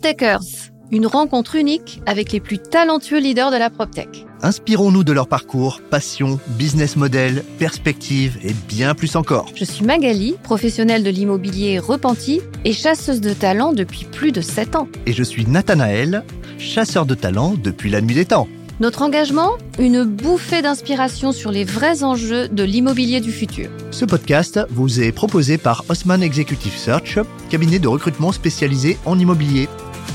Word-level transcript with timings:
PropTechers, 0.00 0.70
une 0.90 1.06
rencontre 1.06 1.56
unique 1.56 2.00
avec 2.06 2.32
les 2.32 2.40
plus 2.40 2.58
talentueux 2.58 3.20
leaders 3.20 3.50
de 3.50 3.56
la 3.56 3.68
PropTech. 3.68 4.26
Inspirons-nous 4.42 5.04
de 5.04 5.12
leur 5.12 5.28
parcours, 5.28 5.82
passion, 5.90 6.40
business 6.48 6.96
model, 6.96 7.44
perspective 7.58 8.38
et 8.42 8.54
bien 8.68 8.94
plus 8.94 9.14
encore. 9.14 9.46
Je 9.54 9.64
suis 9.64 9.84
Magali, 9.84 10.36
professionnelle 10.42 11.04
de 11.04 11.10
l'immobilier 11.10 11.78
repenti 11.78 12.40
et 12.64 12.72
chasseuse 12.72 13.20
de 13.20 13.34
talent 13.34 13.74
depuis 13.74 14.06
plus 14.06 14.32
de 14.32 14.40
7 14.40 14.76
ans. 14.76 14.88
Et 15.04 15.12
je 15.12 15.22
suis 15.22 15.46
Nathanaël, 15.46 16.24
chasseur 16.58 17.04
de 17.04 17.14
talent 17.14 17.54
depuis 17.62 17.90
la 17.90 18.00
nuit 18.00 18.14
des 18.14 18.24
temps. 18.24 18.48
Notre 18.80 19.02
engagement 19.02 19.58
Une 19.78 20.04
bouffée 20.04 20.62
d'inspiration 20.62 21.32
sur 21.32 21.50
les 21.50 21.64
vrais 21.64 22.02
enjeux 22.02 22.48
de 22.48 22.62
l'immobilier 22.62 23.20
du 23.20 23.30
futur. 23.30 23.68
Ce 23.90 24.06
podcast 24.06 24.58
vous 24.70 25.02
est 25.02 25.12
proposé 25.12 25.58
par 25.58 25.84
Osman 25.90 26.22
Executive 26.22 26.74
Search, 26.74 27.18
cabinet 27.50 27.78
de 27.78 27.88
recrutement 27.88 28.32
spécialisé 28.32 28.96
en 29.04 29.18
immobilier. 29.18 29.68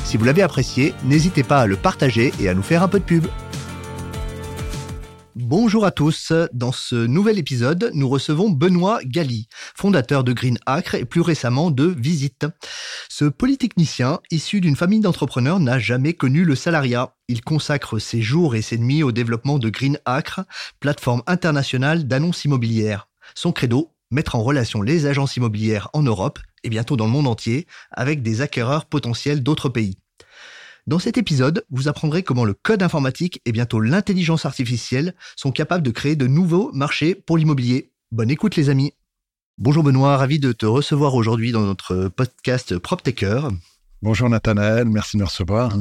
Si 0.06 0.18
vous 0.18 0.24
l'avez 0.24 0.44
apprécié, 0.44 0.94
n'hésitez 1.04 1.42
pas 1.42 1.62
à 1.62 1.66
le 1.66 1.76
partager 1.78 2.32
et 2.40 2.48
à 2.48 2.54
nous 2.54 2.62
faire 2.62 2.84
un 2.84 2.88
peu 2.88 3.00
de 3.00 3.04
pub. 3.04 3.26
Bonjour 5.34 5.84
à 5.84 5.90
tous. 5.90 6.32
Dans 6.54 6.72
ce 6.72 6.96
nouvel 7.08 7.40
épisode, 7.40 7.90
nous 7.96 8.08
recevons 8.08 8.52
Benoît 8.52 9.00
Galli, 9.04 9.48
fondateur 9.76 10.24
de 10.24 10.32
Green 10.32 10.60
Acre 10.68 10.94
et 10.94 11.06
plus 11.06 11.22
récemment 11.22 11.72
de 11.72 11.86
Visite. 11.86 12.46
Ce 13.10 13.26
polytechnicien, 13.26 14.20
issu 14.30 14.62
d'une 14.62 14.76
famille 14.76 15.00
d'entrepreneurs, 15.00 15.60
n'a 15.60 15.80
jamais 15.80 16.14
connu 16.14 16.46
le 16.46 16.56
salariat. 16.56 17.16
Il 17.28 17.42
consacre 17.42 17.98
ses 17.98 18.22
jours 18.22 18.56
et 18.56 18.62
ses 18.62 18.78
nuits 18.78 19.02
au 19.02 19.12
développement 19.12 19.58
de 19.58 19.70
Green 19.70 19.98
Acre, 20.06 20.42
plateforme 20.80 21.24
internationale 21.26 22.08
d'annonces 22.08 22.46
immobilières. 22.46 23.10
Son 23.34 23.52
credo, 23.52 23.95
mettre 24.16 24.36
en 24.36 24.42
relation 24.42 24.82
les 24.82 25.06
agences 25.06 25.36
immobilières 25.36 25.90
en 25.94 26.02
Europe 26.02 26.40
et 26.64 26.70
bientôt 26.70 26.98
dans 26.98 27.06
le 27.06 27.12
monde 27.12 27.28
entier 27.28 27.68
avec 27.92 28.24
des 28.24 28.42
acquéreurs 28.42 28.86
potentiels 28.86 29.44
d'autres 29.44 29.70
pays. 29.70 29.98
Dans 30.88 31.00
cet 31.00 31.18
épisode, 31.18 31.66
vous 31.70 31.88
apprendrez 31.88 32.24
comment 32.24 32.46
le 32.46 32.54
code 32.54 32.84
informatique 32.84 33.42
et 33.46 33.52
bientôt 33.52 33.80
l'intelligence 33.80 34.46
artificielle 34.46 35.16
sont 35.36 35.52
capables 35.52 35.84
de 35.84 35.92
créer 35.92 36.16
de 36.16 36.28
nouveaux 36.28 36.72
marchés 36.74 37.16
pour 37.16 37.38
l'immobilier. 37.38 37.92
Bonne 38.12 38.30
écoute 38.30 38.56
les 38.56 38.70
amis. 38.70 38.94
Bonjour 39.58 39.84
Benoît, 39.84 40.18
ravi 40.18 40.40
de 40.40 40.52
te 40.52 40.66
recevoir 40.66 41.16
aujourd'hui 41.16 41.52
dans 41.52 41.62
notre 41.62 42.08
podcast 42.10 42.78
PropTaker. 42.78 43.50
Bonjour 44.02 44.30
Nathanaël, 44.30 44.86
merci 44.86 45.18
de 45.18 45.22
me 45.22 45.28
recevoir. 45.28 45.76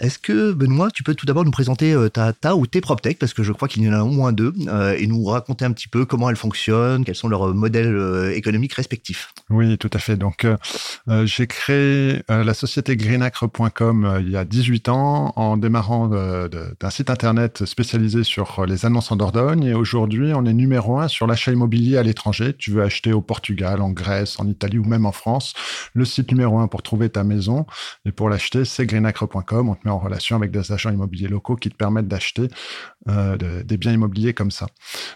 Est-ce 0.00 0.18
que, 0.18 0.52
Benoît, 0.52 0.90
tu 0.90 1.02
peux 1.02 1.14
tout 1.14 1.26
d'abord 1.26 1.44
nous 1.44 1.50
présenter 1.50 1.92
euh, 1.92 2.08
ta, 2.08 2.32
ta 2.32 2.56
ou 2.56 2.66
tes 2.66 2.80
PropTech, 2.80 3.18
parce 3.18 3.34
que 3.34 3.42
je 3.42 3.52
crois 3.52 3.68
qu'il 3.68 3.82
y 3.82 3.88
en 3.88 3.92
a 3.92 4.02
au 4.02 4.08
moins 4.08 4.32
deux, 4.32 4.54
euh, 4.66 4.96
et 4.98 5.06
nous 5.06 5.22
raconter 5.24 5.66
un 5.66 5.72
petit 5.72 5.88
peu 5.88 6.06
comment 6.06 6.30
elles 6.30 6.36
fonctionnent, 6.36 7.04
quels 7.04 7.14
sont 7.14 7.28
leurs 7.28 7.54
modèles 7.54 7.94
euh, 7.94 8.34
économiques 8.34 8.72
respectifs 8.72 9.34
Oui, 9.50 9.76
tout 9.76 9.90
à 9.92 9.98
fait. 9.98 10.16
Donc, 10.16 10.46
j'ai 11.24 11.46
créé 11.46 12.22
la 12.28 12.54
société 12.54 12.96
greenacre.com 12.96 14.20
il 14.20 14.30
y 14.30 14.36
a 14.36 14.44
18 14.44 14.88
ans, 14.88 15.32
en 15.36 15.56
démarrant 15.58 16.08
d'un 16.08 16.90
site 16.90 17.10
internet 17.10 17.66
spécialisé 17.66 18.24
sur 18.24 18.64
les 18.66 18.86
annonces 18.86 19.12
en 19.12 19.16
Dordogne, 19.16 19.64
et 19.64 19.74
aujourd'hui, 19.74 20.32
on 20.34 20.46
est 20.46 20.54
numéro 20.54 20.98
un 20.98 21.08
sur 21.08 21.26
l'achat 21.26 21.52
immobilier 21.52 21.98
à 21.98 22.02
l'étranger. 22.02 22.54
Tu 22.56 22.70
veux 22.70 22.82
acheter 22.82 23.12
au 23.12 23.20
Portugal, 23.20 23.82
en 23.82 23.90
Grèce, 23.90 24.40
en 24.40 24.46
Italie 24.46 24.78
ou 24.78 24.84
même 24.84 25.04
en 25.04 25.12
France, 25.12 25.52
le 25.92 26.04
site 26.04 26.30
numéro 26.30 26.58
un 26.58 26.68
pour 26.68 26.82
trouver 26.82 27.10
ta 27.10 27.22
maison, 27.22 27.66
et 28.06 28.12
pour 28.12 28.30
l'acheter, 28.30 28.64
c'est 28.64 28.86
greenacre.com. 28.86 29.68
On 29.68 29.74
te 29.74 29.80
met 29.84 29.89
en 29.90 29.98
relation 29.98 30.36
avec 30.36 30.50
des 30.50 30.72
agents 30.72 30.90
immobiliers 30.90 31.28
locaux 31.28 31.56
qui 31.56 31.70
te 31.70 31.76
permettent 31.76 32.08
d'acheter 32.08 32.48
euh, 33.08 33.62
des 33.64 33.78
biens 33.78 33.92
immobiliers 33.92 34.34
comme 34.34 34.50
ça. 34.50 34.66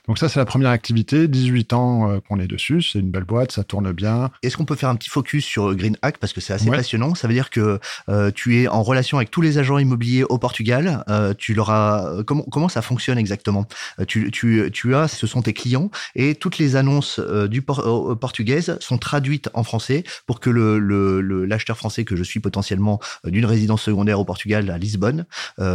Donc 0.09 0.19
ça, 0.19 0.31
c'est 0.31 0.39
la 0.39 0.47
première 0.47 0.71
activité. 0.71 1.29
18 1.29 1.75
ans 1.75 2.11
euh, 2.11 2.21
qu'on 2.21 2.41
est 2.41 2.47
dessus. 2.47 2.81
C'est 2.81 2.99
une 2.99 3.11
belle 3.11 3.25
boîte, 3.25 3.53
ça 3.53 3.63
tourne 3.63 3.93
bien. 3.93 4.31
Est-ce 4.43 4.57
qu'on 4.57 4.65
peut 4.65 4.75
faire 4.75 4.89
un 4.89 4.97
petit 4.97 5.11
focus 5.11 5.45
sur 5.45 5.75
Green 5.75 5.99
Hack? 6.01 6.17
Parce 6.17 6.33
que 6.33 6.41
c'est 6.41 6.55
assez 6.55 6.71
passionnant. 6.71 7.15
Ça 7.15 7.29
veut 7.29 7.35
dire 7.35 7.51
que 7.51 7.79
euh, 8.09 8.31
tu 8.35 8.57
es 8.57 8.69
en 8.69 8.83
relation 8.83 9.19
avec 9.19 9.31
tous 9.31 9.43
les 9.43 9.59
agents 9.59 9.77
immobiliers 9.77 10.25
au 10.25 10.39
Portugal. 10.39 11.05
tu 11.37 11.53
leur 11.53 11.71
as 11.71 12.23
comment 12.27 12.43
comment 12.51 12.71
ça 12.71 12.81
fonctionne 12.81 13.19
exactement? 13.19 13.67
Tu, 14.09 14.31
tu, 14.31 14.71
tu 14.73 14.95
as 14.95 15.09
ce 15.09 15.27
sont 15.27 15.43
tes 15.43 15.53
clients 15.53 15.91
et 16.15 16.35
toutes 16.35 16.59
les 16.59 16.77
annonces 16.77 17.21
du 17.21 17.61
portugaises 17.63 18.79
sont 18.81 18.99
traduites 18.99 19.51
en 19.53 19.63
français 19.63 20.05
pour 20.27 20.41
que 20.41 20.49
le 20.49 21.21
l'acheteur 21.45 21.77
français 21.77 22.05
que 22.05 22.17
je 22.17 22.23
suis 22.23 22.41
potentiellement 22.41 23.01
d'une 23.25 23.47
résidence 23.47 23.83
secondaire 23.83 24.21
au 24.21 24.25
Portugal 24.25 24.71
à 24.71 24.79
Lisbonne 24.79 25.27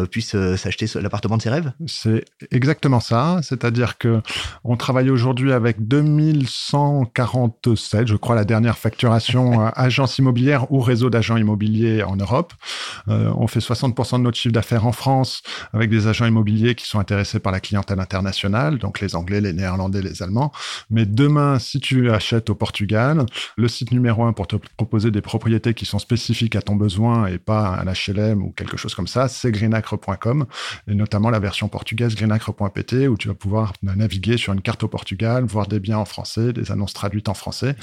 puisse 0.09 0.36
s'acheter 0.56 0.88
l'appartement 1.00 1.38
de 1.38 1.42
ses 1.44 1.50
rêves? 1.50 1.72
C'est 2.02 2.24
exactement 2.52 3.02
ça. 3.02 3.42
C'est-à-dire 3.42 3.98
que 3.98 4.22
on 4.64 4.78
travaille 4.78 5.10
aujourd'hui 5.10 5.52
avec 5.52 5.86
2147, 5.86 8.08
je 8.08 8.16
crois, 8.16 8.36
la 8.36 8.46
dernière 8.46 8.78
facturation 8.78 9.62
euh, 9.66 9.70
agence 9.76 10.18
immobilière 10.18 10.72
ou 10.72 10.80
réseau 10.80 11.10
d'agents 11.10 11.36
immobiliers 11.36 12.02
en 12.04 12.16
Europe. 12.16 12.54
on 13.08 13.48
fait 13.48 13.60
60% 13.60 14.20
de 14.20 14.24
notre 14.24 14.38
chiffre 14.38 14.54
d'affaires 14.54 14.86
en 14.86 14.94
France 14.94 15.44
avec 15.74 15.90
des 15.90 16.08
agents 16.08 16.26
immobiliers 16.26 16.76
qui 16.76 16.86
sont 16.86 17.00
intéressés 17.00 17.40
par 17.40 17.52
la 17.52 17.60
clientèle 17.60 18.00
internationale, 18.00 18.78
donc 18.78 19.02
les 19.02 19.18
Anglais, 19.18 19.42
les 19.42 19.52
Néerlandais, 19.52 20.02
les 20.02 20.24
Allemands. 20.24 20.54
Mais 20.90 21.06
demain, 21.06 21.60
si 21.60 21.81
tu 21.81 22.10
achètes 22.12 22.50
au 22.50 22.56
Portugal, 22.56 23.26
le 23.58 23.68
site 23.68 23.92
numéro 23.92 24.24
un 24.24 24.31
pour 24.31 24.48
te 24.48 24.56
proposer 24.56 25.12
des 25.12 25.22
propriétés 25.22 25.74
qui 25.74 25.86
sont 25.86 26.00
spécifiques 26.00 26.56
à 26.56 26.62
ton 26.62 26.78
besoin 26.78 27.28
et 27.28 27.40
pas 27.40 27.81
un 27.81 27.92
HLM 27.92 28.42
ou 28.42 28.52
quelque 28.52 28.78
chose 28.78 28.96
comme 28.96 29.08
ça, 29.08 29.28
c'est 29.28 29.52
greenacre.com, 29.52 30.46
et 30.88 30.96
notamment 30.96 31.30
la 31.30 31.40
version 31.40 31.68
portugaise 31.68 31.89
greenacre.pt, 31.96 33.08
où 33.08 33.18
tu 33.18 33.28
vas 33.28 33.34
pouvoir 33.34 33.74
naviguer 33.82 34.38
sur 34.38 34.54
une 34.54 34.62
carte 34.62 34.84
au 34.84 34.88
Portugal, 34.88 35.46
voir 35.46 35.68
des 35.68 35.80
biens 35.80 35.98
en 35.98 36.06
français, 36.06 36.54
des 36.54 36.72
annonces 36.72 36.94
traduites 36.94 37.30
en 37.30 37.34
français. 37.34 37.76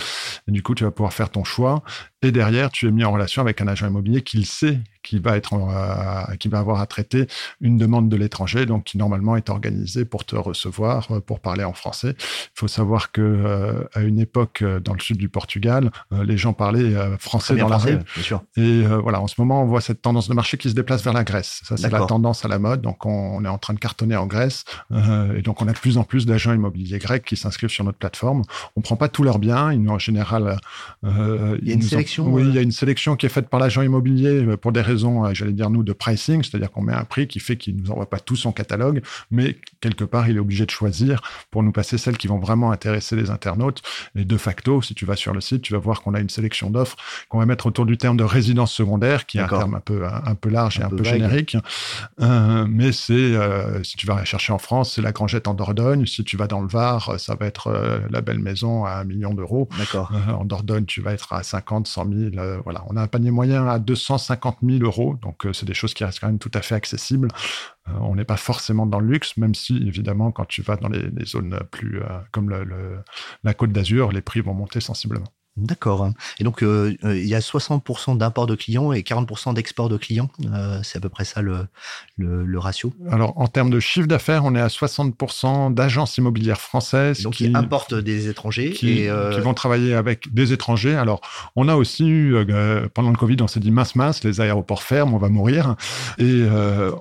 Du 0.49 0.63
coup, 0.63 0.75
tu 0.75 0.85
vas 0.85 0.91
pouvoir 0.91 1.13
faire 1.13 1.31
ton 1.31 1.45
choix. 1.45 1.83
Et 2.23 2.33
derrière, 2.33 2.71
tu 2.71 2.89
es 2.89 2.91
mis 2.91 3.05
en 3.05 3.13
relation 3.13 3.43
avec 3.43 3.61
un 3.61 3.69
agent 3.69 3.87
immobilier 3.87 4.23
qui 4.23 4.39
le 4.39 4.45
sait 4.45 4.81
qui 5.07 5.21
va 5.21 5.37
être 5.37 5.55
euh, 5.55 6.35
qui 6.37 6.49
va 6.49 6.59
avoir 6.59 6.81
à 6.81 6.87
traiter 6.87 7.29
une 7.61 7.79
demande 7.79 8.09
de 8.09 8.17
l'étranger, 8.17 8.67
donc 8.67 8.85
qui 8.85 8.99
normalement 8.99 9.37
est 9.37 9.49
organisé 9.49 10.05
pour 10.05 10.25
te 10.25 10.35
recevoir, 10.35 11.07
euh, 11.11 11.21
pour 11.21 11.39
parler 11.41 11.65
en 11.65 11.73
français. 11.73 12.17
Il 12.19 12.59
faut 12.59 12.69
savoir 12.69 13.13
que 13.13 13.21
euh, 13.23 13.85
à 13.95 14.01
une 14.01 14.19
époque 14.19 14.65
dans 14.85 14.95
le 14.95 15.01
sud 15.01 15.17
du 15.17 15.29
Portugal, 15.29 15.91
les 16.11 16.37
gens 16.37 16.53
parlaient 16.53 16.95
français 17.19 17.55
dans 17.57 17.69
la 17.69 17.79
rue. 17.79 17.99
Et 18.57 18.83
voilà, 18.83 19.21
en 19.21 19.27
ce 19.29 19.35
moment, 19.39 19.63
on 19.63 19.67
voit 19.67 19.81
cette 19.81 20.03
tendance 20.03 20.29
de 20.29 20.35
marché 20.35 20.57
qui 20.57 20.69
se 20.69 20.75
déplace 20.75 21.03
vers 21.05 21.13
la 21.13 21.25
Grèce. 21.25 21.61
Ça, 21.65 21.77
c'est 21.77 21.91
la 21.91 22.05
tendance 22.07 22.45
à 22.45 22.49
la 22.49 22.59
mode. 22.59 22.81
Donc, 22.83 23.07
on, 23.07 23.45
est 23.45 23.49
en 23.49 23.59
train 23.59 23.75
de 23.75 23.79
cartonner 23.79 24.17
en 24.17 24.27
Grèce, 24.27 24.65
et 25.37 25.43
donc 25.43 25.63
on 25.63 25.69
a 25.69 25.73
de 25.73 25.79
plus 25.79 25.99
en 25.99 26.05
plus 26.05 26.27
d'agents 26.27 26.53
immobiliers 26.53 26.99
grecs 26.99 27.25
qui 27.25 27.37
s'inscrivent 27.37 27.71
sur 27.71 27.85
notre 27.85 27.99
plateforme. 27.99 28.43
On 28.75 28.81
prend 28.81 28.97
pas 28.97 29.09
tous 29.09 29.23
leurs 29.23 29.39
biens. 29.39 29.73
Ils 29.73 29.89
en 29.89 29.99
général, 29.99 30.59
il 31.05 31.69
y 31.69 31.71
a 31.71 31.75
une 31.75 31.83
sélection. 31.83 32.27
Oui, 32.27 32.43
il 32.49 32.55
y 32.55 32.59
a 32.59 32.63
une 32.63 32.73
sélection 32.73 33.15
qui 33.17 33.27
est 33.27 33.31
faite 33.31 33.49
par 33.49 33.61
l'agent 33.61 33.83
immobilier 33.83 34.57
pour 34.57 34.73
des 34.73 34.81
raisons 34.81 34.96
euh, 35.05 35.35
j'allais 35.35 35.53
dire 35.53 35.71
nous, 35.71 35.83
de 35.83 35.93
pricing, 35.93 36.43
c'est-à-dire 36.43 36.71
qu'on 36.71 36.83
met 36.83 36.93
un 36.93 37.05
prix 37.05 37.27
qui 37.27 37.41
fait 37.41 37.57
qu'il 37.57 37.77
ne 37.77 37.83
nous 37.83 37.91
envoie 37.91 38.09
pas 38.09 38.19
tout 38.19 38.37
son 38.37 38.53
catalogue, 38.53 39.03
mais 39.31 39.57
quelque 39.81 40.05
part, 40.05 40.29
il 40.29 40.37
est 40.37 40.41
obligé 40.41 40.67
de 40.67 40.71
choisir 40.71 41.21
pour 41.51 41.63
nous 41.63 41.73
passer 41.73 41.99
celles 41.99 42.17
qui 42.17 42.27
vont 42.27 42.39
vraiment 42.39 42.71
intéresser 42.71 43.17
les 43.17 43.31
internautes. 43.31 43.83
Et 44.15 44.25
de 44.25 44.37
facto, 44.37 44.83
si 44.83 44.95
tu 44.95 45.05
vas 45.05 45.17
sur 45.17 45.33
le 45.33 45.41
site, 45.41 45.63
tu 45.63 45.73
vas 45.73 45.79
voir 45.79 46.03
qu'on 46.03 46.15
a 46.15 46.21
une 46.21 46.29
sélection 46.29 46.71
d'offres 46.71 46.97
qu'on 47.29 47.39
va 47.39 47.47
mettre 47.47 47.67
autour 47.67 47.87
du 47.87 47.97
terme 47.97 48.17
de 48.17 48.25
résidence 48.25 48.73
secondaire, 48.73 49.27
qui 49.27 49.39
est 49.39 49.41
un 49.41 49.49
terme 49.49 49.75
un 49.75 49.81
peu, 49.81 50.07
un, 50.07 50.35
peu 50.35 50.49
large 50.49 50.79
et 50.79 50.83
un 50.83 50.89
peu, 50.89 51.05
générique. 51.05 51.57
Euh, 52.21 52.67
mais 52.69 52.93
c'est, 52.93 53.13
euh, 53.13 53.83
si 53.83 53.97
tu 53.97 54.07
vas 54.07 54.25
chercher 54.25 54.53
en 54.53 54.59
France, 54.59 54.95
c'est 54.95 55.03
la 55.03 55.13
Grangette 55.13 55.49
en 55.49 55.55
Dordogne. 55.55 56.07
Si 56.07 56.25
tu 56.25 56.37
vas 56.37 56.47
dans 56.47 56.61
le 56.61 56.69
Var, 56.69 57.19
ça 57.19 57.35
va 57.35 57.47
être 57.47 58.07
la 58.11 58.21
belle 58.21 58.39
maison 58.39 58.85
à 58.85 58.93
un 58.93 59.05
million 59.05 59.35
d'euros. 59.35 59.69
D'accord. 59.79 60.13
en 60.29 60.45
Dordogne, 60.45 60.85
tu 60.85 61.01
vas 61.01 61.13
être 61.13 61.33
à 61.33 61.43
50, 61.43 61.87
100 61.87 62.07
000. 62.33 62.61
voilà. 62.65 62.85
On 62.89 62.97
a 62.97 63.03
un 63.03 63.07
panier 63.07 63.31
moyen 63.31 63.67
à 63.67 63.79
250 63.79 64.59
000 64.63 64.86
donc, 65.21 65.47
euh, 65.47 65.53
c'est 65.53 65.67
des 65.67 65.75
choses 65.75 65.95
qui 65.95 66.05
restent 66.05 66.21
quand 66.21 66.27
même 66.27 66.39
tout 66.39 66.51
à 66.55 66.63
fait 66.63 66.75
accessibles. 66.75 67.29
Euh, 67.89 67.93
on 68.01 68.15
n'est 68.15 68.25
pas 68.25 68.37
forcément 68.37 68.87
dans 68.87 69.01
le 69.01 69.13
luxe, 69.13 69.37
même 69.37 69.55
si, 69.55 69.77
évidemment, 69.87 70.33
quand 70.33 70.45
tu 70.47 70.63
vas 70.63 70.77
dans 70.77 70.89
les, 70.89 71.11
zones 71.25 71.59
plus 71.71 72.03
euh, 72.03 72.07
comme 72.33 72.51
la 73.43 73.55
Côte 73.55 73.73
d'Azur, 73.73 74.13
les 74.13 74.23
prix 74.23 74.41
vont 74.41 74.55
monter 74.55 74.81
sensiblement. 74.81 75.27
D'accord. 75.57 76.11
Et 76.39 76.45
donc, 76.45 76.63
euh, 76.63 76.95
euh, 77.05 77.17
il 77.17 77.27
y 77.27 77.35
a 77.35 77.41
60% 77.41 78.19
d'import 78.19 78.47
de 78.47 78.55
clients 78.55 78.93
et 78.93 79.01
40% 79.01 79.55
d'export 79.55 79.89
de 79.89 79.97
clients. 79.97 80.29
Euh, 80.53 80.81
c'est 80.83 80.99
à 80.99 81.01
peu 81.01 81.09
près 81.09 81.25
ça 81.25 81.41
le, 81.41 81.67
le, 82.19 82.59
ratio? 82.59 82.93
Alors, 83.11 83.33
en 83.37 83.47
termes 83.47 83.71
de 83.71 83.81
chiffre 83.81 84.07
d'affaires, 84.07 84.45
on 84.45 84.55
est 84.55 84.61
à 84.61 84.67
60% 84.67 85.73
d'agences 85.73 86.19
immobilières 86.19 86.61
françaises 86.61 87.23
donc 87.23 87.35
qui, 87.35 87.51
importent 87.55 87.95
des 87.95 88.29
étrangers. 88.29 88.73
Qui, 88.73 89.05
et 89.05 89.13
qui, 89.33 89.41
vont 89.41 89.55
travailler 89.55 89.95
avec 89.95 90.33
des 90.35 90.53
étrangers. 90.53 90.95
Alors, 90.95 91.23
on 91.57 91.69
a 91.69 91.77
aussi 91.77 92.07
eu, 92.07 92.37
pendant 92.93 93.11
le 93.11 93.17
Covid, 93.17 93.37
on 93.41 93.49
s'est 93.49 93.61
dit 93.61 93.71
mince, 93.71 93.95
mince, 93.95 94.25
les 94.25 94.43
aéroports 94.43 94.83
ferment, 94.83 95.17
on 95.17 95.19
va 95.19 95.31
mourir. 95.31 95.77
Et 96.19 96.45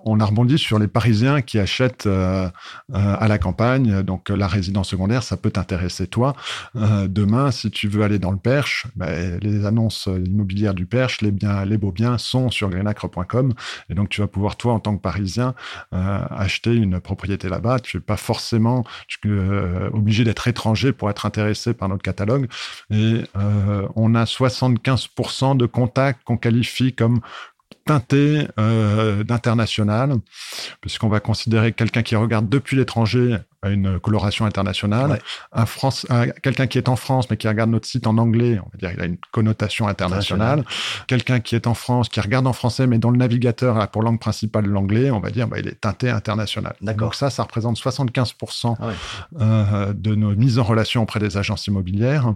on 0.06 0.20
a 0.22 0.26
rebondi 0.26 0.58
sur 0.58 0.80
les 0.80 0.88
Parisiens 0.88 1.42
qui 1.42 1.60
achètent 1.60 2.08
à 2.08 3.28
la 3.28 3.38
campagne. 3.38 4.02
Donc, 4.02 4.30
la 4.30 4.48
résidence 4.48 4.90
secondaire, 4.90 5.24
ça 5.24 5.36
peut 5.36 5.52
t'intéresser, 5.52 6.08
toi. 6.08 6.36
demain, 6.74 7.52
si 7.52 7.70
tu 7.70 7.90
veux 7.90 8.04
aller 8.04 8.20
dans 8.20 8.32
le 8.32 8.38
Perche, 8.46 8.86
ben, 8.96 9.40
les 9.42 9.66
annonces 9.66 10.06
immobilières 10.06 10.76
du 10.76 10.86
Perche, 10.86 11.22
les 11.22 11.32
biens, 11.32 11.66
les 11.66 11.80
beaux 11.80 11.92
biens 11.92 12.20
sont 12.20 12.52
sur 12.52 12.70
greenacre.com. 12.70 13.56
Et 13.90 13.96
donc, 13.96 14.10
tu 14.10 14.22
vas 14.22 14.28
pouvoir, 14.28 14.56
toi, 14.56 14.74
en 14.74 14.80
tant 14.80 14.96
que 14.96 15.02
Parisien, 15.02 15.56
acheter 15.92 16.76
une 16.76 17.00
propriété 17.00 17.50
là-bas. 17.50 17.80
Tu 17.80 17.98
n'es 17.98 18.02
pas 18.02 18.18
forcément 18.18 18.84
obligé 19.94 20.24
d'être 20.24 20.48
étranger 20.48 20.94
pour 20.94 21.10
être 21.10 21.26
intéressé 21.26 21.74
par 21.74 21.90
notre 21.90 22.04
catalogue. 22.04 22.48
Et 22.92 23.24
on 23.96 24.14
a 24.14 24.26
75% 24.26 25.58
de 25.58 25.66
contacts 25.66 26.24
qu'on 26.24 26.38
qualifie 26.38 26.94
comme 26.94 27.22
teinté 27.86 28.48
euh, 28.60 29.24
d'international, 29.24 30.16
puisqu'on 30.82 31.08
va 31.08 31.20
considérer 31.20 31.72
quelqu'un 31.72 32.02
qui 32.02 32.16
regarde 32.16 32.50
depuis 32.50 32.76
l'étranger 32.76 33.38
une 33.70 34.00
coloration 34.00 34.46
internationale. 34.46 35.20
Un 35.52 35.66
France, 35.66 36.06
quelqu'un 36.42 36.68
qui 36.68 36.78
est 36.78 36.90
en 36.90 36.96
France 36.96 37.30
mais 37.30 37.38
qui 37.38 37.48
regarde 37.48 37.70
notre 37.70 37.88
site 37.88 38.08
en 38.08 38.18
anglais, 38.18 38.60
on 38.60 38.70
va 38.72 38.78
dire, 38.78 38.92
il 38.98 39.02
a 39.02 39.06
une 39.06 39.18
connotation 39.32 39.88
internationale. 39.88 40.64
Quelqu'un 41.08 41.40
qui 41.40 41.56
est 41.56 41.68
en 41.68 41.74
France, 41.74 42.10
qui 42.10 42.20
regarde 42.20 42.48
en 42.48 42.54
français 42.54 42.88
mais 42.88 42.98
dont 42.98 43.12
le 43.12 43.18
navigateur 43.18 43.80
a 43.80 43.88
pour 43.88 44.04
langue 44.04 44.20
principale 44.20 44.66
l'anglais, 44.66 45.12
on 45.12 45.20
va 45.20 45.32
dire, 45.32 45.48
bah, 45.48 45.60
il 45.60 45.68
est 45.68 45.80
teinté 45.82 46.10
international. 46.10 46.76
Donc 46.82 47.16
ça, 47.16 47.30
ça 47.30 47.44
représente 47.44 47.78
75% 47.78 48.76
ah 48.80 48.88
euh, 49.40 49.94
de 49.94 50.16
nos 50.16 50.36
mises 50.36 50.60
en 50.60 50.64
relation 50.64 51.04
auprès 51.04 51.20
des 51.20 51.38
agences 51.38 51.68
immobilières. 51.68 52.34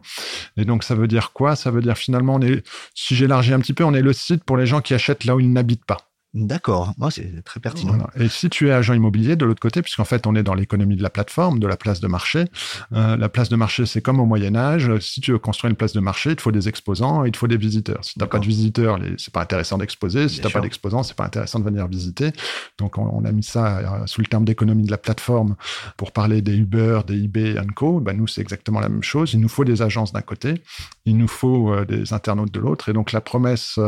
Et 0.57 0.65
donc 0.65 0.83
ça 0.83 0.95
veut 0.95 1.07
dire 1.07 1.31
quoi? 1.33 1.55
Ça 1.55 1.71
veut 1.71 1.81
dire 1.81 1.97
finalement, 1.97 2.35
on 2.35 2.41
est, 2.41 2.65
si 2.93 3.15
j'élargis 3.15 3.53
un 3.53 3.59
petit 3.59 3.73
peu, 3.73 3.83
on 3.83 3.93
est 3.93 4.01
le 4.01 4.13
site 4.13 4.43
pour 4.43 4.57
les 4.57 4.65
gens 4.65 4.81
qui 4.81 4.93
achètent 4.93 5.25
là 5.25 5.35
où 5.39 5.41
ils 5.41 5.51
n'habitent 5.51 5.85
pas. 5.85 6.08
D'accord, 6.35 6.93
moi 6.99 7.09
c'est 7.09 7.43
très 7.43 7.59
pertinent. 7.59 7.97
Et 8.15 8.29
si 8.29 8.51
tu 8.51 8.67
es 8.67 8.71
agent 8.71 8.93
immobilier 8.93 9.35
de 9.35 9.45
l'autre 9.45 9.59
côté, 9.59 9.81
puisqu'en 9.81 10.03
fait 10.03 10.27
on 10.27 10.35
est 10.35 10.43
dans 10.43 10.53
l'économie 10.53 10.95
de 10.95 11.01
la 11.01 11.09
plateforme, 11.09 11.57
de 11.57 11.65
la 11.65 11.75
place 11.75 12.01
de 12.01 12.07
marché, 12.07 12.45
euh, 12.93 13.17
la 13.17 13.29
place 13.29 13.49
de 13.49 13.55
marché 13.55 13.87
c'est 13.87 14.01
comme 14.01 14.19
au 14.19 14.27
Moyen 14.27 14.55
Âge, 14.55 14.95
si 14.99 15.21
tu 15.21 15.31
veux 15.31 15.39
construire 15.39 15.71
une 15.71 15.75
place 15.75 15.93
de 15.93 15.99
marché, 15.99 16.29
il 16.29 16.35
te 16.35 16.43
faut 16.43 16.51
des 16.51 16.69
exposants, 16.69 17.25
il 17.25 17.31
te 17.31 17.37
faut 17.37 17.47
des 17.47 17.57
visiteurs. 17.57 18.05
Si 18.05 18.13
tu 18.13 18.19
n'as 18.19 18.27
pas 18.27 18.37
de 18.37 18.45
visiteurs, 18.45 18.99
c'est 19.17 19.33
pas 19.33 19.41
intéressant 19.41 19.79
d'exposer. 19.79 20.29
Si 20.29 20.39
tu 20.39 20.45
n'as 20.45 20.53
pas 20.53 20.59
d'exposants, 20.59 21.01
c'est 21.01 21.15
pas 21.15 21.25
intéressant 21.25 21.59
de 21.59 21.65
venir 21.65 21.87
visiter. 21.87 22.31
Donc 22.77 22.99
on, 22.99 23.25
a 23.25 23.31
mis 23.31 23.43
ça 23.43 23.79
euh, 23.79 24.05
sous 24.05 24.21
le 24.21 24.27
terme 24.27 24.45
d'économie 24.45 24.83
de 24.83 24.91
la 24.91 24.99
plateforme 24.99 25.55
pour 25.97 26.11
parler 26.11 26.43
des 26.43 26.55
Uber, 26.55 27.01
des 27.07 27.23
eBay 27.23 27.55
Co. 27.75 28.01
Ben, 28.01 28.15
nous 28.15 28.27
c'est 28.27 28.41
exactement 28.41 28.81
la 28.81 28.89
même 28.89 29.03
chose. 29.03 29.33
Il 29.33 29.39
nous 29.39 29.49
faut 29.49 29.65
des 29.65 29.81
agences 29.81 30.13
d'un 30.13 30.21
côté, 30.21 30.61
il 31.05 31.17
nous 31.17 31.27
faut 31.27 31.73
euh, 31.73 31.85
des 31.85 32.13
internautes 32.13 32.53
de 32.53 32.59
l'autre. 32.59 32.89
Et 32.89 32.93
donc 32.93 33.13
la 33.13 33.21
promesse 33.21 33.79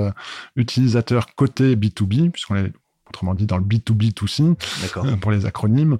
utilisateur 0.55 1.27
côté 1.35 1.75
B2B, 1.75 2.30
puisqu'on 2.31 2.55
est 2.55 2.71
autrement 3.11 3.35
dit 3.35 3.45
dans 3.45 3.57
le 3.57 3.63
B2B2C 3.63 4.55
euh, 4.97 5.15
pour 5.17 5.31
les 5.31 5.45
acronymes. 5.45 5.97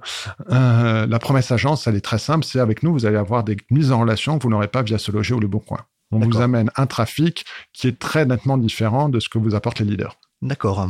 Euh, 0.50 1.06
la 1.06 1.18
promesse 1.18 1.50
agence, 1.50 1.86
elle 1.86 1.96
est 1.96 2.00
très 2.00 2.18
simple. 2.18 2.44
C'est 2.44 2.58
avec 2.58 2.82
nous, 2.82 2.92
vous 2.92 3.06
allez 3.06 3.18
avoir 3.18 3.44
des 3.44 3.56
mises 3.70 3.92
en 3.92 4.00
relation 4.00 4.38
que 4.38 4.44
vous 4.44 4.50
n'aurez 4.50 4.68
pas 4.68 4.82
via 4.82 4.98
ce 4.98 5.12
loger 5.12 5.34
ou 5.34 5.40
le 5.40 5.48
bon 5.48 5.58
coin. 5.58 5.80
On 6.10 6.18
vous 6.18 6.42
amène 6.42 6.70
un 6.76 6.86
trafic 6.86 7.46
qui 7.72 7.88
est 7.88 7.98
très 7.98 8.26
nettement 8.26 8.58
différent 8.58 9.08
de 9.08 9.18
ce 9.18 9.30
que 9.30 9.38
vous 9.38 9.54
apportent 9.54 9.78
les 9.78 9.86
leaders. 9.86 10.18
D'accord. 10.42 10.86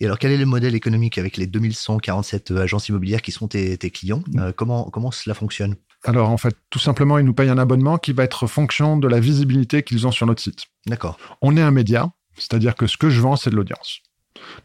Et 0.00 0.06
alors, 0.06 0.18
quel 0.18 0.32
est 0.32 0.36
le 0.36 0.44
modèle 0.44 0.74
économique 0.74 1.18
avec 1.18 1.36
les 1.36 1.46
2147 1.46 2.50
agences 2.50 2.88
immobilières 2.88 3.22
qui 3.22 3.32
sont 3.32 3.48
tes, 3.48 3.78
clients 3.90 4.22
mm. 4.26 4.38
euh, 4.40 4.52
comment, 4.54 4.90
comment 4.90 5.10
cela 5.10 5.34
fonctionne? 5.34 5.76
Alors 6.04 6.30
en 6.30 6.36
fait, 6.36 6.54
tout 6.70 6.78
simplement, 6.78 7.18
ils 7.18 7.24
nous 7.24 7.34
payent 7.34 7.48
un 7.48 7.58
abonnement 7.58 7.98
qui 7.98 8.12
va 8.12 8.24
être 8.24 8.46
fonction 8.46 8.96
de 8.96 9.08
la 9.08 9.20
visibilité 9.20 9.82
qu'ils 9.82 10.06
ont 10.06 10.12
sur 10.12 10.26
notre 10.26 10.42
site. 10.42 10.66
D'accord. 10.86 11.18
On 11.42 11.56
est 11.56 11.62
un 11.62 11.70
média, 11.70 12.10
c'est-à-dire 12.36 12.74
que 12.74 12.86
ce 12.86 12.96
que 12.96 13.10
je 13.10 13.20
vends, 13.20 13.36
c'est 13.36 13.50
de 13.50 13.56
l'audience. 13.56 14.00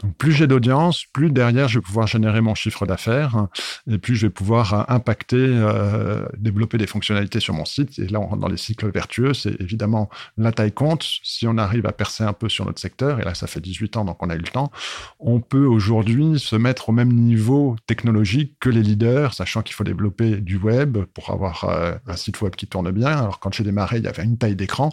Donc 0.02 0.16
plus 0.16 0.32
j'ai 0.32 0.48
d'audience, 0.48 1.06
plus 1.14 1.30
derrière 1.30 1.68
je 1.68 1.80
vais 1.80 1.84
pouvoir 1.84 2.08
générer 2.08 2.42
mon 2.42 2.56
chiffre 2.56 2.86
d'affaires 2.86 3.36
hein, 3.36 3.50
et 3.90 3.98
plus 3.98 4.16
je 4.16 4.28
vais 4.28 4.32
pouvoir 4.32 4.74
euh, 4.74 4.84
impacter, 4.88 5.38
euh, 5.38 6.26
développer 6.38 6.78
des 6.78 6.88
fonctionnalités 6.88 7.40
sur 7.40 7.54
mon 7.54 7.66
site. 7.66 8.00
Et 8.00 8.08
là, 8.08 8.20
on 8.20 8.28
rentre 8.28 8.42
dans 8.42 8.48
les 8.48 8.58
cycles 8.58 8.92
vertueux. 8.92 9.34
C'est 9.34 9.60
évidemment 9.62 10.10
la 10.38 10.52
taille 10.52 10.72
compte. 10.72 11.06
Si 11.24 11.48
on 11.48 11.58
arrive 11.58 11.86
à 11.86 11.92
percer 11.92 12.24
un 12.24 12.34
peu 12.34 12.50
sur 12.50 12.66
notre 12.66 12.80
secteur, 12.80 13.20
et 13.20 13.24
là 13.24 13.34
ça 13.34 13.48
fait 13.48 13.62
18 13.62 13.98
ans, 13.98 14.06
donc 14.06 14.22
on 14.22 14.30
a 14.30 14.36
eu 14.36 14.40
le 14.40 14.44
temps, 14.44 14.72
on 15.20 15.40
peut 15.40 15.66
aujourd'hui 15.66 16.40
se 16.40 16.56
mettre 16.56 16.90
au 16.90 16.92
même 16.92 17.12
niveau 17.12 17.76
technologique 17.88 18.56
que 18.60 18.70
les 18.70 18.82
leaders, 18.82 19.34
sachant 19.34 19.62
qu'il 19.62 19.76
faut 19.76 19.84
développer 19.84 20.38
du 20.38 20.58
web 20.58 20.98
pour 21.14 21.30
avoir 21.30 21.66
euh, 21.66 21.94
un 22.08 22.16
site 22.16 22.42
web 22.42 22.56
qui 22.56 22.68
tourne 22.68 22.92
bien. 22.92 23.08
Alors 23.08 23.40
quand 23.40 23.54
j'ai 23.54 23.64
démarré, 23.64 23.98
il 23.98 24.04
y 24.04 24.08
avait 24.08 24.24
une 24.24 24.38
taille 24.38 24.56
d'écran, 24.56 24.92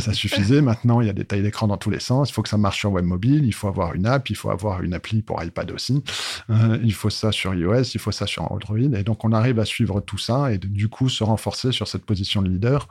ça 0.00 0.12
suffisait. 0.12 0.62
Maintenant, 0.62 1.00
il 1.00 1.06
y 1.06 1.10
a 1.10 1.12
des 1.12 1.24
tailles 1.24 1.42
d'écran 1.42 1.66
dans 1.66 1.76
tous 1.76 1.90
les 1.90 2.00
sens. 2.00 2.30
Il 2.30 2.32
faut 2.32 2.42
que 2.42 2.48
ça 2.48 2.58
marche 2.58 2.78
sur 2.78 2.92
web 2.92 3.04
mobile, 3.04 3.44
il 3.44 3.54
faut 3.54 3.68
avoir 3.68 3.94
une 3.94 4.06
il 4.28 4.36
faut 4.36 4.50
avoir 4.50 4.82
une 4.82 4.94
appli 4.94 5.22
pour 5.22 5.42
iPad 5.42 5.70
aussi, 5.70 6.02
euh, 6.50 6.78
il 6.82 6.92
faut 6.92 7.10
ça 7.10 7.32
sur 7.32 7.54
iOS, 7.54 7.82
il 7.94 8.00
faut 8.00 8.12
ça 8.12 8.26
sur 8.26 8.50
Android, 8.50 8.78
et 8.78 9.02
donc 9.02 9.24
on 9.24 9.32
arrive 9.32 9.58
à 9.58 9.64
suivre 9.64 10.00
tout 10.00 10.18
ça 10.18 10.52
et 10.52 10.58
du 10.58 10.88
coup 10.88 11.08
se 11.08 11.24
renforcer 11.24 11.72
sur 11.72 11.88
cette 11.88 12.04
position 12.04 12.42
de 12.42 12.48
leader 12.48 12.88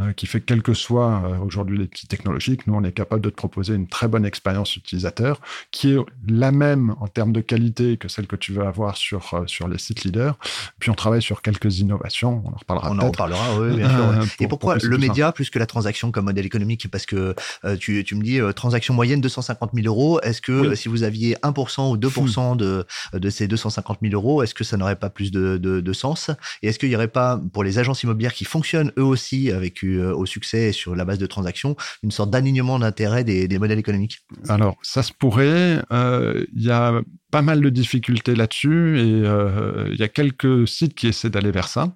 euh, 0.00 0.12
qui 0.12 0.26
fait 0.26 0.40
quel 0.40 0.62
que 0.62 0.74
soit 0.74 1.22
euh, 1.24 1.38
aujourd'hui 1.38 1.78
les 1.78 1.86
petits 1.86 2.06
technologiques, 2.06 2.66
nous 2.66 2.74
on 2.74 2.84
est 2.84 2.92
capable 2.92 3.22
de 3.22 3.30
te 3.30 3.34
proposer 3.34 3.74
une 3.74 3.88
très 3.88 4.08
bonne 4.08 4.24
expérience 4.24 4.76
utilisateur 4.76 5.40
qui 5.70 5.92
est 5.92 5.98
la 6.28 6.52
même 6.52 6.94
en 7.00 7.08
termes 7.08 7.32
de 7.32 7.40
qualité 7.40 7.96
que 7.96 8.08
celle 8.08 8.26
que 8.26 8.36
tu 8.36 8.52
veux 8.52 8.64
avoir 8.64 8.96
sur, 8.96 9.44
sur 9.46 9.68
les 9.68 9.78
sites 9.78 10.04
leaders. 10.04 10.38
Puis 10.78 10.90
on 10.90 10.94
travaille 10.94 11.22
sur 11.22 11.42
quelques 11.42 11.78
innovations, 11.78 12.42
on 12.44 12.50
en 12.50 12.56
reparlera. 12.56 12.90
On 12.90 12.98
en 12.98 13.06
reparlera, 13.06 13.60
oui, 13.60 13.76
bien 13.76 13.88
sûr. 13.88 14.34
et 14.40 14.48
pourquoi 14.48 14.76
le 14.80 14.98
média 14.98 15.32
plus 15.32 15.50
que 15.50 15.58
la 15.58 15.66
transaction 15.66 16.10
comme 16.10 16.26
modèle 16.26 16.46
économique? 16.46 16.88
Parce 16.90 17.06
que 17.06 17.34
tu, 17.78 18.04
tu, 18.04 18.14
me 18.14 18.22
dis 18.22 18.40
transaction 18.54 18.94
moyenne 18.94 19.20
250 19.20 19.70
000 19.74 19.86
euros, 19.86 20.20
est-ce 20.20 20.40
que 20.40 20.59
si 20.74 20.88
vous 20.88 21.02
aviez 21.02 21.36
1% 21.42 21.90
ou 21.90 21.96
2% 21.96 22.56
de, 22.56 22.86
de 23.12 23.30
ces 23.30 23.48
250 23.48 23.98
000 24.02 24.14
euros, 24.14 24.42
est-ce 24.42 24.54
que 24.54 24.64
ça 24.64 24.76
n'aurait 24.76 24.96
pas 24.96 25.10
plus 25.10 25.30
de, 25.30 25.58
de, 25.58 25.92
sens? 25.92 26.30
Et 26.62 26.68
est-ce 26.68 26.78
qu'il 26.78 26.88
n'y 26.88 26.96
aurait 26.96 27.08
pas, 27.08 27.40
pour 27.52 27.64
les 27.64 27.78
agences 27.78 28.02
immobilières 28.02 28.34
qui 28.34 28.44
fonctionnent 28.44 28.92
eux 28.98 29.04
aussi 29.04 29.50
avec 29.50 29.84
euh, 29.84 30.14
au 30.14 30.26
succès 30.26 30.72
sur 30.72 30.94
la 30.94 31.04
base 31.04 31.18
de 31.18 31.26
transactions, 31.26 31.76
une 32.02 32.10
sorte 32.10 32.30
d'alignement 32.30 32.78
d'intérêt 32.78 33.24
des, 33.24 33.48
des, 33.48 33.58
modèles 33.58 33.78
économiques? 33.78 34.20
Alors, 34.48 34.76
ça 34.82 35.02
se 35.02 35.12
pourrait. 35.12 35.82
Euh, 35.92 36.44
il 36.54 36.62
y 36.62 36.70
a 36.70 37.00
pas 37.30 37.42
mal 37.42 37.60
de 37.60 37.70
difficultés 37.70 38.34
là-dessus 38.34 38.98
et 38.98 39.22
euh, 39.24 39.88
il 39.92 39.98
y 39.98 40.02
a 40.02 40.08
quelques 40.08 40.66
sites 40.66 40.94
qui 40.94 41.06
essaient 41.06 41.30
d'aller 41.30 41.50
vers 41.50 41.68
ça 41.68 41.94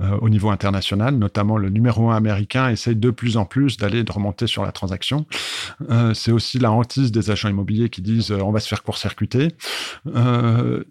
euh, 0.00 0.16
au 0.20 0.28
niveau 0.28 0.50
international, 0.50 1.16
notamment 1.16 1.58
le 1.58 1.68
numéro 1.68 2.10
un 2.10 2.16
américain 2.16 2.70
essaye 2.70 2.96
de 2.96 3.10
plus 3.10 3.36
en 3.36 3.44
plus 3.44 3.76
d'aller 3.76 4.02
de 4.04 4.12
remonter 4.12 4.46
sur 4.46 4.64
la 4.64 4.72
transaction. 4.72 5.26
Euh, 5.90 6.14
c'est 6.14 6.32
aussi 6.32 6.58
la 6.58 6.72
hantise 6.72 7.12
des 7.12 7.30
agents 7.30 7.48
immobiliers 7.48 7.90
qui 7.90 8.00
disent 8.00 8.30
on 8.30 8.52
va 8.52 8.60
se 8.60 8.68
faire 8.68 8.82
court-circuiter. 8.82 9.48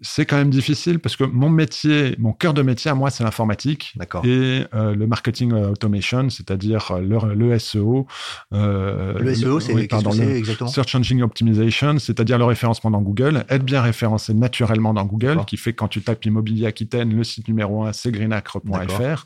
c'est 0.02 0.26
quand 0.26 0.36
même 0.36 0.50
difficile 0.50 0.98
parce 0.98 1.16
que 1.16 1.24
mon 1.24 1.50
métier, 1.50 2.14
mon 2.18 2.32
cœur 2.32 2.54
de 2.54 2.62
métier 2.62 2.90
à 2.90 2.94
moi, 2.94 3.10
c'est 3.10 3.24
l'informatique 3.24 3.94
et 4.24 4.64
le 4.72 5.06
marketing 5.06 5.52
automation, 5.52 6.30
c'est-à-dire 6.30 6.92
le, 7.00 7.34
le, 7.34 7.58
SEO. 7.58 8.06
le 8.52 9.34
SEO, 9.34 9.60
c'est 9.60 9.74
exactement? 9.74 10.70
Search 10.70 10.94
Engine 10.94 11.22
Optimization, 11.22 11.98
c'est-à-dire 11.98 12.38
le 12.38 12.44
référencement 12.44 12.90
dans 12.90 13.02
Google, 13.02 13.44
être 13.48 13.64
bien 13.64 13.79
référencé 13.82 14.34
naturellement 14.34 14.94
dans 14.94 15.04
Google, 15.04 15.44
qui 15.46 15.56
fait 15.56 15.72
que 15.72 15.78
quand 15.78 15.88
tu 15.88 16.02
tapes 16.02 16.24
Immobilier 16.24 16.66
Aquitaine, 16.66 17.14
le 17.14 17.24
site 17.24 17.48
numéro 17.48 17.84
un, 17.84 17.92
c'est 17.92 18.10
greenacre.fr. 18.10 19.24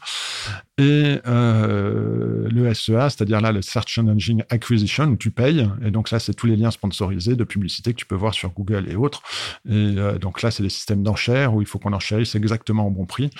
Et 0.77 1.21
euh, 1.29 2.49
le 2.51 2.75
SEA, 2.75 3.09
c'est-à-dire 3.09 3.41
là, 3.41 3.53
le 3.53 3.62
Search 3.62 3.97
Engine 3.99 4.45
Acquisition, 4.51 5.05
où 5.05 5.17
tu 5.17 5.31
payes. 5.31 5.69
Et 5.85 5.93
donc 5.93 6.11
là, 6.11 6.19
c'est 6.19 6.35
tous 6.35 6.49
les 6.49 6.56
liens 6.56 6.73
sponsorisés 6.73 7.37
de 7.37 7.45
publicité 7.45 7.93
que 7.93 7.99
tu 7.99 8.07
peux 8.07 8.17
voir 8.17 8.35
sur 8.35 8.50
Google 8.50 8.87
et 8.88 8.97
autres. 8.97 9.23
Et 9.69 9.73
euh, 9.73 10.19
donc 10.19 10.43
là, 10.43 10.50
c'est 10.50 10.64
les 10.64 10.69
systèmes 10.71 11.05
d'enchères 11.05 11.55
où 11.55 11.61
il 11.62 11.67
faut 11.69 11.78
qu'on 11.78 11.93
enchérisse 11.93 12.35
exactement 12.35 12.88
au 12.88 12.90
bon 12.90 13.07
prix. 13.07 13.31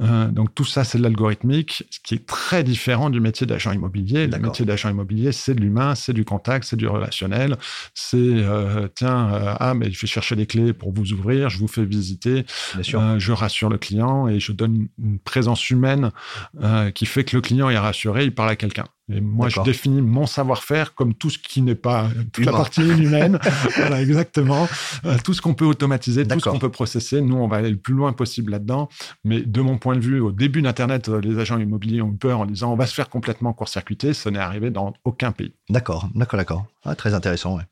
Euh, 0.00 0.28
donc 0.28 0.54
tout 0.54 0.64
ça, 0.64 0.84
c'est 0.84 0.98
de 0.98 1.02
l'algorithmique, 1.02 1.82
ce 1.90 1.98
qui 2.00 2.14
est 2.14 2.24
très 2.24 2.62
différent 2.62 3.10
du 3.10 3.20
métier 3.20 3.48
d'agent 3.48 3.72
immobilier. 3.72 4.28
Le 4.28 4.38
métier 4.38 4.64
d'agent 4.64 4.88
immobilier, 4.88 5.32
c'est 5.32 5.54
de 5.54 5.60
l'humain, 5.60 5.96
c'est 5.96 6.12
du 6.12 6.24
contact, 6.24 6.66
c'est 6.68 6.76
du 6.76 6.86
relationnel. 6.86 7.56
C'est, 7.94 8.44
tiens, 8.94 9.56
ah, 9.58 9.74
mais 9.74 9.90
je 9.90 10.00
vais 10.00 10.06
chercher 10.06 10.36
des 10.36 10.46
pour 10.72 10.92
vous 10.92 11.12
ouvrir, 11.12 11.48
je 11.48 11.58
vous 11.58 11.68
fais 11.68 11.84
visiter, 11.84 12.44
euh, 12.94 13.18
je 13.18 13.32
rassure 13.32 13.68
le 13.68 13.78
client 13.78 14.28
et 14.28 14.40
je 14.40 14.52
donne 14.52 14.88
une 15.02 15.18
présence 15.18 15.70
humaine 15.70 16.10
euh, 16.62 16.90
qui 16.90 17.06
fait 17.06 17.24
que 17.24 17.36
le 17.36 17.42
client 17.42 17.68
est 17.70 17.78
rassuré, 17.78 18.24
il 18.24 18.34
parle 18.34 18.50
à 18.50 18.56
quelqu'un. 18.56 18.86
Et 19.12 19.20
moi, 19.20 19.48
je 19.48 19.60
définis 19.60 20.02
mon 20.02 20.26
savoir-faire 20.26 20.94
comme 20.94 21.14
tout 21.14 21.30
ce 21.30 21.38
qui 21.38 21.62
n'est 21.62 21.76
pas 21.76 22.10
toute 22.32 22.44
la 22.44 22.50
partie 22.50 22.82
humaine. 22.82 23.38
voilà, 23.76 24.02
exactement. 24.02 24.68
Euh, 25.04 25.16
tout 25.22 25.32
ce 25.32 25.40
qu'on 25.40 25.54
peut 25.54 25.64
automatiser, 25.64 26.26
tout 26.26 26.40
ce 26.40 26.48
qu'on 26.48 26.58
peut 26.58 26.72
processer. 26.72 27.20
Nous, 27.20 27.36
on 27.36 27.46
va 27.46 27.58
aller 27.58 27.70
le 27.70 27.76
plus 27.76 27.94
loin 27.94 28.12
possible 28.12 28.50
là-dedans. 28.50 28.88
Mais 29.22 29.42
de 29.42 29.60
mon 29.60 29.78
point 29.78 29.94
de 29.94 30.00
vue, 30.00 30.18
au 30.18 30.32
début 30.32 30.60
d'Internet, 30.60 31.08
les 31.08 31.38
agents 31.38 31.58
immobiliers 31.58 32.02
ont 32.02 32.10
eu 32.10 32.16
peur 32.16 32.40
en 32.40 32.46
disant 32.46 32.72
on 32.72 32.76
va 32.76 32.86
se 32.86 32.94
faire 32.94 33.08
complètement 33.08 33.52
court-circuiter. 33.52 34.12
Ce 34.12 34.28
n'est 34.28 34.40
arrivé 34.40 34.70
dans 34.70 34.92
aucun 35.04 35.30
pays. 35.30 35.54
D'accord, 35.70 36.08
d'accord, 36.16 36.38
d'accord. 36.38 36.66
Ah, 36.84 36.96
très 36.96 37.14
intéressant, 37.14 37.56
ouais. 37.56 37.64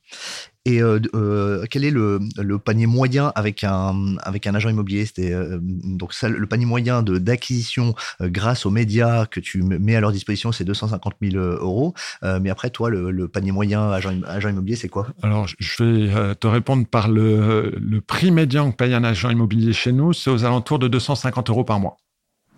Et 0.66 0.80
euh, 0.80 0.98
euh, 1.14 1.66
quel 1.70 1.84
est 1.84 1.90
le, 1.90 2.20
le, 2.38 2.58
panier 2.58 2.86
moyen 2.86 3.32
avec 3.34 3.64
un, 3.64 4.16
avec 4.22 4.46
un 4.46 4.54
agent 4.54 4.70
immobilier? 4.70 5.04
C'était 5.04 5.32
euh, 5.32 5.58
donc 5.60 6.14
ça, 6.14 6.30
le 6.30 6.46
panier 6.46 6.64
moyen 6.64 7.02
de 7.02 7.18
d'acquisition 7.18 7.94
grâce 8.20 8.64
aux 8.64 8.70
médias 8.70 9.26
que 9.26 9.40
tu 9.40 9.62
mets 9.62 9.94
à 9.94 10.00
leur 10.00 10.10
disposition, 10.10 10.52
c'est 10.52 10.64
250 10.64 11.14
000 11.20 11.36
euros. 11.36 11.94
mais 12.22 12.48
après, 12.48 12.70
toi, 12.70 12.88
le, 12.88 13.10
le 13.10 13.28
panier 13.28 13.52
moyen 13.52 13.90
agent, 13.90 14.22
agent 14.26 14.48
immobilier, 14.48 14.76
c'est 14.76 14.88
quoi? 14.88 15.08
Alors, 15.22 15.46
je 15.46 15.84
vais 15.84 16.34
te 16.34 16.46
répondre 16.46 16.86
par 16.86 17.08
le, 17.08 17.74
le 17.78 18.00
prix 18.00 18.30
médian 18.30 18.70
que 18.70 18.76
paye 18.76 18.94
un 18.94 19.04
agent 19.04 19.30
immobilier 19.30 19.72
chez 19.74 19.92
nous, 19.92 20.12
c'est 20.14 20.30
aux 20.30 20.44
alentours 20.44 20.78
de 20.78 20.88
250 20.88 21.50
euros 21.50 21.64
par 21.64 21.78
mois. 21.78 21.98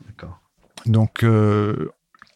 D'accord. 0.06 0.38
Donc, 0.86 1.24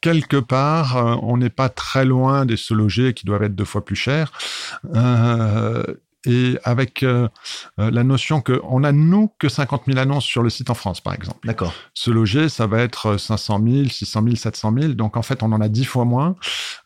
quelque 0.00 0.36
part, 0.36 1.18
on 1.22 1.36
n'est 1.36 1.50
pas 1.50 1.68
très 1.68 2.04
loin 2.04 2.46
des 2.46 2.56
se 2.56 2.74
loger 2.74 3.14
qui 3.14 3.26
doivent 3.26 3.42
être 3.42 3.54
deux 3.54 3.64
fois 3.64 3.84
plus 3.84 3.96
chers 3.96 4.32
et 6.26 6.58
avec 6.64 7.02
euh, 7.02 7.28
euh, 7.78 7.90
la 7.90 8.04
notion 8.04 8.42
qu'on 8.42 8.84
a, 8.84 8.92
nous, 8.92 9.32
que 9.38 9.48
50 9.48 9.82
000 9.86 9.98
annonces 9.98 10.24
sur 10.24 10.42
le 10.42 10.50
site 10.50 10.70
en 10.70 10.74
France, 10.74 11.00
par 11.00 11.14
exemple. 11.14 11.46
D'accord. 11.46 11.72
Se 11.94 12.10
loger, 12.10 12.48
ça 12.48 12.66
va 12.66 12.80
être 12.80 13.16
500 13.16 13.60
000, 13.64 13.88
600 13.88 14.22
000, 14.24 14.36
700 14.36 14.74
000. 14.78 14.92
Donc, 14.94 15.16
en 15.16 15.22
fait, 15.22 15.42
on 15.42 15.52
en 15.52 15.60
a 15.60 15.68
10 15.68 15.84
fois 15.84 16.04
moins. 16.04 16.36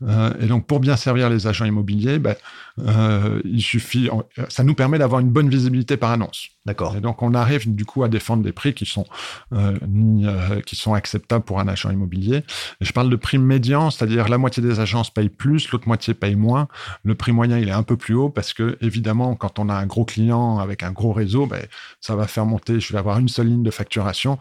Euh, 0.03 0.33
et 0.41 0.47
donc, 0.47 0.67
pour 0.67 0.81
bien 0.81 0.97
servir 0.97 1.31
les 1.31 1.47
agents 1.47 1.65
immobiliers, 1.65 2.19
ben, 2.19 2.37
euh, 2.81 3.41
il 3.45 3.63
suffit, 3.63 4.09
ça 4.49 4.63
nous 4.63 4.75
permet 4.75 4.99
d'avoir 4.99 5.21
une 5.21 5.31
bonne 5.31 5.49
visibilité 5.49 5.97
par 5.97 6.13
annonce. 6.13 6.49
D'accord. 6.67 6.97
Et 6.97 7.03
donc, 7.03 7.21
on 7.21 7.35
arrive 7.35 7.75
du 7.75 7.85
coup 7.85 8.05
à 8.05 8.09
défendre 8.09 8.43
des 8.43 8.53
prix 8.53 8.73
qui 8.73 8.87
sont, 8.87 9.05
euh, 9.53 9.79
euh, 9.85 10.61
qui 10.63 10.77
sont 10.77 10.95
acceptables 10.95 11.45
pour 11.45 11.61
un 11.61 11.69
agent 11.69 11.91
immobilier. 11.91 12.43
Et 12.81 12.87
je 12.87 12.93
parle 12.95 13.11
de 13.11 13.17
prix 13.17 13.37
médian, 13.37 13.91
c'est-à-dire 13.91 14.31
la 14.31 14.39
moitié 14.39 14.63
des 14.63 14.81
agences 14.81 15.11
payent 15.11 15.29
plus, 15.29 15.71
l'autre 15.71 15.87
moitié 15.87 16.15
paye 16.15 16.37
moins. 16.37 16.69
Le 17.03 17.15
prix 17.15 17.33
moyen, 17.33 17.59
il 17.59 17.69
est 17.69 17.73
un 17.73 17.83
peu 17.83 17.99
plus 17.99 18.15
haut 18.15 18.31
parce 18.31 18.55
que, 18.55 18.79
évidemment, 18.81 19.35
quand 19.35 19.59
on 19.59 19.69
a 19.69 19.75
un 19.75 19.85
gros 19.85 20.07
client 20.07 20.59
avec 20.59 20.83
un 20.83 20.93
gros 20.93 21.13
réseau, 21.13 21.45
ben, 21.45 21.67
ça 22.01 22.17
va 22.17 22.27
faire 22.27 22.47
monter, 22.47 22.81
je 22.81 22.95
vais 22.95 22.99
avoir 22.99 23.19
une 23.19 23.29
seule 23.29 23.49
ligne 23.49 23.63
de 23.63 23.71
facturation. 23.71 24.39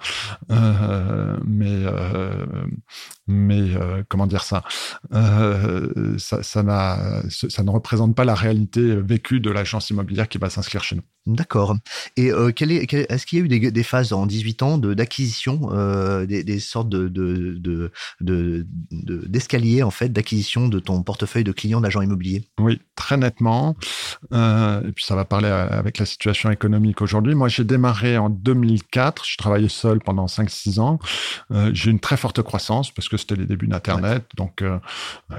Euh, 0.50 1.38
mais, 1.46 1.84
mais 3.28 3.72
comment 4.08 4.28
dire 4.28 4.44
ça, 4.44 4.64
ça, 5.12 6.42
ça, 6.42 6.44
ça 7.50 7.64
ne 7.64 7.70
représente 7.70 8.16
pas 8.16 8.24
la 8.24 8.36
réalité 8.36 8.96
vécue 8.96 9.42
de 9.42 9.52
l'agence 9.52 9.90
immobilière 9.90 10.30
qui 10.30 10.38
va 10.38 10.50
s'inscrire 10.50 10.86
chez 10.86 10.96
nous. 10.96 11.04
D'accord. 11.26 11.76
Et 12.16 12.32
euh, 12.32 12.50
est, 12.50 12.94
est-ce 12.94 13.26
qu'il 13.26 13.40
y 13.40 13.42
a 13.42 13.46
eu 13.46 13.72
des, 13.72 13.84
phases 13.84 14.14
en 14.14 14.26
18 14.26 14.64
ans 14.64 14.78
d'acquisition, 14.78 15.70
euh, 15.72 16.26
des, 16.26 16.60
sortes 16.60 16.90
de, 16.90 17.08
de, 17.10 18.68
d'escalier 19.28 19.84
en 19.84 19.92
fait 19.92 20.10
d'acquisition 20.10 20.68
de 20.68 20.80
ton 20.80 21.02
portefeuille 21.02 21.44
de 21.44 21.52
clients 21.52 21.82
d'agents 21.82 22.02
immobiliers? 22.02 22.44
Oui, 22.60 22.80
très 22.96 23.18
nettement. 23.18 23.76
Euh, 24.32 24.88
et 24.88 24.92
puis 24.92 25.04
ça 25.04 25.16
va 25.16 25.26
parler 25.26 25.48
avec 25.48 25.98
la 25.98 26.06
situation 26.06 26.52
économique 26.52 27.02
aujourd'hui. 27.02 27.34
Moi, 27.34 27.48
j'ai 27.48 27.64
démarré 27.64 28.18
en 28.18 28.30
2004. 28.30 29.26
Je 29.26 29.38
travaillais 29.38 29.70
seul 29.70 30.00
pendant 30.00 30.28
5-6 30.28 30.80
ans. 30.80 31.00
j'ai 31.72 31.90
une 31.90 32.00
très 32.00 32.18
forte 32.18 32.42
croissance 32.42 32.92
parce 32.92 33.10
que 33.10 33.18
c'était 33.18 33.36
les 33.36 33.46
débuts 33.46 33.68
d'Internet. 33.68 34.24
Donc, 34.38 34.64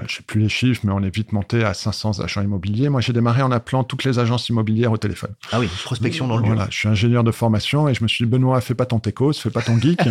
je 0.07 0.15
sais 0.15 0.23
plus 0.23 0.41
les 0.41 0.49
chiffres, 0.49 0.81
mais 0.83 0.91
on 0.91 1.03
est 1.03 1.15
vite 1.15 1.31
monté 1.31 1.63
à 1.63 1.73
500 1.73 2.19
agents 2.19 2.41
immobiliers. 2.41 2.89
Moi, 2.89 3.01
j'ai 3.01 3.13
démarré 3.13 3.41
en 3.41 3.51
appelant 3.51 3.83
toutes 3.83 4.03
les 4.03 4.19
agences 4.19 4.49
immobilières 4.49 4.91
au 4.91 4.97
téléphone. 4.97 5.33
Ah 5.51 5.59
oui 5.59 5.69
prospection 5.85 6.27
dans 6.27 6.37
le 6.37 6.45
Voilà, 6.45 6.64
je 6.69 6.77
suis 6.77 6.87
ingénieur 6.87 7.23
de 7.23 7.31
formation 7.31 7.87
et 7.87 7.93
je 7.93 8.03
me 8.03 8.07
suis 8.07 8.25
dit, 8.25 8.31
Benoît, 8.31 8.59
fais 8.61 8.75
pas 8.75 8.85
ton 8.85 8.99
techos, 8.99 9.33
fais 9.33 9.49
pas 9.49 9.61
ton 9.61 9.79
geek. 9.79 9.99
et 10.01 10.07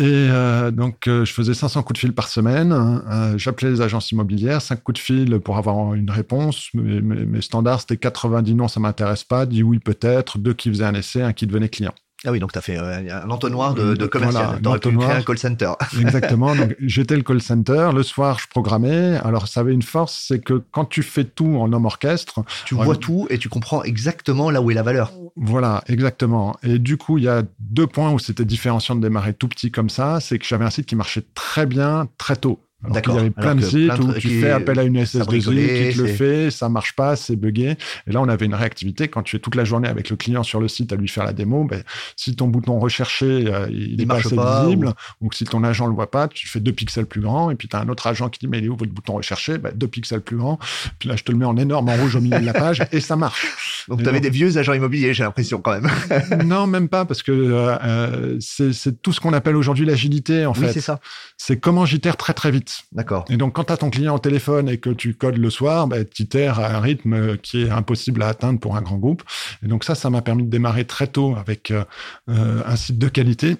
euh, 0.00 0.70
donc, 0.70 1.06
euh, 1.06 1.24
je 1.24 1.32
faisais 1.32 1.54
500 1.54 1.82
coups 1.82 1.94
de 1.94 1.98
fil 1.98 2.12
par 2.12 2.28
semaine. 2.28 2.72
Euh, 2.72 3.38
j'appelais 3.38 3.70
les 3.70 3.80
agences 3.80 4.10
immobilières, 4.12 4.62
5 4.62 4.82
coups 4.82 5.00
de 5.00 5.04
fil 5.04 5.40
pour 5.40 5.58
avoir 5.58 5.94
une 5.94 6.10
réponse. 6.10 6.68
Mes, 6.74 7.40
standards, 7.40 7.80
c'était 7.80 7.96
90 7.96 8.54
non, 8.54 8.68
ça 8.68 8.80
m'intéresse 8.80 9.24
pas, 9.24 9.46
dit 9.46 9.62
oui 9.62 9.78
peut-être, 9.78 10.38
deux 10.38 10.54
qui 10.54 10.68
faisaient 10.68 10.84
un 10.84 10.94
essai, 10.94 11.22
un 11.22 11.32
qui 11.32 11.46
devenait 11.46 11.68
client. 11.68 11.94
Ah 12.24 12.30
oui, 12.30 12.38
donc 12.38 12.52
tu 12.52 12.58
as 12.58 12.62
fait 12.62 12.76
un 12.76 13.30
entonnoir 13.30 13.74
de, 13.74 13.94
de 13.94 14.06
commercial. 14.06 14.60
tu 14.62 14.68
aurais 14.68 14.78
pu 14.78 14.96
créer 14.96 15.16
un 15.16 15.22
call 15.22 15.38
center. 15.38 15.72
Exactement. 16.00 16.54
Donc 16.54 16.76
j'étais 16.80 17.16
le 17.16 17.22
call 17.22 17.42
center. 17.42 17.90
Le 17.94 18.02
soir, 18.02 18.38
je 18.38 18.46
programmais. 18.46 19.18
Alors 19.24 19.48
ça 19.48 19.60
avait 19.60 19.72
une 19.72 19.82
force, 19.82 20.24
c'est 20.28 20.38
que 20.38 20.62
quand 20.70 20.84
tu 20.84 21.02
fais 21.02 21.24
tout 21.24 21.56
en 21.56 21.72
homme 21.72 21.84
orchestre, 21.84 22.44
tu 22.64 22.74
vois 22.74 22.96
tout 22.96 23.26
et 23.30 23.38
tu 23.38 23.48
comprends 23.48 23.82
exactement 23.82 24.50
là 24.50 24.60
où 24.60 24.70
est 24.70 24.74
la 24.74 24.82
valeur. 24.82 25.12
Voilà, 25.36 25.82
exactement. 25.88 26.56
Et 26.62 26.78
du 26.78 26.96
coup, 26.96 27.18
il 27.18 27.24
y 27.24 27.28
a 27.28 27.42
deux 27.58 27.86
points 27.86 28.12
où 28.12 28.18
c'était 28.18 28.44
différenciant 28.44 28.94
de 28.94 29.00
démarrer 29.00 29.34
tout 29.34 29.48
petit 29.48 29.70
comme 29.70 29.90
ça. 29.90 30.20
C'est 30.20 30.38
que 30.38 30.44
j'avais 30.44 30.64
un 30.64 30.70
site 30.70 30.86
qui 30.86 30.96
marchait 30.96 31.24
très 31.34 31.66
bien 31.66 32.08
très 32.18 32.36
tôt. 32.36 32.60
D'accord. 32.88 33.14
Il 33.14 33.18
y 33.18 33.20
avait 33.20 33.30
plein 33.30 33.54
de 33.54 33.62
sites 33.62 33.98
où 34.00 34.12
tu 34.14 34.40
fais 34.40 34.50
appel 34.50 34.78
à 34.78 34.82
une 34.82 35.00
SS2I 35.02 35.90
qui 35.90 35.96
te 35.96 36.02
le 36.02 36.08
fait, 36.08 36.50
ça 36.50 36.68
marche 36.68 36.94
pas, 36.94 37.14
c'est 37.14 37.36
buggé. 37.36 37.76
Et 38.06 38.12
là, 38.12 38.20
on 38.20 38.28
avait 38.28 38.46
une 38.46 38.54
réactivité. 38.54 39.08
Quand 39.08 39.22
tu 39.22 39.36
es 39.36 39.38
toute 39.38 39.54
la 39.54 39.64
journée 39.64 39.88
avec 39.88 40.10
le 40.10 40.16
client 40.16 40.42
sur 40.42 40.60
le 40.60 40.68
site 40.68 40.92
à 40.92 40.96
lui 40.96 41.08
faire 41.08 41.24
la 41.24 41.32
démo, 41.32 41.64
ben, 41.64 41.82
si 42.16 42.34
ton 42.34 42.48
bouton 42.48 42.80
recherché, 42.80 43.44
euh, 43.46 43.68
il, 43.70 44.00
est 44.00 44.06
pas 44.06 44.16
assez 44.16 44.36
visible, 44.36 44.92
ou... 45.20 45.30
si 45.32 45.44
ton 45.44 45.62
agent 45.62 45.86
le 45.86 45.94
voit 45.94 46.10
pas, 46.10 46.26
tu 46.28 46.48
fais 46.48 46.60
deux 46.60 46.72
pixels 46.72 47.06
plus 47.06 47.20
grand. 47.20 47.50
Et 47.50 47.54
puis 47.54 47.68
tu 47.68 47.76
as 47.76 47.80
un 47.80 47.88
autre 47.88 48.06
agent 48.06 48.28
qui 48.30 48.40
dit, 48.40 48.48
mais 48.48 48.58
il 48.58 48.64
est 48.64 48.68
où 48.68 48.76
votre 48.76 48.92
bouton 48.92 49.14
recherché? 49.14 49.58
Ben, 49.58 49.72
deux 49.74 49.88
pixels 49.88 50.20
plus 50.20 50.36
grand. 50.36 50.58
Puis 50.98 51.08
là, 51.08 51.16
je 51.16 51.22
te 51.22 51.30
le 51.30 51.38
mets 51.38 51.44
en 51.44 51.56
énorme 51.56 51.88
en 51.88 51.96
rouge 51.96 52.16
au 52.16 52.20
milieu 52.20 52.40
de 52.40 52.46
la 52.46 52.52
page 52.52 52.82
et 52.90 53.00
ça 53.00 53.16
marche. 53.16 53.46
Donc, 53.88 54.02
tu 54.02 54.08
avais 54.08 54.20
des 54.20 54.30
vieux 54.30 54.58
agents 54.58 54.72
immobiliers, 54.72 55.14
j'ai 55.14 55.24
l'impression 55.24 55.60
quand 55.60 55.80
même. 55.80 55.90
non, 56.44 56.66
même 56.66 56.88
pas, 56.88 57.04
parce 57.04 57.22
que 57.22 57.32
euh, 57.32 57.76
euh 57.84 58.38
c'est 58.40 59.02
tout 59.02 59.12
ce 59.12 59.20
qu'on 59.20 59.32
appelle 59.32 59.56
aujourd'hui 59.56 59.84
l'agilité, 59.84 60.46
en 60.46 60.52
oui, 60.52 60.60
fait. 60.60 60.72
c'est 60.72 60.80
ça. 60.80 61.00
C'est 61.36 61.58
comment 61.58 61.84
j'itère 61.84 62.16
très, 62.16 62.34
très 62.34 62.50
vite. 62.50 62.71
D'accord. 62.92 63.24
Et 63.30 63.36
donc, 63.36 63.54
quand 63.54 63.64
tu 63.64 63.72
as 63.72 63.76
ton 63.76 63.90
client 63.90 64.14
au 64.14 64.18
téléphone 64.18 64.68
et 64.68 64.78
que 64.78 64.90
tu 64.90 65.14
codes 65.14 65.38
le 65.38 65.50
soir, 65.50 65.86
bah, 65.86 66.04
tu 66.04 66.26
terres 66.26 66.60
à 66.60 66.76
un 66.76 66.80
rythme 66.80 67.36
qui 67.38 67.62
est 67.62 67.70
impossible 67.70 68.22
à 68.22 68.28
atteindre 68.28 68.60
pour 68.60 68.76
un 68.76 68.82
grand 68.82 68.98
groupe. 68.98 69.22
Et 69.62 69.68
donc 69.68 69.84
ça, 69.84 69.94
ça 69.94 70.10
m'a 70.10 70.22
permis 70.22 70.44
de 70.44 70.50
démarrer 70.50 70.84
très 70.84 71.06
tôt 71.06 71.34
avec 71.36 71.70
euh, 71.70 71.84
euh, 72.28 72.62
un 72.66 72.76
site 72.76 72.98
de 72.98 73.08
qualité. 73.08 73.56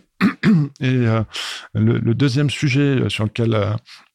Et 0.81 0.89
euh, 0.89 1.23
le, 1.75 2.15
deuxième 2.15 2.51
sujet 2.51 3.09
sur 3.09 3.25
lequel 3.25 3.57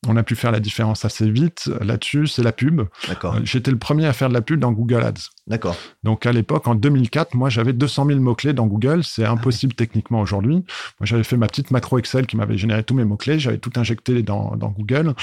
on 0.07 0.15
a 0.15 0.23
pu 0.23 0.35
faire 0.35 0.51
la 0.51 0.59
différence 0.59 1.05
assez 1.05 1.29
vite 1.29 1.69
là-dessus, 1.81 2.27
c'est 2.27 2.43
la 2.43 2.51
pub. 2.51 2.83
D'accord. 3.07 3.35
J'étais 3.43 3.71
le 3.71 3.77
premier 3.77 4.05
à 4.05 4.13
faire 4.13 4.29
de 4.29 4.33
la 4.33 4.41
pub 4.41 4.59
dans 4.59 4.71
Google 4.71 5.03
Ads. 5.03 5.31
D'accord. 5.47 5.75
Donc 6.03 6.25
à 6.25 6.31
l'époque, 6.31 6.67
en 6.67 6.75
2004, 6.75 7.33
moi 7.33 7.49
j'avais 7.49 7.73
200 7.73 8.05
000 8.07 8.19
mots-clés 8.19 8.53
dans 8.53 8.67
Google. 8.67 9.03
C'est 9.03 9.23
ah 9.23 9.31
impossible 9.31 9.73
techniquement 9.73 10.19
aujourd'hui. 10.19 10.55
Moi 10.55 11.03
j'avais 11.03 11.23
fait 11.23 11.37
ma 11.37 11.47
petite 11.47 11.71
macro 11.71 11.97
Excel 11.97 12.27
qui 12.27 12.37
m'avait 12.37 12.57
généré 12.57 12.83
tous 12.83 12.93
mes 12.93 13.05
mots-clés. 13.05 13.39
J'avais 13.39 13.57
tout 13.57 13.71
injecté 13.75 14.23
dans, 14.23 14.55
dans 14.55 14.69
Google. 14.69 15.13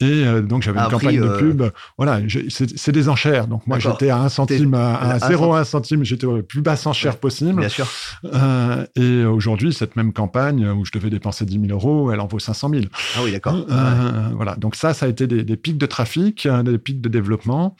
Et 0.00 0.24
euh, 0.24 0.42
donc 0.42 0.62
j'avais 0.62 0.80
une 0.80 0.90
campagne 0.90 1.20
de 1.20 1.36
pub. 1.36 1.64
Voilà, 1.98 2.20
c'est 2.48 2.92
des 2.92 3.08
enchères. 3.08 3.46
Donc 3.46 3.66
moi 3.66 3.78
j'étais 3.78 4.10
à 4.10 4.18
1 4.18 4.28
centime, 4.28 4.74
à, 4.74 5.18
0,1 5.18 5.64
centime, 5.64 6.04
j'étais 6.04 6.26
au 6.26 6.42
plus 6.42 6.62
basse 6.62 6.86
enchère 6.86 7.16
possible. 7.16 7.60
Bien 7.60 7.68
sûr. 7.68 7.86
Euh, 8.24 8.86
et 8.96 9.24
aujourd'hui, 9.24 9.72
cette 9.72 9.96
même 9.96 10.12
campagne 10.12 10.23
où 10.26 10.84
je 10.84 10.92
devais 10.92 11.10
dépenser 11.10 11.44
10 11.44 11.60
000 11.66 11.72
euros, 11.72 12.12
elle 12.12 12.20
en 12.20 12.26
vaut 12.26 12.38
500 12.38 12.68
000. 12.70 12.82
Ah 13.16 13.20
oui, 13.24 13.32
d'accord. 13.32 13.54
Euh, 13.70 14.30
voilà. 14.34 14.56
Donc 14.56 14.74
ça, 14.74 14.94
ça 14.94 15.06
a 15.06 15.08
été 15.08 15.26
des, 15.26 15.44
des 15.44 15.56
pics 15.56 15.78
de 15.78 15.86
trafic, 15.86 16.48
des 16.64 16.78
pics 16.78 17.00
de 17.00 17.08
développement. 17.08 17.76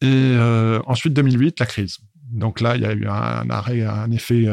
Et 0.00 0.36
ensuite, 0.86 1.14
2008, 1.14 1.60
la 1.60 1.66
crise. 1.66 1.98
Donc 2.32 2.60
là, 2.60 2.76
il 2.76 2.82
y 2.82 2.86
a 2.86 2.92
eu 2.92 3.06
un, 3.06 3.50
arrêt, 3.50 3.82
un 3.82 4.10
effet 4.10 4.46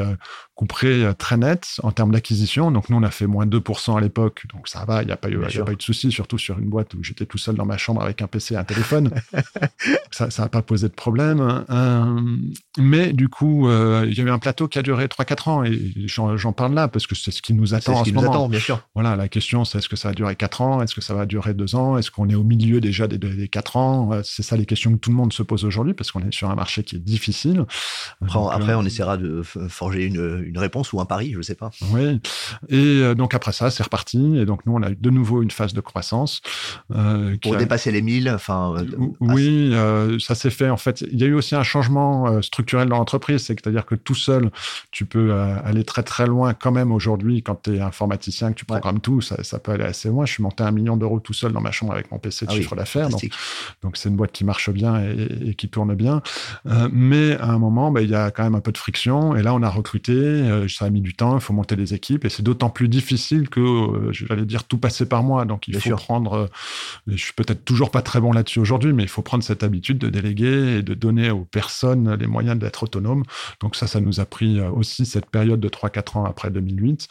euh, 0.58 0.68
couperé 0.68 1.04
euh, 1.04 1.14
très 1.14 1.38
net 1.38 1.80
en 1.84 1.92
termes 1.92 2.12
d'acquisition. 2.12 2.72
Donc 2.72 2.90
nous, 2.90 2.98
on 2.98 3.04
a 3.04 3.12
fait 3.12 3.28
moins 3.28 3.46
2% 3.46 3.98
à 3.98 4.02
l'époque. 4.02 4.46
Donc 4.54 4.68
ça 4.68 4.86
va, 4.86 5.04
il 5.04 5.08
n'y 5.08 5.12
a, 5.12 5.18
pas 5.18 5.30
eu, 5.30 5.44
a 5.44 5.64
pas 5.64 5.72
eu 5.72 5.76
de 5.76 5.82
souci, 5.82 6.12
surtout 6.12 6.38
sur 6.38 6.60
une 6.60 6.70
boîte 6.70 6.94
où 6.94 7.04
j'étais 7.04 7.26
tout 7.26 7.38
seul 7.38 7.56
dans 7.56 7.66
ma 7.66 7.78
chambre 7.78 8.02
avec 8.02 8.22
un 8.22 8.28
PC 8.28 8.54
et 8.54 8.58
un 8.58 8.64
téléphone. 8.64 9.12
ça 10.12 10.28
n'a 10.38 10.50
pas 10.50 10.62
posé 10.62 10.88
de 10.88 10.94
problème. 10.94 11.66
Euh, 11.70 12.22
mais 12.78 13.14
du 13.14 13.30
coup, 13.30 13.70
il 13.70 14.14
y 14.14 14.22
a 14.22 14.24
eu 14.24 14.30
un 14.30 14.40
plateau 14.40 14.68
qui 14.68 14.80
a 14.80 14.82
duré 14.82 15.06
3-4 15.06 15.50
ans. 15.50 15.64
Et 15.64 15.94
j'en 16.06 16.54
parle 16.54 16.74
là 16.74 16.88
parce 16.88 17.08
que 17.08 17.16
c'est 17.16 17.32
ce 17.32 17.42
qui 17.42 17.54
nous 17.54 17.74
attend 17.74 17.94
ce 17.94 18.00
en 18.00 18.04
qui 18.04 18.10
ce 18.10 18.16
nous 18.16 18.22
moment. 18.22 18.34
Attend, 18.34 18.50
bien 18.50 18.60
sûr. 18.60 18.82
Voilà, 18.96 19.16
la 19.16 19.28
question, 19.28 19.66
c'est 19.66 19.78
est-ce 19.78 19.90
que 19.90 19.96
ça 19.96 20.10
va 20.10 20.14
durer 20.14 20.36
4 20.36 20.62
ans? 20.62 20.82
Est-ce 20.82 20.96
que 20.96 21.02
ça 21.02 21.14
va 21.14 21.26
durer 21.26 21.54
2 21.54 21.76
ans? 21.76 21.98
Est-ce 21.98 22.12
qu'on 22.12 22.30
est 22.30 22.36
au 22.36 22.44
milieu 22.44 22.82
déjà 22.82 23.08
des, 23.08 23.18
des 23.18 23.48
4 23.48 23.78
ans? 23.78 24.22
C'est 24.24 24.44
ça 24.44 24.58
les 24.58 24.66
questions 24.66 24.92
que 24.92 24.98
tout 24.98 25.10
le 25.10 25.16
monde 25.16 25.34
se 25.34 25.44
pose 25.44 25.66
aujourd'hui 25.66 25.94
parce 25.94 26.12
qu'on 26.12 26.22
est 26.22 26.34
sur 26.34 26.50
un 26.50 26.56
marché 26.56 26.84
qui 26.84 26.96
est 26.96 27.00
difficile. 27.00 27.66
Après, 28.22 28.74
on 28.74 28.84
essaiera 28.84 29.18
de 29.18 29.42
forger 29.44 30.06
une, 30.06 30.44
une, 30.46 30.47
réponse 30.56 30.94
ou 30.94 31.00
un 31.00 31.06
pari, 31.06 31.32
je 31.34 31.38
ne 31.38 31.44
sais 31.44 31.56
pas. 31.56 31.70
Oui. 31.92 32.20
Et 32.70 32.76
euh, 32.76 33.16
donc 33.16 33.34
après 33.34 33.52
ça, 33.52 33.70
c'est 33.70 33.84
reparti. 33.84 34.38
Et 34.38 34.46
donc 34.46 34.66
nous, 34.66 34.74
on 34.74 34.82
a 34.82 34.92
eu 34.92 34.96
de 34.96 35.10
nouveau 35.10 35.42
une 35.42 35.52
phase 35.52 35.74
de 35.74 35.82
croissance. 35.82 36.42
Euh, 36.96 37.36
Pour 37.42 37.56
dépasser 37.56 37.92
les 37.92 38.02
1000, 38.02 38.30
enfin. 38.30 38.76
Euh, 38.78 39.08
oui, 39.20 39.74
ça 40.20 40.36
s'est 40.36 40.50
fait. 40.50 40.70
En 40.70 40.78
fait, 40.78 41.02
il 41.02 41.20
y 41.20 41.24
a 41.24 41.28
eu 41.28 41.34
aussi 41.34 41.56
un 41.56 41.64
changement 41.64 42.42
structurel 42.42 42.90
dans 42.90 42.98
l'entreprise. 42.98 43.42
C'est-à-dire 43.42 43.86
que 43.86 43.96
tout 43.96 44.16
seul, 44.16 44.52
tu 44.92 45.06
peux 45.06 45.34
aller 45.34 45.84
très 45.84 46.04
très 46.04 46.28
loin 46.28 46.54
quand 46.54 46.72
même 46.72 46.92
aujourd'hui. 46.92 47.42
Quand 47.42 47.64
tu 47.64 47.76
es 47.76 47.82
informaticien, 47.82 48.52
que 48.52 48.58
tu 48.58 48.66
programmes 48.66 49.00
tout, 49.00 49.22
ça, 49.22 49.44
ça, 49.44 49.60
peut 49.60 49.72
aller 49.72 49.84
assez 49.84 50.10
loin. 50.10 50.26
Je 50.26 50.34
suis 50.34 50.44
monté 50.44 50.64
à 50.64 50.68
un 50.68 50.72
million 50.72 50.98
d'euros 50.98 51.20
tout 51.20 51.34
seul 51.34 51.52
dans 51.52 51.62
ma 51.62 51.72
chambre 51.72 51.94
avec 51.94 52.12
mon 52.12 52.20
PC 52.20 52.46
de 52.46 52.52
ah 52.52 52.56
chiffre 52.56 52.76
d'affaires. 52.76 53.10
Donc, 53.84 53.98
c'est 53.98 54.10
une 54.10 54.16
boîte 54.16 54.32
qui 54.32 54.46
marche 54.46 54.70
bien 54.70 55.02
et, 55.02 55.50
et 55.50 55.56
qui 55.56 55.70
tourne 55.70 55.96
bien. 55.96 56.22
mais 56.92 57.38
à 57.38 57.48
un 57.48 57.60
moment, 57.60 57.92
bah, 57.92 58.02
il 58.02 58.10
y 58.10 58.16
a 58.16 58.32
quand 58.32 58.44
même 58.44 58.56
un 58.56 58.62
peu 58.62 58.72
de 58.72 58.78
friction. 58.78 59.36
Et 59.36 59.42
là, 59.42 59.54
on 59.54 59.64
a 59.64 59.70
recruté. 59.70 60.37
Euh, 60.42 60.68
ça 60.68 60.86
a 60.86 60.90
mis 60.90 61.02
du 61.02 61.14
temps. 61.14 61.36
Il 61.36 61.42
faut 61.42 61.54
monter 61.54 61.76
des 61.76 61.94
équipes. 61.94 62.26
Et 62.26 62.30
c'est 62.30 62.44
d'autant 62.44 62.70
plus 62.70 62.88
difficile 62.88 63.50
que, 63.50 63.60
euh, 63.60 64.12
j'allais 64.12 64.46
dire, 64.46 64.64
tout 64.64 64.78
passer 64.78 65.08
par 65.08 65.24
moi. 65.24 65.46
Donc, 65.46 65.68
il 65.68 65.80
faut 65.80 65.96
prendre. 65.96 66.34
Euh, 66.34 66.48
je 67.08 67.16
suis 67.16 67.34
peut-être 67.34 67.66
toujours 67.66 67.92
pas 67.92 68.02
très 68.02 68.20
bon 68.20 68.32
là-dessus 68.32 68.60
aujourd'hui, 68.60 68.94
mais 68.94 69.04
il 69.04 69.10
faut 69.10 69.22
prendre 69.22 69.44
cette 69.44 69.64
habitude 69.64 69.98
de 69.98 70.10
déléguer 70.10 70.78
et 70.78 70.82
de 70.82 70.94
donner 70.94 71.30
aux 71.30 71.46
personnes 71.46 72.16
les 72.16 72.28
moyens 72.28 72.58
d'être 72.58 72.84
autonomes. 72.84 73.24
Donc, 73.62 73.76
ça, 73.76 73.88
ça 73.88 74.00
nous 74.00 74.20
a 74.20 74.26
pris 74.26 74.62
aussi 74.62 75.06
cette 75.06 75.28
période 75.28 75.60
de 75.60 75.70
3-4 75.70 76.18
ans 76.18 76.26
après 76.26 76.52
2008. 76.52 77.08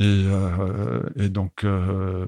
Et, 0.00 0.24
et 1.16 1.28
donc, 1.28 1.64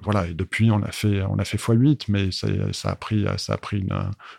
voilà. 0.02 0.26
Et 0.28 0.34
depuis, 0.34 0.70
on 0.70 0.82
a 0.82 0.92
fait, 0.92 1.22
on 1.22 1.38
a 1.38 1.44
fait 1.44 1.58
x8, 1.58 2.04
mais 2.08 2.30
ça, 2.30 2.48
ça 2.72 2.90
a 2.90 2.96
pris, 2.96 3.26
ça 3.36 3.54
a 3.54 3.56
pris 3.56 3.78
une, 3.78 3.94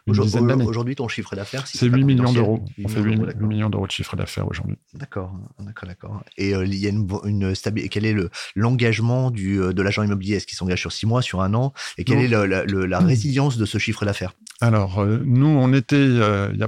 une 0.08 0.14
dizaine 0.14 0.48
d'années. 0.48 0.66
Aujourd'hui, 0.66 0.96
ton 0.96 1.08
chiffre 1.08 1.36
d'affaires, 1.36 1.66
c'est 1.68 1.88
8 1.88 2.04
millions 2.04 2.32
d'euros. 2.32 2.64
On 2.84 2.88
fait 2.88 3.02
8, 3.02 3.36
millions 3.42 3.70
d'euros 3.70 3.88
de 3.88 3.92
chiffre 3.92 4.16
d'affaires 4.16 4.48
aujourd'hui. 4.48 4.78
D'accord, 4.94 5.34
d'accord, 5.60 5.90
d'accord. 6.02 6.24
Et 6.38 6.52
il 6.52 6.76
y 6.76 6.86
a 6.86 6.90
une, 6.90 7.08
une 7.26 7.54
quel 7.90 8.06
est 8.06 8.14
le 8.14 8.30
l'engagement 8.56 9.32
du 9.32 9.58
de 9.58 9.82
l'agent 9.82 10.04
immobilier? 10.04 10.36
Est-ce 10.36 10.48
qu'il 10.48 10.58
s'engage 10.58 10.82
sur 10.82 10.92
six 10.92 11.06
mois, 11.06 11.22
sur 11.22 11.42
un 11.42 11.54
an? 11.54 11.74
Et 11.98 12.04
quelle 12.04 12.20
est 12.20 12.28
la, 12.28 13.00
résilience 13.00 13.58
de 13.58 13.66
ce 13.66 13.78
chiffre 13.78 14.06
d'affaires? 14.06 14.34
Alors 14.62 15.06
nous, 15.06 15.48
on 15.48 15.74
était 15.74 16.10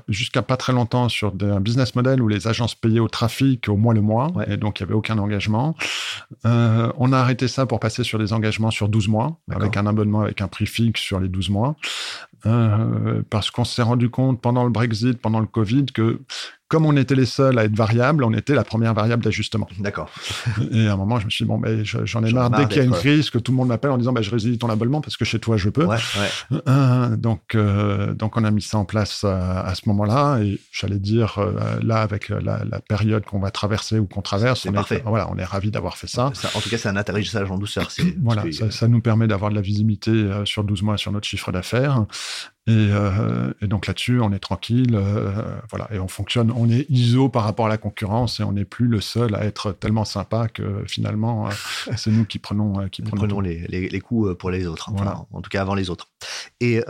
jusqu'à 0.08 0.42
pas 0.42 0.58
très 0.58 0.74
longtemps 0.74 1.10
sur 1.10 1.34
un 1.42 1.60
business 1.60 1.96
model 1.96 2.22
où 2.22 2.28
les 2.28 2.48
agences 2.48 2.76
payaient 2.76 3.00
au 3.00 3.08
trafic 3.08 3.68
au 3.68 3.78
mois 3.78 3.94
le 3.94 4.02
mois, 4.02 4.32
et 4.48 4.58
donc 4.58 4.80
il 4.80 4.84
y 4.84 4.86
avait 4.86 4.94
aucun 4.94 5.18
engagement. 5.18 5.76
on 6.44 7.14
a 7.14 7.18
arrêté 7.18 7.48
ça 7.48 7.66
pour 7.66 7.80
passer 7.80 8.04
sur 8.04 8.20
des 8.20 8.34
engagements 8.34 8.72
sur 8.72 8.90
12 8.90 9.08
mois, 9.08 9.40
avec 9.52 9.78
un 9.78 9.86
abonnement 9.86 10.22
avec 10.22 10.42
un 10.42 10.48
prix 10.48 10.66
fixe 10.66 11.02
sur 11.02 11.20
les 11.20 11.30
12 11.30 11.50
mois. 11.50 11.76
Euh, 12.48 13.22
parce 13.30 13.52
qu'on 13.52 13.66
s'est 13.66 13.84
rendu 13.84 14.10
compte 14.10 14.42
pendant 14.42 14.64
le 14.64 14.72
Brexit, 14.72 15.20
pendant 15.20 15.40
le 15.40 15.46
Covid, 15.46 15.86
que 15.86 16.22
comme 16.72 16.86
on 16.86 16.96
était 16.96 17.16
les 17.16 17.26
seuls 17.26 17.60
à 17.60 17.66
être 17.66 17.76
variables, 17.76 18.24
on 18.24 18.34
était 18.34 18.56
la 18.56 18.64
première 18.64 18.94
variable 18.94 19.22
d'ajustement. 19.26 19.68
D'accord. 19.80 20.10
Et 20.72 20.88
à 20.88 20.94
un 20.94 20.96
moment, 20.96 21.20
je 21.20 21.26
me 21.26 21.30
suis 21.30 21.44
dit, 21.44 21.50
bon, 21.50 21.58
ben, 21.58 21.84
j'en 21.84 22.24
ai 22.24 22.32
marre, 22.32 22.50
dès 22.50 22.66
qu'il 22.66 22.78
y 22.78 22.80
a 22.80 22.84
une 22.86 22.92
crise, 22.92 23.30
que 23.30 23.38
tout 23.40 23.52
le 23.52 23.58
monde 23.58 23.68
m'appelle 23.68 23.92
en 23.92 23.98
disant, 23.98 24.14
ben, 24.14 24.24
je 24.24 24.32
résilie 24.32 24.58
ton 24.58 24.70
abonnement 24.70 25.02
parce 25.02 25.18
que 25.18 25.26
chez 25.26 25.38
toi, 25.38 25.58
je 25.58 25.68
peux. 25.68 25.84
Ouais, 25.84 25.98
euh, 26.70 27.18
donc, 27.18 27.56
euh, 27.56 28.14
donc, 28.14 28.38
on 28.38 28.46
a 28.46 28.52
mis 28.52 28.62
ça 28.62 28.78
en 28.78 28.86
place 28.86 29.26
à, 29.26 29.76
ce 29.76 29.82
moment-là. 29.90 30.40
Et 30.40 30.62
j'allais 30.72 31.00
dire, 31.00 31.46
là, 31.84 32.02
avec 32.02 32.30
la, 32.30 32.64
période 32.88 33.26
qu'on 33.26 33.40
va 33.40 33.52
traverser 33.52 34.00
ou 34.00 34.06
qu'on 34.06 34.22
traverse, 34.22 34.66
on 34.66 34.74
est, 34.74 35.04
voilà, 35.04 35.30
on 35.30 35.38
est 35.38 35.44
ravis 35.44 35.72
d'avoir 35.72 35.98
fait 35.98 36.08
ça. 36.08 36.32
En 36.56 36.62
tout 36.62 36.70
cas, 36.70 36.78
c'est 36.78 36.88
un 36.88 36.96
atterrissage 36.96 37.52
en 37.52 37.58
douceur. 37.58 37.92
Voilà, 38.24 38.44
ça, 38.52 38.72
ça, 38.72 38.88
nous 38.88 39.02
permet 39.02 39.28
d'avoir 39.28 39.50
de 39.52 39.56
la 39.56 39.62
visibilité 39.62 40.30
sur 40.46 40.64
12 40.64 40.84
mois 40.84 40.98
sur 40.98 41.12
notre 41.12 41.28
chiffre 41.28 41.52
d'affaires. 41.52 42.06
Euh, 42.70 43.54
et, 43.62 43.68
donc 43.68 43.88
là-dessus, 43.88 44.20
on 44.22 44.32
est 44.32 44.40
tranquille, 44.40 44.94
euh, 44.94 45.60
voilà, 45.72 45.90
et 45.92 46.00
on 46.00 46.08
fonctionne, 46.08 46.52
on 46.56 46.70
est 46.70 46.86
ISO 46.90 47.28
par 47.28 47.44
rapport 47.44 47.66
à 47.66 47.70
la 47.70 47.78
concurrence 47.78 48.40
et 48.40 48.44
on 48.44 48.52
n'est 48.52 48.66
plus 48.66 48.88
le 48.88 49.02
seul 49.02 49.34
à 49.34 49.46
être 49.46 49.72
tellement 49.72 50.06
sympa 50.06 50.48
que 50.48 50.84
finalement, 50.88 51.48
euh, 51.48 51.52
c'est 51.98 52.12
nous 52.12 52.26
qui 52.26 52.38
prenons, 52.38 52.88
qui 52.90 53.02
prenons, 53.02 53.40
les, 53.40 53.66
les, 53.68 54.00
coups 54.00 54.38
pour 54.38 54.52
les 54.52 54.68
autres, 54.68 54.92
hein, 54.92 55.26
en 55.32 55.42
tout 55.42 55.50
cas 55.50 55.62
avant 55.62 55.74
les 55.74 55.90
autres. 55.90 56.08
Et 56.60 56.82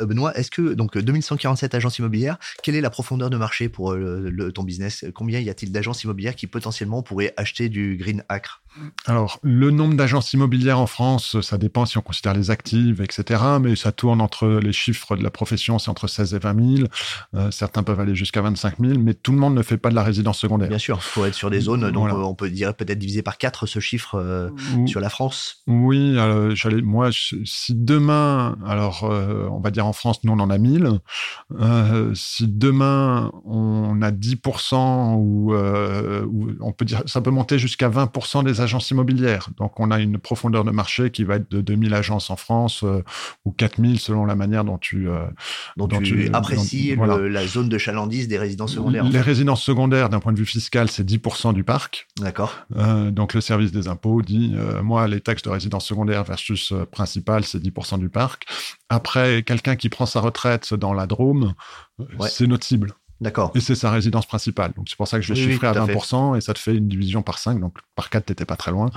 Benoît, 0.00 0.36
est-ce 0.36 0.50
que 0.50 0.74
donc 0.74 0.98
2147 0.98 1.74
agences 1.74 1.98
immobilières, 1.98 2.38
quelle 2.62 2.74
est 2.74 2.80
la 2.80 2.90
profondeur 2.90 3.30
de 3.30 3.36
marché 3.36 3.68
pour 3.68 3.94
le, 3.94 4.52
ton 4.52 4.64
business? 4.64 5.04
Combien 5.14 5.38
y 5.38 5.48
a-t-il 5.48 5.70
d'agences 5.70 6.02
immobilières 6.02 6.34
qui 6.34 6.48
potentiellement 6.48 7.02
pourraient 7.02 7.34
acheter 7.36 7.68
du 7.68 7.96
Green 7.96 8.24
Acre? 8.28 8.63
Alors, 9.06 9.38
le 9.42 9.70
nombre 9.70 9.94
d'agences 9.94 10.32
immobilières 10.32 10.80
en 10.80 10.86
France, 10.86 11.40
ça 11.42 11.58
dépend 11.58 11.86
si 11.86 11.96
on 11.98 12.00
considère 12.00 12.34
les 12.34 12.50
actives, 12.50 13.02
etc. 13.02 13.40
Mais 13.60 13.76
ça 13.76 13.92
tourne 13.92 14.20
entre 14.20 14.48
les 14.48 14.72
chiffres 14.72 15.16
de 15.16 15.22
la 15.22 15.30
profession, 15.30 15.78
c'est 15.78 15.90
entre 15.90 16.08
16 16.08 16.34
et 16.34 16.38
20 16.38 16.76
000. 16.76 16.88
Euh, 17.34 17.50
certains 17.50 17.82
peuvent 17.82 18.00
aller 18.00 18.14
jusqu'à 18.14 18.42
25 18.42 18.76
000, 18.80 18.98
mais 18.98 19.14
tout 19.14 19.32
le 19.32 19.38
monde 19.38 19.54
ne 19.54 19.62
fait 19.62 19.76
pas 19.76 19.90
de 19.90 19.94
la 19.94 20.02
résidence 20.02 20.38
secondaire. 20.38 20.68
Bien 20.68 20.78
sûr, 20.78 20.96
il 20.98 21.02
faut 21.02 21.24
être 21.24 21.34
sur 21.34 21.50
des 21.50 21.60
zones, 21.60 21.90
donc 21.90 22.08
on 22.12 22.34
peut 22.34 22.50
dire 22.50 22.74
peut-être 22.74 22.98
diviser 22.98 23.22
par 23.22 23.38
4 23.38 23.66
ce 23.66 23.78
chiffre 23.78 24.16
euh, 24.16 24.50
sur 24.86 25.00
la 25.00 25.08
France. 25.08 25.62
Oui, 25.66 26.16
j'allais, 26.54 26.82
moi, 26.82 27.10
si 27.12 27.74
demain, 27.74 28.56
alors 28.66 29.04
euh, 29.04 29.46
on 29.50 29.60
va 29.60 29.70
dire 29.70 29.86
en 29.86 29.92
France, 29.92 30.24
nous 30.24 30.32
on 30.32 30.40
en 30.40 30.50
a 30.50 30.58
1000. 30.58 31.00
si 32.14 32.48
demain 32.48 33.30
on 33.44 34.02
a 34.02 34.10
10% 34.10 35.14
ou, 35.14 35.54
ou 35.54 36.50
on 36.60 36.72
peut 36.72 36.84
dire, 36.84 37.02
ça 37.06 37.20
peut 37.20 37.30
monter 37.30 37.58
jusqu'à 37.58 37.88
20% 37.88 38.42
des 38.44 38.60
agences 38.64 38.90
immobilières. 38.90 39.50
Donc, 39.58 39.78
on 39.78 39.90
a 39.90 40.00
une 40.00 40.18
profondeur 40.18 40.64
de 40.64 40.70
marché 40.70 41.10
qui 41.10 41.22
va 41.22 41.36
être 41.36 41.50
de 41.50 41.60
2000 41.60 41.94
agences 41.94 42.30
en 42.30 42.36
France 42.36 42.82
euh, 42.82 43.04
ou 43.44 43.52
4000 43.52 44.00
selon 44.00 44.24
la 44.24 44.34
manière 44.34 44.64
dont 44.64 44.78
tu, 44.78 45.08
euh, 45.08 45.26
dont, 45.76 45.86
tu, 45.86 46.28
apprécies 46.32 46.96
la 46.96 47.46
zone 47.46 47.68
de 47.68 47.78
chalandise 47.78 48.26
des 48.26 48.38
résidences 48.38 48.74
secondaires. 48.74 49.04
Les 49.04 49.20
résidences 49.20 49.62
secondaires, 49.62 50.08
d'un 50.08 50.20
point 50.20 50.32
de 50.32 50.38
vue 50.38 50.46
fiscal, 50.46 50.90
c'est 50.90 51.08
10% 51.08 51.54
du 51.54 51.62
parc. 51.62 52.08
D'accord. 52.20 52.52
Euh, 52.76 53.10
donc, 53.10 53.34
le 53.34 53.40
service 53.40 53.70
des 53.70 53.86
impôts 53.86 54.22
dit, 54.22 54.54
moi, 54.82 55.06
les 55.06 55.20
taxes 55.20 55.42
de 55.42 55.50
résidence 55.50 55.86
secondaire 55.86 56.24
versus 56.24 56.72
principale, 56.90 57.44
c'est 57.44 57.62
10% 57.62 57.98
du 57.98 58.08
parc. 58.08 58.46
Après, 58.88 59.42
quelqu'un 59.42 59.76
qui 59.76 59.88
prend 59.88 60.06
sa 60.06 60.20
retraite 60.20 60.74
dans 60.74 60.92
la 60.92 61.06
Drôme, 61.06 61.54
c'est 62.28 62.46
notre 62.46 62.64
cible. 62.64 62.94
D'accord. 63.24 63.52
Et 63.54 63.60
c'est 63.60 63.74
sa 63.74 63.90
résidence 63.90 64.26
principale. 64.26 64.72
Donc 64.76 64.86
c'est 64.90 64.96
pour 64.96 65.08
ça 65.08 65.18
que 65.18 65.24
je 65.24 65.32
l'ai 65.32 65.40
chiffré 65.42 65.66
à 65.66 65.72
20% 65.72 66.36
et 66.36 66.42
ça 66.42 66.52
te 66.52 66.58
fait 66.58 66.74
une 66.74 66.88
division 66.88 67.22
par 67.22 67.38
5. 67.38 67.58
Donc 67.58 67.78
par 67.94 68.10
4, 68.10 68.26
t'étais 68.26 68.44
pas 68.44 68.56
très 68.56 68.70
loin. 68.70 68.90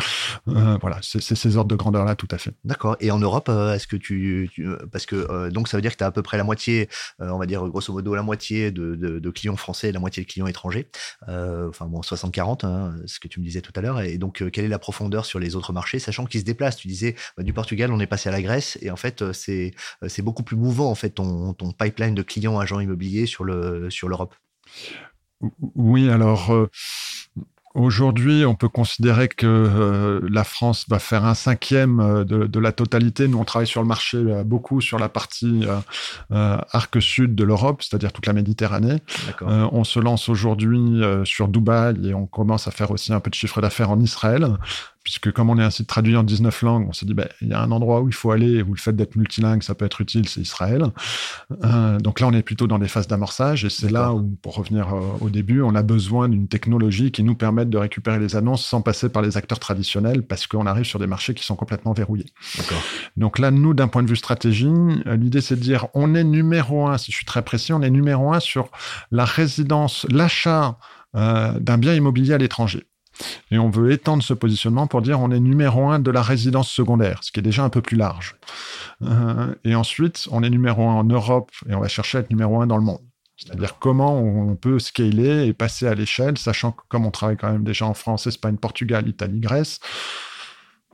Euh, 0.49 0.77
voilà, 0.81 0.99
c'est 1.01 1.21
ces 1.21 1.55
ordres 1.55 1.69
de 1.69 1.75
grandeur-là, 1.75 2.15
tout 2.15 2.27
à 2.31 2.37
fait. 2.37 2.51
D'accord. 2.65 2.97
Et 2.99 3.09
en 3.09 3.19
Europe, 3.19 3.47
euh, 3.47 3.73
est-ce 3.73 3.87
que 3.87 3.95
tu, 3.95 4.51
parce 4.91 5.05
que 5.05 5.15
euh, 5.15 5.49
donc 5.49 5.69
ça 5.69 5.77
veut 5.77 5.81
dire 5.81 5.93
que 5.93 5.97
tu 5.97 6.03
as 6.03 6.07
à 6.07 6.11
peu 6.11 6.23
près 6.23 6.35
la 6.35 6.43
moitié, 6.43 6.89
on 7.19 7.37
va 7.37 7.45
dire 7.45 7.65
grosso 7.67 7.93
modo 7.93 8.15
la 8.15 8.21
moitié 8.21 8.71
de, 8.71 9.29
clients 9.29 9.55
français 9.55 9.89
et 9.89 9.91
la 9.93 9.99
moitié 9.99 10.23
de 10.23 10.27
clients 10.27 10.47
étrangers. 10.47 10.89
enfin 11.21 11.85
bon, 11.85 12.01
60-40, 12.01 12.65
hein, 12.65 12.95
ce 13.05 13.21
que 13.21 13.29
tu 13.29 13.39
me 13.39 13.45
disais 13.45 13.61
tout 13.61 13.73
à 13.77 13.81
l'heure. 13.81 14.01
Et 14.01 14.17
donc 14.17 14.43
quelle 14.51 14.65
est 14.65 14.69
la 14.69 14.79
profondeur 14.79 15.25
sur 15.25 15.39
les 15.39 15.55
autres 15.55 15.71
marchés, 15.71 15.99
sachant 15.99 16.25
qu'ils 16.25 16.41
se 16.41 16.45
déplacent? 16.45 16.75
Tu 16.75 16.89
disais 16.89 17.15
bah, 17.37 17.43
du 17.43 17.53
Portugal, 17.53 17.93
on 17.93 17.99
est 18.01 18.07
passé 18.07 18.27
à 18.27 18.33
la 18.33 18.41
Grèce 18.41 18.77
et 18.81 18.91
en 18.91 18.97
fait 18.97 19.23
c'est 19.31 19.71
beaucoup 20.21 20.43
plus 20.43 20.57
mouvant 20.57 20.91
en 20.91 20.95
fait 20.95 21.11
ton, 21.11 21.53
ton 21.53 21.71
pipeline 21.71 22.13
de 22.13 22.23
clients 22.23 22.59
agents 22.59 22.81
immobiliers 22.81 23.25
sur 23.25 23.45
le 23.45 23.89
sur 23.89 24.09
l'Europe. 24.17 24.35
Oui, 25.75 26.09
alors 26.09 26.51
euh, 26.51 26.67
aujourd'hui, 27.75 28.43
on 28.45 28.55
peut 28.55 28.69
considérer 28.69 29.27
que 29.27 29.45
euh, 29.45 30.19
la 30.31 30.43
France 30.43 30.85
va 30.89 30.97
faire 30.97 31.25
un 31.25 31.35
cinquième 31.35 31.99
euh, 31.99 32.23
de, 32.23 32.59
la 32.59 32.71
totalité. 32.71 33.27
Nous, 33.27 33.37
on 33.37 33.43
travaille 33.43 33.67
sur 33.67 33.81
le 33.81 33.87
marché 33.87 34.17
beaucoup 34.43 34.81
sur 34.81 34.97
la 34.97 35.09
partie 35.09 35.65
arc 36.31 37.01
sud 37.01 37.35
de 37.35 37.43
l'Europe, 37.43 37.83
c'est-à-dire 37.83 38.11
toute 38.11 38.25
la 38.25 38.33
Méditerranée. 38.33 38.97
on 39.41 39.83
se 39.83 39.99
lance 39.99 40.27
aujourd'hui 40.27 41.01
sur 41.23 41.47
Dubaï 41.47 42.07
et 42.07 42.13
on 42.15 42.25
commence 42.25 42.67
à 42.67 42.71
faire 42.71 42.89
aussi 42.89 43.13
un 43.13 43.19
peu 43.19 43.29
de 43.29 43.35
chiffre 43.35 43.61
d'affaires 43.61 43.91
en 43.91 43.99
Israël 43.99 44.57
puisque 45.07 45.31
comme 45.31 45.49
on 45.49 45.57
est 45.57 45.63
un 45.63 45.69
site 45.69 45.87
traduit 45.87 46.17
en 46.17 46.23
19 46.23 46.63
langues, 46.63 46.85
on 46.89 46.91
s'est 46.91 47.05
dit, 47.05 47.13
ben, 47.13 47.29
il 47.39 47.47
y 47.47 47.53
a 47.53 47.61
un 47.61 47.71
endroit 47.71 48.01
où 48.01 48.09
il 48.09 48.13
faut 48.13 48.31
aller, 48.31 48.61
où 48.61 48.73
le 48.73 48.77
fait 48.77 48.93
d'être 48.93 49.15
multilingue, 49.15 49.63
ça 49.63 49.73
peut 49.73 49.85
être 49.85 50.01
utile, 50.01 50.27
c'est 50.27 50.41
Israël. 50.41 50.83
Euh, 51.63 51.97
donc 51.99 52.19
là, 52.19 52.27
on 52.27 52.33
est 52.33 52.41
plutôt 52.41 52.67
dans 52.67 52.77
des 52.77 52.89
phases 52.89 53.07
d'amorçage, 53.07 53.63
et 53.63 53.69
c'est 53.69 53.89
là 53.89 54.11
où, 54.11 54.37
pour 54.41 54.55
revenir 54.55 54.93
euh, 54.93 54.99
au 55.21 55.29
début, 55.29 55.61
on 55.61 55.75
a 55.75 55.81
besoin 55.81 56.27
d'une 56.27 56.49
technologie 56.49 57.13
qui 57.13 57.23
nous 57.23 57.35
permette 57.35 57.69
de 57.69 57.77
récupérer 57.77 58.19
les 58.19 58.35
annonces 58.35 58.65
sans 58.65 58.81
passer 58.81 59.07
par 59.07 59.21
les 59.21 59.37
acteurs 59.37 59.59
traditionnels, 59.59 60.23
parce 60.23 60.45
qu'on 60.45 60.65
arrive 60.65 60.83
sur 60.83 60.99
des 60.99 61.07
marchés 61.07 61.33
qui 61.33 61.45
sont 61.45 61.55
complètement 61.55 61.93
verrouillés. 61.93 62.33
Donc 63.15 63.39
là, 63.39 63.49
nous, 63.49 63.73
d'un 63.73 63.87
point 63.87 64.03
de 64.03 64.09
vue 64.09 64.17
stratégie, 64.17 64.67
euh, 64.67 65.15
l'idée, 65.15 65.39
c'est 65.39 65.55
de 65.55 65.61
dire, 65.61 65.87
on 65.93 66.15
est 66.15 66.25
numéro 66.25 66.85
un, 66.85 66.97
si 66.97 67.13
je 67.13 67.15
suis 67.15 67.25
très 67.25 67.43
précis, 67.43 67.71
on 67.71 67.81
est 67.81 67.89
numéro 67.89 68.33
un 68.33 68.41
sur 68.41 68.71
la 69.11 69.23
résidence, 69.23 70.05
l'achat 70.09 70.77
d'un 71.13 71.77
bien 71.79 71.95
immobilier 71.95 72.33
à 72.33 72.37
l'étranger. 72.37 72.85
Et 73.51 73.57
on 73.57 73.69
veut 73.69 73.91
étendre 73.91 74.23
ce 74.23 74.33
positionnement 74.33 74.87
pour 74.87 75.01
dire 75.01 75.19
on 75.19 75.31
est 75.31 75.39
numéro 75.39 75.89
un 75.89 75.99
de 75.99 76.11
la 76.11 76.21
résidence 76.21 76.69
secondaire, 76.69 77.23
ce 77.23 77.31
qui 77.31 77.39
est 77.39 77.43
déjà 77.43 77.63
un 77.63 77.69
peu 77.69 77.81
plus 77.81 77.97
large. 77.97 78.35
Euh, 79.01 79.53
et 79.63 79.75
ensuite, 79.75 80.27
on 80.31 80.43
est 80.43 80.49
numéro 80.49 80.87
un 80.87 80.93
en 80.93 81.03
Europe 81.03 81.51
et 81.69 81.73
on 81.73 81.79
va 81.79 81.87
chercher 81.87 82.19
à 82.19 82.21
être 82.21 82.29
numéro 82.29 82.61
un 82.61 82.67
dans 82.67 82.77
le 82.77 82.83
monde. 82.83 83.01
C'est-à-dire 83.37 83.77
comment 83.79 84.19
on 84.19 84.55
peut 84.55 84.79
scaler 84.79 85.45
et 85.45 85.53
passer 85.53 85.87
à 85.87 85.93
l'échelle, 85.93 86.37
sachant 86.39 86.71
que 86.71 86.81
comme 86.89 87.05
on 87.05 87.11
travaille 87.11 87.37
quand 87.37 87.51
même 87.51 87.63
déjà 87.63 87.85
en 87.85 87.93
France, 87.93 88.25
Espagne, 88.25 88.57
Portugal, 88.57 89.07
Italie, 89.07 89.39
Grèce, 89.39 89.79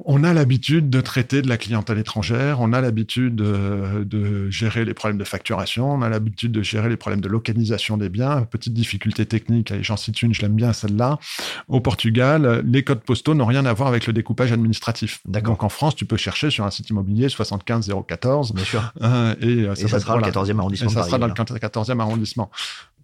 on 0.05 0.23
a 0.23 0.33
l'habitude 0.33 0.89
de 0.89 1.01
traiter 1.01 1.41
de 1.41 1.47
la 1.47 1.57
clientèle 1.57 1.99
étrangère, 1.99 2.61
on 2.61 2.73
a 2.73 2.81
l'habitude 2.81 3.35
de, 3.35 4.49
gérer 4.49 4.85
les 4.85 4.93
problèmes 4.93 5.19
de 5.19 5.23
facturation, 5.23 5.91
on 5.91 6.01
a 6.01 6.09
l'habitude 6.09 6.51
de 6.51 6.63
gérer 6.63 6.89
les 6.89 6.97
problèmes 6.97 7.21
de 7.21 7.27
localisation 7.27 7.97
des 7.97 8.09
biens. 8.09 8.47
Petite 8.49 8.73
difficulté 8.73 9.25
technique, 9.25 9.71
et 9.71 9.83
j'en 9.83 9.97
cite 9.97 10.21
une, 10.23 10.33
je 10.33 10.41
l'aime 10.41 10.55
bien 10.55 10.73
celle-là. 10.73 11.19
Au 11.67 11.79
Portugal, 11.79 12.63
les 12.65 12.83
codes 12.83 13.01
postaux 13.01 13.35
n'ont 13.35 13.45
rien 13.45 13.65
à 13.65 13.73
voir 13.73 13.87
avec 13.87 14.07
le 14.07 14.13
découpage 14.13 14.51
administratif. 14.51 15.21
Donc 15.25 15.63
en 15.63 15.69
France, 15.69 15.95
tu 15.95 16.05
peux 16.05 16.17
chercher 16.17 16.49
sur 16.49 16.65
un 16.65 16.71
site 16.71 16.89
immobilier 16.89 17.29
75014. 17.29 18.53
Bien 18.53 18.65
sûr. 18.65 18.93
Euh, 19.01 19.35
et, 19.41 19.67
euh, 19.67 19.75
ça, 19.75 19.99
sera 19.99 20.17
le 20.17 20.23
14e 20.23 20.57
arrondissement. 20.57 20.89
Et 20.89 20.93
ça 20.93 21.03
sera 21.03 21.17
dans 21.19 21.27
le 21.27 21.33
14e 21.33 21.99
arrondissement. 21.99 22.49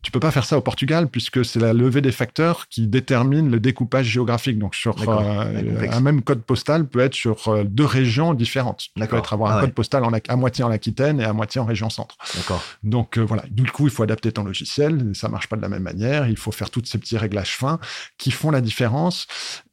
Tu 0.02 0.12
peux 0.12 0.20
pas 0.20 0.32
faire 0.32 0.46
ça 0.46 0.58
au 0.58 0.62
Portugal 0.62 1.08
puisque 1.10 1.44
c'est 1.44 1.60
la 1.60 1.74
levée 1.74 2.02
des 2.02 2.12
facteurs 2.12 2.68
qui 2.70 2.88
détermine 2.88 3.52
le 3.52 3.60
découpage 3.60 4.06
géographique. 4.06 4.58
Donc 4.58 4.76
sur 4.76 4.96
euh, 5.10 5.88
un 5.92 6.00
même 6.00 6.22
code 6.22 6.42
postal 6.42 6.88
peut 6.88 7.00
être 7.00 7.16
sur 7.16 7.50
euh, 7.50 7.64
deux 7.66 7.86
régions 7.86 8.34
différentes. 8.34 8.88
Tu 8.96 9.06
peux 9.06 9.18
être 9.18 9.34
avoir 9.34 9.52
un 9.52 9.58
ah 9.58 9.62
code 9.62 9.74
postal 9.74 10.06
en, 10.06 10.12
à 10.14 10.36
moitié 10.36 10.64
en 10.64 10.72
Aquitaine 10.72 11.20
et 11.20 11.26
à 11.26 11.34
moitié 11.34 11.60
en 11.60 11.66
région 11.66 11.90
centre. 11.90 12.16
D'accord. 12.36 12.64
Donc 12.84 13.18
euh, 13.18 13.22
voilà. 13.22 13.44
Du 13.52 13.64
coup, 13.70 13.88
il 13.88 13.92
faut 13.92 14.04
adapter 14.04 14.32
ton 14.32 14.44
logiciel. 14.44 15.12
Ça 15.14 15.28
marche 15.28 15.48
pas 15.48 15.58
de 15.58 15.62
la 15.62 15.70
même 15.70 15.84
manière. 15.84 16.28
Il 16.28 16.38
faut 16.38 16.52
faire 16.52 16.70
tous 16.70 16.86
ces 16.86 16.98
petits 16.98 17.18
réglages 17.18 17.56
fins 17.56 17.80
qui 18.18 18.32
font 18.32 18.52
la 18.52 18.62
différence. 18.62 19.28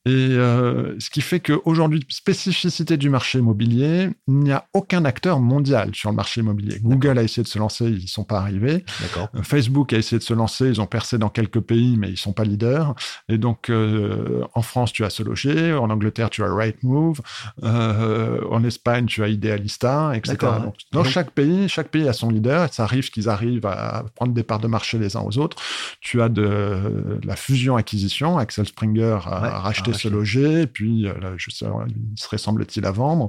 Et 0.07 0.11
euh, 0.37 0.95
ce 1.01 1.11
qui 1.11 1.21
fait 1.21 1.41
qu'aujourd'hui, 1.41 2.07
spécificité 2.09 2.97
du 2.97 3.11
marché 3.11 3.41
immobilier, 3.41 4.09
il 4.29 4.35
n'y 4.35 4.53
a 4.53 4.65
aucun 4.73 5.05
acteur 5.05 5.41
mondial 5.41 5.91
sur 5.97 6.11
le 6.11 6.17
marché 6.17 6.43
immobilier. 6.43 6.79
Google 6.81 7.19
a 7.19 7.25
essayé 7.25 7.43
de 7.43 7.49
se 7.49 7.59
lancer, 7.59 7.87
ils 7.87 7.97
n'y 7.99 8.07
sont 8.09 8.23
pas 8.23 8.39
arrivés. 8.39 8.85
Euh, 9.17 9.43
Facebook 9.43 9.93
a 9.93 9.97
essayé 9.99 10.19
de 10.21 10.23
se 10.23 10.33
lancer, 10.33 10.69
ils 10.69 10.81
ont 10.81 10.87
percé 10.87 11.19
dans 11.19 11.29
quelques 11.29 11.59
pays, 11.61 11.97
mais 11.99 12.09
ils 12.09 12.17
sont 12.17 12.33
pas 12.33 12.45
leaders. 12.45 12.95
Et 13.29 13.37
donc, 13.37 13.69
euh, 13.69 14.45
en 14.55 14.63
France, 14.63 14.93
tu 14.93 15.05
as 15.05 15.11
Se 15.11 15.25
Loger, 15.25 15.73
en 15.75 15.91
Angleterre, 15.91 16.31
tu 16.31 16.45
as 16.45 16.55
Rightmove, 16.55 17.21
euh, 17.65 18.41
en 18.49 18.63
Espagne, 18.63 19.07
tu 19.07 19.25
as 19.25 19.29
Idealista, 19.29 20.13
etc. 20.15 20.37
Donc, 20.63 20.77
dans 20.93 21.03
Donc- 21.03 21.09
chaque 21.11 21.33
pays, 21.33 21.69
chaque 21.69 21.89
pays 21.89 22.09
a 22.09 22.13
son 22.13 22.31
leader. 22.31 22.73
Ça 22.73 22.85
arrive 22.85 23.11
qu'ils 23.11 23.29
arrivent 23.29 23.67
à 23.67 24.05
prendre 24.15 24.33
des 24.33 24.45
parts 24.45 24.61
de 24.61 24.69
marché 24.69 24.99
les 24.99 25.17
uns 25.17 25.23
aux 25.23 25.37
autres. 25.39 25.57
Tu 26.01 26.23
as 26.23 26.29
de, 26.29 26.43
de 26.43 27.27
la 27.27 27.35
fusion-acquisition. 27.35 28.39
Axel 28.39 28.67
Springer 28.67 29.19
a 29.27 29.43
Ouais, 29.43 29.49
racheté 29.49 29.96
Se. 29.97 30.09
Loger, 30.09 30.67
puis 30.67 31.07
euh, 31.07 31.19
là, 31.19 31.33
je 31.37 31.51
sais, 31.51 31.67
il 31.89 32.19
serait 32.21 32.39
semble-t-il 32.39 32.85
à 32.87 32.91
vendre. 32.91 33.29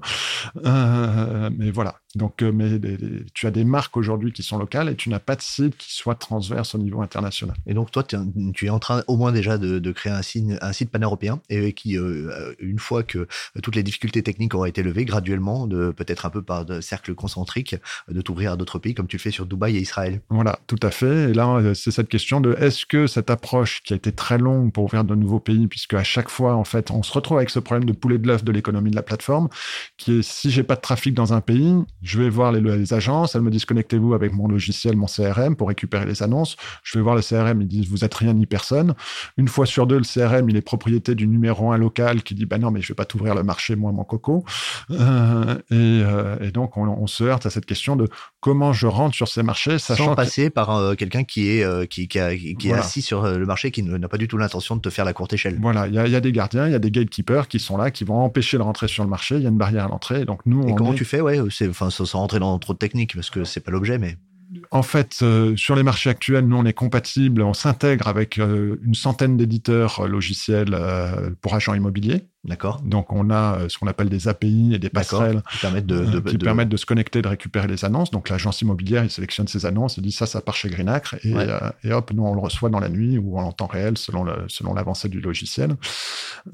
Euh, 0.65 1.49
mais 1.57 1.71
voilà. 1.71 2.01
Donc, 2.17 2.41
euh, 2.41 2.51
mais 2.51 2.79
tu 3.33 3.47
as 3.47 3.51
des 3.51 3.63
marques 3.63 3.95
aujourd'hui 3.97 4.31
qui 4.31 4.43
sont 4.43 4.57
locales 4.57 4.89
et 4.89 4.95
tu 4.95 5.09
n'as 5.09 5.19
pas 5.19 5.35
de 5.35 5.41
site 5.41 5.77
qui 5.77 5.93
soit 5.93 6.15
transverse 6.15 6.75
au 6.75 6.77
niveau 6.77 7.01
international. 7.01 7.55
Et 7.67 7.73
donc, 7.73 7.91
toi, 7.91 8.03
tu 8.03 8.15
es- 8.15 8.51
tu 8.53 8.65
es 8.65 8.69
en 8.69 8.79
train 8.79 9.03
au 9.07 9.17
moins 9.17 9.31
déjà 9.31 9.57
de, 9.57 9.79
de 9.79 9.91
créer 9.91 10.13
un, 10.13 10.21
site 10.21 10.89
pan-européen 10.89 11.39
et 11.49 11.73
qui, 11.73 11.97
euh, 11.97 12.53
une 12.59 12.79
fois 12.79 13.03
que 13.03 13.27
toutes 13.63 13.75
les 13.75 13.83
difficultés 13.83 14.23
techniques 14.23 14.53
auront 14.55 14.65
été 14.65 14.83
levées, 14.83 15.05
graduellement, 15.05 15.67
peut-être 15.67 16.25
un 16.25 16.29
peu 16.29 16.41
par 16.41 16.65
de 16.65 16.81
cercles 16.81 17.13
concentriques, 17.15 17.75
de 18.09 18.21
t'ouvrir 18.21 18.53
à 18.53 18.57
d'autres 18.57 18.79
pays 18.79 18.93
comme 18.93 19.07
tu 19.07 19.17
le 19.17 19.21
fais 19.21 19.31
sur 19.31 19.45
Dubaï 19.45 19.77
et 19.77 19.81
Israël. 19.81 20.21
Voilà, 20.29 20.59
tout 20.67 20.79
à 20.81 20.91
fait. 20.91 21.29
Et 21.29 21.33
là, 21.33 21.55
euh, 21.57 21.73
c'est 21.73 21.91
cette 21.91 22.09
question 22.09 22.41
de 22.41 22.55
est-ce 22.59 22.85
que 22.85 23.07
cette 23.07 23.29
approche 23.29 23.81
qui 23.83 23.93
a 23.93 23.95
été 23.95 24.11
très 24.11 24.37
longue 24.37 24.71
pour 24.71 24.85
ouvrir 24.85 25.03
de 25.03 25.15
nouveaux 25.15 25.39
pays, 25.39 25.67
puisque 25.67 25.93
à 25.93 26.03
chaque 26.03 26.29
fois, 26.29 26.55
en 26.55 26.63
fait, 26.63 26.91
on 26.91 27.03
se 27.03 27.11
retrouve 27.11 27.37
avec 27.37 27.49
ce 27.49 27.59
problème 27.59 27.85
de 27.85 27.93
poulet 27.93 28.17
de 28.17 28.27
l'œuf 28.27 28.43
de 28.43 28.51
l'économie 28.51 28.91
de 28.91 28.95
la 28.95 29.03
plateforme, 29.03 29.49
qui 29.97 30.19
est 30.19 30.21
si 30.23 30.49
j'ai 30.51 30.63
pas 30.63 30.75
de 30.75 30.81
trafic 30.81 31.13
dans 31.13 31.33
un 31.33 31.41
pays, 31.41 31.75
je 32.07 32.19
vais 32.21 32.29
voir 32.29 32.51
les, 32.51 32.61
les 32.61 32.93
agences, 32.93 33.35
elles 33.35 33.41
me 33.41 33.49
disent 33.51 33.65
connectez-vous 33.65 34.13
avec 34.13 34.33
mon 34.33 34.47
logiciel, 34.47 34.95
mon 34.95 35.07
CRM 35.07 35.55
pour 35.55 35.67
récupérer 35.67 36.05
les 36.05 36.23
annonces. 36.23 36.55
Je 36.83 36.97
vais 36.97 37.03
voir 37.03 37.15
le 37.15 37.21
CRM, 37.21 37.61
ils 37.61 37.67
disent 37.67 37.87
vous 37.89 38.03
êtes 38.05 38.13
rien 38.15 38.33
ni 38.33 38.45
personne. 38.45 38.95
Une 39.37 39.47
fois 39.47 39.65
sur 39.65 39.85
deux, 39.87 39.97
le 39.97 40.03
CRM, 40.03 40.49
il 40.49 40.55
est 40.55 40.61
propriété 40.61 41.15
du 41.15 41.27
numéro 41.27 41.71
un 41.71 41.77
local 41.77 42.23
qui 42.23 42.33
dit 42.33 42.45
bah 42.45 42.57
non, 42.57 42.71
mais 42.71 42.81
je 42.81 42.87
vais 42.87 42.95
pas 42.95 43.05
t'ouvrir 43.05 43.35
le 43.35 43.43
marché, 43.43 43.75
moi, 43.75 43.91
mon 43.91 44.03
coco. 44.05 44.45
Euh, 44.91 45.55
et, 45.69 45.75
euh, 46.05 46.37
et 46.41 46.51
donc, 46.51 46.77
on, 46.77 46.87
on 46.87 47.07
se 47.07 47.23
heurte 47.23 47.45
à 47.45 47.49
cette 47.49 47.65
question 47.65 47.95
de 47.95 48.07
comment 48.39 48.73
je 48.73 48.87
rentre 48.87 49.15
sur 49.15 49.27
ces 49.27 49.43
marchés, 49.43 49.79
sachant 49.79 50.05
Sans 50.05 50.11
que- 50.11 50.15
passer 50.15 50.49
par 50.49 50.75
euh, 50.75 50.95
quelqu'un 50.95 51.23
qui 51.23 51.49
est, 51.49 51.87
qui, 51.89 52.07
qui, 52.07 52.19
a- 52.19 52.35
qui 52.35 52.51
est 52.51 52.67
Voilà. 52.67 52.83
assis 52.83 53.01
sur 53.01 53.23
le 53.27 53.45
marché, 53.45 53.71
qui 53.71 53.83
n'a 53.83 54.07
pas 54.07 54.17
du 54.17 54.27
tout 54.27 54.37
l'intention 54.37 54.75
de 54.75 54.81
te 54.81 54.89
faire 54.89 55.05
la 55.05 55.13
courte 55.13 55.33
échelle. 55.33 55.57
Voilà, 55.61 55.87
il 55.87 55.93
y, 55.93 55.99
a- 55.99 56.05
il 56.05 56.11
y 56.11 56.15
a 56.15 56.21
des 56.21 56.31
gardiens, 56.31 56.67
il 56.67 56.71
y 56.71 56.75
a 56.75 56.79
des 56.79 56.91
gatekeepers 56.91 57.47
qui 57.47 57.59
sont 57.59 57.77
là, 57.77 57.91
qui 57.91 58.03
vont 58.03 58.19
empêcher 58.21 58.57
de 58.57 58.63
rentrer 58.63 58.87
sur 58.87 59.03
le 59.03 59.09
marché. 59.09 59.35
Il 59.35 59.41
y 59.43 59.45
a 59.45 59.49
une 59.49 59.57
barrière 59.57 59.85
à 59.85 59.89
l'entrée. 59.89 60.21
Et 60.21 60.25
donc 60.25 60.41
nous, 60.45 60.67
Et 60.67 60.71
on 60.71 60.75
comment 60.75 60.93
est- 60.93 60.95
tu 60.95 61.05
fais? 61.05 61.21
Ouais, 61.21 61.39
c'est 61.49 61.67
enfin 61.69 61.89
sans, 62.05 62.19
rentrer 62.19 62.39
dans 62.39 62.57
trop 62.59 62.73
de 62.73 62.77
techniques 62.77 63.15
parce 63.15 63.29
que 63.29 63.43
c'est 63.43 63.61
pas 63.61 63.71
l'objet, 63.71 63.97
mais 63.97 64.17
en 64.71 64.81
fait, 64.81 65.19
euh, 65.21 65.55
sur 65.55 65.75
les 65.75 65.83
marchés 65.83 66.09
actuels, 66.09 66.45
nous, 66.45 66.55
on 66.55 66.65
est 66.65 66.73
compatible, 66.73 67.41
on 67.41 67.53
s'intègre 67.53 68.07
avec 68.07 68.37
euh, 68.37 68.79
une 68.83 68.95
centaine 68.95 69.35
d'éditeurs 69.35 70.01
euh, 70.01 70.07
logiciels 70.07 70.77
pour 71.41 71.53
agents 71.53 71.73
immobiliers. 71.73 72.25
D'accord. 72.47 72.81
Donc, 72.83 73.11
on 73.11 73.29
a 73.29 73.59
euh, 73.59 73.69
ce 73.69 73.77
qu'on 73.77 73.87
appelle 73.87 74.09
des 74.09 74.27
API 74.27 74.71
et 74.73 74.79
des 74.79 74.89
passerelles 74.89 75.41
Qui 75.51 75.57
permettent 75.59 75.85
de, 75.85 75.95
euh, 75.97 76.05
de- 76.05 76.19
qui 76.19 76.37
de- 76.37 76.43
permettent 76.45 76.69
de 76.69 76.77
se 76.77 76.85
connecter, 76.85 77.21
de 77.21 77.27
récupérer 77.27 77.67
les 77.67 77.85
annonces. 77.85 78.11
Donc, 78.11 78.29
l'agence 78.29 78.61
immobilière, 78.61 79.03
il 79.03 79.09
sélectionne 79.11 79.47
ses 79.47 79.65
annonces 79.65 79.97
et 79.97 80.01
dit 80.01 80.11
ça, 80.11 80.25
ça 80.25 80.41
part 80.41 80.55
chez 80.55 80.69
Greenacre. 80.69 81.15
Et, 81.23 81.33
Ouais. 81.33 81.45
euh, 81.47 81.59
et 81.83 81.91
hop, 81.93 82.11
nous, 82.13 82.23
on 82.25 82.33
le 82.33 82.39
reçoit 82.39 82.69
dans 82.69 82.79
la 82.79 82.89
nuit 82.89 83.17
ou 83.17 83.37
en 83.37 83.51
temps 83.51 83.67
réel 83.67 83.97
selon 83.97 84.23
le- 84.23 84.45
selon 84.47 84.73
l'avancée 84.73 85.09
du 85.09 85.19
logiciel. 85.21 85.75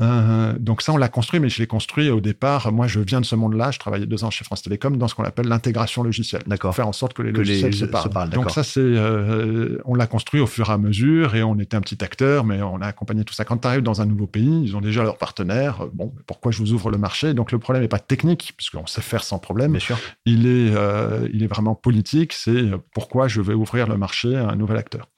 Euh, 0.02 0.54
donc, 0.60 0.82
ça, 0.82 0.94
on 0.94 0.98
l'a 0.98 1.10
construit, 1.10 1.40
mais 1.40 1.50
je 1.50 1.60
l'ai 1.60 1.68
construit 1.68 2.10
au 2.10 2.22
départ. 2.22 2.72
Moi, 2.72 2.88
je 2.88 3.00
viens 3.00 3.22
de 3.22 3.26
ce 3.26 3.36
monde-là. 3.36 3.72
Je 3.72 3.80
travaillais 3.80 4.06
deux 4.06 4.24
ans 4.24 4.30
chez 4.32 4.44
France 4.44 4.62
Télécom 4.64 4.98
dans 4.98 5.08
ce 5.08 5.16
qu'on 5.16 5.24
appelle 5.24 5.48
l'intégration 5.48 6.04
logicielle. 6.04 6.44
D'accord. 6.48 6.74
Faire 6.76 6.88
en 6.88 6.94
sorte 6.94 7.14
que 7.14 7.22
les 7.22 7.32
Que 7.32 7.38
logiciels 7.38 7.74
se 7.74 7.80
se 7.80 7.86
parlent. 7.86 8.10
parlent, 8.10 8.30
donc, 8.30 8.50
ça, 8.52 8.64
c'est, 8.64 8.80
euh, 8.82 9.78
on 9.86 9.96
l'a 9.96 10.08
construit 10.08 10.42
au 10.42 10.48
fur 10.48 10.70
et 10.70 10.74
à 10.74 10.78
mesure 10.78 11.36
et 11.36 11.44
on 11.44 11.60
était 11.60 11.78
un 11.78 11.82
petit 11.82 12.04
acteur, 12.04 12.44
mais 12.46 12.62
on 12.62 12.82
a 12.82 12.88
accompagné 12.88 13.24
tout 13.24 13.34
ça. 13.34 13.46
Quand 13.46 13.58
tu 13.58 13.68
arrives 13.68 13.84
dans 13.84 14.02
un 14.02 14.06
nouveau 14.06 14.28
pays, 14.28 14.62
ils 14.64 14.76
ont 14.76 14.82
déjà 14.82 15.04
leurs 15.04 15.18
partenaires. 15.18 15.83
Euh, 15.84 15.90
Bon, 15.94 16.14
pourquoi 16.28 16.52
je 16.52 16.60
vous 16.60 16.74
ouvre 16.74 16.90
le 16.90 16.98
marché? 16.98 17.34
Donc, 17.34 17.52
le 17.52 17.60
problème 17.60 17.84
n'est 17.84 17.88
pas 17.90 18.00
technique, 18.00 18.54
puisqu'on 18.58 18.86
sait 18.88 19.02
faire 19.02 19.24
sans 19.24 19.40
problème 19.40 19.72
Bien 19.72 19.80
sûr. 19.80 19.98
il 20.26 20.48
est, 20.48 20.74
euh, 20.76 21.28
il 21.34 21.44
est 21.44 21.48
vraiment 21.48 21.76
politique. 21.76 22.34
C'est 22.34 22.52
euh, 22.52 22.78
pourquoi 22.94 23.28
je 23.28 23.42
vais 23.42 23.54
ouvrir 23.54 23.88
le 23.88 23.98
marché 23.98 24.36
à 24.36 24.50
un 24.50 24.56
nouvel 24.56 24.78
acteur. 24.78 25.10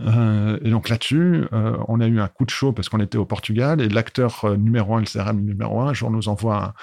Euh, 0.00 0.58
et 0.62 0.70
donc 0.70 0.88
là-dessus, 0.88 1.44
euh, 1.52 1.76
on 1.88 2.00
a 2.00 2.06
eu 2.06 2.20
un 2.20 2.28
coup 2.28 2.44
de 2.44 2.50
chaud 2.50 2.72
parce 2.72 2.88
qu'on 2.88 3.00
était 3.00 3.18
au 3.18 3.24
Portugal 3.24 3.80
et 3.80 3.88
l'acteur 3.88 4.56
numéro 4.58 4.96
un, 4.96 5.00
le 5.00 5.06
CRM 5.06 5.40
numéro 5.40 5.80
un, 5.80 5.88
un 5.88 5.94
jour 5.94 6.10
nous 6.10 6.28
envoie 6.28 6.74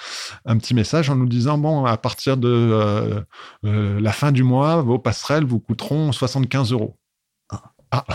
un, 0.45 0.53
un 0.53 0.57
petit 0.57 0.73
message 0.73 1.09
en 1.09 1.15
nous 1.15 1.27
disant 1.27 1.57
bon, 1.57 1.85
à 1.85 1.97
partir 1.97 2.37
de 2.37 3.23
la 3.63 4.11
fin 4.11 4.31
du 4.31 4.43
mois, 4.43 4.81
vos 4.81 4.99
passerelles 4.99 5.45
vous 5.45 5.59
coûteront 5.59 6.11
75 6.11 6.71
euros. 6.71 6.97
Ah, 7.91 8.05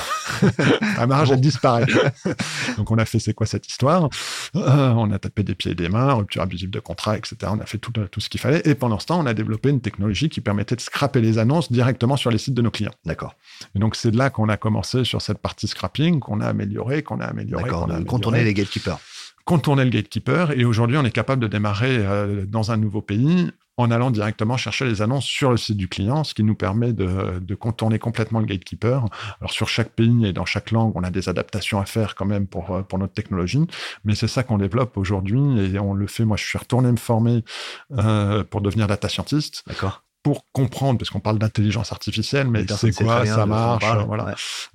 la 0.97 1.07
marge, 1.07 1.31
elle 1.33 1.41
disparaît. 1.41 1.85
Donc, 2.79 2.91
on 2.91 2.97
a 2.97 3.05
fait 3.05 3.19
c'est 3.19 3.35
quoi 3.35 3.47
cette 3.47 3.69
histoire? 3.69 4.09
Euh, 4.57 4.89
On 4.91 5.11
a 5.13 5.19
tapé 5.19 5.43
des 5.43 5.55
pieds 5.55 5.73
et 5.73 5.75
des 5.75 5.91
mains, 5.91 6.15
rupture 6.15 6.41
abusive 6.41 6.71
de 6.71 6.81
contrat, 6.81 7.17
etc. 7.19 7.37
On 7.49 7.61
a 7.61 7.67
fait 7.67 7.77
tout, 7.77 7.93
tout 7.93 8.21
ce 8.21 8.31
qu'il 8.31 8.41
fallait. 8.41 8.63
Et 8.65 8.75
pendant 8.75 8.99
ce 8.99 9.07
temps, 9.07 9.21
on 9.21 9.27
a 9.27 9.35
développé 9.35 9.69
une 9.69 9.81
technologie 9.83 10.31
qui 10.31 10.41
permettait 10.41 10.77
de 10.77 10.81
scraper 10.81 11.21
les 11.21 11.39
annonces 11.39 11.71
directement 11.71 12.17
sur 12.17 12.31
les 12.31 12.39
sites 12.39 12.55
de 12.55 12.63
nos 12.63 12.71
clients. 12.71 12.95
D'accord. 13.05 13.35
Et 13.75 13.79
donc, 13.79 13.97
c'est 13.97 14.11
de 14.11 14.17
là 14.17 14.31
qu'on 14.31 14.49
a 14.49 14.57
commencé 14.57 15.05
sur 15.05 15.21
cette 15.21 15.39
partie 15.39 15.69
scrapping, 15.69 16.21
qu'on 16.21 16.41
a 16.41 16.47
amélioré, 16.47 17.03
qu'on 17.03 17.21
a 17.21 17.27
amélioré. 17.27 17.65
D'accord. 17.65 17.89
Contourner 18.07 18.45
les 18.45 18.55
gatekeepers. 18.55 18.99
contourner 19.45 19.85
le 19.85 19.91
gatekeeper. 19.91 20.59
Et 20.59 20.65
aujourd'hui, 20.65 20.97
on 20.97 21.05
est 21.05 21.11
capable 21.11 21.43
de 21.43 21.49
démarrer 21.49 21.99
euh, 21.99 22.47
dans 22.47 22.73
un 22.73 22.79
nouveau 22.79 23.03
pays 23.03 23.51
en 23.77 23.91
allant 23.91 24.11
directement 24.11 24.57
chercher 24.57 24.87
les 24.87 25.03
annonces 25.03 25.25
sur 25.25 25.51
le 25.51 25.57
site 25.57 25.77
du 25.77 25.89
client, 25.89 26.25
ce 26.25 26.35
qui 26.35 26.43
nous 26.43 26.55
permet 26.55 26.93
de, 26.93 27.55
contourner 27.55 27.99
complètement 27.99 28.41
le 28.41 28.47
gatekeeper. 28.47 29.05
Alors 29.41 29.53
sur 29.53 29.69
chaque 29.69 29.91
pays 29.91 30.27
et 30.27 30.33
dans 30.33 30.45
chaque 30.45 30.71
langue, 30.71 30.93
on 30.95 31.03
a 31.03 31.11
des 31.11 31.29
adaptations 31.29 31.81
à 31.81 31.87
faire 31.87 32.15
quand 32.15 32.27
même 32.27 32.47
pour, 32.47 32.71
euh, 32.71 32.83
pour 32.83 32.99
notre 32.99 33.15
technologie, 33.15 33.67
mais 34.05 34.15
c'est 34.15 34.29
ça 34.29 34.43
qu'on 34.43 34.59
développe 34.59 34.97
aujourd'hui 34.97 35.41
et 35.59 35.79
on 35.79 35.95
le 35.95 36.07
fait. 36.07 36.25
Moi, 36.25 36.37
je 36.37 36.45
suis 36.45 36.59
retourné 36.59 36.91
me 36.91 36.97
former 36.97 37.45
euh, 37.93 38.45
pour 38.45 38.61
devenir 38.61 38.87
data 38.87 39.09
scientist 39.09 39.63
D'accord. 39.67 40.06
Pour 40.27 40.45
comprendre, 40.53 40.99
parce 40.99 41.11
qu'on 41.11 41.21
parle 41.21 41.39
d'intelligence 41.39 41.93
artificielle, 41.93 42.49
mais 42.49 42.67
c'est 42.67 42.91
quoi, 42.91 43.25
ça 43.25 43.47
marche, 43.47 43.85
parle. 43.85 44.07
voilà. 44.09 44.25
Ouais. 44.25 44.33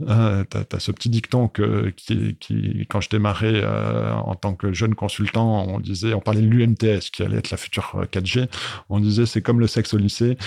Euh, 0.07 0.45
t'as, 0.49 0.63
t'as 0.63 0.79
ce 0.79 0.93
petit 0.93 1.09
dicton 1.09 1.49
que, 1.49 1.91
qui, 1.97 2.37
qui, 2.39 2.87
quand 2.89 3.01
je 3.01 3.09
démarrais 3.09 3.51
euh, 3.55 4.13
en 4.13 4.35
tant 4.35 4.53
que 4.53 4.71
jeune 4.71 4.95
consultant, 4.95 5.65
on 5.67 5.81
disait, 5.81 6.13
on 6.13 6.21
parlait 6.21 6.39
de 6.39 6.47
l'UMTS, 6.47 7.09
qui 7.11 7.21
allait 7.21 7.35
être 7.39 7.51
la 7.51 7.57
future 7.57 7.91
euh, 7.97 8.05
4G. 8.05 8.47
On 8.89 9.01
disait, 9.01 9.25
c'est 9.25 9.41
comme 9.41 9.59
le 9.59 9.67
sexe 9.67 9.93
au 9.93 9.97
lycée. 9.97 10.37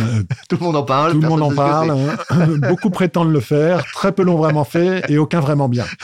Euh, 0.00 0.22
Tout 0.48 0.56
le 0.58 0.64
monde 0.64 0.76
en 0.76 0.82
parle. 0.82 1.12
tout 1.12 1.20
le 1.20 1.28
monde 1.28 1.42
en 1.42 1.54
parle. 1.54 1.90
hein. 1.90 2.46
Beaucoup 2.70 2.88
prétendent 2.88 3.32
le 3.32 3.40
faire. 3.40 3.84
Très 3.92 4.12
peu 4.12 4.22
l'ont 4.22 4.38
vraiment 4.38 4.64
fait 4.64 5.02
et 5.10 5.18
aucun 5.18 5.40
vraiment 5.40 5.68
bien. 5.68 5.84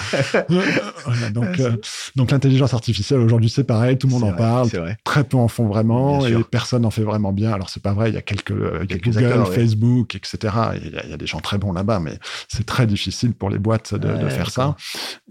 Voilà, 1.07 1.31
donc, 1.31 1.59
euh, 1.61 1.77
donc 2.14 2.31
l'intelligence 2.31 2.75
artificielle 2.75 3.20
aujourd'hui, 3.20 3.49
c'est 3.49 3.64
pareil. 3.64 3.96
Tout 3.96 4.07
le 4.07 4.12
monde 4.12 4.25
en 4.25 4.33
parle. 4.35 4.68
vrai, 4.68 4.79
vrai. 4.79 4.99
Très 5.05 5.25
peu 5.25 5.38
en 5.38 5.49
font 5.49 5.66
vraiment 5.66 6.27
et 6.27 6.44
personne 6.44 6.83
n'en 6.83 6.90
fait 6.90 7.03
vraiment 7.03 7.33
bien. 7.33 7.53
Alors 7.53 7.70
c'est 7.70 7.83
pas 7.83 7.94
vrai, 7.94 8.11
il 8.11 8.14
y 8.14 8.18
a 8.18 8.23
quelques, 8.23 8.50
euh, 8.53 8.85
Google, 8.89 9.25
acteurs, 9.25 9.49
ouais. 9.49 9.55
Facebook, 9.55 10.15
etc. 10.15 10.39
Et 10.75 10.87
Il 10.87 10.93
y, 10.93 10.97
a, 10.99 11.05
il 11.05 11.11
y 11.11 11.13
a 11.13 11.17
des 11.17 11.27
gens 11.27 11.41
très 11.41 11.59
bons 11.59 11.73
là-bas, 11.73 12.01
mais 12.01 12.19
c'est 12.49 12.67
très 12.67 12.87
difficile 12.87 13.35
pour 13.35 13.51
les 13.51 13.59
boîtes 13.59 13.95
de, 13.95 14.29
faire 14.29 14.51
ça. 14.51 14.77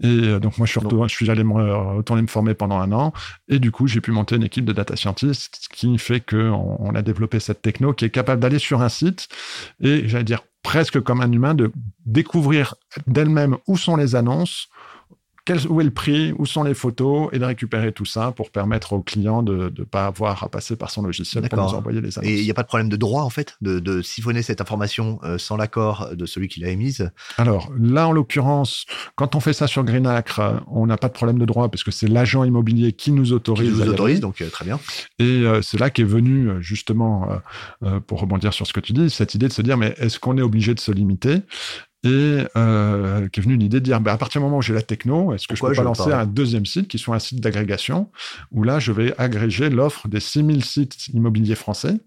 Et 0.02 0.06
euh, 0.06 0.38
donc 0.40 0.58
moi 0.58 0.66
je 0.66 0.72
suis, 0.72 0.80
retourné, 0.80 1.08
je 1.08 1.14
suis 1.14 1.30
allé 1.30 1.44
me 1.44 1.52
re- 1.52 1.96
retourner 1.96 2.22
me 2.22 2.26
former 2.26 2.54
pendant 2.54 2.78
un 2.78 2.92
an 2.92 3.12
et 3.48 3.58
du 3.58 3.70
coup 3.70 3.86
j'ai 3.86 4.00
pu 4.00 4.10
monter 4.10 4.36
une 4.36 4.42
équipe 4.42 4.64
de 4.64 4.72
data 4.72 4.96
scientists 4.96 5.68
qui 5.72 5.96
fait 5.98 6.20
que 6.20 6.50
on, 6.50 6.76
on 6.80 6.94
a 6.94 7.02
développé 7.02 7.40
cette 7.40 7.62
techno 7.62 7.92
qui 7.92 8.04
est 8.04 8.10
capable 8.10 8.40
d'aller 8.40 8.58
sur 8.58 8.82
un 8.82 8.88
site 8.88 9.28
et 9.80 10.08
j'allais 10.08 10.24
dire 10.24 10.42
presque 10.62 11.00
comme 11.00 11.20
un 11.20 11.32
humain 11.32 11.54
de 11.54 11.72
découvrir 12.04 12.74
d'elle-même 13.06 13.56
où 13.66 13.76
sont 13.76 13.96
les 13.96 14.14
annonces 14.14 14.68
quel, 15.58 15.68
où 15.68 15.80
est 15.80 15.84
le 15.84 15.90
prix, 15.90 16.32
où 16.38 16.46
sont 16.46 16.62
les 16.62 16.74
photos, 16.74 17.28
et 17.32 17.38
de 17.38 17.44
récupérer 17.44 17.92
tout 17.92 18.04
ça 18.04 18.32
pour 18.32 18.50
permettre 18.50 18.92
au 18.92 19.00
client 19.00 19.42
de 19.42 19.72
ne 19.76 19.84
pas 19.84 20.06
avoir 20.06 20.44
à 20.44 20.48
passer 20.48 20.76
par 20.76 20.90
son 20.90 21.02
logiciel 21.02 21.48
pour 21.48 21.58
nous 21.62 21.74
envoyer 21.74 22.00
les 22.00 22.18
annonces. 22.18 22.30
Et 22.30 22.38
il 22.38 22.44
n'y 22.44 22.50
a 22.50 22.54
pas 22.54 22.62
de 22.62 22.68
problème 22.68 22.88
de 22.88 22.96
droit, 22.96 23.22
en 23.22 23.30
fait, 23.30 23.56
de, 23.60 23.78
de 23.78 24.02
siphonner 24.02 24.42
cette 24.42 24.60
information 24.60 25.18
euh, 25.24 25.38
sans 25.38 25.56
l'accord 25.56 26.10
de 26.14 26.26
celui 26.26 26.48
qui 26.48 26.60
l'a 26.60 26.68
émise? 26.68 27.10
Alors 27.38 27.70
là, 27.78 28.08
en 28.08 28.12
l'occurrence, 28.12 28.86
quand 29.16 29.34
on 29.34 29.40
fait 29.40 29.52
ça 29.52 29.66
sur 29.66 29.84
Greenacre, 29.84 30.40
euh, 30.40 30.52
on 30.68 30.86
n'a 30.86 30.96
pas 30.96 31.08
de 31.08 31.12
problème 31.12 31.38
de 31.38 31.44
droit 31.44 31.68
parce 31.68 31.84
que 31.84 31.90
c'est 31.90 32.08
l'agent 32.08 32.44
immobilier 32.44 32.92
qui 32.92 33.12
nous 33.12 33.24
Qui 33.24 33.32
autorise. 33.32 33.72
nous 33.72 33.82
à 33.82 33.86
y 33.86 33.88
autorise, 33.88 34.20
donc 34.20 34.40
euh, 34.40 34.50
très 34.50 34.64
bien. 34.64 34.78
Et 35.18 35.24
euh, 35.24 35.62
c'est 35.62 35.78
là 35.78 35.90
qu'est 35.90 36.04
venu 36.04 36.50
justement, 36.60 37.28
pour 38.06 38.20
rebondir 38.20 38.52
sur 38.52 38.66
ce 38.66 38.72
que 38.72 38.80
tu 38.80 38.92
dis, 38.92 39.10
cette 39.10 39.34
idée 39.34 39.48
de 39.48 39.52
se 39.52 39.62
dire 39.62 39.76
mais 39.76 39.94
est-ce 39.98 40.18
qu'on 40.18 40.36
est 40.38 40.42
obligé 40.42 40.74
de 40.74 40.80
se 40.80 40.92
limiter? 40.92 41.42
Et 42.02 42.44
euh, 42.56 43.28
qui 43.28 43.40
est 43.40 43.42
venue 43.42 43.56
l'idée 43.56 43.80
de 43.80 43.84
dire, 43.84 44.00
bah, 44.00 44.12
à 44.12 44.16
partir 44.16 44.40
du 44.40 44.44
moment 44.44 44.58
où 44.58 44.62
j'ai 44.62 44.74
la 44.74 44.82
techno, 44.82 45.34
est-ce 45.34 45.46
que 45.46 45.54
Pourquoi 45.54 45.74
je 45.74 45.80
peux 45.80 45.82
pas 45.82 45.88
lancer 45.88 46.12
un 46.12 46.26
deuxième 46.26 46.66
site 46.66 46.88
qui 46.88 46.98
soit 46.98 47.14
un 47.14 47.18
site 47.18 47.40
d'agrégation, 47.40 48.10
où 48.52 48.62
là, 48.62 48.78
je 48.78 48.92
vais 48.92 49.14
agréger 49.18 49.68
l'offre 49.68 50.08
des 50.08 50.20
6000 50.20 50.64
sites 50.64 51.08
immobiliers 51.08 51.54
français 51.54 52.00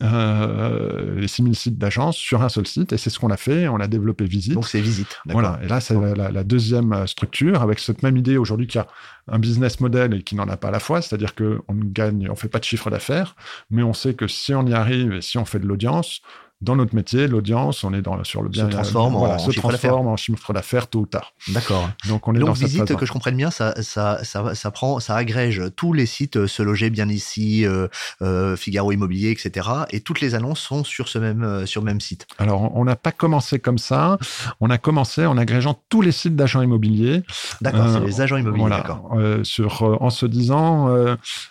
euh, 0.00 1.18
les 1.18 1.26
6000 1.26 1.56
sites 1.56 1.78
d'agence 1.78 2.16
sur 2.16 2.42
un 2.42 2.48
seul 2.48 2.66
site. 2.66 2.92
Et 2.92 2.98
c'est 2.98 3.10
ce 3.10 3.18
qu'on 3.18 3.30
a 3.30 3.36
fait. 3.36 3.66
On 3.68 3.80
a 3.80 3.88
développé 3.88 4.24
Visite. 4.26 4.54
Donc 4.54 4.68
c'est 4.68 4.80
Visite. 4.80 5.18
Voilà. 5.26 5.58
Et 5.62 5.66
là, 5.66 5.80
c'est 5.80 5.94
la, 5.94 6.30
la, 6.30 6.44
deuxième 6.44 7.06
structure 7.06 7.62
avec 7.62 7.80
cette 7.80 8.02
même 8.02 8.16
idée 8.16 8.36
aujourd'hui 8.36 8.68
qui 8.68 8.78
a 8.78 8.86
un 9.26 9.38
business 9.38 9.80
model 9.80 10.14
et 10.14 10.22
qui 10.22 10.36
n'en 10.36 10.48
a 10.48 10.56
pas 10.56 10.68
à 10.68 10.70
la 10.70 10.78
fois. 10.78 11.02
C'est-à-dire 11.02 11.34
qu'on 11.34 11.74
gagne, 11.74 12.28
on 12.30 12.36
fait 12.36 12.48
pas 12.48 12.60
de 12.60 12.64
chiffre 12.64 12.90
d'affaires, 12.90 13.34
mais 13.70 13.82
on 13.82 13.92
sait 13.92 14.14
que 14.14 14.28
si 14.28 14.54
on 14.54 14.64
y 14.66 14.74
arrive 14.74 15.14
et 15.14 15.20
si 15.20 15.36
on 15.36 15.44
fait 15.44 15.58
de 15.58 15.66
l'audience, 15.66 16.20
dans 16.60 16.74
notre 16.74 16.94
métier, 16.94 17.28
l'audience, 17.28 17.84
on 17.84 17.94
est 17.94 18.02
dans, 18.02 18.22
sur 18.24 18.42
le 18.42 18.48
bien. 18.48 18.66
Se 18.66 18.70
transforme, 18.70 19.14
en, 19.14 19.38
se 19.38 19.52
chiffre 19.52 19.68
transforme 19.68 20.08
en 20.08 20.16
chiffre 20.16 20.52
d'affaires 20.52 20.88
tôt 20.88 21.00
ou 21.00 21.06
tard. 21.06 21.32
D'accord. 21.48 21.88
Donc 22.08 22.26
on 22.26 22.34
est 22.34 22.40
Donc, 22.40 22.48
dans 22.48 22.52
visite, 22.52 22.96
que 22.96 23.06
je 23.06 23.12
comprenne 23.12 23.36
bien, 23.36 23.52
ça, 23.52 23.80
ça, 23.80 24.24
ça, 24.24 24.54
ça, 24.56 24.70
prend, 24.72 24.98
ça 24.98 25.14
agrège 25.14 25.62
tous 25.76 25.92
les 25.92 26.06
sites 26.06 26.36
euh, 26.36 26.46
Se 26.48 26.62
loger 26.64 26.90
bien 26.90 27.08
ici, 27.08 27.64
euh, 27.64 27.86
euh, 28.22 28.56
Figaro 28.56 28.90
Immobilier, 28.90 29.30
etc. 29.30 29.68
Et 29.90 30.00
toutes 30.00 30.20
les 30.20 30.34
annonces 30.34 30.58
sont 30.58 30.82
sur 30.82 31.08
ce 31.08 31.20
même, 31.20 31.64
sur 31.64 31.80
le 31.80 31.84
même 31.84 32.00
site. 32.00 32.26
Alors 32.38 32.76
on 32.76 32.84
n'a 32.84 32.96
pas 32.96 33.12
commencé 33.12 33.60
comme 33.60 33.78
ça. 33.78 34.18
On 34.58 34.68
a 34.68 34.78
commencé 34.78 35.26
en 35.26 35.38
agrégeant 35.38 35.80
tous 35.88 36.00
les 36.00 36.12
sites 36.12 36.34
d'agents 36.34 36.62
immobiliers. 36.62 37.22
D'accord, 37.60 37.88
c'est 37.92 38.00
les 38.00 38.20
agents 38.20 38.36
immobiliers. 38.36 38.66
Voilà, 38.66 39.44
sur, 39.44 40.02
en 40.02 40.10
se 40.10 40.26
disant, 40.26 40.88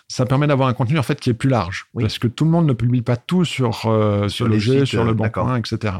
ça 0.06 0.26
permet 0.26 0.46
d'avoir 0.46 0.68
un 0.68 0.74
contenu 0.74 0.98
en 0.98 1.02
fait 1.02 1.18
qui 1.18 1.30
est 1.30 1.34
plus 1.34 1.48
large, 1.48 1.86
parce 1.98 2.18
que 2.18 2.28
tout 2.28 2.44
le 2.44 2.50
monde 2.50 2.66
ne 2.66 2.74
publie 2.74 3.02
pas 3.02 3.16
tout 3.16 3.46
sur, 3.46 3.80
sur, 3.80 4.30
sur 4.30 4.48
loger, 4.48 4.84
sur 4.84 4.97
le 5.04 5.14
bon 5.14 5.28
coin, 5.28 5.56
etc. 5.56 5.94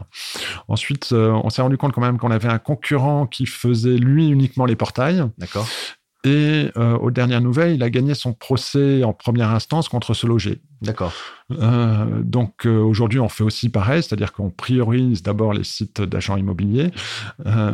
Ensuite, 0.68 1.10
euh, 1.12 1.30
on 1.44 1.50
s'est 1.50 1.62
rendu 1.62 1.76
compte 1.76 1.92
quand 1.92 2.00
même 2.00 2.18
qu'on 2.18 2.30
avait 2.30 2.48
un 2.48 2.58
concurrent 2.58 3.26
qui 3.26 3.46
faisait 3.46 3.96
lui 3.96 4.28
uniquement 4.28 4.66
les 4.66 4.76
portails. 4.76 5.24
D'accord. 5.38 5.66
Et 6.24 6.70
euh, 6.76 6.98
aux 6.98 7.12
dernières 7.12 7.40
nouvelles, 7.40 7.74
il 7.76 7.82
a 7.82 7.90
gagné 7.90 8.12
son 8.14 8.32
procès 8.32 9.04
en 9.04 9.12
première 9.12 9.50
instance 9.50 9.88
contre 9.88 10.14
ce 10.14 10.26
loger. 10.26 10.60
D'accord. 10.82 11.12
Euh, 11.52 12.22
donc 12.22 12.66
aujourd'hui, 12.66 13.20
on 13.20 13.28
fait 13.28 13.44
aussi 13.44 13.68
pareil, 13.68 14.02
c'est-à-dire 14.02 14.32
qu'on 14.32 14.50
priorise 14.50 15.22
d'abord 15.22 15.52
les 15.52 15.62
sites 15.62 16.02
d'agents 16.02 16.36
immobiliers, 16.36 16.90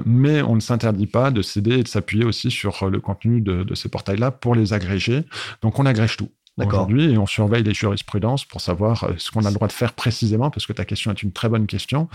mais 0.05 0.43
on 0.43 0.55
ne 0.55 0.61
s'interdit 0.61 1.07
pas 1.07 1.31
de 1.31 1.41
céder 1.41 1.79
et 1.79 1.83
de 1.83 1.89
s'appuyer 1.89 2.25
aussi 2.25 2.51
sur 2.51 2.89
le 2.91 3.01
contenu 3.01 3.41
de, 3.41 3.65
de 3.65 3.75
ces 3.75 3.89
portails-là 3.89 4.31
pour 4.31 4.55
les 4.55 4.75
agréger. 4.75 5.25
Donc 5.63 5.79
on 5.79 5.87
agrège 5.87 6.19
tout 6.19 6.31
aujourd'hui 6.63 7.13
et 7.13 7.19
on 7.19 7.27
surveille 7.27 7.63
les 7.63 7.75
jurisprudences 7.75 8.45
pour 8.45 8.61
savoir 8.61 9.05
euh, 9.05 9.13
ce 9.19 9.31
qu'on 9.31 9.45
a 9.45 9.49
le 9.49 9.55
droit 9.55 9.69
de 9.69 9.73
faire 9.73 9.93
précisément, 9.93 10.51
parce 10.51 10.67
que 10.67 10.73
ta 10.73 10.85
question 10.85 11.11
est 11.11 11.23
une 11.23 11.33
très 11.33 11.49
bonne 11.49 11.67
question. 11.67 12.09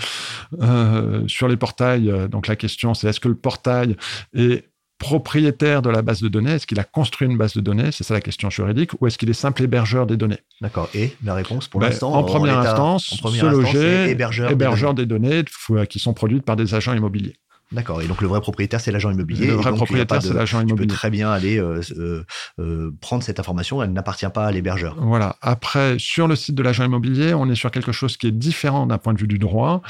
Euh, 0.62 1.28
sur 1.28 1.48
les 1.48 1.58
portails, 1.58 2.10
euh, 2.10 2.28
donc 2.28 2.48
la 2.48 2.56
question 2.56 2.94
c'est 2.94 3.08
est-ce 3.08 3.20
que 3.20 3.28
le 3.28 3.36
portail 3.36 3.96
est 4.34 4.66
propriétaire 4.98 5.82
de 5.82 5.90
la 5.90 6.02
base 6.02 6.22
de 6.22 6.28
données? 6.28 6.52
Est-ce 6.52 6.68
qu'il 6.68 6.80
a 6.80 6.84
construit 6.84 7.28
une 7.28 7.38
base 7.38 7.54
de 7.54 7.62
données? 7.62 7.92
C'est 7.92 8.04
ça 8.04 8.14
la 8.14 8.22
question 8.22 8.50
juridique. 8.50 8.92
Ou 9.00 9.08
est-ce 9.08 9.18
qu'il 9.18 9.30
est 9.30 9.34
simple 9.34 9.64
hébergeur 9.64 10.06
des 10.06 10.18
données? 10.18 10.40
D'accord. 10.60 10.90
Et 10.94 11.16
la 11.24 11.36
réponse 11.36 11.70
pour 11.70 11.80
ben, 11.80 11.88
l'instant 11.88 12.14
En 12.14 12.24
première 12.24 12.60
instance, 12.60 13.18
en 13.24 13.30
se 13.30 13.46
loger, 13.46 14.10
hébergeur, 14.10 14.94
des 14.94 15.06
données 15.06 15.46
qui 15.90 16.00
sont 16.00 16.14
produites 16.14 16.44
par 16.44 16.58
des 16.58 16.76
agents 16.76 16.94
immobiliers. 16.94 17.36
D'accord. 17.72 18.02
Et 18.02 18.08
donc 18.08 18.22
le 18.22 18.28
vrai 18.28 18.42
propriétaire, 18.42 18.82
c'est 18.82 18.92
l'agent 18.92 19.12
immobilier. 19.12 19.48
Le 19.48 19.54
vrai 19.54 19.72
propriétaire, 19.72 20.22
c'est 20.22 20.34
l'agent 20.34 20.60
immobilier. 20.60 20.88
Tu 20.88 20.88
peux 20.88 20.96
très 20.96 21.10
bien 21.12 21.32
aller 21.32 21.60
euh, 21.60 21.82
euh, 21.98 22.26
euh, 22.60 22.92
prendre 23.00 23.22
cette 23.24 23.40
information. 23.40 23.84
Elle 23.84 23.94
n'appartient 23.94 24.30
pas 24.34 24.48
à 24.48 24.52
l'hébergeur. 24.52 24.96
Voilà. 25.00 25.36
Après, 25.42 25.98
sur 26.00 26.28
le 26.28 26.36
site 26.36 26.56
de 26.56 26.64
l'agent 26.64 26.84
immobilier, 26.84 27.36
on 27.36 27.48
est 27.48 27.56
sur 27.56 27.70
quelque 27.70 27.92
chose 27.92 28.18
qui 28.18 28.28
est 28.28 28.32
différent 28.32 28.88
d'un 28.88 28.98
point 28.98 29.14
de 29.14 29.20
vue 29.20 29.28
du 29.28 29.38
droit. 29.38 29.82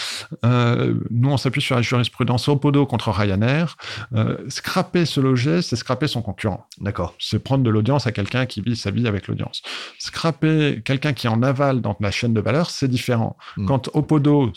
nous, 0.44 1.30
on 1.30 1.38
s'appuie 1.38 1.62
sur 1.62 1.76
la 1.76 1.82
jurisprudence 1.82 2.50
Opodo 2.50 2.86
contre 2.86 3.12
Ryanair. 3.12 3.78
scraper 4.50 5.06
se 5.06 5.22
loger, 5.22 5.62
c'est 5.62 5.78
scraper 5.78 6.08
son 6.08 6.22
concurrent. 6.22 6.68
D'accord. 6.82 7.16
C'est 7.18 7.40
prendre 7.40 7.64
de 7.64 7.70
l'audience 7.70 8.08
à 8.08 8.12
quelqu'un 8.12 8.46
qui 8.46 8.62
vit 8.62 8.76
sa 8.76 8.92
vie 8.92 9.08
avec 9.08 9.28
l'audience. 9.28 9.62
Scraper 10.00 10.82
quelqu'un 10.84 11.14
qui 11.14 11.28
est 11.28 11.30
en 11.30 11.42
aval 11.44 11.80
dans 11.80 11.96
la 12.02 12.12
chaîne 12.12 12.34
de 12.34 12.42
valeur, 12.42 12.70
c'est 12.70 12.90
différent. 12.90 13.38
Hmm. 13.56 13.66
Quand 13.68 13.90
Opodo 13.94 14.52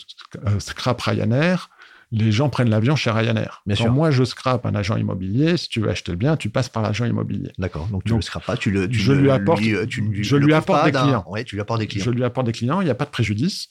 scrape 0.59 1.01
Ryanair, 1.01 1.69
les 2.13 2.31
gens 2.31 2.47
prennent 2.47 2.69
l'avion 2.69 2.95
chez 2.95 3.09
Ryanair. 3.09 3.63
Bien 3.65 3.75
Quand 3.75 3.89
moi, 3.89 4.11
je 4.11 4.23
scrape 4.23 4.67
un 4.67 4.75
agent 4.75 4.95
immobilier, 4.97 5.57
si 5.57 5.67
tu 5.67 5.81
veux 5.81 5.89
acheter 5.89 6.11
le 6.11 6.17
bien, 6.17 6.37
tu 6.37 6.49
passes 6.49 6.69
par 6.69 6.83
l'agent 6.83 7.05
immobilier. 7.05 7.51
D'accord. 7.57 7.87
Donc, 7.87 8.03
tu 8.03 8.11
ne 8.11 8.17
le 8.17 8.21
scrapes 8.21 8.45
pas, 8.45 8.55
tu 8.55 8.69
le. 8.69 8.87
je 8.91 9.13
lui 9.13 9.31
apporte, 9.31 9.61
je 9.63 10.35
lui 10.35 10.53
apporte 10.53 10.85
des 10.85 10.91
clients. 10.91 11.25
Ouais, 11.27 11.43
tu 11.43 11.55
lui 11.55 11.61
apportes 11.61 11.79
des 11.79 11.87
clients. 11.87 12.05
Je 12.05 12.11
lui 12.11 12.23
apporte 12.23 12.45
des 12.45 12.51
clients. 12.51 12.81
Il 12.81 12.85
n'y 12.85 12.91
a 12.91 12.95
pas 12.95 13.05
de 13.05 13.09
préjudice 13.09 13.67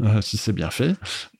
euh, 0.00 0.20
si 0.20 0.36
c'est 0.36 0.52
bien 0.52 0.70
fait. 0.70 0.90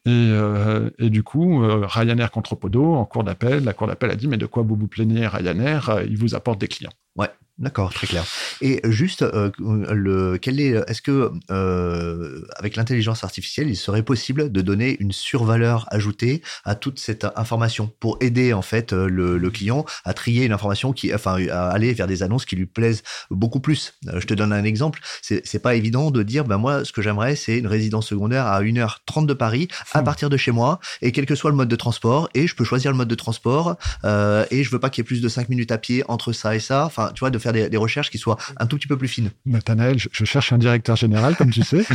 Et, 0.07 0.11
euh, 0.11 0.91
et 0.99 1.11
du 1.11 1.25
coup, 1.25 1.65
euh, 1.65 1.87
Ryanair 1.87 2.31
contre 2.31 2.55
Podo, 2.55 2.95
en 2.95 3.05
cours 3.05 3.25
d'appel, 3.25 3.65
la 3.65 3.73
cour 3.73 3.89
d'appel 3.89 4.11
a 4.11 4.15
dit 4.15 4.29
mais 4.29 4.37
de 4.37 4.47
quoi 4.47 4.63
vous 4.63 4.77
vous 4.77 4.89
plaignez, 4.89 5.27
Ryanair 5.27 6.03
Il 6.09 6.19
vous 6.19 6.37
apporte 6.37 6.61
des 6.61 6.69
clients. 6.69 6.93
Ouais. 7.17 7.31
D'accord, 7.57 7.95
très 7.95 8.09
clair. 8.09 8.25
Et 8.63 8.81
juste, 8.83 9.23
euh, 9.23 9.53
le, 9.61 10.39
quel 10.39 10.59
est, 10.59 10.75
est-ce 10.89 11.01
que 11.01 11.31
euh, 11.53 12.43
avec 12.57 12.75
l'intelligence 12.75 13.23
artificielle, 13.23 13.69
il 13.69 13.77
serait 13.77 14.03
possible 14.03 14.51
de 14.51 14.61
donner 14.61 14.97
une 14.99 15.13
survaleur 15.13 15.87
ajoutée 15.93 16.43
à 16.65 16.75
toute 16.75 16.99
cette 16.99 17.25
information 17.37 17.93
pour 18.01 18.19
aider 18.21 18.53
en 18.53 18.63
fait 18.63 18.93
euh, 18.93 19.09
le, 19.09 19.39
le 19.39 19.51
client 19.51 19.85
à 20.05 20.15
trier 20.15 20.47
une 20.47 20.53
information 20.53 20.93
qui, 20.93 21.15
enfin, 21.15 21.37
à 21.49 21.69
aller 21.69 21.93
vers 21.93 22.09
des 22.09 22.25
annonces 22.25 22.45
qui 22.45 22.57
lui 22.57 22.67
plaisent 22.67 23.05
beaucoup 23.31 23.61
plus? 23.61 23.95
je 24.13 24.27
te 24.27 24.35
donne 24.35 24.53
un 24.53 24.65
exemple. 24.65 25.01
C'est, 25.23 25.47
c'est 25.47 25.61
pas 25.61 25.77
évident 25.77 26.11
de 26.11 26.25
dire, 26.25 26.45
ben 26.45 26.59
moi, 26.59 26.85
ce 26.85 26.91
que 26.91 27.03
j'aimerais, 27.03 27.37
c'est 27.37 27.59
une 27.59 27.69
résidence 27.69 28.09
secondaire 28.09 28.47
à 28.47 28.61
1h30 28.63 29.27
de 29.27 29.35
Paris, 29.35 29.69
à 29.93 30.01
hmm. 30.01 30.05
partir 30.05 30.29
de 30.29 30.37
chez 30.37 30.51
moi, 30.51 30.81
et 31.03 31.13
quel 31.13 31.25
que 31.25 31.37
soit 31.37 31.51
le 31.51 31.57
mode 31.57 31.69
de 31.69 31.77
transport, 31.77 32.29
et 32.35 32.49
je 32.49 32.57
peux 32.57 32.65
choisir 32.65 32.91
le 32.91 32.97
mode 32.97 33.09
de 33.09 33.15
transport, 33.15 33.77
et 34.05 34.65
je 34.65 34.71
veux 34.71 34.81
pas 34.81 34.91
qu'il 34.91 35.03
y 35.03 35.05
ait 35.05 35.07
plus 35.07 35.23
de 35.23 35.29
5 35.29 35.49
minutes 35.49 35.71
à 35.71 35.79
pied 35.79 36.03
entre 36.09 36.33
ça 36.33 36.57
et 36.57 36.61
ça. 36.61 36.85
Enfin, 36.85 37.13
tu 37.15 37.21
vois, 37.21 37.31
de 37.31 37.39
faire 37.53 37.69
des, 37.71 37.77
recherches 37.77 38.11
qui 38.11 38.19
soient 38.19 38.39
un 38.59 38.67
tout 38.67 38.77
petit 38.77 38.87
peu 38.87 38.97
plus 38.97 39.09
fines. 39.09 39.31
Nathanaël, 39.47 39.99
je, 39.99 40.25
cherche 40.25 40.53
un 40.53 40.59
directeur 40.59 40.97
général, 40.97 41.37
comme 41.37 41.51
tu 41.51 41.63
sais. 41.63 41.85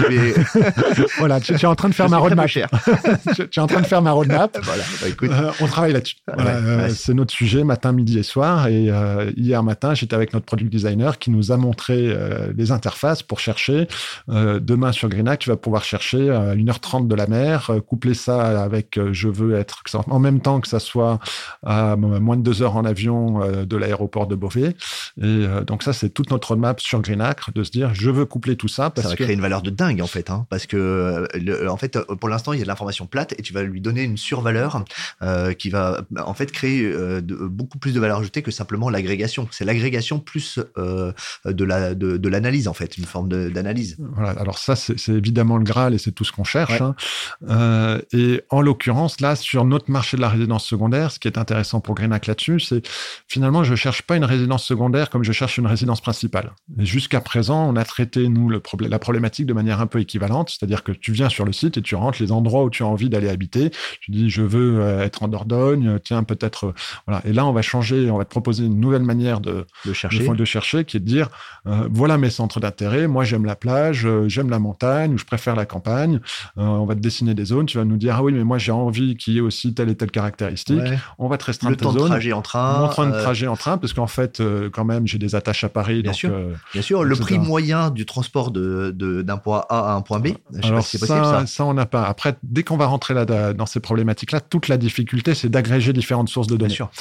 voilà, 1.17 1.39
tu, 1.41 1.53
es 1.53 1.65
en 1.65 1.75
train 1.75 1.89
de 1.89 1.93
faire 1.93 2.09
ma 2.09 2.17
roadmap. 2.17 2.47
tu, 2.47 2.59
es 2.61 3.59
en 3.59 3.67
train 3.67 3.81
de 3.81 3.87
faire 3.87 4.01
ma 4.01 4.11
roadmap. 4.11 4.57
voilà, 4.63 4.83
bah, 5.01 5.07
écoute. 5.07 5.29
Euh, 5.31 5.51
on 5.61 5.67
travaille 5.67 5.93
là-dessus. 5.93 6.17
Euh, 6.37 6.89
c'est 6.89 7.13
notre 7.13 7.33
sujet 7.33 7.63
matin, 7.63 7.91
midi 7.91 8.19
et 8.19 8.23
soir. 8.23 8.67
Et 8.67 8.89
euh, 8.89 9.31
hier 9.35 9.63
matin, 9.63 9.93
j'étais 9.93 10.15
avec 10.15 10.33
notre 10.33 10.45
product 10.45 10.71
designer 10.71 11.19
qui 11.19 11.31
nous 11.31 11.51
a 11.51 11.57
montré 11.57 12.15
les 12.55 12.71
interfaces 12.71 13.23
pour 13.23 13.39
chercher. 13.39 13.87
demain 14.27 14.91
sur 14.91 15.09
Greenac, 15.09 15.39
tu 15.39 15.49
vas 15.49 15.57
pouvoir 15.57 15.83
chercher 15.83 16.29
à 16.29 16.55
1h30 16.55 17.07
de 17.07 17.15
la 17.15 17.27
mer, 17.27 17.71
coupler 17.87 18.13
ça 18.13 18.61
avec 18.61 18.99
je 19.11 19.27
veux 19.27 19.55
être 19.55 19.83
en 20.07 20.19
même 20.19 20.39
temps 20.41 20.59
que 20.59 20.67
ça 20.67 20.79
soit 20.79 21.19
à 21.65 21.95
moins 21.95 22.37
de 22.37 22.43
deux 22.43 22.61
heures 22.61 22.75
en 22.75 22.85
avion 22.85 23.39
de 23.65 23.77
l'aéroport 23.77 24.27
de 24.27 24.35
Beauvais. 24.35 24.75
Et 25.21 25.38
euh, 25.45 25.63
donc 25.63 25.83
ça, 25.83 25.93
c'est 25.93 26.09
toute 26.09 26.31
notre 26.31 26.49
roadmap 26.49 26.79
sur 26.79 27.01
Greenacre 27.01 27.51
de 27.53 27.63
se 27.63 27.71
dire, 27.71 27.93
je 27.93 28.09
veux 28.09 28.25
coupler 28.25 28.55
tout 28.55 28.67
ça. 28.67 28.89
Parce 28.89 29.07
ça 29.07 29.09
va 29.09 29.15
créer 29.15 29.33
une 29.33 29.41
valeur 29.41 29.61
de 29.61 29.69
dingue 29.69 30.01
en 30.01 30.07
fait, 30.07 30.29
hein, 30.29 30.45
parce 30.49 30.65
que 30.65 30.77
euh, 30.77 31.69
en 31.69 31.77
fait, 31.77 31.99
pour 31.99 32.29
l'instant, 32.29 32.53
il 32.53 32.59
y 32.59 32.61
a 32.61 32.63
de 32.63 32.67
l'information 32.67 33.05
plate 33.07 33.33
et 33.37 33.41
tu 33.41 33.53
vas 33.53 33.63
lui 33.63 33.81
donner 33.81 34.03
une 34.03 34.17
survaleur 34.17 34.83
euh, 35.21 35.53
qui 35.53 35.69
va 35.69 36.01
en 36.17 36.33
fait 36.33 36.51
créer 36.51 36.91
beaucoup 37.21 37.77
plus 37.77 37.93
de 37.93 37.99
valeur 37.99 38.19
ajoutée 38.19 38.41
que 38.41 38.51
simplement 38.51 38.89
l'agrégation. 38.89 39.47
C'est 39.51 39.65
l'agrégation 39.65 40.19
plus 40.19 40.59
de 40.77 41.63
la 41.63 41.95
de, 41.95 42.29
l'analyse 42.29 42.67
en 42.67 42.73
fait, 42.73 42.97
une 42.97 43.05
forme 43.05 43.29
d'analyse. 43.29 43.97
Voilà. 43.99 44.31
Alors 44.39 44.57
ça, 44.57 44.75
c'est 44.75 45.09
évidemment 45.09 45.57
le 45.57 45.63
Graal 45.63 45.93
et 45.93 45.97
c'est 45.97 46.11
tout 46.11 46.23
ce 46.23 46.31
qu'on 46.31 46.43
cherche. 46.43 46.81
Hein. 46.81 47.99
et 48.13 48.41
en 48.49 48.61
l'occurrence, 48.61 49.21
là, 49.21 49.35
sur 49.35 49.65
notre 49.65 49.89
marché 49.91 50.17
de 50.17 50.21
la 50.21 50.29
résidence 50.29 50.65
secondaire, 50.65 51.11
ce 51.11 51.19
qui 51.19 51.27
est 51.27 51.37
intéressant 51.37 51.79
pour 51.79 51.95
Greenacre 51.95 52.29
là-dessus, 52.29 52.59
c'est 52.59 52.81
finalement, 53.27 53.63
je 53.63 53.75
cherche 53.75 54.01
pas 54.01 54.15
une 54.15 54.25
résidence 54.25 54.63
secondaire 54.63 55.09
comme 55.09 55.23
je 55.29 55.37
cherche 55.37 55.59
une 55.59 55.67
résidence 55.67 56.01
principale. 56.01 56.53
Jusqu'à 56.79 57.21
présent, 57.21 57.69
on 57.69 57.75
a 57.75 57.85
traité, 57.85 58.27
nous, 58.29 58.49
le 58.49 58.59
la 58.79 58.99
problématique 58.99 59.45
de 59.45 59.53
manière 59.53 59.79
un 59.79 59.85
peu 59.85 59.99
équivalente, 59.99 60.49
c'est-à-dire 60.49 60.83
que 60.83 60.91
tu 60.91 61.11
viens 61.11 61.29
sur 61.29 61.45
le 61.45 61.53
site 61.53 61.77
et 61.77 61.83
tu 61.83 61.93
rentres 61.93 62.19
les 62.19 62.31
endroits 62.31 62.63
où 62.63 62.71
tu 62.71 62.81
as 62.81 62.87
envie 62.87 63.09
d'aller 63.09 63.29
habiter. 63.29 63.69
Tu 64.01 64.09
dis, 64.09 64.29
je 64.29 64.41
veux 64.41 64.81
euh, 64.81 65.03
être 65.03 65.21
en 65.21 65.27
Dordogne, 65.27 65.99
tiens, 66.03 66.23
peut-être, 66.23 66.67
euh, 66.67 66.73
voilà. 67.05 67.21
Et 67.25 67.33
là, 67.33 67.45
on 67.45 67.53
va 67.53 67.61
changer, 67.61 68.09
on 68.09 68.17
va 68.17 68.25
te 68.25 68.29
proposer 68.31 68.65
une 68.65 68.79
nouvelle 68.79 69.03
manière 69.03 69.39
de, 69.39 69.67
de 69.85 69.93
chercher, 69.93 70.27
de, 70.27 70.45
chercher, 70.45 70.83
qui 70.83 70.97
est 70.97 70.99
de 70.99 71.05
dire, 71.05 71.29
euh, 71.67 71.87
voilà 71.91 72.17
mes 72.17 72.31
centres 72.31 72.59
d'intérêt. 72.59 73.07
Moi, 73.07 73.23
j'aime 73.23 73.45
la 73.45 73.55
plage, 73.55 74.07
j'aime 74.25 74.49
la 74.49 74.59
montagne, 74.59 75.13
ou 75.13 75.19
je 75.19 75.25
préfère 75.25 75.55
la 75.55 75.67
campagne. 75.67 76.19
on 76.55 76.85
va 76.85 76.95
te 76.95 77.01
dessiner 77.01 77.35
des 77.35 77.45
zones. 77.45 77.67
Tu 77.67 77.77
vas 77.77 77.85
nous 77.85 77.97
dire, 77.97 78.15
ah 78.15 78.23
oui, 78.23 78.33
mais 78.33 78.43
moi, 78.43 78.57
j'ai 78.57 78.71
envie 78.71 79.15
qu'il 79.15 79.35
y 79.35 79.37
ait 79.37 79.41
aussi 79.41 79.75
telle 79.75 79.89
et 79.89 79.95
telle 79.95 80.11
caractéristique. 80.11 80.81
On 81.19 81.27
va 81.27 81.37
te 81.37 81.45
restreindre 81.45 81.75
le 81.77 81.77
temps 81.77 81.93
de 81.93 81.99
trajet 81.99 82.33
en 82.33 82.41
train. 82.41 82.87
Le 82.87 82.95
temps 82.95 83.05
de 83.05 83.11
trajet 83.11 83.47
en 83.47 83.55
train, 83.55 83.77
parce 83.77 83.93
qu'en 83.93 84.07
fait, 84.07 84.41
quand 84.73 84.85
même, 84.85 85.05
j'ai 85.05 85.18
des 85.19 85.35
attaches 85.35 85.63
à 85.63 85.69
Paris. 85.69 86.01
Bien 86.01 86.13
sûr. 86.13 86.31
Euh, 86.31 86.53
bien 86.73 86.81
sûr. 86.81 87.03
Le 87.03 87.15
prix 87.15 87.37
moyen 87.37 87.89
du 87.91 88.05
transport 88.05 88.51
d'un 88.51 88.89
de, 88.91 89.21
d'un 89.21 89.37
point 89.37 89.63
A 89.69 89.91
à 89.91 89.93
un 89.93 90.01
point 90.01 90.19
B, 90.19 90.29
je 90.53 90.61
sais 90.61 90.73
pas 90.73 90.81
si 90.81 90.97
c'est 90.97 90.99
possible 90.99 91.25
ça. 91.25 91.45
Ça, 91.45 91.65
on 91.65 91.73
n'a 91.73 91.85
pas. 91.85 92.03
Après, 92.03 92.35
dès 92.43 92.63
qu'on 92.63 92.77
va 92.77 92.87
rentrer 92.87 93.13
là 93.13 93.25
dans 93.25 93.65
ces 93.65 93.79
problématiques-là, 93.79 94.41
toute 94.41 94.67
la 94.67 94.77
difficulté, 94.77 95.35
c'est 95.35 95.49
d'agréger 95.49 95.93
différentes 95.93 96.29
sources 96.29 96.47
de 96.47 96.57
données. 96.57 96.69
Bien 96.69 96.75
sûr. 96.75 96.91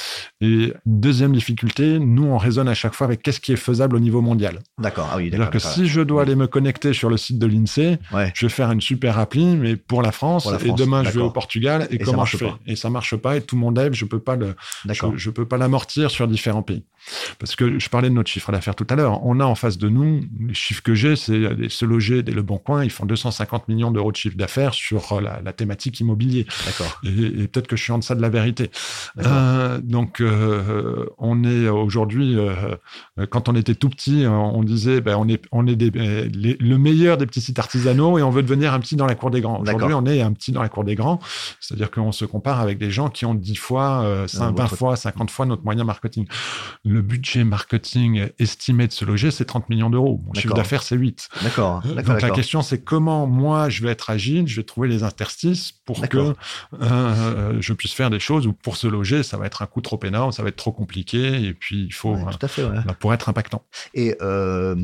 Et 0.41 0.73
deuxième 0.85 1.33
difficulté, 1.33 1.99
nous, 1.99 2.25
on 2.25 2.37
raisonne 2.37 2.67
à 2.67 2.73
chaque 2.73 2.93
fois 2.93 3.05
avec 3.05 3.23
qu'est-ce 3.23 3.39
qui 3.39 3.53
est 3.53 3.57
faisable 3.57 3.95
au 3.95 3.99
niveau 3.99 4.21
mondial. 4.21 4.59
D'accord. 4.77 5.09
Ah 5.11 5.17
oui, 5.17 5.29
d'accord. 5.29 5.49
que 5.49 5.59
si 5.59 5.87
je 5.87 6.01
dois 6.01 6.23
aller 6.23 6.35
me 6.35 6.47
connecter 6.47 6.93
sur 6.93 7.09
le 7.09 7.17
site 7.17 7.39
de 7.39 7.47
l'INSEE, 7.47 7.97
je 8.33 8.45
vais 8.45 8.51
faire 8.51 8.71
une 8.71 8.81
super 8.81 9.17
appli, 9.17 9.55
mais 9.55 9.75
pour 9.75 10.01
la 10.01 10.11
France, 10.11 10.49
et 10.63 10.71
demain 10.71 11.03
je 11.03 11.11
vais 11.11 11.21
au 11.21 11.31
Portugal, 11.31 11.87
et, 11.91 11.97
comment 11.97 12.25
je 12.25 12.37
fais 12.37 12.51
Et 12.67 12.75
ça 12.75 12.89
marche 12.89 13.15
pas, 13.15 13.37
et 13.37 13.41
tout 13.41 13.55
mon 13.55 13.71
dev, 13.71 13.93
je 13.93 14.05
peux 14.05 14.19
pas 14.19 14.35
le, 14.35 14.55
je, 14.87 15.05
je 15.15 15.29
peux 15.29 15.45
pas 15.45 15.57
l'amortir 15.57 16.11
sur 16.11 16.27
différents 16.27 16.63
pays. 16.63 16.83
Parce 17.39 17.55
que 17.55 17.79
je 17.79 17.89
parlais 17.89 18.08
de 18.09 18.15
notre 18.15 18.29
chiffre 18.29 18.51
d'affaires 18.51 18.75
tout 18.75 18.87
à 18.89 18.95
l'heure. 18.95 19.25
On 19.25 19.39
a 19.39 19.45
en 19.45 19.55
face 19.55 19.77
de 19.77 19.89
nous, 19.89 20.21
les 20.39 20.53
chiffres 20.53 20.81
que 20.81 20.93
j'ai, 20.93 21.15
c'est 21.15 21.69
Se 21.69 21.85
Loger 21.85 22.23
des 22.23 22.31
Le 22.31 22.41
Bon 22.41 22.57
Coin, 22.57 22.83
ils 22.83 22.89
font 22.89 23.05
250 23.05 23.67
millions 23.67 23.91
d'euros 23.91 24.11
de 24.11 24.17
chiffre 24.17 24.37
d'affaires 24.37 24.73
sur 24.73 25.13
euh, 25.13 25.21
la, 25.21 25.53
thématique 25.53 25.99
immobilier. 25.99 26.45
D'accord. 26.65 26.99
Et, 27.03 27.47
peut-être 27.47 27.67
que 27.67 27.75
je 27.75 27.83
suis 27.83 27.91
en 27.91 27.97
deçà 27.97 28.15
de 28.15 28.21
la 28.21 28.29
vérité. 28.29 28.71
Euh, 29.19 29.79
donc, 29.81 30.21
euh, 30.21 31.05
on 31.17 31.43
est 31.43 31.67
aujourd'hui, 31.67 32.37
quand 33.29 33.49
on 33.49 33.55
était 33.55 33.75
tout 33.75 33.89
petit, 33.89 34.25
on 34.27 34.63
disait, 34.63 35.01
ben, 35.01 35.17
on 35.17 35.27
est, 35.27 35.43
on 35.51 35.67
est 35.67 35.75
des, 35.75 35.89
le 35.91 36.77
meilleur 36.77 37.17
des 37.17 37.25
petits 37.25 37.41
sites 37.41 37.59
artisanaux 37.59 38.17
et 38.17 38.23
on 38.23 38.29
veut 38.29 38.43
devenir 38.43 38.73
un 38.73 38.79
petit 38.79 38.95
dans 38.95 39.05
la 39.05 39.15
cour 39.15 39.31
des 39.31 39.41
grands. 39.41 39.59
Aujourd'hui, 39.59 39.93
on 39.93 40.05
est 40.05 40.21
un 40.21 40.33
petit 40.33 40.51
dans 40.51 40.61
la 40.61 40.69
cour 40.69 40.83
des 40.83 40.95
grands, 40.95 41.19
c'est-à-dire 41.59 41.91
qu'on 41.91 42.11
se 42.11 42.25
compare 42.25 42.59
avec 42.59 42.77
des 42.77 42.91
gens 42.91 43.09
qui 43.09 43.25
ont 43.25 43.33
10 43.33 43.55
fois, 43.55 44.25
20 44.33 44.67
fois, 44.67 44.95
50 44.95 45.31
fois 45.31 45.45
notre 45.45 45.63
moyen 45.63 45.83
marketing. 45.83 46.27
Le 46.85 47.01
budget 47.01 47.43
marketing 47.43 47.98
estimé 48.39 48.87
de 48.87 48.93
se 48.93 49.05
loger, 49.05 49.31
c'est 49.31 49.45
30 49.45 49.69
millions 49.69 49.89
d'euros. 49.89 50.21
Mon 50.25 50.33
chiffre 50.33 50.53
d'affaires, 50.53 50.83
c'est 50.83 50.95
8. 50.95 51.29
D'accord. 51.43 51.81
Donc 51.83 52.21
la 52.21 52.29
question, 52.31 52.61
c'est 52.61 52.83
comment 52.83 53.27
moi, 53.27 53.69
je 53.69 53.83
vais 53.83 53.89
être 53.89 54.09
agile, 54.09 54.47
je 54.47 54.57
vais 54.57 54.63
trouver 54.63 54.87
les 54.87 55.03
interstices 55.03 55.71
pour 55.85 56.07
que 56.07 56.33
euh, 56.81 57.57
je 57.59 57.73
puisse 57.73 57.93
faire 57.93 58.09
des 58.09 58.19
choses 58.19 58.47
où 58.47 58.53
pour 58.53 58.77
se 58.77 58.87
loger, 58.87 59.23
ça 59.23 59.37
va 59.37 59.45
être 59.45 59.61
un 59.61 59.65
coût 59.65 59.81
trop 59.81 59.99
énorme, 60.03 60.31
ça 60.31 60.43
va 60.43 60.49
être 60.49 60.55
trop 60.55 60.71
compliqué, 60.71 61.43
et 61.43 61.53
puis 61.53 61.85
il 61.85 61.93
faut, 61.93 62.15
tout 62.15 62.45
à 62.45 62.47
fait, 62.47 62.63
bah, 62.63 62.95
pour 62.99 63.13
être 63.13 63.29
impactant. 63.29 63.63
Et 63.93 64.15
euh, 64.21 64.75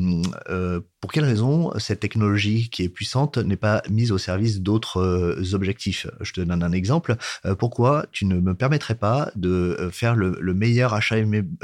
euh, 0.48 0.80
pour 1.06 1.12
quelle 1.12 1.24
raison 1.24 1.70
cette 1.78 2.00
technologie 2.00 2.68
qui 2.68 2.82
est 2.82 2.88
puissante 2.88 3.38
n'est 3.38 3.54
pas 3.54 3.80
mise 3.88 4.10
au 4.10 4.18
service 4.18 4.60
d'autres 4.60 5.54
objectifs? 5.54 6.08
Je 6.20 6.32
te 6.32 6.40
donne 6.40 6.64
un 6.64 6.72
exemple. 6.72 7.14
pourquoi 7.60 8.06
tu 8.10 8.24
ne 8.24 8.40
me 8.40 8.56
permettrais 8.56 8.96
pas 8.96 9.30
de 9.36 9.88
faire 9.92 10.16
le, 10.16 10.36
le 10.40 10.52
meilleur 10.52 10.94
achat, 10.94 11.14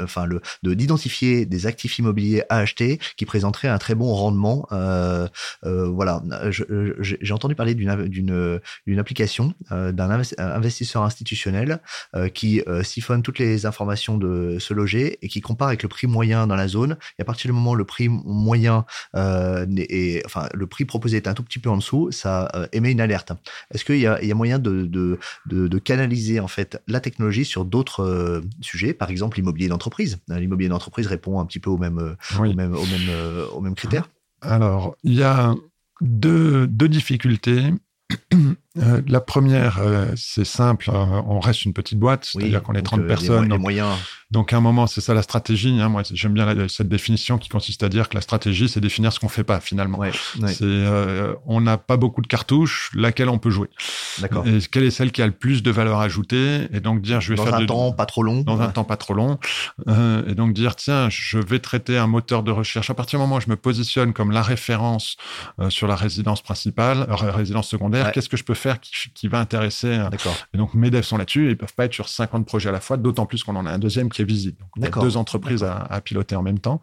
enfin 0.01 0.27
de 0.27 0.73
d'identifier 0.73 1.45
des 1.45 1.67
actifs 1.67 1.99
immobiliers 1.99 2.43
à 2.47 2.59
acheter 2.59 2.99
qui 3.17 3.25
présenteraient 3.25 3.67
un 3.67 3.79
très 3.79 3.95
bon 3.95 4.13
rendement. 4.13 4.65
Euh, 4.71 5.27
euh, 5.65 5.89
voilà, 5.89 6.23
j'ai 6.49 7.33
entendu 7.33 7.53
parler 7.53 7.75
d'une 7.75 8.99
application 8.99 9.53
euh, 9.73 9.91
d'un 9.91 10.09
investisseur 10.37 11.03
institutionnel 11.03 11.79
qui 12.33 12.61
siphonne 12.83 13.23
toutes 13.23 13.39
les 13.39 13.65
informations 13.65 14.17
de 14.17 14.57
ce 14.59 14.73
loger 14.73 15.17
et 15.21 15.27
qui 15.27 15.41
compare 15.41 15.67
avec 15.67 15.83
le 15.83 15.89
prix 15.89 16.07
moyen 16.07 16.47
dans 16.47 16.55
la 16.55 16.69
zone. 16.69 16.95
Et 17.19 17.23
à 17.23 17.25
partir 17.25 17.49
du 17.49 17.53
moment 17.53 17.71
où 17.71 17.75
le 17.75 17.85
prix 17.85 18.07
moyen 18.09 18.85
est, 19.77 20.25
enfin 20.25 20.47
le 20.53 20.67
prix 20.67 20.85
proposé 20.85 21.17
est 21.17 21.27
un 21.27 21.33
tout 21.33 21.43
petit 21.43 21.59
peu 21.59 21.69
en 21.69 21.77
dessous, 21.77 22.11
ça 22.11 22.51
émet 22.71 22.91
une 22.91 23.01
alerte. 23.01 23.31
Est-ce 23.73 23.85
qu'il 23.85 23.99
y 23.99 24.07
a, 24.07 24.21
il 24.21 24.27
y 24.27 24.31
a 24.31 24.35
moyen 24.35 24.59
de, 24.59 24.83
de, 24.85 25.19
de, 25.45 25.67
de 25.67 25.79
canaliser 25.79 26.39
en 26.39 26.47
fait 26.47 26.81
la 26.87 26.99
technologie 26.99 27.45
sur 27.45 27.65
d'autres 27.65 28.41
sujets, 28.61 28.93
par 28.93 29.09
exemple 29.09 29.37
l'immobilier 29.37 29.67
d'entreprise? 29.67 30.19
L'immobilier 30.27 30.69
d'entreprise 30.69 31.07
répond 31.07 31.39
un 31.39 31.45
petit 31.45 31.59
peu 31.59 31.69
aux 31.69 31.77
mêmes, 31.77 31.99
euh, 31.99 32.15
aux 32.39 32.53
mêmes, 32.53 32.73
aux 32.73 32.85
mêmes, 32.85 33.09
euh, 33.09 33.45
aux 33.47 33.61
mêmes 33.61 33.75
critères 33.75 34.09
Alors, 34.41 34.95
il 35.03 35.13
y 35.13 35.23
a 35.23 35.55
deux, 36.01 36.67
deux 36.67 36.89
difficultés. 36.89 37.73
Euh, 38.77 39.01
la 39.07 39.21
première, 39.21 39.81
c'est 40.15 40.45
simple, 40.45 40.89
on 40.91 41.39
reste 41.39 41.65
une 41.65 41.73
petite 41.73 41.99
boîte, 41.99 42.25
c'est-à-dire 42.25 42.63
qu'on 42.63 42.73
est 42.73 42.81
30 42.81 43.05
personnes. 43.07 43.49
Les. 43.49 43.57
Donc 44.33 44.51
à 44.51 44.57
un 44.57 44.61
moment, 44.61 44.87
c'est 44.87 44.99
ça 44.99 45.13
la 45.13 45.21
stratégie. 45.21 45.79
Hein. 45.79 45.89
Moi, 45.89 46.01
j'aime 46.11 46.33
bien 46.33 46.67
cette 46.67 46.89
définition 46.89 47.37
qui 47.37 47.49
consiste 47.49 47.83
à 47.83 47.89
dire 47.89 48.09
que 48.09 48.15
la 48.15 48.21
stratégie, 48.21 48.67
c'est 48.67 48.81
définir 48.81 49.13
ce 49.13 49.19
qu'on 49.19 49.29
fait 49.29 49.43
pas 49.43 49.59
finalement. 49.59 49.99
Euh, 50.63 51.35
on 51.45 51.61
n'a 51.61 51.77
pas 51.77 51.97
beaucoup 51.97 52.23
de 52.23 52.27
cartouches, 52.27 52.89
laquelle 52.95 53.29
on 53.29 53.37
peut 53.37 53.51
jouer. 53.51 53.69
D'accord. 54.19 54.47
Et 54.47 54.57
quelle 54.71 54.85
est 54.85 54.91
celle 54.91 55.11
qui 55.11 55.21
a 55.21 55.27
le 55.27 55.33
plus 55.33 55.61
de 55.61 55.69
valeur 55.69 55.99
ajoutée? 55.99 56.67
Et 56.73 56.79
donc 56.79 57.01
dire, 57.01 57.21
je 57.21 57.29
vais 57.29 57.35
dans 57.35 57.45
faire 57.45 57.53
un 57.53 57.65
temps 57.67 57.91
pas 57.91 58.07
trop 58.07 58.23
long. 58.23 58.41
Dans 58.41 58.59
un 58.59 58.69
temps 58.69 58.83
pas 58.83 58.97
trop 58.97 59.13
long. 59.13 59.37
Euh, 59.87 60.27
et 60.27 60.33
donc 60.33 60.53
dire, 60.53 60.75
tiens, 60.75 61.09
je 61.11 61.37
vais 61.37 61.59
traiter 61.59 61.99
un 61.99 62.07
moteur 62.07 62.41
de 62.41 62.49
recherche. 62.49 62.89
À 62.89 62.95
partir 62.95 63.19
du 63.19 63.25
moment 63.25 63.35
où 63.35 63.41
je 63.41 63.51
me 63.51 63.55
positionne 63.55 64.13
comme 64.13 64.31
la 64.31 64.41
référence 64.41 65.15
euh, 65.59 65.69
sur 65.69 65.87
la 65.87 65.95
résidence 65.95 66.41
principale, 66.41 67.05
résidence 67.09 67.67
secondaire, 67.67 68.11
qu'est-ce 68.11 68.29
que 68.29 68.37
je 68.37 68.43
peux 68.43 68.55
faire 68.55 68.62
qui, 68.81 68.91
qui 69.13 69.27
va 69.27 69.39
intéresser 69.39 69.97
D'accord. 70.09 70.35
Et 70.53 70.57
donc 70.57 70.73
mes 70.73 70.89
devs 70.89 71.03
sont 71.03 71.17
là-dessus. 71.17 71.49
Ils 71.49 71.57
peuvent 71.57 71.73
pas 71.73 71.85
être 71.85 71.93
sur 71.93 72.09
50 72.09 72.45
projets 72.45 72.69
à 72.69 72.71
la 72.71 72.79
fois, 72.79 72.97
d'autant 72.97 73.25
plus 73.25 73.43
qu'on 73.43 73.55
en 73.55 73.65
a 73.65 73.71
un 73.71 73.79
deuxième 73.79 74.09
qui 74.09 74.23
visite. 74.23 74.57
Donc, 74.77 74.99
deux 74.99 75.17
entreprises 75.17 75.63
à, 75.63 76.01
piloter 76.01 76.35
en 76.35 76.41
même 76.41 76.59
temps. 76.59 76.81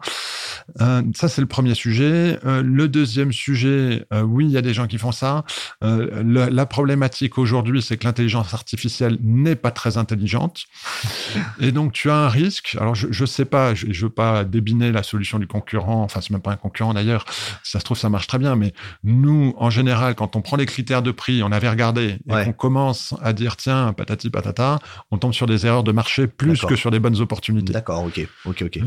Euh, 0.79 1.01
ça, 1.15 1.27
c'est 1.27 1.41
le 1.41 1.47
premier 1.47 1.75
sujet. 1.75 2.39
Euh, 2.45 2.61
le 2.63 2.87
deuxième 2.87 3.31
sujet, 3.31 4.05
euh, 4.13 4.21
oui, 4.21 4.45
il 4.45 4.51
y 4.51 4.57
a 4.57 4.61
des 4.61 4.73
gens 4.73 4.87
qui 4.87 4.97
font 4.97 5.11
ça. 5.11 5.43
la 5.81 6.65
problématique 6.65 7.37
aujourd'hui, 7.37 7.81
c'est 7.81 7.97
que 7.97 8.05
l'intelligence 8.05 8.53
artificielle 8.53 9.17
n'est 9.21 9.55
pas 9.55 9.71
très 9.71 9.97
intelligente. 9.97 10.65
Et 11.59 11.71
donc, 11.71 11.93
tu 11.93 12.09
as 12.09 12.15
un 12.15 12.29
risque. 12.29 12.77
Alors, 12.79 12.95
je 12.95 13.07
ne 13.07 13.27
sais 13.27 13.45
pas, 13.45 13.73
je 13.73 13.87
ne 13.87 13.93
veux 13.93 14.09
pas 14.09 14.43
débiner 14.43 14.91
la 14.91 15.03
solution 15.03 15.39
du 15.39 15.47
concurrent. 15.47 16.03
Enfin, 16.03 16.21
c'est 16.21 16.31
même 16.31 16.41
pas 16.41 16.51
un 16.51 16.57
concurrent 16.57 16.93
d'ailleurs. 16.93 17.25
ça 17.63 17.79
se 17.79 17.85
trouve, 17.85 17.97
ça 17.97 18.09
marche 18.09 18.27
très 18.27 18.39
bien. 18.39 18.55
Mais 18.55 18.73
nous, 19.03 19.53
en 19.57 19.69
général, 19.69 20.15
quand 20.15 20.35
on 20.35 20.41
prend 20.41 20.57
les 20.57 20.65
critères 20.65 21.01
de 21.01 21.11
prix, 21.11 21.43
on 21.43 21.51
avait 21.51 21.67
regardé 21.71 22.17
et 22.29 22.45
qu'on 22.45 22.53
commence 22.53 23.15
à 23.21 23.33
dire, 23.33 23.57
tiens, 23.57 23.93
patati 23.93 24.29
patata, 24.29 24.79
on 25.09 25.17
tombe 25.17 25.33
sur 25.33 25.47
des 25.47 25.65
erreurs 25.65 25.83
de 25.83 25.91
marché 25.91 26.27
plus 26.27 26.61
que 26.61 26.75
sur 26.75 26.91
des 26.91 26.99
bonnes 26.99 27.19
opportunités. 27.19 27.73
D'accord, 27.73 28.03
ok, 28.05 28.27
ok, 28.45 28.63
ok. 28.67 28.79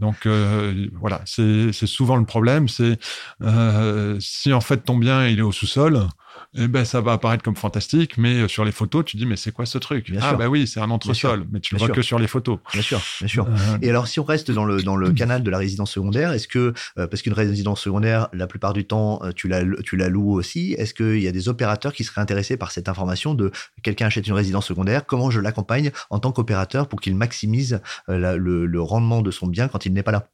Donc 0.00 0.26
euh, 0.26 0.88
voilà, 1.00 1.22
c'est 1.24 1.72
souvent 1.72 2.16
le 2.16 2.24
problème, 2.24 2.68
c'est 2.68 2.98
euh, 3.42 4.16
si 4.20 4.52
en 4.52 4.60
fait 4.60 4.78
ton 4.78 4.96
bien 4.96 5.26
il 5.26 5.38
est 5.38 5.42
au 5.42 5.52
sous-sol, 5.52 6.06
eh 6.54 6.66
ben 6.66 6.84
ça 6.84 7.00
va 7.00 7.12
apparaître 7.12 7.42
comme 7.44 7.56
fantastique, 7.56 8.16
mais 8.16 8.40
euh, 8.40 8.48
sur 8.48 8.64
les 8.64 8.72
photos, 8.72 9.04
tu 9.04 9.16
dis 9.16 9.26
mais 9.26 9.36
c'est 9.36 9.52
quoi 9.52 9.66
ce 9.66 9.78
truc? 9.78 10.10
Ah 10.20 10.34
bah 10.34 10.48
oui, 10.48 10.66
c'est 10.66 10.80
un 10.80 10.90
entresol, 10.90 11.46
mais 11.52 11.60
tu 11.60 11.74
le 11.74 11.78
vois 11.78 11.90
que 11.90 12.02
sur 12.02 12.18
les 12.18 12.26
photos. 12.26 12.58
Bien 12.72 12.82
sûr, 12.82 13.00
bien 13.20 13.28
sûr. 13.28 13.46
Euh, 13.46 13.78
Et 13.82 13.90
alors 13.90 14.08
si 14.08 14.18
on 14.20 14.24
reste 14.24 14.50
dans 14.50 14.64
le 14.64 14.82
dans 14.82 14.96
le 14.96 15.12
canal 15.12 15.42
de 15.42 15.50
la 15.50 15.58
résidence 15.58 15.90
secondaire, 15.90 16.32
est-ce 16.32 16.48
que 16.48 16.72
euh, 16.98 17.06
parce 17.06 17.22
qu'une 17.22 17.34
résidence 17.34 17.80
secondaire, 17.80 18.28
la 18.32 18.46
plupart 18.46 18.72
du 18.72 18.86
temps, 18.86 19.20
tu 19.36 19.48
la 19.48 19.62
tu 19.84 19.96
la 19.96 20.08
loues 20.08 20.32
aussi, 20.32 20.74
est-ce 20.78 20.94
qu'il 20.94 21.20
y 21.20 21.28
a 21.28 21.32
des 21.32 21.48
opérateurs 21.48 21.92
qui 21.92 22.04
seraient 22.04 22.20
intéressés 22.20 22.56
par 22.56 22.70
cette 22.70 22.88
information 22.88 23.34
de 23.34 23.50
quelqu'un 23.82 24.06
achète 24.06 24.26
une 24.26 24.34
résidence 24.34 24.66
secondaire, 24.66 25.04
comment 25.06 25.30
je 25.30 25.40
l'accompagne 25.40 25.90
en 26.10 26.18
tant 26.18 26.32
qu'opérateur 26.32 26.88
pour 26.88 27.00
qu'il 27.00 27.14
maximise 27.14 27.80
le, 28.08 28.36
le 28.66 28.80
rendement 28.82 29.22
de 29.22 29.30
son 29.30 29.46
bien 29.46 29.68
quand 29.68 29.84
il 29.86 29.92
n'est 29.92 30.02
pas 30.02 30.12
là? 30.12 30.28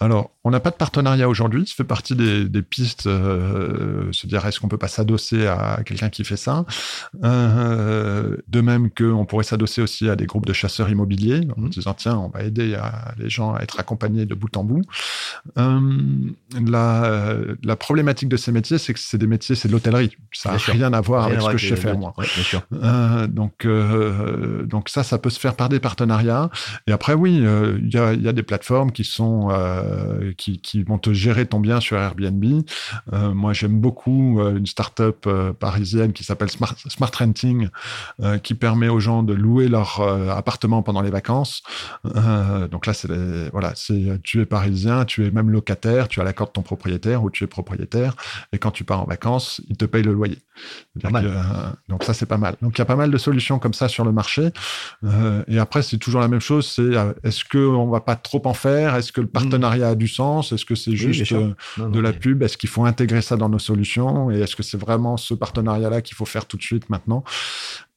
Alors, 0.00 0.32
on 0.42 0.50
n'a 0.50 0.60
pas 0.60 0.70
de 0.70 0.76
partenariat 0.76 1.28
aujourd'hui. 1.28 1.66
Ça 1.66 1.74
fait 1.76 1.84
partie 1.84 2.14
des, 2.14 2.62
pistes. 2.62 3.06
Euh, 3.06 4.12
se 4.12 4.26
dire, 4.26 4.44
est-ce 4.44 4.60
qu'on 4.60 4.68
peut 4.68 4.78
pas 4.78 4.88
s'adosser 4.88 5.46
à 5.46 5.80
quelqu'un 5.84 6.10
qui 6.10 6.24
fait 6.24 6.36
ça? 6.36 6.66
Euh, 7.22 8.36
De 8.48 8.60
même 8.60 8.90
qu'on 8.90 9.24
pourrait 9.24 9.44
s'adosser 9.44 9.80
aussi 9.80 10.10
à 10.10 10.16
des 10.16 10.26
groupes 10.26 10.46
de 10.46 10.52
chasseurs 10.52 10.90
immobiliers 10.90 11.46
en 11.56 11.60
mmh. 11.60 11.68
disant, 11.70 11.94
tiens, 11.94 12.18
on 12.18 12.28
va 12.28 12.42
aider 12.42 12.76
les 13.16 13.30
gens 13.30 13.54
à 13.54 13.62
être 13.62 13.78
accompagnés 13.80 14.26
de 14.26 14.34
bout 14.34 14.54
en 14.56 14.64
bout. 14.64 14.82
Euh, 15.58 15.80
la, 16.66 17.76
problématique 17.76 18.28
de 18.28 18.36
ces 18.36 18.52
métiers, 18.52 18.78
c'est 18.78 18.94
que 18.94 19.00
c'est 19.00 19.18
des 19.18 19.26
métiers, 19.26 19.54
c'est 19.54 19.68
de 19.68 19.72
l'hôtellerie. 19.72 20.16
Ça 20.32 20.52
n'a 20.52 20.58
rien 20.58 20.92
à 20.92 21.00
voir 21.00 21.24
avec 21.24 21.40
ce 21.40 21.50
que 21.50 21.56
je 21.56 21.68
sais 21.68 21.76
faire 21.76 21.96
moi. 21.96 22.14
donc, 23.28 23.66
donc 24.64 24.88
ça, 24.88 25.02
ça 25.02 25.18
peut 25.18 25.30
se 25.30 25.40
faire 25.40 25.54
par 25.54 25.68
des 25.68 25.80
partenariats. 25.80 26.50
Et 26.86 26.92
après, 26.92 27.14
oui, 27.14 27.36
il 27.36 27.90
y 27.94 28.28
a 28.28 28.32
des 28.32 28.42
plateformes 28.42 28.90
qui 28.90 29.04
sont 29.04 29.23
euh, 29.24 30.32
qui, 30.36 30.82
vont 30.82 30.98
te 30.98 31.12
gérer 31.12 31.46
ton 31.46 31.60
bien 31.60 31.80
sur 31.80 31.96
Airbnb. 31.96 32.44
Euh, 33.12 33.32
moi, 33.32 33.52
j'aime 33.52 33.78
beaucoup 33.80 34.40
euh, 34.40 34.56
une 34.56 34.66
startup 34.66 35.28
parisienne 35.58 36.12
qui 36.12 36.24
s'appelle 36.24 36.50
Smart, 36.50 36.74
Smart, 36.88 37.10
Renting, 37.14 37.68
qui 38.42 38.54
permet 38.54 38.88
aux 38.88 39.00
gens 39.00 39.22
de 39.22 39.32
louer 39.32 39.68
leur 39.68 40.00
appartement 40.30 40.82
pendant 40.82 41.00
les 41.00 41.10
vacances. 41.10 41.62
donc 42.70 42.86
là, 42.86 42.94
c'est 42.94 43.08
voilà, 43.50 43.72
c'est 43.74 44.20
tu 44.22 44.40
es 44.40 44.46
parisien, 44.46 45.04
tu 45.04 45.26
es 45.26 45.30
même 45.30 45.50
locataire, 45.50 46.08
tu 46.08 46.20
as 46.20 46.24
l'accord 46.24 46.48
de 46.48 46.52
ton 46.52 46.62
propriétaire 46.62 47.22
ou 47.22 47.30
tu 47.30 47.44
es 47.44 47.46
propriétaire, 47.46 48.14
et 48.52 48.58
quand 48.58 48.70
tu 48.70 48.84
pars 48.84 49.02
en 49.02 49.06
vacances, 49.06 49.60
il 49.68 49.76
te 49.76 49.84
paye 49.84 50.02
le 50.02 50.12
loyer. 50.12 50.38
donc 51.88 52.04
ça, 52.04 52.14
c'est 52.14 52.26
pas 52.26 52.38
mal. 52.38 52.56
Donc 52.62 52.76
il 52.76 52.80
y 52.80 52.82
a 52.82 52.86
pas 52.86 52.96
mal 52.96 53.10
de 53.10 53.18
solutions 53.18 53.58
comme 53.58 53.74
ça 53.74 53.88
sur 53.88 54.04
le 54.04 54.12
marché. 54.12 54.50
et 55.48 55.58
après, 55.58 55.82
c'est 55.82 55.98
toujours 55.98 56.20
la 56.20 56.28
même 56.28 56.40
chose. 56.40 56.66
C'est 56.66 56.90
est-ce 57.22 57.44
qu'on 57.44 57.88
va 57.88 58.00
pas 58.00 58.16
trop 58.16 58.42
en 58.44 58.54
faire? 58.54 58.94
Est-ce 58.96 59.12
que 59.14 59.20
le 59.20 59.26
partenariat 59.26 59.90
a 59.90 59.94
du 59.94 60.08
sens? 60.08 60.52
Est-ce 60.52 60.64
que 60.64 60.74
c'est 60.74 60.96
juste 60.96 61.32
euh, 61.32 61.54
de 61.78 62.00
la 62.00 62.12
pub? 62.12 62.42
Est-ce 62.42 62.58
qu'il 62.58 62.68
faut 62.68 62.84
intégrer 62.84 63.22
ça 63.22 63.36
dans 63.36 63.48
nos 63.48 63.58
solutions? 63.58 64.30
Et 64.30 64.40
est-ce 64.40 64.56
que 64.56 64.62
c'est 64.62 64.76
vraiment 64.76 65.16
ce 65.16 65.32
partenariat-là 65.32 66.02
qu'il 66.02 66.16
faut 66.16 66.24
faire 66.24 66.46
tout 66.46 66.56
de 66.56 66.62
suite 66.62 66.90
maintenant? 66.90 67.24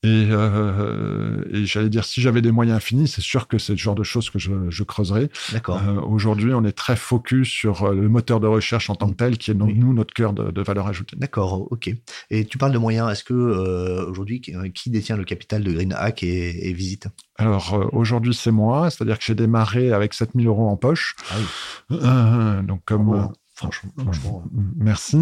Euh, 0.08 1.43
et, 1.52 1.65
j'allais 1.65 1.89
dire, 1.89 2.06
si 2.06 2.22
j'avais 2.22 2.41
des 2.41 2.52
moyens 2.52 2.78
infinis, 2.78 3.08
c'est 3.08 3.22
sûr 3.22 3.48
que 3.48 3.58
c'est 3.58 3.74
le 3.74 3.78
genre 3.78 3.96
de 3.96 4.04
choses 4.04 4.30
que 4.30 4.39
je, 4.39 4.84
creuserais. 4.84 5.30
D'accord. 5.52 5.82
Euh, 5.84 6.02
aujourd'hui, 6.02 6.54
on 6.54 6.63
est 6.63 6.72
très 6.72 6.96
focus 6.96 7.50
sur 7.50 7.91
le 7.91 8.08
moteur 8.08 8.39
de 8.39 8.48
recherche 8.48 8.89
en 8.89 8.96
tant 8.96 9.10
que 9.10 9.15
tel, 9.15 9.38
qui 9.38 9.52
est 9.52 9.54
donc, 9.54 9.74
nous 9.76 9.93
notre 9.93 10.13
cœur 10.13 10.34
de, 10.34 10.62
valeur 10.62 10.88
ajoutée. 10.88 11.15
D'accord, 11.17 11.72
ok. 11.72 11.89
Et 12.30 12.46
tu 12.46 12.58
parles 12.58 12.74
de 12.74 12.78
moyens. 12.78 13.12
Est-ce 13.12 13.24
que 13.24 13.34
aujourd'hui, 13.34 14.41
qui 14.41 14.89
détient 14.89 15.17
le 15.17 15.24
capital 15.24 15.63
de 15.63 15.72
Green 15.72 15.93
Hack 15.93 16.24
et, 16.24 16.70
et 16.70 16.74
Visite 16.74 17.08
Alors 17.38 17.89
aujourd'hui, 17.93 18.34
c'est 18.34 18.52
moi. 18.52 18.89
C'est-à-dire 18.89 19.17
que 19.17 19.24
j'ai 19.26 19.36
démarré 19.36 19.91
avec 19.91 20.13
7000 20.13 20.48
euros 20.48 20.70
en 20.70 20.78
poche. 20.78 21.15
Ah 21.32 21.36
oui. 21.39 21.46
Euh, 21.91 22.62
donc, 22.62 22.82
comme. 22.86 23.32
Franchement. 23.58 23.91
franchement. 23.98 24.43
Merci. 24.78 25.17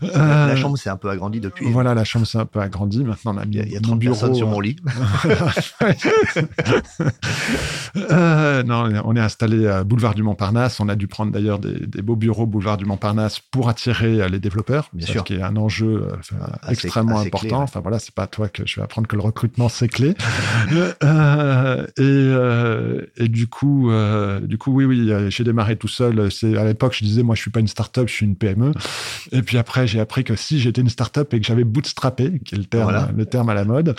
La, 0.00 0.46
la 0.46 0.56
chambre 0.56 0.78
s'est 0.78 0.90
un 0.90 0.96
peu 0.96 1.10
agrandie 1.10 1.40
depuis. 1.40 1.70
Voilà, 1.70 1.94
la 1.94 2.04
chambre 2.04 2.26
s'est 2.26 2.38
un 2.38 2.46
peu 2.46 2.60
agrandie. 2.60 3.04
Maintenant, 3.04 3.34
on 3.34 3.38
a 3.38 3.44
il 3.44 3.54
y 3.56 3.60
a, 3.60 3.64
il 3.64 3.72
y 3.72 3.76
a 3.76 3.80
30 3.80 4.00
personnes 4.00 4.34
sur 4.34 4.48
mon 4.48 4.60
lit. 4.60 4.76
euh, 7.96 8.62
non, 8.62 8.88
on 9.04 9.16
est 9.16 9.20
installé 9.20 9.66
à 9.66 9.84
Boulevard 9.84 10.14
du 10.14 10.22
Montparnasse. 10.22 10.80
On 10.80 10.88
a 10.88 10.96
dû 10.96 11.06
prendre 11.06 11.32
d'ailleurs 11.32 11.58
des, 11.58 11.86
des, 11.86 12.02
beaux 12.02 12.16
bureaux 12.16 12.46
Boulevard 12.46 12.76
du 12.76 12.84
Montparnasse 12.84 13.40
pour 13.40 13.68
attirer 13.68 14.28
les 14.28 14.40
développeurs, 14.40 14.88
Bien 14.92 15.06
sûr. 15.06 15.20
ce 15.20 15.24
qui 15.26 15.34
est 15.34 15.42
un 15.42 15.56
enjeu 15.56 16.08
enfin, 16.18 16.36
Assez- 16.62 16.86
extrêmement 16.86 17.18
assez 17.18 17.28
important. 17.28 17.48
clé, 17.48 17.56
ouais. 17.56 17.62
Enfin 17.62 17.80
voilà, 17.80 17.98
c'est 17.98 18.14
pas 18.14 18.24
à 18.24 18.26
toi 18.26 18.48
que 18.48 18.66
je 18.66 18.76
vais 18.76 18.82
apprendre 18.82 19.08
que 19.08 19.16
le 19.16 19.22
recrutement 19.22 19.68
c'est 19.68 19.88
clé. 19.88 20.14
Euh, 21.02 21.86
et, 21.96 22.02
euh, 22.02 23.02
et 23.16 23.28
du 23.28 23.46
coup, 23.46 23.90
euh, 23.90 24.40
du 24.40 24.58
coup, 24.58 24.72
oui, 24.72 24.84
oui, 24.84 25.10
euh, 25.10 25.30
j'ai 25.30 25.44
démarré 25.44 25.76
tout 25.76 25.88
seul. 25.88 26.30
C'est 26.30 26.56
à 26.56 26.64
l'époque, 26.64 26.94
je 26.96 27.04
disais, 27.04 27.22
moi, 27.22 27.34
je 27.34 27.40
suis 27.40 27.50
pas 27.50 27.60
une 27.60 27.68
start-up, 27.72 28.06
je 28.08 28.12
suis 28.14 28.26
une 28.26 28.36
PME. 28.36 28.72
Et 29.32 29.42
puis 29.42 29.58
après, 29.58 29.86
j'ai 29.86 29.98
appris 30.00 30.22
que 30.24 30.36
si 30.36 30.60
j'étais 30.60 30.80
une 30.80 30.88
start-up 30.88 31.32
et 31.34 31.40
que 31.40 31.46
j'avais 31.46 31.64
bootstrappé, 31.64 32.40
qui 32.44 32.54
est 32.54 32.58
le 32.58 32.64
terme, 32.64 32.84
Voilà. 32.84 33.10
le 33.16 33.26
terme 33.26 33.48
à 33.48 33.54
la 33.54 33.64
mode, 33.64 33.96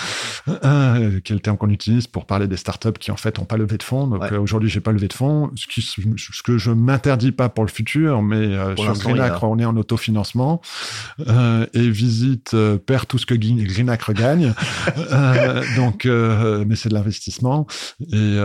euh, 0.48 1.20
qui 1.20 1.34
est 1.34 1.36
le 1.36 1.42
terme 1.42 1.58
qu'on 1.58 1.70
utilise 1.70 2.08
pour 2.08 2.26
parler 2.26 2.48
des 2.48 2.58
start-up 2.58 2.98
qui 3.00 3.12
en 3.12 3.18
fait 3.18 3.38
n'ont 3.38 3.46
pas 3.46 3.58
levé 3.58 3.78
de 3.78 3.84
fonds. 3.84 4.08
Donc 4.08 4.22
Ouais. 4.22 4.34
euh, 4.34 4.40
aujourd'hui, 4.40 4.70
j'ai 4.70 4.80
pas 4.80 4.92
levé 4.94 5.08
de 5.10 5.14
fonds, 5.14 5.52
ce, 5.56 5.68
qui, 5.68 5.82
ce 5.82 6.42
que 6.44 6.58
je 6.58 6.72
m'interdis 6.72 7.32
pas 7.32 7.50
pour 7.50 7.66
le 7.66 7.70
futur, 7.70 8.22
mais 8.22 8.36
euh, 8.38 8.76
sur 8.76 8.94
Greenacre, 8.94 9.44
on 9.44 9.60
est 9.60 9.66
en 9.66 9.76
autofinancement 9.76 10.62
euh, 11.28 11.66
et 11.74 11.90
visite 11.90 12.54
euh, 12.54 12.78
perd 12.78 13.08
tout 13.08 13.18
ce 13.18 13.26
que 13.26 13.34
Greenacre 13.36 14.14
gagne. 14.14 14.54
Donc, 15.76 16.06
mais 16.06 16.76
c'est 16.76 16.90
de 16.90 16.94
l'investissement 16.94 17.68
et, 18.12 18.38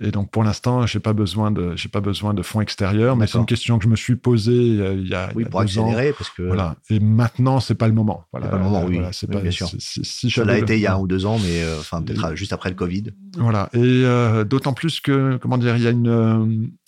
et 0.00 0.10
donc 0.10 0.30
pour 0.30 0.44
l'instant, 0.44 0.86
j'ai 0.86 1.00
pas 1.00 1.12
besoin 1.12 1.50
de 1.50 1.74
j'ai 1.76 1.88
pas 1.88 2.00
besoin 2.00 2.34
de 2.34 2.42
fonds 2.42 2.60
extérieurs, 2.60 3.16
mais 3.16 3.26
c'est 3.26 3.38
une 3.38 3.46
question 3.46 3.78
que 3.78 3.84
je 3.84 3.88
me 3.88 3.96
suis 3.96 4.16
posée 4.16 4.59
il 4.62 5.08
y 5.08 5.14
a, 5.14 5.30
Oui, 5.34 5.42
y 5.44 5.46
a 5.46 5.48
pour 5.50 5.60
ans. 5.60 5.62
accélérer, 5.62 6.12
parce 6.16 6.30
que 6.30 6.42
Voilà. 6.42 6.76
Et 6.90 7.00
maintenant, 7.00 7.60
c'est 7.60 7.74
pas 7.74 7.88
le 7.88 7.94
moment. 7.94 8.24
Voilà. 8.32 8.48
Pas 8.48 8.56
le 8.58 8.62
moment, 8.64 8.82
Euh, 8.82 8.86
oui. 8.88 8.94
voilà, 8.94 9.12
c'est 9.12 9.28
Oui, 9.28 9.34
pas, 9.34 9.40
bien 9.40 9.50
sûr. 9.50 9.68
si- 9.78 10.30
ça 10.30 10.44
l'a 10.44 10.58
été 10.58 10.76
il 10.76 10.80
y 10.80 10.86
a 10.86 10.94
un 10.94 10.98
ou 10.98 11.06
deux 11.06 11.26
ans, 11.26 11.38
mais 11.38 11.62
euh, 11.62 11.78
enfin 11.80 12.02
peut-être 12.02 12.24
euh, 12.26 12.36
juste 12.36 12.52
après 12.52 12.68
le 12.70 12.76
Covid. 12.76 13.04
Voilà. 13.36 13.68
Et 13.72 13.78
euh, 13.78 14.44
d'autant 14.44 14.72
plus 14.72 15.00
que, 15.00 15.36
comment 15.38 15.58
dire, 15.58 15.76
il 15.76 15.82
y, 15.82 15.86
a 15.86 15.90
une, 15.90 16.08
euh, 16.08 16.44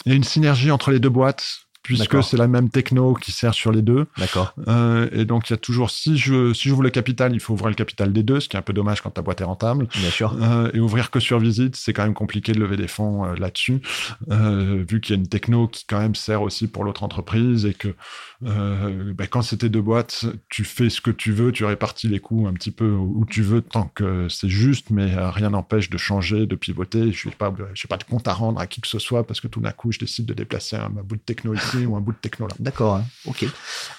il 0.06 0.10
y 0.10 0.12
a 0.12 0.16
une 0.16 0.24
synergie 0.24 0.70
entre 0.70 0.90
les 0.90 1.00
deux 1.00 1.08
boîtes, 1.10 1.44
puisque 1.82 2.22
c'est 2.22 2.36
la 2.36 2.46
même 2.46 2.68
techno 2.70 3.14
qui 3.14 3.32
sert 3.32 3.54
sur 3.54 3.72
les 3.72 3.82
deux. 3.82 4.06
D'accord. 4.16 4.54
Euh, 4.68 5.08
et 5.12 5.24
donc, 5.24 5.50
il 5.50 5.52
y 5.52 5.54
a 5.54 5.58
toujours, 5.58 5.90
si 5.90 6.16
je 6.16 6.52
si 6.52 6.68
j'ouvre 6.68 6.82
le 6.82 6.90
capital, 6.90 7.34
il 7.34 7.40
faut 7.40 7.54
ouvrir 7.54 7.68
le 7.68 7.74
capital 7.74 8.12
des 8.12 8.22
deux, 8.22 8.40
ce 8.40 8.48
qui 8.48 8.56
est 8.56 8.58
un 8.58 8.62
peu 8.62 8.72
dommage 8.72 9.00
quand 9.00 9.10
ta 9.10 9.22
boîte 9.22 9.40
est 9.40 9.44
rentable. 9.44 9.88
Bien 9.96 10.10
sûr. 10.10 10.36
Euh, 10.40 10.70
et 10.74 10.80
ouvrir 10.80 11.10
que 11.10 11.18
sur 11.18 11.38
visite, 11.38 11.76
c'est 11.76 11.92
quand 11.92 12.04
même 12.04 12.14
compliqué 12.14 12.52
de 12.52 12.60
lever 12.60 12.76
des 12.76 12.88
fonds 12.88 13.24
euh, 13.24 13.34
là-dessus, 13.34 13.80
vu 14.28 15.00
qu'il 15.00 15.16
y 15.16 15.18
a 15.18 15.20
une 15.20 15.28
techno 15.28 15.68
qui 15.68 15.84
quand 15.86 15.98
même 15.98 16.14
sert 16.14 16.42
aussi 16.42 16.68
pour 16.68 16.84
l'autre 16.84 17.02
entreprise 17.02 17.66
et 17.66 17.74
que 17.74 17.94
ben, 18.40 19.26
quand 19.28 19.42
c'était 19.42 19.68
deux 19.68 19.82
boîtes, 19.82 20.24
tu 20.48 20.64
fais 20.64 20.90
ce 20.90 21.00
que 21.00 21.10
tu 21.10 21.32
veux, 21.32 21.52
tu 21.52 21.64
répartis 21.64 22.08
les 22.08 22.20
coûts 22.20 22.46
un 22.46 22.52
petit 22.52 22.70
peu 22.70 22.90
où 22.90 23.24
tu 23.28 23.42
veux 23.42 23.62
tant 23.62 23.90
que 23.94 24.28
c'est 24.28 24.48
juste, 24.48 24.90
mais 24.90 25.14
rien 25.16 25.50
n'empêche 25.50 25.90
de 25.90 25.98
changer, 25.98 26.46
de 26.46 26.56
pivoter. 26.56 27.12
Je 27.12 27.28
n'ai 27.28 27.34
pas, 27.34 27.52
pas 27.52 27.96
de 27.96 28.04
compte 28.04 28.28
à 28.28 28.32
rendre 28.32 28.60
à 28.60 28.66
qui 28.66 28.80
que 28.80 28.88
ce 28.88 28.98
soit 28.98 29.26
parce 29.26 29.40
que 29.40 29.48
tout 29.48 29.60
d'un 29.60 29.72
coup, 29.72 29.92
je 29.92 29.98
décide 29.98 30.26
de 30.26 30.34
déplacer 30.34 30.76
un, 30.76 30.86
un 30.86 31.02
bout 31.02 31.16
de 31.16 31.20
techno 31.20 31.54
ici 31.54 31.71
ou 31.74 31.96
un 31.96 32.00
bout 32.00 32.12
de 32.12 32.18
techno 32.18 32.46
là. 32.46 32.54
D'accord, 32.58 32.96
hein. 32.96 33.04
ok. 33.26 33.46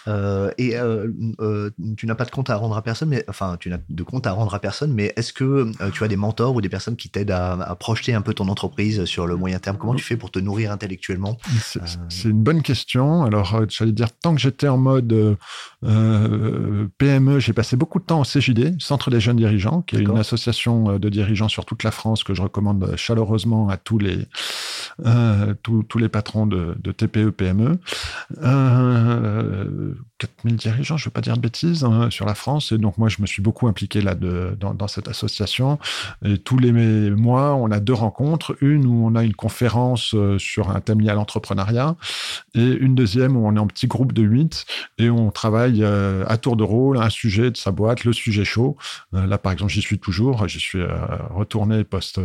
Euh, 0.07 0.51
et 0.57 0.77
euh, 0.77 1.07
euh, 1.39 1.69
tu 1.97 2.05
n'as 2.05 2.15
pas 2.15 2.25
de 2.25 2.31
compte 2.31 2.49
à 2.49 2.55
rendre 2.55 2.75
à 2.75 2.81
personne, 2.81 3.09
mais 3.09 3.23
enfin, 3.27 3.57
tu 3.59 3.69
n'as 3.69 3.77
de 3.89 4.03
compte 4.03 4.27
à 4.27 4.31
rendre 4.31 4.53
à 4.53 4.59
personne, 4.59 4.93
mais 4.93 5.13
est-ce 5.15 5.33
que 5.33 5.71
tu 5.91 6.03
as 6.03 6.07
des 6.07 6.15
mentors 6.15 6.55
ou 6.55 6.61
des 6.61 6.69
personnes 6.69 6.95
qui 6.95 7.09
t'aident 7.09 7.31
à, 7.31 7.53
à 7.53 7.75
projeter 7.75 8.13
un 8.13 8.21
peu 8.21 8.33
ton 8.33 8.47
entreprise 8.47 9.05
sur 9.05 9.27
le 9.27 9.35
moyen 9.35 9.59
terme? 9.59 9.77
Comment 9.77 9.95
tu 9.95 10.03
fais 10.03 10.17
pour 10.17 10.31
te 10.31 10.39
nourrir 10.39 10.71
intellectuellement? 10.71 11.37
C'est 12.09 12.29
une 12.29 12.43
bonne 12.43 12.61
question. 12.61 13.23
Alors, 13.23 13.61
j'allais 13.69 13.91
dire, 13.91 14.09
tant 14.11 14.35
que 14.35 14.41
j'étais 14.41 14.67
en 14.67 14.77
mode 14.77 15.37
PME, 15.81 17.39
j'ai 17.39 17.53
passé 17.53 17.75
beaucoup 17.75 17.99
de 17.99 18.05
temps 18.05 18.21
au 18.21 18.23
CJD, 18.23 18.81
Centre 18.81 19.09
des 19.09 19.19
jeunes 19.19 19.37
dirigeants, 19.37 19.81
qui 19.81 19.95
est 19.95 19.99
une 19.99 20.17
association 20.17 20.97
de 20.97 21.09
dirigeants 21.09 21.49
sur 21.49 21.65
toute 21.65 21.83
la 21.83 21.91
France 21.91 22.23
que 22.23 22.33
je 22.33 22.41
recommande 22.41 22.95
chaleureusement 22.97 23.69
à 23.69 23.77
tous 23.77 23.97
les, 23.97 24.27
tous, 25.63 25.83
tous 25.83 25.97
les 25.97 26.09
patrons 26.09 26.47
de, 26.47 26.91
TPE, 26.91 27.31
PME. 27.31 27.79
Euh, 28.43 29.93
4000 30.19 30.55
dirigeants, 30.55 30.97
je 30.97 31.03
ne 31.03 31.05
veux 31.05 31.11
pas 31.11 31.21
dire 31.21 31.35
de 31.35 31.41
bêtises, 31.41 31.83
hein, 31.83 32.09
sur 32.09 32.25
la 32.25 32.35
France. 32.35 32.71
Et 32.71 32.77
donc, 32.77 32.97
moi, 32.97 33.09
je 33.09 33.21
me 33.21 33.27
suis 33.27 33.41
beaucoup 33.41 33.67
impliqué 33.67 34.01
là 34.01 34.15
dans, 34.15 34.87
cette 34.87 35.07
association. 35.07 35.79
Et 36.23 36.37
tous 36.37 36.57
les 36.57 36.71
mois, 37.11 37.55
on 37.55 37.71
a 37.71 37.79
deux 37.79 37.93
rencontres. 37.93 38.55
Une 38.61 38.85
où 38.85 39.05
on 39.05 39.15
a 39.15 39.23
une 39.23 39.33
conférence 39.33 40.13
euh, 40.13 40.37
sur 40.37 40.69
un 40.69 40.79
thème 40.81 41.01
lié 41.01 41.09
à 41.09 41.13
l'entrepreneuriat 41.13 41.95
et 42.53 42.65
une 42.65 42.95
deuxième 42.95 43.35
où 43.35 43.47
on 43.47 43.55
est 43.55 43.59
en 43.59 43.67
petit 43.67 43.87
groupe 43.87 44.13
de 44.13 44.21
huit 44.21 44.65
et 44.97 45.09
on 45.09 45.31
travaille 45.31 45.83
euh, 45.83 46.23
à 46.27 46.37
tour 46.37 46.55
de 46.55 46.63
rôle 46.63 46.97
un 46.97 47.09
sujet 47.09 47.51
de 47.51 47.57
sa 47.57 47.71
boîte, 47.71 48.03
le 48.03 48.13
sujet 48.13 48.45
chaud. 48.45 48.77
Euh, 49.13 49.25
là, 49.25 49.37
par 49.37 49.51
exemple, 49.51 49.71
j'y 49.71 49.81
suis 49.81 49.99
toujours. 49.99 50.47
J'y 50.47 50.59
suis 50.59 50.79
euh, 50.79 50.87
retourné 51.31 51.83
post, 51.83 52.19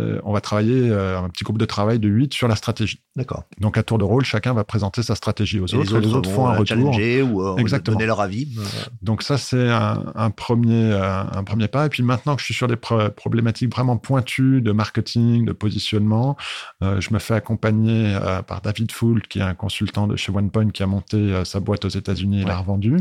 euh. 0.00 0.16
Euh, 0.16 0.20
on 0.24 0.32
va 0.32 0.40
travailler 0.40 0.88
euh, 0.90 1.18
un 1.20 1.28
petit 1.28 1.44
groupe 1.44 1.58
de 1.58 1.64
travail 1.64 1.98
de 1.98 2.08
huit 2.08 2.32
sur 2.34 2.48
la 2.48 2.56
stratégie. 2.56 3.00
D'accord. 3.16 3.44
Donc, 3.60 3.76
à 3.76 3.82
tour 3.82 3.98
de 3.98 4.04
rôle, 4.04 4.24
chacun 4.24 4.54
va 4.54 4.64
présenter 4.64 5.02
sa 5.02 5.14
stratégie 5.14 5.60
aux 5.60 5.66
Et 5.66 5.74
autres. 5.76 5.96
et 5.96 6.00
les 6.00 6.14
autres 6.14 6.30
vont, 6.30 6.36
font 6.36 6.46
un 6.48 6.54
euh, 6.54 6.58
retour. 6.58 6.66
challenger 6.66 7.22
ou 7.22 7.42
euh, 7.42 7.56
Exactement. 7.56 7.96
donner 7.96 8.06
leur 8.06 8.20
avis. 8.20 8.48
Euh, 8.58 8.62
Donc 9.02 9.22
ça, 9.22 9.36
c'est 9.38 9.68
un, 9.70 10.04
un 10.14 10.30
premier, 10.30 10.92
euh, 10.92 11.22
un 11.32 11.44
premier 11.44 11.68
pas. 11.68 11.86
Et 11.86 11.88
puis 11.88 12.02
maintenant 12.02 12.34
que 12.34 12.40
je 12.40 12.46
suis 12.46 12.54
sur 12.54 12.66
des 12.68 12.76
pro- 12.76 13.10
problématiques 13.10 13.72
vraiment 13.72 13.96
pointues 13.98 14.60
de 14.62 14.72
marketing, 14.72 15.44
de 15.44 15.52
positionnement, 15.52 16.36
euh, 16.82 17.00
je 17.00 17.12
me 17.12 17.18
fais 17.18 17.34
accompagner 17.34 18.14
euh, 18.14 18.42
par 18.42 18.60
David 18.62 18.90
Foult, 18.92 19.26
qui 19.28 19.38
est 19.40 19.42
un 19.42 19.54
consultant 19.54 20.06
de 20.06 20.16
chez 20.16 20.32
OnePoint, 20.32 20.70
qui 20.70 20.82
a 20.82 20.86
monté 20.86 21.16
euh, 21.16 21.44
sa 21.44 21.60
boîte 21.60 21.84
aux 21.84 21.88
États-Unis 21.88 22.42
et 22.42 22.44
l'a 22.44 22.58
revendue. 22.58 22.98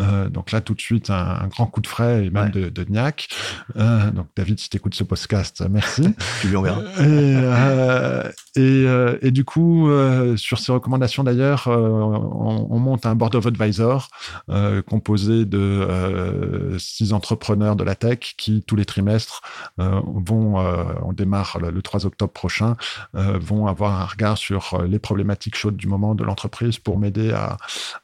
Euh, 0.00 0.28
donc 0.28 0.52
là, 0.52 0.60
tout 0.60 0.74
de 0.74 0.80
suite, 0.80 1.10
un, 1.10 1.38
un 1.42 1.46
grand 1.48 1.66
coup 1.66 1.80
de 1.80 1.86
frais 1.86 2.26
et 2.26 2.30
même 2.30 2.40
Ouais. 2.44 2.48
de, 2.50 2.68
de 2.70 2.84
niaque. 2.90 3.28
Euh, 3.76 4.10
donc 4.12 4.28
David, 4.36 4.58
si 4.58 4.70
tu 4.70 4.76
écoutes 4.78 4.94
ce 4.94 5.04
podcast, 5.04 5.62
merci. 5.70 6.14
tu 6.40 6.48
lui 6.48 6.56
enverras. 6.56 6.80
Et, 6.80 7.02
euh, 7.02 8.28
et, 8.56 8.60
euh, 8.86 9.18
et 9.22 9.30
du 9.30 9.44
coup, 9.44 9.88
euh, 9.88 10.36
sur 10.36 10.58
ces 10.58 10.72
recommandations 10.72 11.24
d'ailleurs, 11.24 11.64
on, 11.66 12.66
on 12.70 12.78
monte 12.78 13.06
un 13.06 13.14
board 13.14 13.34
of 13.34 13.46
advisors 13.46 14.08
composé 14.86 15.44
de 15.44 16.76
six 16.78 17.12
entrepreneurs 17.12 17.76
de 17.76 17.84
la 17.84 17.94
tech 17.94 18.34
qui, 18.36 18.62
tous 18.62 18.76
les 18.76 18.84
trimestres, 18.84 19.42
vont, 19.78 20.56
on 21.02 21.12
démarre 21.12 21.58
le, 21.60 21.70
le 21.70 21.82
3 21.82 22.06
octobre 22.06 22.32
prochain, 22.32 22.76
vont 23.14 23.66
avoir 23.66 24.00
un 24.00 24.04
regard 24.04 24.38
sur 24.38 24.82
les 24.86 24.98
problématiques 24.98 25.56
chaudes 25.56 25.76
du 25.76 25.86
moment 25.86 26.14
de 26.14 26.24
l'entreprise 26.24 26.78
pour 26.78 26.98
m'aider 26.98 27.32
à, 27.32 27.56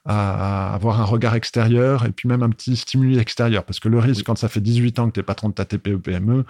à, 0.05 0.75
avoir 0.75 1.01
un 1.01 1.05
regard 1.05 1.35
extérieur 1.35 2.05
et 2.05 2.13
puis 2.13 2.29
même 2.29 2.43
un 2.43 2.51
petit 2.51 2.77
stimuli 2.77 3.19
extérieur. 3.19 3.65
Parce 3.65 3.81
que 3.81 3.89
le 3.89 3.99
risque, 3.99 4.25
quand 4.25 4.37
ça 4.37 4.49
fait 4.49 4.61
18 4.61 4.99
ans 4.99 5.09
que 5.09 5.15
tu 5.15 5.21
es 5.21 5.23
patron 5.23 5.49
de 5.49 5.55
ta 5.55 5.65
TPE 5.65 5.97
PME, 5.97 6.45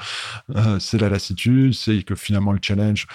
euh, 0.55 0.79
c'est 0.79 0.99
la 0.99 1.09
lassitude, 1.09 1.66
c'est 1.73 2.03
que 2.03 2.15
finalement 2.15 2.53
le 2.53 2.59
challenge, 2.63 3.07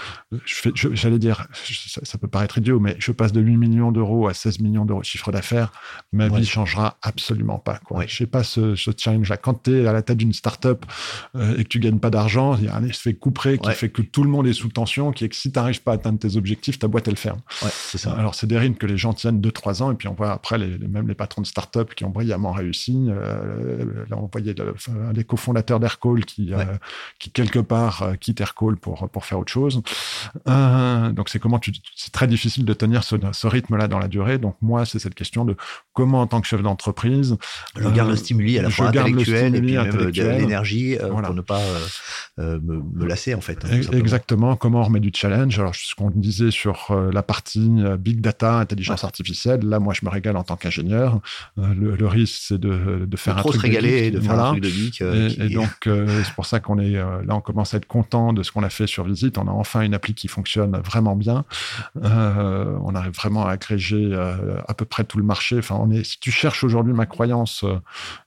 j'allais 0.75 1.19
dire, 1.19 1.47
je- 1.65 1.89
ça, 1.89 2.01
ça 2.03 2.17
peut 2.17 2.27
paraître 2.27 2.57
idiot, 2.57 2.79
mais 2.79 2.95
je 2.99 3.11
passe 3.11 3.31
de 3.31 3.41
8 3.41 3.57
millions 3.57 3.91
d'euros 3.91 4.27
à 4.27 4.33
16 4.33 4.59
millions 4.59 4.85
d'euros 4.85 5.01
de 5.01 5.05
chiffre 5.05 5.31
d'affaires, 5.31 5.71
ma 6.11 6.27
Ouais. 6.27 6.39
vie 6.39 6.45
changera 6.45 6.97
absolument 7.01 7.59
pas. 7.59 7.77
Quoi. 7.79 7.99
Ouais. 7.99 8.07
Je 8.07 8.15
sais 8.17 8.25
pas 8.27 8.43
ce, 8.43 8.75
ce 8.75 8.91
challenge-là. 8.95 9.37
Quand 9.37 9.63
tu 9.63 9.81
es 9.81 9.87
à 9.87 9.93
la 9.93 10.01
tête 10.01 10.17
d'une 10.17 10.33
start-up 10.33 10.85
euh, 11.35 11.57
et 11.57 11.63
que 11.63 11.69
tu 11.69 11.79
gagnes 11.79 11.99
pas 11.99 12.09
d'argent, 12.09 12.55
il 12.57 12.65
y 12.65 12.67
a 12.67 12.75
un 12.75 12.83
effet 12.83 13.13
couperet 13.13 13.57
qui 13.57 13.67
Ouais. 13.67 13.73
fait 13.75 13.89
que 13.89 14.01
tout 14.01 14.23
le 14.23 14.29
monde 14.29 14.47
est 14.47 14.53
sous 14.53 14.69
tension, 14.69 15.11
qui 15.11 15.25
est 15.25 15.29
que 15.29 15.35
si 15.35 15.51
tu 15.51 15.57
n'arrives 15.59 15.81
pas 15.81 15.91
à 15.91 15.95
atteindre 15.95 16.19
tes 16.19 16.35
objectifs, 16.35 16.79
ta 16.79 16.87
boîte 16.87 17.07
elle 17.07 17.17
ferme. 17.17 17.39
C'est 17.71 17.97
ça. 17.97 18.11
Alors, 18.13 18.35
c'est 18.35 18.47
des 18.47 18.57
rythmes 18.57 18.75
que 18.75 18.85
les 18.85 18.97
gens 18.97 19.13
tiennent 19.13 19.39
2-3 19.41 19.81
ans, 19.81 19.91
et 19.91 19.95
puis 19.95 20.07
on 20.07 20.13
voit 20.13 20.31
après 20.31 20.57
les, 20.57 20.77
les- 20.77 20.87
même 20.87 21.07
les 21.07 21.15
patrons 21.15 21.41
de 21.41 21.47
start-up 21.47 21.93
qui 21.95 22.03
ont 22.05 22.09
brillamment 22.09 22.51
réussi. 22.51 23.07
Euh, 23.09 24.05
là, 24.09 24.17
on 24.17 24.29
voyait 24.31 24.53
le- 24.57 24.75
un 25.07 25.13
des 25.13 25.23
cofondateurs 25.23 25.79
d'Aircall 25.79 26.25
qui, 26.25 26.53
euh, 26.53 26.63
qui, 27.19 27.29
quelque 27.31 27.59
part, 27.59 28.13
quitte 28.19 28.40
Pour, 28.81 29.09
pour 29.09 29.25
faire 29.25 29.39
autre 29.39 29.51
chose. 29.51 29.81
Euh, 30.47 31.11
donc, 31.11 31.29
c'est 31.29 31.39
comment 31.39 31.59
tu, 31.59 31.71
c'est 31.95 32.11
très 32.11 32.27
difficile 32.27 32.65
de 32.65 32.73
tenir 32.73 33.03
ce, 33.03 33.15
ce 33.31 33.47
rythme-là 33.47 33.87
dans 33.87 33.99
la 33.99 34.07
durée. 34.07 34.37
Donc, 34.37 34.55
moi, 34.61 34.85
c'est 34.85 34.99
cette 34.99 35.15
question 35.15 35.45
de 35.45 35.55
comment, 35.93 36.21
en 36.21 36.27
tant 36.27 36.41
que 36.41 36.47
chef 36.47 36.61
d'entreprise, 36.61 37.37
Je 37.75 37.81
garde 37.89 38.09
euh, 38.09 38.11
le 38.11 38.15
stimuli 38.17 38.57
à 38.59 38.61
la 38.63 38.69
fois 38.69 38.87
intellectuel 38.87 39.55
et 39.55 39.61
puis 39.61 39.73
même 39.73 39.87
euh, 39.99 40.11
de 40.11 40.21
l'énergie 40.39 40.97
euh, 40.97 41.07
Voilà. 41.11 41.27
pour 41.27 41.35
ne 41.35 41.41
pas 41.41 41.61
me, 42.37 42.59
me 42.59 43.05
lasser 43.05 43.33
en 43.35 43.41
fait. 43.41 43.63
hein. 43.65 43.81
Exactement, 43.93 44.55
comment 44.55 44.81
on 44.81 44.83
remet 44.85 44.99
du 44.99 45.11
challenge? 45.13 45.59
Alors, 45.59 45.75
ce 45.75 45.95
qu'on 45.95 46.09
disait 46.09 46.51
sur 46.51 46.95
la 47.13 47.23
partie 47.23 47.69
big 47.99 48.21
data, 48.21 48.55
intelligence 48.57 49.03
artificielle, 49.03 49.61
là, 49.63 49.79
moi, 49.79 49.93
je 49.93 50.05
me 50.05 50.09
régale 50.09 50.37
en 50.37 50.43
tant 50.43 50.55
qu'ingénieur. 50.55 51.19
Le, 51.57 51.95
le 51.95 52.07
risque, 52.07 52.41
c'est 52.47 52.57
de, 52.59 53.05
de 53.05 53.17
faire 53.17 53.35
De 53.35 53.39
un 53.39 53.41
trop 53.41 53.49
truc 53.51 53.61
se 53.61 53.67
régaler 53.67 53.97
geek. 53.97 54.07
et 54.07 54.11
de 54.11 54.19
faire 54.19 54.39
un 54.39 54.51
truc 54.51 54.63
de 54.63 54.69
geek. 54.69 55.01
Et, 55.01 55.27
qui- 55.27 55.41
et 55.41 55.49
donc, 55.49 55.69
c'est 55.85 56.33
pour 56.35 56.45
ça 56.45 56.59
qu'on 56.59 56.79
est 56.79 56.91
là, 56.93 57.21
on 57.29 57.41
commence 57.41 57.73
à 57.73 57.77
être 57.77 57.85
content 57.87 58.30
de 58.33 58.43
ce 58.43 58.51
qu'on 58.51 58.63
a 58.63 58.69
fait 58.69 58.87
sur 58.87 59.03
Visite. 59.03 59.37
On 59.37 59.47
a 59.47 59.51
enfin 59.51 59.81
une 59.81 59.93
appli 59.93 60.13
qui 60.13 60.27
fonctionne 60.27 60.77
vraiment 60.77 61.15
bien. 61.15 61.45
Euh, 62.03 62.77
on 62.83 62.95
arrive 62.95 63.13
vraiment 63.13 63.45
à 63.45 63.51
agréger 63.51 64.09
euh, 64.11 64.61
à 64.67 64.73
peu 64.73 64.85
près 64.85 65.03
tout 65.03 65.17
le 65.17 65.23
marché. 65.23 65.59
Si 66.03 66.19
tu 66.19 66.31
cherches 66.31 66.63
aujourd'hui 66.63 66.93
ma 66.93 67.05
croyance, 67.05 67.63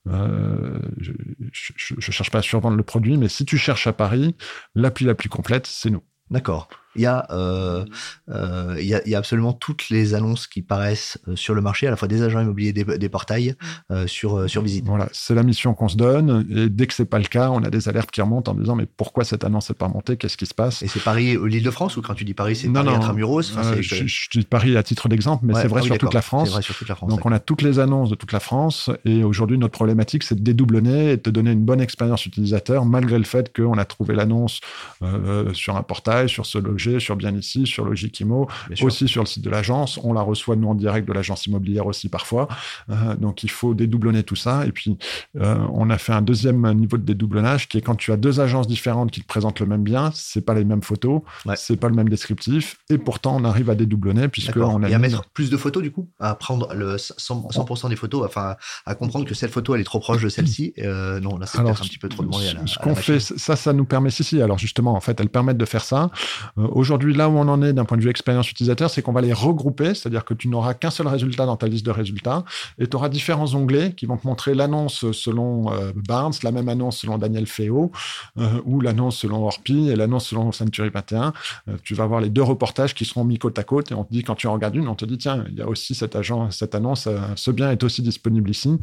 euh, 0.08 0.78
je, 1.00 1.12
je 1.52 2.10
cherche 2.10 2.30
pas 2.30 2.38
à 2.38 2.42
survendre 2.42 2.76
le 2.76 2.82
produit, 2.82 3.16
mais 3.16 3.28
si 3.28 3.44
tu 3.44 3.58
cherches 3.58 3.86
à 3.86 3.92
Paris, 3.92 4.34
l'appli 4.74 5.06
la 5.06 5.14
plus 5.14 5.28
complète, 5.28 5.66
c'est 5.66 5.90
nous. 5.90 6.02
D'accord. 6.30 6.68
Il 6.96 7.02
y, 7.02 7.06
a, 7.06 7.26
euh, 7.30 7.84
euh, 8.30 8.76
il, 8.78 8.86
y 8.86 8.94
a, 8.94 9.02
il 9.04 9.10
y 9.10 9.14
a 9.14 9.18
absolument 9.18 9.52
toutes 9.52 9.88
les 9.90 10.14
annonces 10.14 10.46
qui 10.46 10.62
paraissent 10.62 11.18
euh, 11.28 11.36
sur 11.36 11.54
le 11.54 11.60
marché, 11.60 11.86
à 11.86 11.90
la 11.90 11.96
fois 11.96 12.08
des 12.08 12.22
agents 12.22 12.40
immobiliers, 12.40 12.72
des, 12.72 12.84
des 12.84 13.08
portails, 13.08 13.54
euh, 13.90 14.06
sur, 14.06 14.48
sur 14.48 14.62
visite. 14.62 14.84
Voilà, 14.86 15.08
c'est 15.12 15.34
la 15.34 15.42
mission 15.42 15.74
qu'on 15.74 15.88
se 15.88 15.96
donne. 15.96 16.46
Et 16.50 16.68
dès 16.68 16.86
que 16.86 16.94
c'est 16.94 17.04
pas 17.04 17.18
le 17.18 17.24
cas, 17.24 17.50
on 17.50 17.62
a 17.62 17.70
des 17.70 17.88
alertes 17.88 18.10
qui 18.10 18.20
remontent 18.20 18.52
en 18.52 18.54
disant 18.54 18.76
mais 18.76 18.86
pourquoi 18.86 19.24
cette 19.24 19.44
annonce 19.44 19.70
n'est 19.70 19.74
pas 19.74 19.88
montée? 19.88 20.16
Qu'est-ce 20.16 20.36
qui 20.36 20.46
se 20.46 20.54
passe? 20.54 20.82
Et 20.82 20.88
c'est 20.88 21.02
Paris, 21.02 21.36
l'Île-de-France, 21.44 21.96
ou 21.96 22.02
quand 22.02 22.14
tu 22.14 22.24
dis 22.24 22.34
Paris, 22.34 22.56
c'est 22.56 22.68
Paris 22.68 22.88
intramuros 22.88 23.44
enfin, 23.52 23.72
euh, 23.72 23.76
je, 23.80 24.06
je, 24.06 24.28
dis 24.30 24.44
Paris 24.44 24.76
à 24.76 24.82
titre 24.82 25.08
d'exemple, 25.08 25.44
mais 25.46 25.54
ouais, 25.54 25.62
c'est 25.62 25.68
vrai, 25.68 25.80
ah 25.80 25.84
oui, 25.84 25.88
sur 25.88 25.98
toute 25.98 26.14
la 26.14 26.22
France. 26.22 26.50
vrai 26.50 26.62
sur 26.62 26.76
toute 26.76 26.88
la 26.88 26.94
France. 26.94 27.10
Donc 27.10 27.24
on 27.26 27.32
a 27.32 27.38
toutes 27.38 27.62
les 27.62 27.78
annonces 27.78 28.10
de 28.10 28.14
toute 28.14 28.32
la 28.32 28.40
France. 28.40 28.90
Et 29.04 29.24
aujourd'hui, 29.24 29.58
notre 29.58 29.72
problématique, 29.72 30.22
c'est 30.22 30.34
de 30.34 30.42
dédoublonner 30.42 31.12
et 31.12 31.16
de 31.16 31.22
te 31.22 31.30
donner 31.30 31.52
une 31.52 31.64
bonne 31.64 31.80
expérience 31.80 32.26
utilisateur, 32.26 32.84
malgré 32.84 33.18
le 33.18 33.24
fait 33.24 33.54
qu'on 33.54 33.78
a 33.78 33.84
trouvé 33.84 34.14
l'annonce 34.14 34.60
euh, 35.02 35.52
sur 35.52 35.76
un 35.76 35.82
portail, 35.82 36.28
sur 36.28 36.46
ce 36.46 36.58
sur 36.98 37.16
Bien 37.16 37.34
ici, 37.34 37.66
sur 37.66 37.84
Logikimo, 37.84 38.48
aussi 38.82 39.08
sur 39.08 39.22
le 39.22 39.26
site 39.26 39.44
de 39.44 39.50
l'agence. 39.50 39.98
On 40.02 40.12
la 40.12 40.22
reçoit, 40.22 40.56
nous, 40.56 40.68
en 40.68 40.74
direct 40.74 41.06
de 41.06 41.12
l'agence 41.12 41.46
immobilière 41.46 41.86
aussi 41.86 42.08
parfois. 42.08 42.48
Euh, 42.90 43.14
donc, 43.16 43.44
il 43.44 43.50
faut 43.50 43.74
dédoublonner 43.74 44.22
tout 44.22 44.36
ça. 44.36 44.66
Et 44.66 44.72
puis, 44.72 44.98
euh, 45.40 45.56
on 45.72 45.90
a 45.90 45.98
fait 45.98 46.12
un 46.12 46.22
deuxième 46.22 46.72
niveau 46.72 46.96
de 46.96 47.02
dédoublonnage 47.02 47.68
qui 47.68 47.78
est 47.78 47.80
quand 47.80 47.94
tu 47.94 48.12
as 48.12 48.16
deux 48.16 48.40
agences 48.40 48.66
différentes 48.66 49.10
qui 49.10 49.20
te 49.20 49.26
présentent 49.26 49.60
le 49.60 49.66
même 49.66 49.82
bien, 49.82 50.10
c'est 50.14 50.40
pas 50.40 50.54
les 50.54 50.64
mêmes 50.64 50.82
photos, 50.82 51.22
ouais. 51.46 51.54
c'est 51.56 51.76
pas 51.76 51.88
le 51.88 51.94
même 51.94 52.08
descriptif. 52.08 52.78
Et 52.90 52.98
pourtant, 52.98 53.36
on 53.36 53.44
arrive 53.44 53.70
à 53.70 53.74
dédoublonner 53.74 54.28
puisque 54.28 54.56
on 54.56 54.82
a. 54.82 54.88
Et 54.88 54.94
à 54.94 54.98
mettre 54.98 55.24
plus 55.30 55.50
de 55.50 55.56
photos, 55.56 55.82
du 55.82 55.90
coup, 55.90 56.08
à 56.18 56.34
prendre 56.34 56.72
le 56.74 56.96
100%, 56.96 57.76
100 57.76 57.88
des 57.88 57.96
photos, 57.96 58.24
enfin, 58.24 58.56
à 58.86 58.94
comprendre 58.94 59.24
que 59.26 59.34
cette 59.34 59.50
photo, 59.50 59.74
elle 59.74 59.80
est 59.80 59.84
trop 59.84 60.00
proche 60.00 60.22
de 60.22 60.28
celle-ci. 60.28 60.72
Euh, 60.84 61.18
non, 61.18 61.38
là, 61.38 61.46
c'est 61.46 61.62
peut-être 61.62 61.82
un 61.82 61.86
petit 61.86 61.98
peu 61.98 62.08
trop 62.08 62.22
demandé 62.22 62.48
à 62.48 62.52
la. 62.52 62.66
Ce 62.66 62.78
qu'on 62.78 62.94
fait, 62.94 63.18
ça, 63.18 63.56
ça 63.56 63.72
nous 63.72 63.84
permet, 63.84 64.10
si, 64.10 64.22
si. 64.22 64.42
Alors, 64.42 64.58
justement, 64.58 64.94
en 64.94 65.00
fait, 65.00 65.18
elles 65.20 65.30
permettent 65.30 65.56
de 65.56 65.64
faire 65.64 65.84
ça. 65.84 66.10
Euh, 66.58 66.66
Aujourd'hui, 66.74 67.14
là 67.14 67.28
où 67.28 67.38
on 67.38 67.48
en 67.48 67.62
est 67.62 67.72
d'un 67.72 67.84
point 67.84 67.96
de 67.96 68.02
vue 68.02 68.10
expérience 68.10 68.50
utilisateur, 68.50 68.90
c'est 68.90 69.00
qu'on 69.00 69.12
va 69.12 69.20
les 69.20 69.32
regrouper, 69.32 69.94
c'est-à-dire 69.94 70.24
que 70.24 70.34
tu 70.34 70.48
n'auras 70.48 70.74
qu'un 70.74 70.90
seul 70.90 71.06
résultat 71.06 71.46
dans 71.46 71.56
ta 71.56 71.68
liste 71.68 71.86
de 71.86 71.92
résultats 71.92 72.44
et 72.78 72.88
tu 72.88 72.96
auras 72.96 73.08
différents 73.08 73.54
onglets 73.54 73.92
qui 73.92 74.06
vont 74.06 74.16
te 74.16 74.26
montrer 74.26 74.54
l'annonce 74.54 75.10
selon 75.12 75.72
euh, 75.72 75.92
Barnes, 75.94 76.32
la 76.42 76.50
même 76.50 76.68
annonce 76.68 76.98
selon 76.98 77.16
Daniel 77.16 77.46
Féo 77.46 77.92
euh, 78.38 78.60
ou 78.64 78.80
l'annonce 78.80 79.18
selon 79.18 79.46
Orpi 79.46 79.88
et 79.88 79.96
l'annonce 79.96 80.26
selon 80.26 80.50
Century 80.50 80.90
21. 80.92 81.32
Euh, 81.68 81.76
tu 81.84 81.94
vas 81.94 82.04
avoir 82.04 82.20
les 82.20 82.30
deux 82.30 82.42
reportages 82.42 82.94
qui 82.94 83.04
seront 83.04 83.24
mis 83.24 83.38
côte 83.38 83.58
à 83.58 83.64
côte 83.64 83.92
et 83.92 83.94
on 83.94 84.02
te 84.02 84.12
dit, 84.12 84.24
quand 84.24 84.34
tu 84.34 84.48
en 84.48 84.52
regardes 84.52 84.74
une, 84.74 84.88
on 84.88 84.96
te 84.96 85.04
dit, 85.04 85.18
tiens, 85.18 85.44
il 85.48 85.56
y 85.56 85.62
a 85.62 85.68
aussi 85.68 85.94
cet 85.94 86.16
agent, 86.16 86.50
cette 86.50 86.74
annonce, 86.74 87.08
ce 87.36 87.50
bien 87.52 87.70
est 87.70 87.84
aussi 87.84 88.02
disponible 88.02 88.50
ici. 88.50 88.76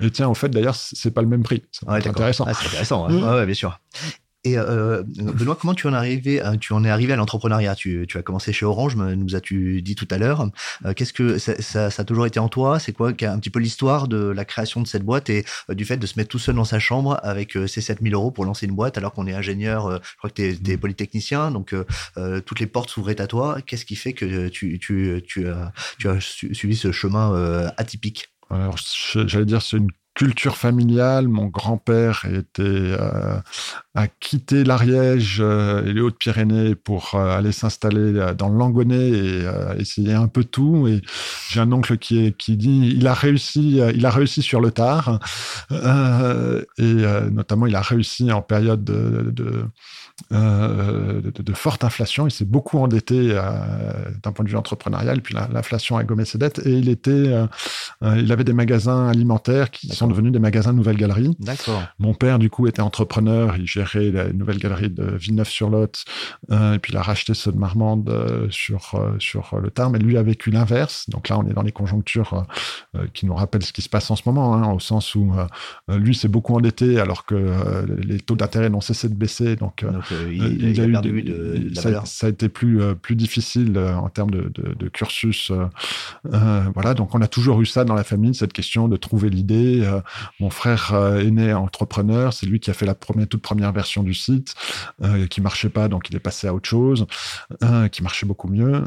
Et 0.00 0.10
tiens, 0.10 0.28
au 0.28 0.34
fait, 0.34 0.50
d'ailleurs, 0.50 0.74
c'est 0.74 1.12
pas 1.12 1.22
le 1.22 1.28
même 1.28 1.42
prix. 1.42 1.62
C'est 1.72 1.88
ouais, 1.88 2.06
intéressant. 2.06 2.44
Ah, 2.46 2.52
c'est 2.52 2.66
intéressant, 2.66 3.08
ouais. 3.08 3.22
ouais, 3.22 3.46
bien 3.46 3.54
sûr. 3.54 3.78
Et 4.44 4.56
euh, 4.56 5.02
Benoît, 5.04 5.56
comment 5.60 5.74
tu 5.74 5.88
en 5.88 5.92
es 5.92 5.96
arrivé, 5.96 6.40
à, 6.40 6.56
tu 6.56 6.72
en 6.72 6.84
es 6.84 6.90
arrivé 6.90 7.12
à 7.12 7.16
l'entrepreneuriat? 7.16 7.74
Tu, 7.74 8.06
tu, 8.08 8.18
as 8.18 8.22
commencé 8.22 8.52
chez 8.52 8.64
Orange, 8.64 8.94
nous 8.96 9.34
as-tu 9.34 9.82
dit 9.82 9.96
tout 9.96 10.06
à 10.10 10.18
l'heure. 10.18 10.48
Euh, 10.84 10.94
Qu'est-ce 10.94 11.12
que 11.12 11.38
ça, 11.38 11.60
ça, 11.60 11.90
ça, 11.90 12.02
a 12.02 12.04
toujours 12.04 12.24
été 12.24 12.38
en 12.38 12.48
toi? 12.48 12.78
C'est 12.78 12.92
quoi 12.92 13.08
un 13.08 13.38
petit 13.38 13.50
peu 13.50 13.58
l'histoire 13.58 14.06
de 14.06 14.28
la 14.28 14.44
création 14.44 14.80
de 14.80 14.86
cette 14.86 15.02
boîte 15.02 15.28
et 15.28 15.44
euh, 15.70 15.74
du 15.74 15.84
fait 15.84 15.96
de 15.96 16.06
se 16.06 16.18
mettre 16.18 16.30
tout 16.30 16.38
seul 16.38 16.54
dans 16.54 16.64
sa 16.64 16.78
chambre 16.78 17.18
avec 17.22 17.56
euh, 17.56 17.66
ces 17.66 17.80
7000 17.80 18.14
euros 18.14 18.30
pour 18.30 18.44
lancer 18.44 18.66
une 18.66 18.74
boîte 18.74 18.96
alors 18.96 19.12
qu'on 19.12 19.26
est 19.26 19.34
ingénieur, 19.34 19.86
euh, 19.86 19.98
je 20.02 20.16
crois 20.18 20.30
que 20.30 20.36
tu 20.36 20.42
es, 20.44 20.72
es, 20.72 20.76
polytechnicien, 20.76 21.50
donc 21.50 21.74
euh, 21.74 22.40
toutes 22.40 22.60
les 22.60 22.66
portes 22.66 22.90
s'ouvraient 22.90 23.20
à 23.20 23.26
toi. 23.26 23.60
Qu'est-ce 23.66 23.84
qui 23.84 23.96
fait 23.96 24.12
que 24.12 24.48
tu, 24.48 24.78
tu, 24.78 25.20
tu, 25.26 25.48
as, 25.48 25.72
tu 25.98 26.08
as 26.08 26.20
suivi 26.20 26.76
ce 26.76 26.92
chemin 26.92 27.68
atypique? 27.76 28.28
Alors, 28.50 28.76
j'allais 29.26 29.44
dire, 29.44 29.60
c'est 29.60 29.76
une 29.76 29.90
culture 30.18 30.56
familiale. 30.56 31.28
Mon 31.28 31.46
grand-père 31.46 32.24
était 32.24 32.62
euh, 32.64 33.38
a 33.94 34.08
quitté 34.08 34.64
l'Ariège 34.64 35.38
euh, 35.40 35.86
et 35.86 35.92
les 35.92 36.00
Hautes-Pyrénées 36.00 36.74
pour 36.74 37.14
euh, 37.14 37.38
aller 37.38 37.52
s'installer 37.52 38.34
dans 38.36 38.48
le 38.48 38.58
Langonnet 38.58 39.10
et 39.10 39.46
euh, 39.46 39.76
essayer 39.78 40.14
un 40.14 40.26
peu 40.26 40.42
tout. 40.42 40.88
Et 40.88 41.02
j'ai 41.50 41.60
un 41.60 41.70
oncle 41.70 41.98
qui 41.98 42.26
est 42.26 42.36
qui 42.36 42.56
dit 42.56 42.94
il 42.96 43.06
a 43.06 43.14
réussi, 43.14 43.80
il 43.94 44.04
a 44.04 44.10
réussi 44.10 44.42
sur 44.42 44.60
le 44.60 44.72
tard 44.72 45.20
et 45.70 46.94
notamment 47.30 47.66
il 47.66 47.76
a 47.76 47.80
réussi 47.80 48.32
en 48.32 48.42
période 48.42 48.82
de, 48.82 49.30
de 49.30 49.64
euh, 50.32 51.20
de, 51.20 51.30
de, 51.30 51.52
forte 51.52 51.84
inflation. 51.84 52.26
Il 52.26 52.32
s'est 52.32 52.44
beaucoup 52.44 52.78
endetté 52.78 53.30
euh, 53.30 53.40
d'un 54.20 54.32
point 54.32 54.44
de 54.44 54.50
vue 54.50 54.56
entrepreneurial, 54.56 55.22
puis 55.22 55.34
l'inflation 55.34 55.96
a 55.96 56.02
gommé 56.02 56.24
ses 56.24 56.38
dettes. 56.38 56.60
Et 56.66 56.72
il 56.72 56.88
était, 56.88 57.12
euh, 57.12 57.46
il 58.02 58.32
avait 58.32 58.42
des 58.42 58.52
magasins 58.52 59.06
alimentaires 59.06 59.70
qui 59.70 59.88
sont 59.88 60.07
devenus 60.08 60.32
des 60.32 60.38
magasins 60.38 60.72
Nouvelle 60.72 60.96
Galerie. 60.96 61.36
D'accord. 61.38 61.82
Mon 61.98 62.14
père, 62.14 62.38
du 62.38 62.50
coup, 62.50 62.66
était 62.66 62.82
entrepreneur. 62.82 63.56
Il 63.56 63.66
gérait 63.66 64.10
la 64.10 64.32
Nouvelle 64.32 64.58
Galerie 64.58 64.90
de 64.90 65.16
Villeneuve-sur-Lot. 65.16 66.04
et 66.50 66.78
puis 66.80 66.92
il 66.92 66.96
a 66.96 67.02
racheté 67.02 67.34
ceux 67.34 67.52
de 67.52 67.58
Marmande 67.58 68.48
sur, 68.50 69.00
sur 69.18 69.58
le 69.60 69.70
Tarn. 69.70 69.92
Mais 69.92 69.98
lui 69.98 70.16
a 70.16 70.22
vécu 70.22 70.50
l'inverse. 70.50 71.08
Donc 71.08 71.28
là, 71.28 71.38
on 71.38 71.46
est 71.48 71.54
dans 71.54 71.62
les 71.62 71.72
conjonctures 71.72 72.46
qui 73.14 73.26
nous 73.26 73.34
rappellent 73.34 73.62
ce 73.62 73.72
qui 73.72 73.82
se 73.82 73.88
passe 73.88 74.10
en 74.10 74.16
ce 74.16 74.22
moment, 74.26 74.54
hein, 74.54 74.72
au 74.72 74.80
sens 74.80 75.14
où 75.14 75.32
lui 75.88 76.14
s'est 76.14 76.28
beaucoup 76.28 76.54
endetté 76.54 77.00
alors 77.00 77.24
que 77.24 77.86
les 78.02 78.20
taux 78.20 78.36
d'intérêt 78.36 78.70
n'ont 78.70 78.80
cessé 78.80 79.08
de 79.08 79.14
baisser. 79.14 79.56
Donc, 79.56 79.84
donc 79.84 80.04
euh, 80.12 80.30
il, 80.32 80.44
il, 80.44 80.68
il, 80.70 80.80
a, 80.80 80.88
perdu 80.88 81.22
de, 81.22 81.68
de, 81.68 81.74
ça, 81.74 82.26
a 82.26 82.28
été 82.28 82.48
plus, 82.48 82.80
euh, 82.80 82.94
plus 82.94 83.16
difficile 83.16 83.76
euh, 83.76 83.94
en 83.94 84.08
termes 84.08 84.30
de, 84.30 84.50
de 84.54 84.88
cursus. 84.88 85.50
Euh, 85.50 86.62
voilà, 86.74 86.94
donc 86.94 87.14
on 87.14 87.20
a 87.20 87.28
toujours 87.28 87.60
eu 87.60 87.66
ça 87.66 87.84
dans 87.84 87.94
la 87.94 88.04
famille, 88.04 88.34
cette 88.34 88.52
question 88.52 88.88
de 88.88 88.96
trouver 88.96 89.30
l'idée. 89.30 89.88
Euh, 89.98 90.02
mon 90.40 90.50
frère 90.50 90.94
est 91.18 91.30
né 91.30 91.52
entrepreneur, 91.52 92.32
c'est 92.32 92.46
lui 92.46 92.60
qui 92.60 92.70
a 92.70 92.74
fait 92.74 92.86
la 92.86 92.94
première, 92.94 93.28
toute 93.28 93.42
première 93.42 93.72
version 93.72 94.02
du 94.02 94.14
site, 94.14 94.54
qui 95.30 95.40
marchait 95.40 95.68
pas, 95.68 95.88
donc 95.88 96.08
il 96.10 96.16
est 96.16 96.20
passé 96.20 96.46
à 96.46 96.54
autre 96.54 96.68
chose, 96.68 97.06
qui 97.92 98.02
marchait 98.02 98.26
beaucoup 98.26 98.48
mieux. 98.48 98.82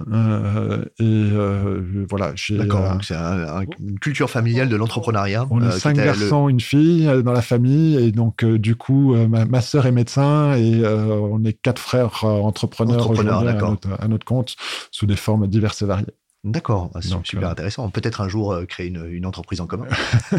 et 1.00 2.06
voilà. 2.10 2.34
D'accord, 2.50 2.94
donc 2.94 3.04
c'est 3.04 3.16
un, 3.16 3.62
un, 3.62 3.66
une 3.80 4.00
culture 4.00 4.30
familiale 4.30 4.70
de 4.70 4.76
l'entrepreneuriat. 4.76 5.48
On 5.50 5.62
est 5.62 5.72
cinq 5.72 5.98
garçons, 5.98 6.48
le... 6.48 6.52
une 6.52 6.62
fille 6.62 7.10
dans 7.24 7.34
la 7.34 7.42
famille, 7.42 7.98
et 7.98 8.12
donc 8.12 8.46
du 8.46 8.76
coup, 8.76 9.16
ma, 9.28 9.46
ma 9.46 9.62
sœur 9.62 9.86
est 9.86 9.92
médecin 9.92 10.56
et 10.56 10.84
on 10.86 11.44
est 11.44 11.54
quatre 11.54 11.82
frères 11.82 12.24
entrepreneurs, 12.24 12.98
entrepreneurs 12.98 13.40
à 13.40 13.54
notre, 13.54 13.88
à, 14.00 14.08
notre, 14.08 14.26
compte 14.26 14.56
sous 14.92 15.06
des 15.06 15.16
formes 15.16 15.48
diverses 15.48 15.82
et 15.82 15.86
variées. 15.86 16.06
D'accord, 16.44 16.90
ah, 16.96 17.02
c'est 17.04 17.10
super 17.24 17.50
euh... 17.50 17.52
intéressant. 17.52 17.88
Peut-être 17.92 18.20
un 18.20 18.28
jour 18.28 18.52
euh, 18.52 18.66
créer 18.66 18.88
une, 18.88 19.06
une, 19.12 19.28
entreprise 19.28 19.62
en 19.62 19.68
commun. 19.68 19.86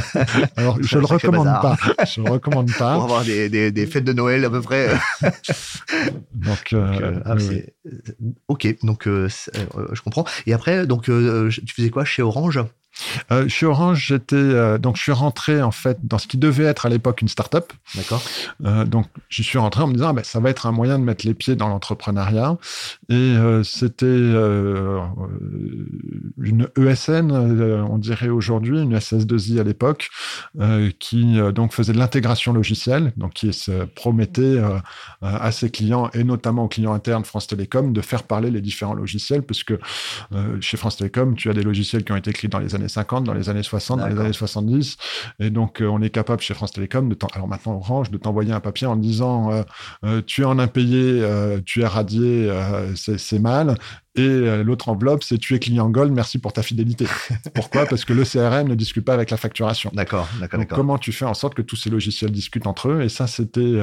Alors, 0.56 0.82
je 0.82 0.98
le 0.98 1.04
recommande 1.04 1.44
bazar. 1.44 1.78
pas. 1.96 2.04
Je 2.04 2.20
le 2.20 2.28
recommande 2.28 2.72
pas. 2.76 2.94
Pour 2.94 3.04
avoir 3.04 3.24
des, 3.24 3.48
des, 3.48 3.70
des, 3.70 3.86
fêtes 3.86 4.02
de 4.02 4.12
Noël 4.12 4.44
à 4.44 4.50
peu 4.50 4.60
près. 4.60 4.88
donc, 6.34 6.72
euh, 6.72 7.12
donc 7.12 7.22
ah, 7.24 7.34
oui. 7.36 7.62
ok, 8.48 8.76
donc 8.82 9.04
je 9.06 10.00
comprends. 10.02 10.24
Et 10.46 10.52
après, 10.52 10.88
donc 10.88 11.04
tu 11.04 11.74
faisais 11.74 11.90
quoi 11.90 12.04
chez 12.04 12.22
Orange? 12.22 12.58
Euh, 13.30 13.48
chez 13.48 13.66
Orange, 13.66 14.06
j'étais 14.08 14.36
euh, 14.36 14.78
donc 14.78 14.96
je 14.96 15.02
suis 15.02 15.12
rentré 15.12 15.62
en 15.62 15.70
fait 15.70 15.98
dans 16.02 16.18
ce 16.18 16.26
qui 16.26 16.36
devait 16.36 16.64
être 16.64 16.86
à 16.86 16.88
l'époque 16.88 17.22
une 17.22 17.28
start-up. 17.28 17.72
D'accord. 17.94 18.22
Euh, 18.64 18.84
donc 18.84 19.06
j'y 19.28 19.42
suis 19.42 19.58
rentré 19.58 19.82
en 19.82 19.86
me 19.86 19.94
disant 19.94 20.08
ah, 20.10 20.12
ben, 20.12 20.24
ça 20.24 20.40
va 20.40 20.50
être 20.50 20.66
un 20.66 20.72
moyen 20.72 20.98
de 20.98 21.04
mettre 21.04 21.26
les 21.26 21.34
pieds 21.34 21.56
dans 21.56 21.68
l'entrepreneuriat 21.68 22.56
et 23.08 23.14
euh, 23.14 23.62
c'était 23.62 24.02
une 26.38 26.68
ESN, 26.76 27.30
on 27.32 27.98
dirait 27.98 28.28
aujourd'hui 28.28 28.80
une 28.80 28.96
SS2I 28.96 29.60
à 29.60 29.64
l'époque, 29.64 30.10
qui 30.98 31.38
donc 31.54 31.72
faisait 31.72 31.92
de 31.92 31.98
l'intégration 31.98 32.52
logicielle, 32.52 33.12
donc 33.16 33.32
qui 33.34 33.52
se 33.52 33.84
promettait 33.84 34.60
à 35.22 35.52
ses 35.52 35.70
clients 35.70 36.10
et 36.14 36.24
notamment 36.24 36.64
aux 36.64 36.68
clients 36.68 36.92
internes 36.92 37.24
France 37.24 37.46
Télécom 37.46 37.92
de 37.92 38.00
faire 38.00 38.22
parler 38.24 38.50
les 38.50 38.60
différents 38.60 38.94
logiciels 38.94 39.42
puisque 39.42 39.74
chez 40.60 40.76
France 40.76 40.96
Télécom 40.96 41.34
tu 41.36 41.50
as 41.50 41.54
des 41.54 41.62
logiciels 41.62 42.04
qui 42.04 42.12
ont 42.12 42.16
été 42.16 42.30
écrits 42.30 42.48
dans 42.48 42.58
les 42.58 42.74
années 42.74 42.81
50, 42.88 43.24
dans 43.24 43.34
les 43.34 43.48
années 43.48 43.62
60, 43.62 44.00
dans 44.00 44.06
les 44.06 44.18
années 44.18 44.32
70. 44.32 44.96
Et 45.40 45.50
donc, 45.50 45.80
euh, 45.80 45.86
on 45.86 46.00
est 46.02 46.10
capable 46.10 46.42
chez 46.42 46.54
France 46.54 46.72
Télécom, 46.72 47.08
de 47.08 47.16
alors 47.34 47.48
maintenant 47.48 47.74
Orange, 47.74 48.10
de 48.10 48.18
t'envoyer 48.18 48.52
un 48.52 48.60
papier 48.60 48.86
en 48.86 48.96
disant 48.96 49.52
euh, 49.52 49.62
euh, 50.04 50.22
tu 50.24 50.42
es 50.42 50.44
en 50.44 50.58
impayé, 50.58 51.24
tu 51.64 51.82
es 51.82 51.86
radié, 51.86 52.52
c'est 52.94 53.38
mal. 53.38 53.76
Et 54.14 54.62
l'autre 54.62 54.88
enveloppe, 54.88 55.22
c'est 55.24 55.38
tu 55.38 55.54
es 55.54 55.58
client 55.58 55.88
Gold, 55.88 56.12
merci 56.12 56.38
pour 56.38 56.52
ta 56.52 56.62
fidélité. 56.62 57.06
Pourquoi? 57.54 57.86
Parce 57.86 58.04
que 58.04 58.12
le 58.12 58.24
CRM 58.24 58.68
ne 58.68 58.74
discute 58.74 59.04
pas 59.04 59.14
avec 59.14 59.30
la 59.30 59.36
facturation. 59.36 59.90
D'accord, 59.94 60.28
d'accord. 60.38 60.60
Comment 60.68 60.98
tu 60.98 61.12
fais 61.12 61.24
en 61.24 61.34
sorte 61.34 61.54
que 61.54 61.62
tous 61.62 61.76
ces 61.76 61.88
logiciels 61.88 62.30
discutent 62.30 62.66
entre 62.66 62.90
eux? 62.90 63.02
Et 63.02 63.08
ça, 63.08 63.26
c'était 63.26 63.80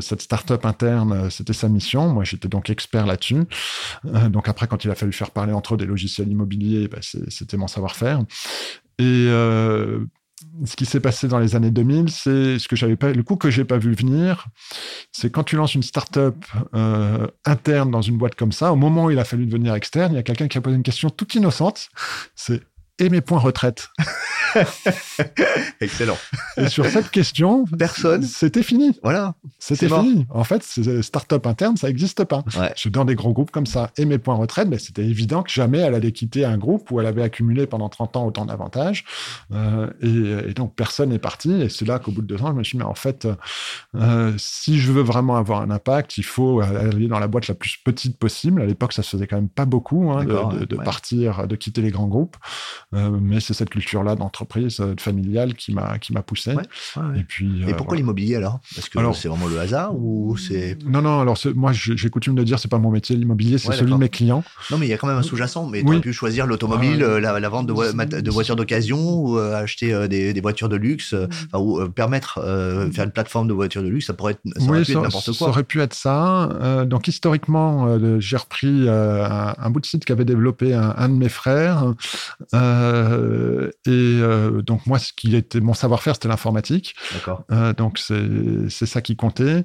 cette 0.00 0.22
start-up 0.22 0.66
interne, 0.66 1.30
c'était 1.30 1.54
sa 1.54 1.68
mission. 1.68 2.08
Moi, 2.08 2.24
j'étais 2.24 2.48
donc 2.48 2.68
expert 2.68 3.06
là-dessus. 3.06 3.44
donc 4.04 4.48
après, 4.48 4.66
quand 4.66 4.84
il 4.84 4.90
a 4.90 4.94
fallu 4.94 5.12
faire 5.12 5.30
parler 5.30 5.52
entre 5.52 5.74
eux 5.74 5.76
des 5.78 5.86
logiciels 5.86 6.28
immobiliers, 6.28 6.88
bah, 6.88 6.98
c'était 7.00 7.56
mon 7.56 7.68
savoir-faire. 7.68 8.20
Et 8.98 9.26
euh, 9.28 10.04
ce 10.64 10.76
qui 10.76 10.86
s'est 10.86 11.00
passé 11.00 11.28
dans 11.28 11.38
les 11.38 11.56
années 11.56 11.70
2000, 11.70 12.10
c'est 12.10 12.58
ce 12.58 12.68
que 12.68 12.76
j'avais 12.76 12.96
pas, 12.96 13.12
le 13.12 13.22
coup 13.22 13.36
que 13.36 13.50
j'ai 13.50 13.64
pas 13.64 13.78
vu 13.78 13.94
venir, 13.94 14.46
c'est 15.10 15.30
quand 15.30 15.44
tu 15.44 15.56
lances 15.56 15.74
une 15.74 15.82
start-up 15.82 16.36
euh, 16.74 17.26
interne 17.44 17.90
dans 17.90 18.02
une 18.02 18.16
boîte 18.16 18.34
comme 18.34 18.52
ça, 18.52 18.72
au 18.72 18.76
moment 18.76 19.06
où 19.06 19.10
il 19.10 19.18
a 19.18 19.24
fallu 19.24 19.46
devenir 19.46 19.74
externe, 19.74 20.12
il 20.12 20.16
y 20.16 20.18
a 20.18 20.22
quelqu'un 20.22 20.48
qui 20.48 20.58
a 20.58 20.60
posé 20.60 20.76
une 20.76 20.82
question 20.82 21.10
toute 21.10 21.34
innocente. 21.34 21.88
C'est 22.34 22.62
et 23.02 23.08
mes 23.08 23.20
points 23.20 23.40
retraite. 23.40 23.90
Excellent. 25.80 26.16
Et 26.56 26.68
sur 26.68 26.86
cette 26.86 27.10
question, 27.10 27.64
personne. 27.78 28.22
C'était 28.22 28.62
fini. 28.62 28.96
Voilà. 29.02 29.34
C'était 29.58 29.88
fini. 29.88 30.26
En 30.30 30.44
fait, 30.44 30.62
start-up 31.02 31.46
interne, 31.46 31.76
ça 31.76 31.88
n'existe 31.88 32.24
pas. 32.24 32.44
Ouais. 32.56 32.72
Je 32.76 32.88
dans 32.88 33.04
des 33.04 33.16
gros 33.16 33.32
groupes 33.32 33.50
comme 33.50 33.66
ça. 33.66 33.90
Et 33.96 34.04
mes 34.04 34.18
points 34.18 34.36
retraite, 34.36 34.68
mais 34.68 34.78
c'était 34.78 35.04
évident 35.04 35.42
que 35.42 35.50
jamais 35.50 35.78
elle 35.78 35.94
allait 35.94 36.12
quitter 36.12 36.44
un 36.44 36.58
groupe 36.58 36.90
où 36.90 37.00
elle 37.00 37.06
avait 37.06 37.22
accumulé 37.22 37.66
pendant 37.66 37.88
30 37.88 38.16
ans 38.16 38.26
autant 38.26 38.44
d'avantages. 38.44 39.04
Euh, 39.52 39.90
et, 40.00 40.54
donc, 40.54 40.76
personne 40.76 41.10
n'est 41.10 41.18
parti. 41.18 41.52
Et 41.62 41.68
c'est 41.68 41.86
là 41.86 41.98
qu'au 41.98 42.12
bout 42.12 42.22
de 42.22 42.26
deux 42.26 42.42
ans, 42.42 42.48
je 42.48 42.52
me 42.52 42.62
suis 42.62 42.78
dit, 42.78 42.84
mais 42.84 42.88
en 42.88 42.94
fait, 42.94 43.26
euh, 43.96 44.32
si 44.38 44.78
je 44.78 44.92
veux 44.92 45.02
vraiment 45.02 45.36
avoir 45.36 45.62
un 45.62 45.70
impact, 45.70 46.18
il 46.18 46.24
faut 46.24 46.60
aller 46.60 47.08
dans 47.08 47.18
la 47.18 47.26
boîte 47.26 47.48
la 47.48 47.54
plus 47.54 47.78
petite 47.84 48.16
possible. 48.16 48.62
À 48.62 48.66
l'époque, 48.66 48.92
ça 48.92 49.02
se 49.02 49.10
faisait 49.10 49.26
quand 49.26 49.36
même 49.36 49.48
pas 49.48 49.64
beaucoup 49.64 50.12
hein, 50.12 50.24
de, 50.24 50.66
de, 50.66 50.76
partir, 50.76 51.48
de 51.48 51.56
quitter 51.56 51.82
les 51.82 51.90
grands 51.90 52.06
groupes. 52.06 52.36
Euh, 52.94 53.10
mais 53.20 53.40
c'est 53.40 53.54
cette 53.54 53.70
culture-là 53.70 54.16
d'entreprise 54.16 54.80
euh, 54.80 54.94
familiale 54.98 55.54
qui 55.54 55.72
m'a 55.72 55.98
qui 55.98 56.12
m'a 56.12 56.22
poussé. 56.22 56.54
Et 57.16 57.24
puis. 57.24 57.62
Et 57.66 57.74
pourquoi 57.74 57.96
l'immobilier 57.96 58.36
alors? 58.36 58.60
Parce 58.74 58.88
que 58.88 58.98
c'est 59.14 59.28
vraiment 59.28 59.46
le 59.46 59.58
hasard 59.58 59.94
ou 59.96 60.36
c'est 60.36 60.76
Non, 60.84 61.00
non. 61.00 61.20
Alors 61.20 61.38
moi, 61.54 61.72
j'ai 61.72 62.10
coutume 62.10 62.34
de 62.34 62.44
dire, 62.44 62.58
c'est 62.58 62.68
pas 62.68 62.78
mon 62.78 62.90
métier. 62.90 63.16
L'immobilier, 63.16 63.58
c'est 63.58 63.72
celui 63.72 63.92
de 63.92 63.96
mes 63.96 64.08
clients. 64.08 64.44
Non, 64.70 64.78
mais 64.78 64.86
il 64.86 64.90
y 64.90 64.92
a 64.92 64.98
quand 64.98 65.06
même 65.06 65.16
un 65.16 65.22
sous-jacent. 65.22 65.66
Mais 65.66 65.82
tu 65.82 65.94
as 65.94 66.00
pu 66.00 66.12
choisir 66.12 66.46
l'automobile, 66.46 67.02
ah, 67.04 67.20
la, 67.20 67.48
vente 67.48 67.66
de, 67.66 68.20
de 68.20 68.30
voitures 68.30 68.56
d'occasion 68.56 68.98
ou 68.98 69.38
acheter 69.38 70.08
des, 70.08 70.32
des, 70.32 70.40
voitures 70.40 70.68
de 70.68 70.76
luxe, 70.76 71.14
mm. 71.14 71.56
ou 71.56 71.88
permettre 71.88 72.40
faire 72.92 73.04
une 73.04 73.10
plateforme 73.12 73.48
de 73.48 73.52
voitures 73.52 73.82
de 73.82 73.88
luxe. 73.88 74.06
Ça 74.06 74.14
pourrait 74.14 74.32
être, 74.32 74.42
ça 74.58 74.68
aurait 74.68 74.82
pu 74.84 74.92
être 74.92 75.02
n'importe 75.02 75.26
quoi. 75.26 75.34
Ça 75.34 75.48
aurait 75.48 75.64
pu 75.64 75.80
être 75.80 75.94
ça. 75.94 76.84
donc 76.86 77.08
historiquement, 77.08 77.98
j'ai 78.18 78.36
repris 78.36 78.88
un, 78.88 79.54
un, 79.58 79.70
bout 79.70 79.80
de 79.80 79.86
site 79.86 80.04
qu'avait 80.04 80.24
développé 80.24 80.74
un, 80.74 80.94
un, 80.96 81.08
de 81.08 81.14
mes 81.14 81.28
frères. 81.28 81.94
Euh, 82.82 83.70
et 83.86 83.90
euh, 83.90 84.62
donc 84.62 84.86
moi, 84.86 84.98
ce 84.98 85.12
qui 85.12 85.36
était 85.36 85.60
mon 85.60 85.74
savoir-faire, 85.74 86.14
c'était 86.14 86.28
l'informatique. 86.28 86.94
D'accord. 87.12 87.44
Euh, 87.50 87.72
donc 87.72 87.98
c'est 87.98 88.86
ça 88.86 89.00
qui 89.00 89.16
comptait. 89.16 89.64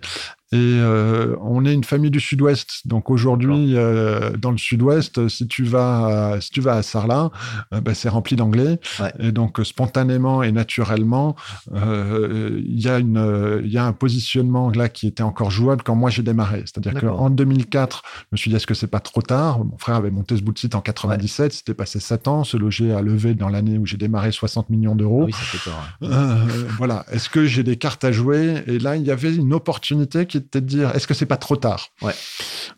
Et 0.53 0.55
euh, 0.55 1.35
on 1.41 1.65
est 1.65 1.73
une 1.73 1.83
famille 1.83 2.09
du 2.09 2.21
Sud-Ouest, 2.21 2.87
donc 2.87 3.09
aujourd'hui 3.09 3.75
euh, 3.75 4.31
dans 4.37 4.51
le 4.51 4.57
Sud-Ouest, 4.57 5.27
si 5.27 5.45
tu 5.45 5.65
vas 5.65 6.35
à, 6.35 6.41
si 6.41 6.51
tu 6.51 6.61
vas 6.61 6.75
à 6.75 6.83
Sarlat, 6.83 7.31
euh, 7.73 7.81
ben, 7.81 7.93
c'est 7.93 8.07
rempli 8.07 8.37
d'anglais, 8.37 8.79
et 9.19 9.33
donc 9.33 9.59
spontanément 9.65 10.43
et 10.43 10.53
naturellement, 10.53 11.35
il 11.75 12.81
y 12.81 12.87
a 12.87 12.97
une 12.97 13.61
il 13.65 13.69
y 13.69 13.77
a 13.77 13.85
un 13.85 13.91
positionnement 13.91 14.69
là 14.69 14.87
qui 14.87 15.07
était 15.07 15.23
encore 15.23 15.51
jouable 15.51 15.83
quand 15.83 15.95
moi 15.95 16.09
j'ai 16.09 16.23
démarré. 16.23 16.63
C'est-à-dire 16.65 16.93
qu'en 17.01 17.29
2004, 17.29 18.03
je 18.05 18.25
me 18.31 18.37
suis 18.37 18.49
dit 18.49 18.55
est-ce 18.55 18.67
que 18.67 18.73
c'est 18.73 18.87
pas 18.87 19.01
trop 19.01 19.21
tard? 19.21 19.65
Mon 19.65 19.77
frère 19.77 19.95
avait 19.95 20.11
monté 20.11 20.37
ce 20.37 20.41
bout 20.41 20.53
de 20.53 20.59
site 20.59 20.75
en 20.75 20.81
97, 20.81 21.51
c'était 21.51 21.73
passé 21.73 21.99
7 21.99 22.29
ans, 22.29 22.45
se 22.45 22.55
loger 22.55 22.93
à 22.93 23.01
lever 23.01 23.33
dans 23.33 23.49
l'année 23.49 23.77
où 23.77 23.85
j'ai 23.85 23.97
démarré 23.97 24.31
60 24.31 24.69
millions 24.69 24.95
d'euros. 24.95 25.25
Oui, 25.25 25.33
ça 25.33 25.39
fait 25.39 25.69
peur. 25.69 26.37
voilà, 26.77 27.05
est-ce 27.11 27.27
que 27.27 27.45
j'ai 27.45 27.63
des 27.63 27.75
cartes 27.75 28.05
à 28.05 28.13
jouer? 28.13 28.63
Et 28.67 28.79
là, 28.79 28.95
il 28.95 29.03
y 29.03 29.11
avait 29.11 29.35
une 29.35 29.53
opportunité 29.53 30.25
qui 30.25 30.36
de 30.39 30.59
dire 30.59 30.95
est-ce 30.95 31.07
que 31.07 31.13
c'est 31.13 31.25
pas 31.25 31.37
trop 31.37 31.55
tard 31.55 31.89
ouais. 32.01 32.13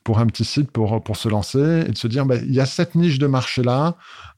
pour 0.04 0.20
un 0.20 0.26
petit 0.28 0.46
site 0.46 0.72
pour, 0.72 1.04
pour 1.04 1.18
se 1.18 1.30
lancer 1.30 1.84
et 1.88 1.92
de 1.92 1.98
se 1.98 2.08
dire 2.08 2.26
bah, 2.26 2.36
il 2.36 2.54
y 2.54 2.60
a 2.60 2.66
cette 2.66 2.96
niche 2.96 3.20
de 3.20 3.28
marché 3.28 3.64
là. 3.64 3.96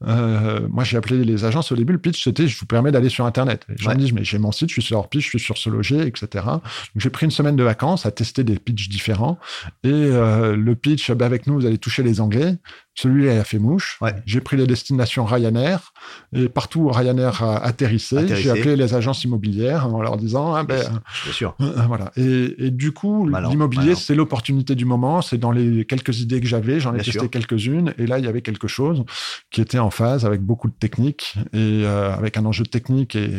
Euh, 0.07 0.67
moi, 0.69 0.83
j'ai 0.83 0.97
appelé 0.97 1.23
les 1.23 1.45
agences 1.45 1.71
au 1.71 1.75
début. 1.75 1.93
Le 1.93 1.99
pitch, 1.99 2.23
c'était 2.23 2.47
je 2.47 2.59
vous 2.59 2.65
permets 2.65 2.91
d'aller 2.91 3.09
sur 3.09 3.25
Internet. 3.25 3.65
Les 3.69 3.77
gens 3.77 3.91
me 3.91 3.95
disent 3.95 4.13
mais 4.13 4.23
j'ai 4.23 4.39
mon 4.39 4.51
site, 4.51 4.69
je 4.69 4.73
suis 4.73 4.81
sur 4.81 4.97
leur 4.97 5.09
pitch, 5.09 5.23
je 5.23 5.29
suis 5.29 5.39
sur 5.39 5.57
ce 5.57 5.69
loger, 5.69 6.07
etc. 6.07 6.45
Donc, 6.45 6.61
j'ai 6.95 7.09
pris 7.09 7.25
une 7.25 7.31
semaine 7.31 7.55
de 7.55 7.63
vacances 7.63 8.05
à 8.05 8.11
tester 8.11 8.43
des 8.43 8.57
pitchs 8.57 8.89
différents. 8.89 9.37
Et 9.83 9.89
euh, 9.91 10.55
le 10.55 10.75
pitch, 10.75 11.11
bah, 11.11 11.25
avec 11.25 11.47
nous, 11.47 11.55
vous 11.55 11.65
allez 11.65 11.77
toucher 11.77 12.03
les 12.03 12.21
Anglais. 12.21 12.57
Celui-là, 12.93 13.35
il 13.35 13.39
a 13.39 13.43
fait 13.43 13.59
mouche. 13.59 13.99
J'ai 14.25 14.41
pris 14.41 14.57
les 14.57 14.67
destinations 14.67 15.23
Ryanair 15.23 15.93
et 16.33 16.49
partout 16.49 16.81
où 16.81 16.91
Ryanair 16.91 17.41
a 17.41 17.63
atterrissé, 17.63 18.27
j'ai 18.35 18.49
appelé 18.49 18.75
les 18.75 18.93
agences 18.93 19.23
immobilières 19.23 19.87
en 19.87 20.01
leur 20.01 20.17
disant 20.17 20.53
ah 20.53 20.63
ben, 20.63 21.01
Bien 21.23 21.33
sûr. 21.33 21.55
Euh, 21.61 21.71
voilà. 21.87 22.11
Et, 22.17 22.71
du 22.71 22.91
coup, 22.91 23.27
l'immobilier, 23.27 23.95
c'est 23.95 24.15
l'opportunité 24.15 24.75
du 24.75 24.85
moment. 24.85 25.21
C'est 25.21 25.37
dans 25.37 25.51
les 25.51 25.85
quelques 25.85 26.19
idées 26.19 26.41
que 26.41 26.47
j'avais, 26.47 26.79
j'en 26.79 26.93
ai 26.93 27.01
testé 27.01 27.29
quelques-unes. 27.29 27.93
Et 27.97 28.07
là, 28.07 28.19
il 28.19 28.25
y 28.25 28.27
avait 28.27 28.41
quelque 28.41 28.67
chose 28.67 29.03
qui 29.51 29.61
était 29.61 29.79
en 29.79 29.90
phase 29.91 30.25
avec 30.25 30.41
beaucoup 30.41 30.67
de 30.67 30.73
techniques 30.73 31.35
et 31.53 31.83
euh, 31.85 32.13
avec 32.13 32.37
un 32.37 32.45
enjeu 32.45 32.65
technique 32.65 33.15
et, 33.15 33.29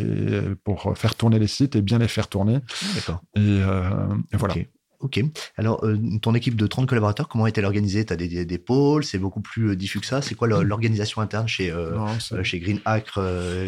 pour 0.65 0.97
faire 0.97 1.15
tourner 1.15 1.39
les 1.39 1.47
sites 1.47 1.77
et 1.77 1.83
bien 1.83 1.99
les 1.99 2.09
faire 2.09 2.29
tourner. 2.29 2.59
D'accord. 2.95 3.23
Et, 3.37 3.41
euh, 3.41 3.91
voilà. 4.33 4.55
Ok. 5.01 5.21
Alors, 5.57 5.85
euh, 5.85 5.99
ton 6.21 6.33
équipe 6.35 6.55
de 6.55 6.67
30 6.69 6.89
collaborateurs, 6.89 7.27
comment 7.27 7.49
est-elle 7.49 7.65
organisée? 7.65 8.05
Tu 8.05 8.13
as 8.13 8.17
des, 8.17 8.45
des, 8.45 8.59
pôles? 8.59 9.03
C'est 9.03 9.19
beaucoup 9.19 9.41
plus 9.41 9.77
diffus 9.77 9.99
que 9.99 10.07
ça? 10.07 10.23
C'est 10.23 10.37
quoi 10.37 10.47
mm. 10.47 10.63
l'organisation 10.63 11.21
interne 11.21 11.49
chez, 11.49 11.73
euh, 11.73 11.99
chez 12.45 12.61
Green 12.61 12.81
Acre 12.85 13.21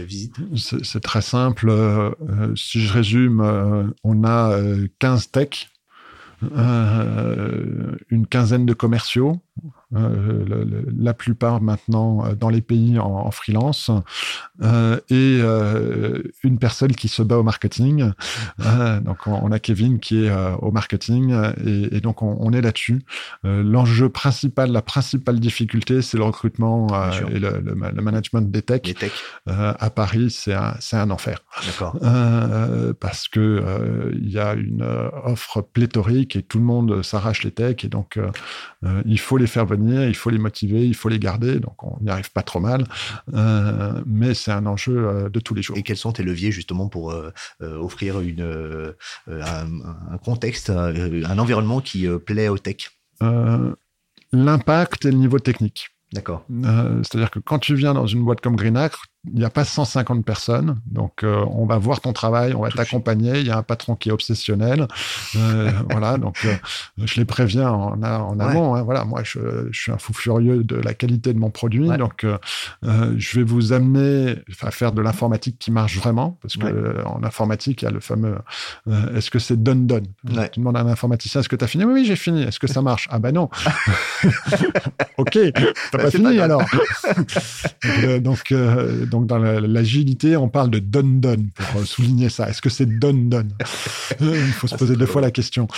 Visite? 0.07 0.37
C'est 0.55 1.01
très 1.01 1.23
simple. 1.23 1.73
si 2.55 2.81
je 2.81 2.93
résume, 2.93 3.95
on 4.05 4.25
a 4.25 4.57
15 5.01 5.31
techs, 5.33 5.71
une 6.43 8.27
quinzaine 8.31 8.65
de 8.65 8.75
commerciaux, 8.75 9.41
euh, 9.95 10.85
la 10.99 11.15
plupart 11.15 11.61
maintenant 11.61 12.25
euh, 12.25 12.35
dans 12.35 12.49
les 12.49 12.61
pays 12.61 12.99
en, 12.99 13.31
freelance, 13.31 13.91
euh, 14.63 14.99
et 15.09 15.41
une 16.43 16.59
personne 16.59 16.93
qui 16.93 17.09
se 17.09 17.23
bat 17.23 17.39
au 17.39 17.43
marketing. 17.43 18.13
donc 18.59 19.27
on, 19.27 19.53
a 19.53 19.59
Kevin 19.59 19.99
qui 19.99 20.25
est 20.25 20.33
au 20.61 20.71
marketing, 20.71 21.35
et, 21.65 22.01
donc 22.01 22.23
on, 22.23 22.53
est 22.53 22.61
là-dessus. 22.61 23.03
L'enjeu 23.43 24.09
principal, 24.09 24.71
la 24.71 24.83
principale 24.83 25.41
difficulté, 25.41 26.03
c'est 26.03 26.17
le 26.17 26.25
recrutement 26.25 26.87
et 27.31 27.39
le, 27.39 27.75
management 27.75 28.51
des 28.51 28.63
techs. 28.63 28.95
tech. 28.99 29.13
à 29.47 29.91
Paris, 29.91 30.31
c'est 30.31 30.55
un, 30.55 30.75
un 30.93 31.11
enfer. 31.11 31.39
D'accord. 31.67 31.99
parce 33.01 33.29
que 33.29 34.13
il 34.15 34.31
y 34.31 34.39
a 34.39 34.55
une 34.55 34.83
offre 35.25 35.63
pléthorique 35.63 36.37
et 36.37 36.43
tout 36.43 36.59
le 36.59 36.65
monde 36.65 37.03
s'arrache 37.03 37.43
les 37.45 37.51
techs, 37.51 37.85
et 37.85 37.89
donc 37.89 38.19
il 39.05 39.19
faut 39.19 39.37
les 39.37 39.47
faire 39.47 39.67
venir 39.67 39.84
il 39.89 40.15
faut 40.15 40.31
les 40.31 40.39
motiver, 40.39 40.87
il 40.87 40.95
faut 40.95 41.09
les 41.09 41.19
garder, 41.19 41.61
donc 41.61 41.83
on 41.83 41.99
n'y 42.01 42.11
arrive 42.11 42.31
pas 42.33 42.43
trop 42.43 42.61
mal, 42.61 42.85
euh, 43.35 44.03
mais 44.07 44.35
c'est 44.35 44.53
un 44.53 44.67
enjeu 44.67 44.97
euh, 44.97 45.29
de 45.29 45.41
tous 45.41 45.55
les 45.55 45.63
jours. 45.63 45.77
Et 45.77 45.83
quels 45.83 45.97
sont 45.97 46.13
tes 46.13 46.23
leviers 46.23 46.53
justement 46.53 46.89
pour 46.89 47.13
euh, 47.13 47.33
offrir 47.61 48.21
une, 48.21 48.95
un, 49.29 50.19
contexte, 50.19 50.71
un 50.71 51.39
environnement 51.39 51.81
qui 51.81 52.07
plaît 52.27 52.49
au 52.49 52.59
tech 52.59 52.91
L'impact 54.33 55.05
et 55.05 55.13
le 55.13 55.19
niveau 55.19 55.39
technique. 55.39 55.91
D'accord. 56.13 56.45
C'est-à-dire 56.49 57.31
que 57.31 57.39
quand 57.39 57.59
tu 57.59 57.75
viens 57.75 57.95
dans 57.95 58.07
une 58.07 58.25
boîte 58.25 58.41
comme 58.41 58.57
Greenacre, 58.57 59.07
il 59.33 59.39
n'y 59.39 59.45
a 59.45 59.51
pas 59.51 59.65
150 59.65 60.25
personnes, 60.25 60.81
donc 60.87 61.23
euh, 61.23 61.45
on 61.51 61.65
va 61.65 61.79
voir 61.79 62.01
ton 62.01 62.13
travail, 62.13 62.55
on 62.55 62.61
va 62.61 62.71
t'accompagner. 62.71 63.41
Il 63.41 63.47
y 63.47 63.51
a 63.51 63.57
un 63.57 63.63
patron 63.63 63.97
qui 63.97 64.11
est 64.11 64.13
obsessionnel, 64.13 64.87
euh, 65.37 65.71
voilà. 65.91 66.19
Donc 66.19 66.45
euh, 66.45 66.55
je 66.99 67.17
les 67.17 67.25
préviens 67.25 67.71
en, 67.71 68.03
en 68.03 68.41
amont. 68.41 68.75
Hein, 68.75 68.83
voilà, 68.83 69.05
moi 69.05 69.23
je, 69.25 69.69
je, 69.71 69.81
suis 69.81 69.93
un 69.93 69.99
fou 69.99 70.13
furieux 70.13 70.63
de 70.63 70.77
la 70.77 70.93
qualité 70.93 71.33
de 71.33 71.39
mon 71.39 71.51
produit, 71.51 71.89
donc 71.97 72.27
je 72.83 73.39
vais 73.39 73.45
vous 73.45 73.73
amener 73.73 74.37
à 74.61 74.71
faire 74.71 74.93
de 74.93 75.01
l'informatique 75.01 75.59
qui 75.59 75.71
marche 75.71 75.97
vraiment, 75.97 76.39
parce 76.43 76.57
que 76.57 77.05
en 77.05 77.23
informatique 77.23 77.83
il 77.83 77.85
y 77.87 77.89
a 77.89 77.91
le 77.91 78.01
fameux 78.01 78.37
est-ce 79.17 79.31
que 79.31 79.39
c'est 79.39 79.63
done 79.63 79.87
done 79.87 80.07
Tu 80.53 80.61
demandes 80.61 80.77
à 80.77 80.81
un 80.81 80.87
informaticien 80.87 81.41
est-ce 81.41 81.49
que 81.49 81.57
tu 81.57 81.65
as 81.65 81.69
fini? 81.69 81.85
Oui, 81.85 81.93
oui, 81.95 82.05
j'ai 82.05 82.17
fini. 82.17 82.43
Est-ce 82.43 82.59
que 82.59 82.67
ça 82.67 82.83
marche? 82.83 83.09
Ah 83.11 83.19
ben 83.19 83.33
non. 83.33 83.49
ok, 85.19 85.39
t'as 85.93 85.99
pas 85.99 86.11
fini 86.11 86.39
alors. 86.39 86.63
donc 88.21 88.53
donc 89.14 89.14
dans 89.23 89.39
l'agilité, 89.39 90.37
on 90.37 90.49
parle 90.49 90.71
de 90.71 90.79
done 90.79 91.21
done 91.21 91.51
pour 91.55 91.81
euh, 91.81 91.85
souligner 91.85 92.29
ça. 92.29 92.49
Est-ce 92.49 92.63
que 92.63 92.71
c'est 92.71 92.87
done 92.87 93.29
done 93.29 93.53
Il 94.21 94.53
faut 94.53 94.67
se 94.67 94.77
poser 94.77 94.97
deux 94.97 95.07
fois 95.07 95.21
la 95.21 95.31
question. 95.31 95.69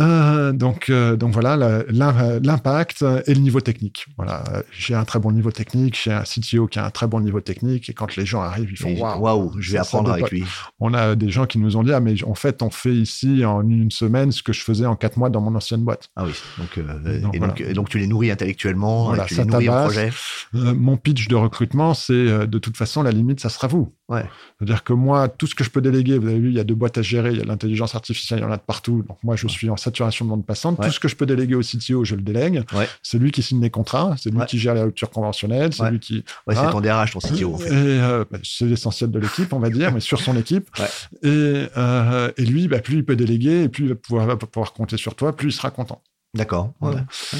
Euh, 0.00 0.52
donc 0.52 0.90
euh, 0.90 1.16
donc 1.16 1.32
voilà 1.32 1.56
l'impact 1.88 3.04
et 3.26 3.34
le 3.34 3.40
niveau 3.40 3.60
technique. 3.60 4.06
Voilà, 4.16 4.44
j'ai 4.72 4.94
un 4.94 5.04
très 5.04 5.18
bon 5.18 5.32
niveau 5.32 5.50
technique, 5.50 5.98
j'ai 6.02 6.12
un 6.12 6.22
CTO 6.22 6.66
qui 6.66 6.78
a 6.78 6.86
un 6.86 6.90
très 6.90 7.06
bon 7.06 7.20
niveau 7.20 7.40
technique 7.40 7.88
et 7.88 7.94
quand 7.94 8.16
les 8.16 8.26
gens 8.26 8.42
arrivent, 8.42 8.70
ils 8.70 8.76
font 8.76 8.94
waouh, 8.94 9.52
je 9.58 9.72
vais 9.72 9.78
apprendre 9.78 10.12
avec 10.12 10.30
lui. 10.30 10.44
On 10.80 10.94
a 10.94 11.14
des 11.14 11.30
gens 11.30 11.46
qui 11.46 11.58
nous 11.58 11.76
ont 11.76 11.82
dit 11.82 11.92
ah 11.92 12.00
mais 12.00 12.22
en 12.24 12.34
fait 12.34 12.62
on 12.62 12.70
fait 12.70 12.94
ici 12.94 13.44
en 13.44 13.62
une 13.62 13.90
semaine 13.90 14.32
ce 14.32 14.42
que 14.42 14.52
je 14.52 14.62
faisais 14.62 14.86
en 14.86 14.96
quatre 14.96 15.16
mois 15.16 15.30
dans 15.30 15.40
mon 15.40 15.54
ancienne 15.54 15.82
boîte. 15.82 16.08
Ah 16.16 16.24
oui, 16.24 16.32
donc, 16.58 17.58
et, 17.60 17.74
donc, 17.74 17.88
tu 17.88 17.98
les 17.98 18.06
nourris 18.06 18.30
intellectuellement, 18.30 19.14
tu 19.26 19.34
les 19.34 19.44
nourris 19.44 19.68
en 19.68 19.84
projet. 19.84 20.10
mon 20.52 20.96
pitch 20.96 21.28
de 21.28 21.36
recrutement, 21.36 21.94
c'est 21.94 22.46
de 22.46 22.58
toute 22.58 22.71
toute 22.72 22.78
façon, 22.78 23.02
la 23.02 23.10
limite, 23.10 23.40
ça 23.40 23.48
sera 23.48 23.66
vous. 23.66 23.92
Ouais. 24.08 24.24
C'est-à-dire 24.58 24.84
que 24.84 24.92
moi, 24.92 25.28
tout 25.28 25.46
ce 25.46 25.54
que 25.54 25.64
je 25.64 25.70
peux 25.70 25.80
déléguer, 25.80 26.18
vous 26.18 26.26
avez 26.26 26.38
vu, 26.38 26.48
il 26.48 26.54
y 26.54 26.60
a 26.60 26.64
deux 26.64 26.74
boîtes 26.74 26.98
à 26.98 27.02
gérer, 27.02 27.32
il 27.32 27.38
y 27.38 27.40
a 27.40 27.44
l'intelligence 27.44 27.94
artificielle, 27.94 28.40
il 28.40 28.42
y 28.42 28.44
en 28.44 28.52
a 28.52 28.56
de 28.56 28.62
partout. 28.62 29.04
Donc 29.08 29.18
moi, 29.22 29.36
je 29.36 29.46
suis 29.48 29.70
en 29.70 29.76
saturation 29.76 30.24
de 30.24 30.30
bande 30.30 30.46
passante. 30.46 30.80
Tout 30.80 30.90
ce 30.90 31.00
que 31.00 31.08
je 31.08 31.16
peux 31.16 31.26
déléguer 31.26 31.54
au 31.54 31.62
CTO, 31.62 32.04
je 32.04 32.14
le 32.14 32.22
délègue. 32.22 32.64
C'est 33.02 33.18
lui 33.18 33.30
qui 33.30 33.42
signe 33.42 33.60
les 33.60 33.70
contrats, 33.70 34.14
c'est 34.18 34.30
lui 34.30 34.44
qui 34.46 34.58
gère 34.58 34.74
les 34.74 34.82
ruptures 34.82 35.10
conventionnelles, 35.10 35.72
c'est 35.72 35.90
lui 35.90 36.00
qui. 36.00 36.24
C'est 36.48 36.70
ton 36.70 36.80
DRH, 36.80 37.12
ton 37.12 37.20
CTO. 37.20 37.54
En 37.54 37.58
fait. 37.58 37.70
Euh, 37.72 38.24
bah, 38.30 38.38
c'est 38.42 38.66
l'essentiel 38.66 39.10
de 39.10 39.18
l'équipe, 39.18 39.52
on 39.52 39.58
va 39.58 39.70
dire, 39.70 39.92
mais 39.92 40.00
sur 40.00 40.20
son 40.20 40.36
équipe. 40.36 40.68
Et, 41.22 41.66
euh, 41.76 42.32
et, 42.36 42.44
lui, 42.44 42.68
bah, 42.68 42.80
plus 42.80 42.96
il 42.96 43.04
peut 43.04 43.16
déléguer, 43.16 43.62
et 43.62 43.68
plus 43.68 43.84
il 43.84 43.88
va 43.90 43.94
pouvoir, 43.94 44.38
pouvoir 44.38 44.72
compter 44.72 44.96
sur 44.96 45.14
toi, 45.14 45.34
plus 45.34 45.48
il 45.48 45.52
sera 45.52 45.70
content. 45.70 46.02
D'accord. 46.34 46.72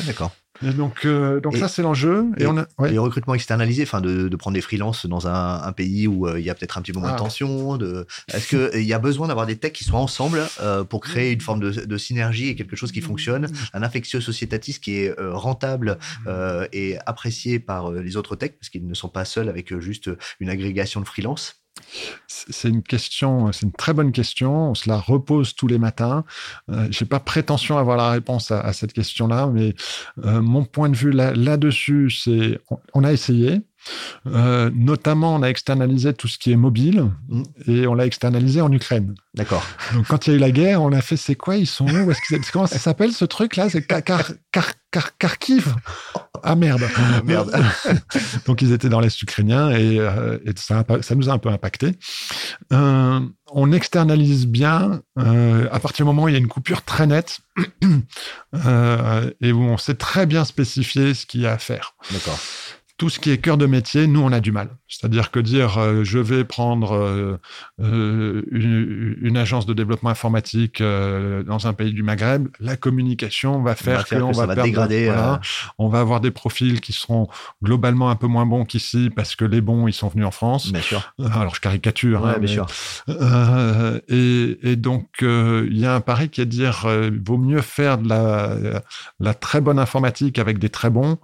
D'accord. 0.07 0.33
Et 0.64 0.72
donc, 0.72 1.04
euh, 1.04 1.40
donc 1.40 1.56
ça, 1.56 1.68
c'est 1.68 1.82
l'enjeu. 1.82 2.26
Et, 2.38 2.46
on 2.46 2.56
a, 2.58 2.66
les 2.86 2.98
recrutements 2.98 3.34
externalisés, 3.34 3.82
enfin, 3.82 4.00
de, 4.00 4.28
de, 4.28 4.36
prendre 4.36 4.54
des 4.54 4.60
freelances 4.60 5.06
dans 5.06 5.26
un, 5.28 5.62
un 5.62 5.72
pays 5.72 6.06
où 6.06 6.28
il 6.36 6.44
y 6.44 6.50
a 6.50 6.54
peut-être 6.54 6.78
un 6.78 6.82
petit 6.82 6.92
peu 6.92 7.00
moins 7.00 7.10
de 7.10 7.14
ah. 7.14 7.18
tension. 7.18 7.76
De... 7.76 8.06
Est-ce 8.32 8.48
qu'il 8.48 8.84
y 8.84 8.92
a 8.92 8.98
besoin 8.98 9.28
d'avoir 9.28 9.46
des 9.46 9.56
techs 9.56 9.72
qui 9.72 9.84
soient 9.84 10.00
ensemble 10.00 10.42
pour 10.88 11.00
créer 11.00 11.32
une 11.32 11.40
forme 11.40 11.60
de, 11.60 11.70
de, 11.70 11.96
synergie 11.96 12.48
et 12.48 12.54
quelque 12.54 12.76
chose 12.76 12.92
qui 12.92 13.00
fonctionne, 13.00 13.48
un 13.72 13.82
infectieux 13.82 14.20
sociétatis 14.20 14.80
qui 14.80 14.98
est 14.98 15.14
rentable 15.18 15.98
et 16.72 16.98
apprécié 17.06 17.58
par 17.58 17.90
les 17.90 18.16
autres 18.16 18.36
techs, 18.36 18.58
parce 18.58 18.68
qu'ils 18.68 18.86
ne 18.86 18.94
sont 18.94 19.08
pas 19.08 19.24
seuls 19.24 19.48
avec 19.48 19.78
juste 19.78 20.10
une 20.40 20.48
agrégation 20.48 21.00
de 21.00 21.06
freelance 21.06 21.61
c'est 22.26 22.68
une 22.68 22.82
question, 22.82 23.52
c'est 23.52 23.66
une 23.66 23.72
très 23.72 23.92
bonne 23.92 24.12
question. 24.12 24.70
On 24.70 24.74
se 24.74 24.88
la 24.88 24.96
repose 24.96 25.54
tous 25.54 25.66
les 25.66 25.78
matins. 25.78 26.24
Euh, 26.70 26.88
J'ai 26.90 27.04
pas 27.04 27.20
prétention 27.20 27.76
à 27.76 27.80
avoir 27.80 27.96
la 27.96 28.10
réponse 28.10 28.50
à, 28.50 28.72
cette 28.72 28.92
question-là, 28.92 29.50
mais 29.52 29.74
euh, 30.24 30.40
mon 30.40 30.64
point 30.64 30.88
de 30.88 30.96
vue 30.96 31.12
là-dessus, 31.12 32.10
c'est 32.10 32.58
on, 32.94 33.04
a 33.04 33.12
essayé. 33.12 33.60
Euh, 34.26 34.70
notamment, 34.74 35.34
on 35.34 35.42
a 35.42 35.48
externalisé 35.48 36.14
tout 36.14 36.28
ce 36.28 36.38
qui 36.38 36.52
est 36.52 36.56
mobile 36.56 37.10
et 37.66 37.86
on 37.86 37.94
l'a 37.94 38.06
externalisé 38.06 38.60
en 38.60 38.72
Ukraine. 38.72 39.14
D'accord. 39.34 39.64
Donc, 39.92 40.06
quand 40.06 40.26
il 40.26 40.30
y 40.30 40.32
a 40.34 40.36
eu 40.36 40.40
la 40.40 40.50
guerre, 40.50 40.82
on 40.82 40.92
a 40.92 41.02
fait 41.02 41.16
c'est 41.16 41.34
quoi 41.34 41.56
Ils 41.56 41.66
sont 41.66 41.86
où? 41.86 42.10
Est-ce 42.10 42.50
Comment 42.52 42.66
ça 42.66 42.78
s'appelle 42.78 43.12
ce 43.12 43.24
truc-là? 43.24 43.68
C'est 43.68 43.86
Kharkiv? 45.18 45.74
Ah 46.43 46.55
merde. 46.57 46.82
merde. 47.24 47.53
Donc, 48.47 48.62
ils 48.62 48.72
étaient 48.72 48.88
dans 48.88 49.01
l'Est 49.01 49.20
ukrainien 49.22 49.70
et, 49.70 49.99
euh, 49.99 50.38
ça, 50.57 50.84
ça, 51.01 51.14
nous 51.14 51.28
a 51.28 51.32
un 51.32 51.38
peu 51.38 51.49
impacté. 51.49 51.99
Euh, 52.72 53.20
on 53.53 53.72
externalise 53.72 54.47
bien 54.47 55.03
à 55.16 55.80
partir 55.80 56.05
du 56.05 56.09
moment 56.09 56.24
où 56.24 56.28
il 56.28 56.32
y 56.32 56.36
a 56.36 56.38
une 56.38 56.49
coupure 56.49 56.82
très 56.82 57.07
nette 57.07 57.40
et 59.40 59.53
où 59.53 59.62
on 59.62 59.76
sait 59.76 59.95
très 59.95 60.26
bien 60.26 60.45
spécifier 60.45 61.14
ce 61.14 61.26
qu'il 61.26 61.43
y 61.43 61.47
a 61.47 61.53
à 61.53 61.59
faire. 61.59 61.95
D'accord 62.11 62.38
tout 63.03 63.11
ce 63.11 63.18
qui 63.18 63.32
est 63.32 63.38
cœur 63.38 63.57
de 63.57 63.66
métier, 63.66 64.07
nous, 64.07 64.20
on 64.20 64.30
a 64.30 64.38
du 64.38 64.53
mal. 64.53 64.68
C'est-à-dire 64.86 65.32
que 65.32 65.40
dire 65.40 65.76
euh, 65.78 66.05
je 66.05 66.20
vais 66.20 66.44
prendre 66.44 66.94
euh, 66.94 67.36
euh, 67.80 68.42
une, 68.53 69.36
agence 69.36 69.66
de 69.66 69.72
développement 69.74 70.11
informatique 70.11 70.80
dans 70.80 71.66
un 71.66 71.72
pays 71.72 71.92
du 71.92 72.05
Maghreb, 72.05 72.46
la 72.61 72.76
communication 72.76 73.61
va 73.61 73.74
faire 73.74 74.07
qu'on 74.07 74.30
va, 74.30 74.46
va, 74.46 74.55
dégrader. 74.55 75.12
On 75.78 75.88
va 75.88 75.98
avoir 75.98 76.20
des 76.20 76.30
profils 76.30 76.80
qui 76.80 76.92
seront 76.92 77.26
globalement 77.61 78.09
un 78.09 78.14
peu 78.14 78.28
moins 78.28 78.46
bons 78.46 78.64
qu'ici 78.64 79.11
parce 79.16 79.34
que 79.34 79.44
les 79.44 79.61
bons, 79.61 79.88
ils 79.88 79.94
sont 79.94 80.09
venus 80.09 80.26
en 80.26 80.30
France. 80.30 80.70
Bien 80.70 80.82
sûr. 80.82 81.12
Alors, 81.18 81.57
je 81.57 81.61
caricature. 81.61 82.24
Hein, 82.24 82.38
bien 82.38 82.46
sûr. 82.46 82.66
Et, 84.09 84.76
donc, 84.76 85.09
il 85.22 85.76
y 85.76 85.86
a 85.86 85.94
un 85.96 86.00
pari 86.00 86.28
qui 86.28 86.40
est 86.40 86.46
de 86.46 86.50
dire 86.50 86.86
vaut 87.26 87.38
mieux 87.38 87.62
faire 87.62 87.98
de 87.98 88.09
la, 88.09 88.82
la 89.18 89.34
très 89.34 89.61
bonne 89.61 89.80
informatique 89.80 90.38
avec 90.38 90.61
des 90.61 90.68
très 90.68 90.90
bons 90.90 91.18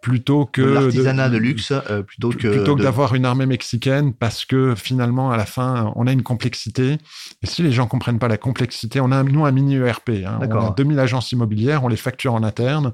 plutôt 0.00 0.46
que 0.46 0.71
l'artisanat 0.72 1.28
de, 1.28 1.36
luxe 1.36 1.72
euh, 1.72 2.02
plutôt 2.02 2.30
que 2.30 2.48
plutôt 2.48 2.76
que 2.76 2.82
d'avoir 2.82 3.14
une 3.14 3.24
armée 3.24 3.46
mexicaine 3.46 4.12
parce 4.12 4.44
que 4.44 4.74
finalement 4.74 5.30
à 5.30 5.36
la 5.36 5.46
fin 5.46 5.92
on 5.96 6.06
a 6.06 6.12
une 6.12 6.22
complexité. 6.22 6.98
Et 7.42 7.46
si 7.46 7.62
les 7.62 7.72
gens 7.72 7.86
comprennent 7.86 8.18
pas 8.18 8.28
la 8.28 8.36
complexité 8.36 9.00
on 9.00 9.12
a 9.12 9.22
nous 9.22 9.44
un 9.44 9.52
mini 9.52 9.76
ERP 9.76 10.10
hein, 10.26 10.38
on 10.42 10.66
a 10.66 10.74
2000 10.76 10.98
agences 10.98 11.32
immobilières 11.32 11.84
on 11.84 11.88
les 11.88 11.96
facture 11.96 12.34
en 12.34 12.42
interne. 12.42 12.92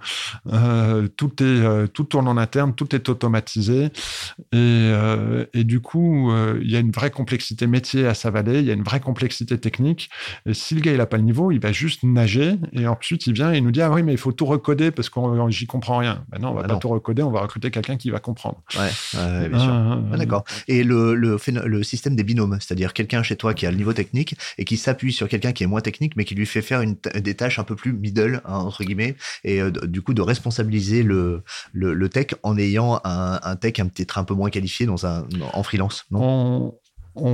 Euh, 0.53 1.09
tout 1.17 1.43
est 1.43 1.47
euh, 1.47 1.87
tout 1.87 2.05
tourne 2.05 2.29
en 2.29 2.37
interne 2.37 2.75
tout 2.75 2.95
est 2.95 3.09
automatisé. 3.09 3.91
Et, 4.53 4.93
et 5.55 5.65
du 5.65 5.81
coup 5.81 6.33
il 6.61 6.71
y 6.71 6.77
a 6.77 6.81
une 6.81 6.91
vraie 6.91 7.11
complexité 7.11 7.67
métier 7.67 8.07
à 8.07 8.15
s'avaler 8.15 8.61
il 8.61 8.67
y 8.67 8.71
a 8.71 8.75
une 8.75 8.83
vraie 8.83 9.01
complexité 9.01 9.59
technique. 9.59 10.11
Et 10.47 10.55
si 10.55 10.75
le 10.75 10.81
gars 10.81 10.93
il 10.93 11.01
a 11.01 11.07
pas 11.07 11.17
le 11.17 11.23
niveau 11.23 11.51
il 11.51 11.61
va 11.61 11.73
juste 11.73 12.03
nager. 12.03 12.57
Et 12.73 12.87
ensuite 12.87 13.27
il 13.27 13.33
vient 13.33 13.53
et 13.53 13.59
il 13.59 13.65
nous 13.65 13.71
dit 13.71 13.83
ah 13.83 13.91
oui 13.91 14.03
mais 14.03 14.13
il 14.13 14.19
faut 14.19 14.33
tout 14.33 14.47
recoder 14.47 14.91
parce 14.91 15.09
qu'on 15.09 15.49
j'y 15.51 15.67
comprends 15.67 15.99
rien. 15.99 16.25
Ben 16.29 16.39
non 16.41 16.51
on 16.51 16.55
va 16.55 16.63
ah 16.65 16.69
pas 16.69 16.77
tout 16.77 16.89
recoder 16.89 17.23
on 17.23 17.31
va 17.31 17.41
recruter 17.59 17.71
quelqu'un 17.71 17.97
qui 17.97 18.11
va 18.11 18.21
comprendre. 18.21 18.63
Ouais, 18.77 19.49
bien 19.49 19.59
sûr. 19.59 19.71
Ah, 19.71 19.99
ah, 20.13 20.17
d'accord. 20.17 20.45
Et 20.67 20.85
le, 20.85 21.15
le, 21.15 21.39
le, 21.65 21.83
système 21.83 22.17
des 22.17 22.25
binômes, 22.25 22.59
c'est-à-dire 22.61 22.93
quelqu'un 22.93 23.23
chez 23.23 23.37
toi 23.37 23.55
qui 23.55 23.67
a 23.67 23.71
le 23.71 23.77
niveau 23.77 23.93
technique 23.93 24.37
et 24.59 24.65
qui 24.65 24.77
s'appuie 24.77 25.13
sur 25.13 25.29
quelqu'un 25.29 25.53
qui 25.53 25.65
est 25.65 25.67
moins 25.67 25.81
technique, 25.81 26.17
mais 26.17 26.25
qui 26.25 26.35
lui 26.35 26.47
fait 26.47 26.63
faire 26.63 26.81
une 26.81 26.97
des 27.15 27.35
tâches 27.35 27.59
un 27.59 27.65
peu 27.65 27.77
plus 27.77 27.93
middle, 27.93 28.41
hein, 28.45 28.59
entre 28.59 28.85
guillemets, 28.85 29.17
et 29.45 29.61
euh, 29.61 29.71
du 29.71 30.03
coup 30.03 30.15
de 30.15 30.23
responsabiliser 30.23 31.03
le, 31.03 31.43
le, 31.73 32.09
tech 32.09 32.29
en 32.43 32.57
ayant 32.57 33.01
un, 33.05 33.41
un 33.43 33.57
tech 33.57 33.75
peut-être 33.75 34.19
un 34.19 34.25
peu 34.25 34.35
moins 34.35 34.51
qualifié 34.51 34.87
dans 34.87 35.07
un, 35.07 35.27
en 35.53 35.63
freelance. 35.63 36.05
Non? 36.11 36.21
On 36.23 36.75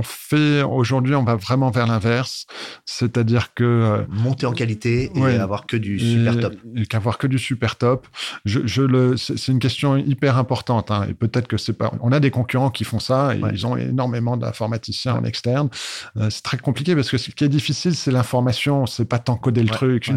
fait 0.01 0.61
aujourd'hui, 0.61 1.15
on 1.15 1.23
va 1.23 1.35
vraiment 1.35 1.69
vers 1.71 1.87
l'inverse, 1.87 2.45
c'est-à-dire 2.85 3.53
que 3.53 3.63
euh, 3.63 4.03
monter 4.09 4.45
en 4.45 4.53
qualité 4.53 5.11
et 5.15 5.23
avoir 5.35 5.65
que 5.65 5.77
du 5.77 5.99
super 5.99 6.39
top. 6.39 6.53
Et 6.75 6.85
qu'avoir 6.85 7.17
que 7.17 7.27
du 7.27 7.39
super 7.39 7.75
top. 7.75 8.07
Je, 8.45 8.81
le, 8.81 9.17
c'est 9.17 9.51
une 9.51 9.59
question 9.59 9.97
hyper 9.97 10.37
importante. 10.37 10.91
Hein, 10.91 11.07
et 11.09 11.13
peut-être 11.13 11.47
que 11.47 11.57
c'est 11.57 11.73
pas. 11.73 11.91
On 12.01 12.11
a 12.11 12.19
des 12.19 12.31
concurrents 12.31 12.69
qui 12.69 12.83
font 12.83 12.99
ça 12.99 13.35
et 13.35 13.41
ils 13.53 13.65
ont 13.65 13.77
énormément 13.77 14.37
d'informaticiens 14.37 15.15
en 15.15 15.23
externe. 15.23 15.69
Euh, 16.17 16.29
c'est 16.29 16.43
très 16.43 16.57
compliqué 16.57 16.95
parce 16.95 17.09
que 17.09 17.17
ce 17.17 17.31
qui 17.31 17.43
est 17.43 17.49
difficile, 17.49 17.95
c'est 17.95 18.11
l'information. 18.11 18.85
C'est 18.85 19.05
pas 19.05 19.19
tant 19.19 19.35
coder 19.35 19.63
le 19.63 19.69
truc. 19.69 20.11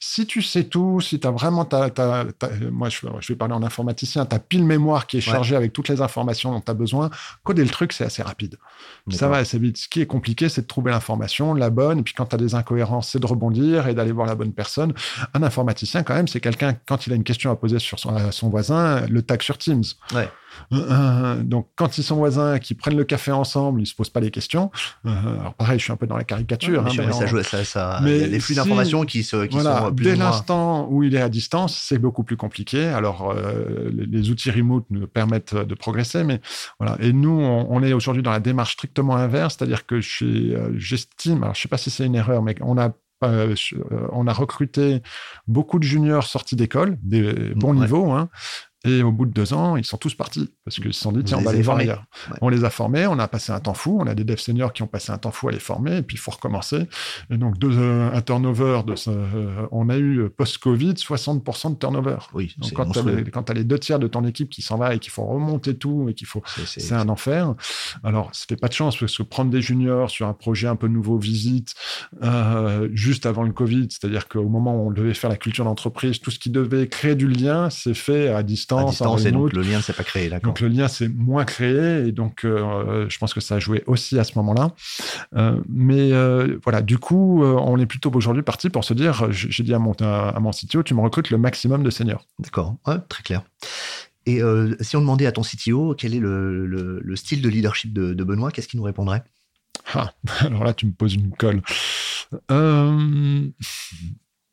Si 0.00 0.26
tu 0.26 0.42
sais 0.42 0.64
tout, 0.64 1.00
si 1.00 1.20
tu 1.20 1.26
as 1.26 1.30
vraiment 1.30 1.64
ta, 1.64 1.90
moi 2.70 2.88
je, 2.88 3.06
vais 3.28 3.36
parler 3.36 3.54
en 3.54 3.62
informaticien, 3.62 4.26
ta 4.26 4.38
pile 4.38 4.64
mémoire 4.64 5.06
qui 5.06 5.18
est 5.18 5.20
chargée 5.20 5.56
avec 5.56 5.72
toutes 5.72 5.88
les 5.88 6.00
informations 6.00 6.52
dont 6.52 6.60
tu 6.60 6.70
as 6.70 6.74
besoin, 6.74 7.10
coder 7.44 7.64
le 7.64 7.70
truc 7.70 7.92
c'est 7.92 8.04
assez 8.04 8.22
rapide. 8.22 8.56
Ça 9.12 9.28
va 9.28 9.38
assez 9.38 9.58
vite. 9.58 9.76
Ce 9.76 9.88
qui 9.88 10.00
est 10.00 10.06
compliqué, 10.06 10.48
c'est 10.48 10.62
de 10.62 10.66
trouver 10.66 10.90
l'information, 10.90 11.54
la 11.54 11.70
bonne. 11.70 12.00
Et 12.00 12.02
puis 12.02 12.14
quand 12.14 12.26
tu 12.26 12.34
as 12.34 12.38
des 12.38 12.54
incohérences, 12.54 13.10
c'est 13.10 13.20
de 13.20 13.26
rebondir 13.26 13.88
et 13.88 13.94
d'aller 13.94 14.12
voir 14.12 14.26
la 14.26 14.34
bonne 14.34 14.52
personne. 14.52 14.92
Un 15.34 15.42
informaticien, 15.42 16.02
quand 16.02 16.14
même, 16.14 16.28
c'est 16.28 16.40
quelqu'un, 16.40 16.74
quand 16.86 17.06
il 17.06 17.12
a 17.12 17.16
une 17.16 17.24
question 17.24 17.50
à 17.50 17.56
poser 17.56 17.78
sur 17.78 17.98
son, 17.98 18.30
son 18.30 18.48
voisin, 18.48 19.06
le 19.06 19.22
tag 19.22 19.42
sur 19.42 19.58
Teams. 19.58 19.84
Ouais. 20.14 20.28
Euh, 20.72 21.42
donc, 21.42 21.68
quand 21.76 21.98
ils 21.98 22.02
sont 22.02 22.16
voisins, 22.16 22.58
qui 22.58 22.74
prennent 22.74 22.96
le 22.96 23.04
café 23.04 23.32
ensemble, 23.32 23.80
ils 23.82 23.86
se 23.86 23.94
posent 23.94 24.10
pas 24.10 24.20
les 24.20 24.30
questions. 24.30 24.70
Euh, 25.06 25.10
alors, 25.40 25.54
pareil, 25.54 25.78
je 25.78 25.84
suis 25.84 25.92
un 25.92 25.96
peu 25.96 26.06
dans 26.06 26.16
la 26.16 26.24
caricature. 26.24 26.86
Hein, 26.86 26.92
mais, 26.96 27.12
ça 27.12 27.26
joue, 27.26 27.42
ça, 27.42 27.64
ça, 27.64 28.00
il 28.02 28.16
y 28.16 28.24
a 28.24 28.28
des 28.28 28.40
flux 28.40 28.54
d'informations 28.54 29.04
qui, 29.04 29.22
se, 29.22 29.44
qui 29.46 29.60
sont 29.60 29.92
plus 29.94 30.04
Dès 30.04 30.16
l'instant 30.16 30.88
où 30.90 31.02
il 31.02 31.14
est 31.14 31.20
à 31.20 31.28
distance, 31.28 31.76
c'est 31.76 31.98
beaucoup 31.98 32.24
plus 32.24 32.36
compliqué. 32.36 32.86
Alors, 32.86 33.30
euh, 33.30 33.90
les, 33.92 34.30
outils 34.30 34.50
remote 34.50 34.84
nous 34.90 35.06
permettent 35.06 35.54
de 35.54 35.74
progresser, 35.74 36.24
mais 36.24 36.40
voilà. 36.78 36.96
Et 37.00 37.12
nous, 37.12 37.30
on, 37.30 37.82
est 37.82 37.92
aujourd'hui 37.92 38.22
dans 38.22 38.30
la 38.30 38.40
démarche 38.40 38.74
strictement 38.74 39.16
inverse, 39.16 39.56
c'est-à-dire 39.58 39.86
que 39.86 40.00
j'estime, 40.00 41.42
alors 41.42 41.54
je 41.54 41.62
sais 41.62 41.68
pas 41.68 41.78
si 41.78 41.90
c'est 41.90 42.06
une 42.06 42.14
erreur, 42.14 42.42
mais 42.42 42.54
on 42.60 42.78
a 42.78 42.92
on 44.10 44.26
a 44.26 44.32
recruté 44.32 45.00
beaucoup 45.46 45.78
de 45.78 45.84
juniors 45.84 46.24
sortis 46.24 46.56
d'école, 46.56 46.98
des 47.02 47.52
bons 47.54 47.74
niveaux, 47.74 48.10
hein, 48.10 48.28
et 48.84 49.02
au 49.02 49.12
bout 49.12 49.26
de 49.26 49.32
deux 49.32 49.52
ans, 49.52 49.76
ils 49.76 49.84
sont 49.84 49.96
tous 49.96 50.14
partis 50.14 50.50
parce 50.64 50.76
qu'ils 50.80 50.92
se 50.92 51.00
sont 51.00 51.12
dit, 51.12 51.22
tiens, 51.22 51.38
on 51.38 51.42
va 51.42 51.52
les 51.52 51.62
former. 51.62 51.94
On 52.40 52.48
les 52.48 52.64
a 52.64 52.70
formés, 52.70 53.06
on 53.06 53.18
a 53.20 53.28
passé 53.28 53.52
un 53.52 53.60
temps 53.60 53.74
fou, 53.74 53.98
on 54.00 54.06
a 54.08 54.14
des 54.14 54.24
devs 54.24 54.38
seniors 54.38 54.72
qui 54.72 54.82
ont 54.82 54.88
passé 54.88 55.12
un 55.12 55.18
temps 55.18 55.30
fou 55.30 55.48
à 55.48 55.52
les 55.52 55.60
former, 55.60 55.98
et 55.98 56.02
puis 56.02 56.16
il 56.16 56.20
faut 56.20 56.32
recommencer. 56.32 56.88
Et 57.30 57.36
donc, 57.36 57.58
deux, 57.58 57.78
euh, 57.78 58.10
un 58.12 58.20
turnover, 58.22 58.82
de, 58.84 58.94
euh, 59.06 59.66
on 59.70 59.88
a 59.88 59.98
eu 59.98 60.28
post-Covid 60.30 60.94
60% 60.94 61.70
de 61.70 61.76
turnover. 61.76 62.18
Oui, 62.34 62.54
donc 62.58 62.72
quand 62.72 62.90
tu 62.90 63.50
as, 63.52 63.54
les 63.54 63.64
deux 63.64 63.78
tiers 63.78 64.00
de 64.00 64.08
ton 64.08 64.24
équipe 64.24 64.50
qui 64.50 64.62
s'en 64.62 64.78
va 64.78 64.94
et 64.94 64.98
qu'il 64.98 65.12
faut 65.12 65.24
remonter 65.24 65.76
tout 65.76 66.08
et 66.08 66.14
qu'il 66.14 66.26
faut. 66.26 66.42
C'est 66.66 66.92
un 66.92 67.08
enfer. 67.08 67.54
Alors, 68.02 68.30
c'était 68.32 68.56
pas 68.56 68.68
de 68.68 68.72
chance 68.72 68.96
parce 68.96 69.16
que 69.16 69.22
prendre 69.22 69.50
des 69.52 69.62
juniors 69.62 70.10
sur 70.10 70.26
un 70.26 70.34
projet 70.34 70.66
un 70.66 70.76
peu 70.76 70.88
nouveau, 70.88 71.18
visite, 71.18 71.74
euh, 72.24 72.88
juste 72.92 73.26
avant 73.26 73.44
le 73.44 73.52
Covid, 73.52 73.88
c'est-à-dire 73.90 74.26
qu'au 74.26 74.48
moment 74.48 74.74
où 74.74 74.88
on 74.88 74.90
devait 74.90 75.14
faire 75.14 75.30
la 75.30 75.36
culture 75.36 75.64
d'entreprise, 75.64 76.20
tout 76.20 76.32
ce 76.32 76.40
qui 76.40 76.50
devait 76.50 76.88
créer 76.88 77.14
du 77.14 77.28
lien 77.28 77.70
s'est 77.70 77.94
fait 77.94 78.28
à 78.28 78.42
distance 78.42 78.71
à 78.78 78.84
distance, 78.84 79.24
et 79.24 79.32
donc 79.32 79.52
le 79.52 79.62
lien 79.62 79.78
ne 79.78 79.82
s'est 79.82 79.92
pas 79.92 80.04
créé. 80.04 80.30
Donc 80.42 80.60
le 80.60 80.68
lien 80.68 80.88
s'est 80.88 81.08
moins 81.08 81.44
créé 81.44 82.06
et 82.06 82.12
donc 82.12 82.44
euh, 82.44 83.06
je 83.08 83.18
pense 83.18 83.34
que 83.34 83.40
ça 83.40 83.56
a 83.56 83.58
joué 83.58 83.82
aussi 83.86 84.18
à 84.18 84.24
ce 84.24 84.36
moment-là. 84.36 84.72
Euh, 85.36 85.60
mais 85.68 86.12
euh, 86.12 86.58
voilà, 86.62 86.82
du 86.82 86.98
coup, 86.98 87.42
on 87.44 87.78
est 87.78 87.86
plutôt 87.86 88.10
aujourd'hui 88.14 88.42
parti 88.42 88.70
pour 88.70 88.84
se 88.84 88.94
dire, 88.94 89.30
j'ai 89.30 89.62
dit 89.62 89.74
à 89.74 89.78
mon, 89.78 89.92
à 89.92 90.38
mon 90.40 90.50
CTO, 90.50 90.82
tu 90.82 90.94
me 90.94 91.00
recrutes 91.00 91.30
le 91.30 91.38
maximum 91.38 91.82
de 91.82 91.90
seniors. 91.90 92.26
D'accord, 92.38 92.76
très 93.08 93.22
clair. 93.22 93.42
Et 94.26 94.40
si 94.80 94.96
on 94.96 95.00
demandait 95.00 95.26
à 95.26 95.32
ton 95.32 95.42
CTO 95.42 95.94
quel 95.96 96.14
est 96.14 96.20
le, 96.20 96.66
le, 96.66 97.16
style 97.16 97.42
de 97.42 97.48
leadership 97.48 97.92
de, 97.92 98.14
de 98.14 98.24
Benoît, 98.24 98.50
qu'est-ce 98.50 98.68
qu'il 98.68 98.78
nous 98.78 98.84
répondrait? 98.84 99.24
Ah, 99.94 100.12
Alors 100.40 100.64
là, 100.64 100.74
tu 100.74 100.86
me 100.86 100.92
poses 100.92 101.14
une 101.14 101.32
colle. 101.32 101.62
Euh, 102.50 103.48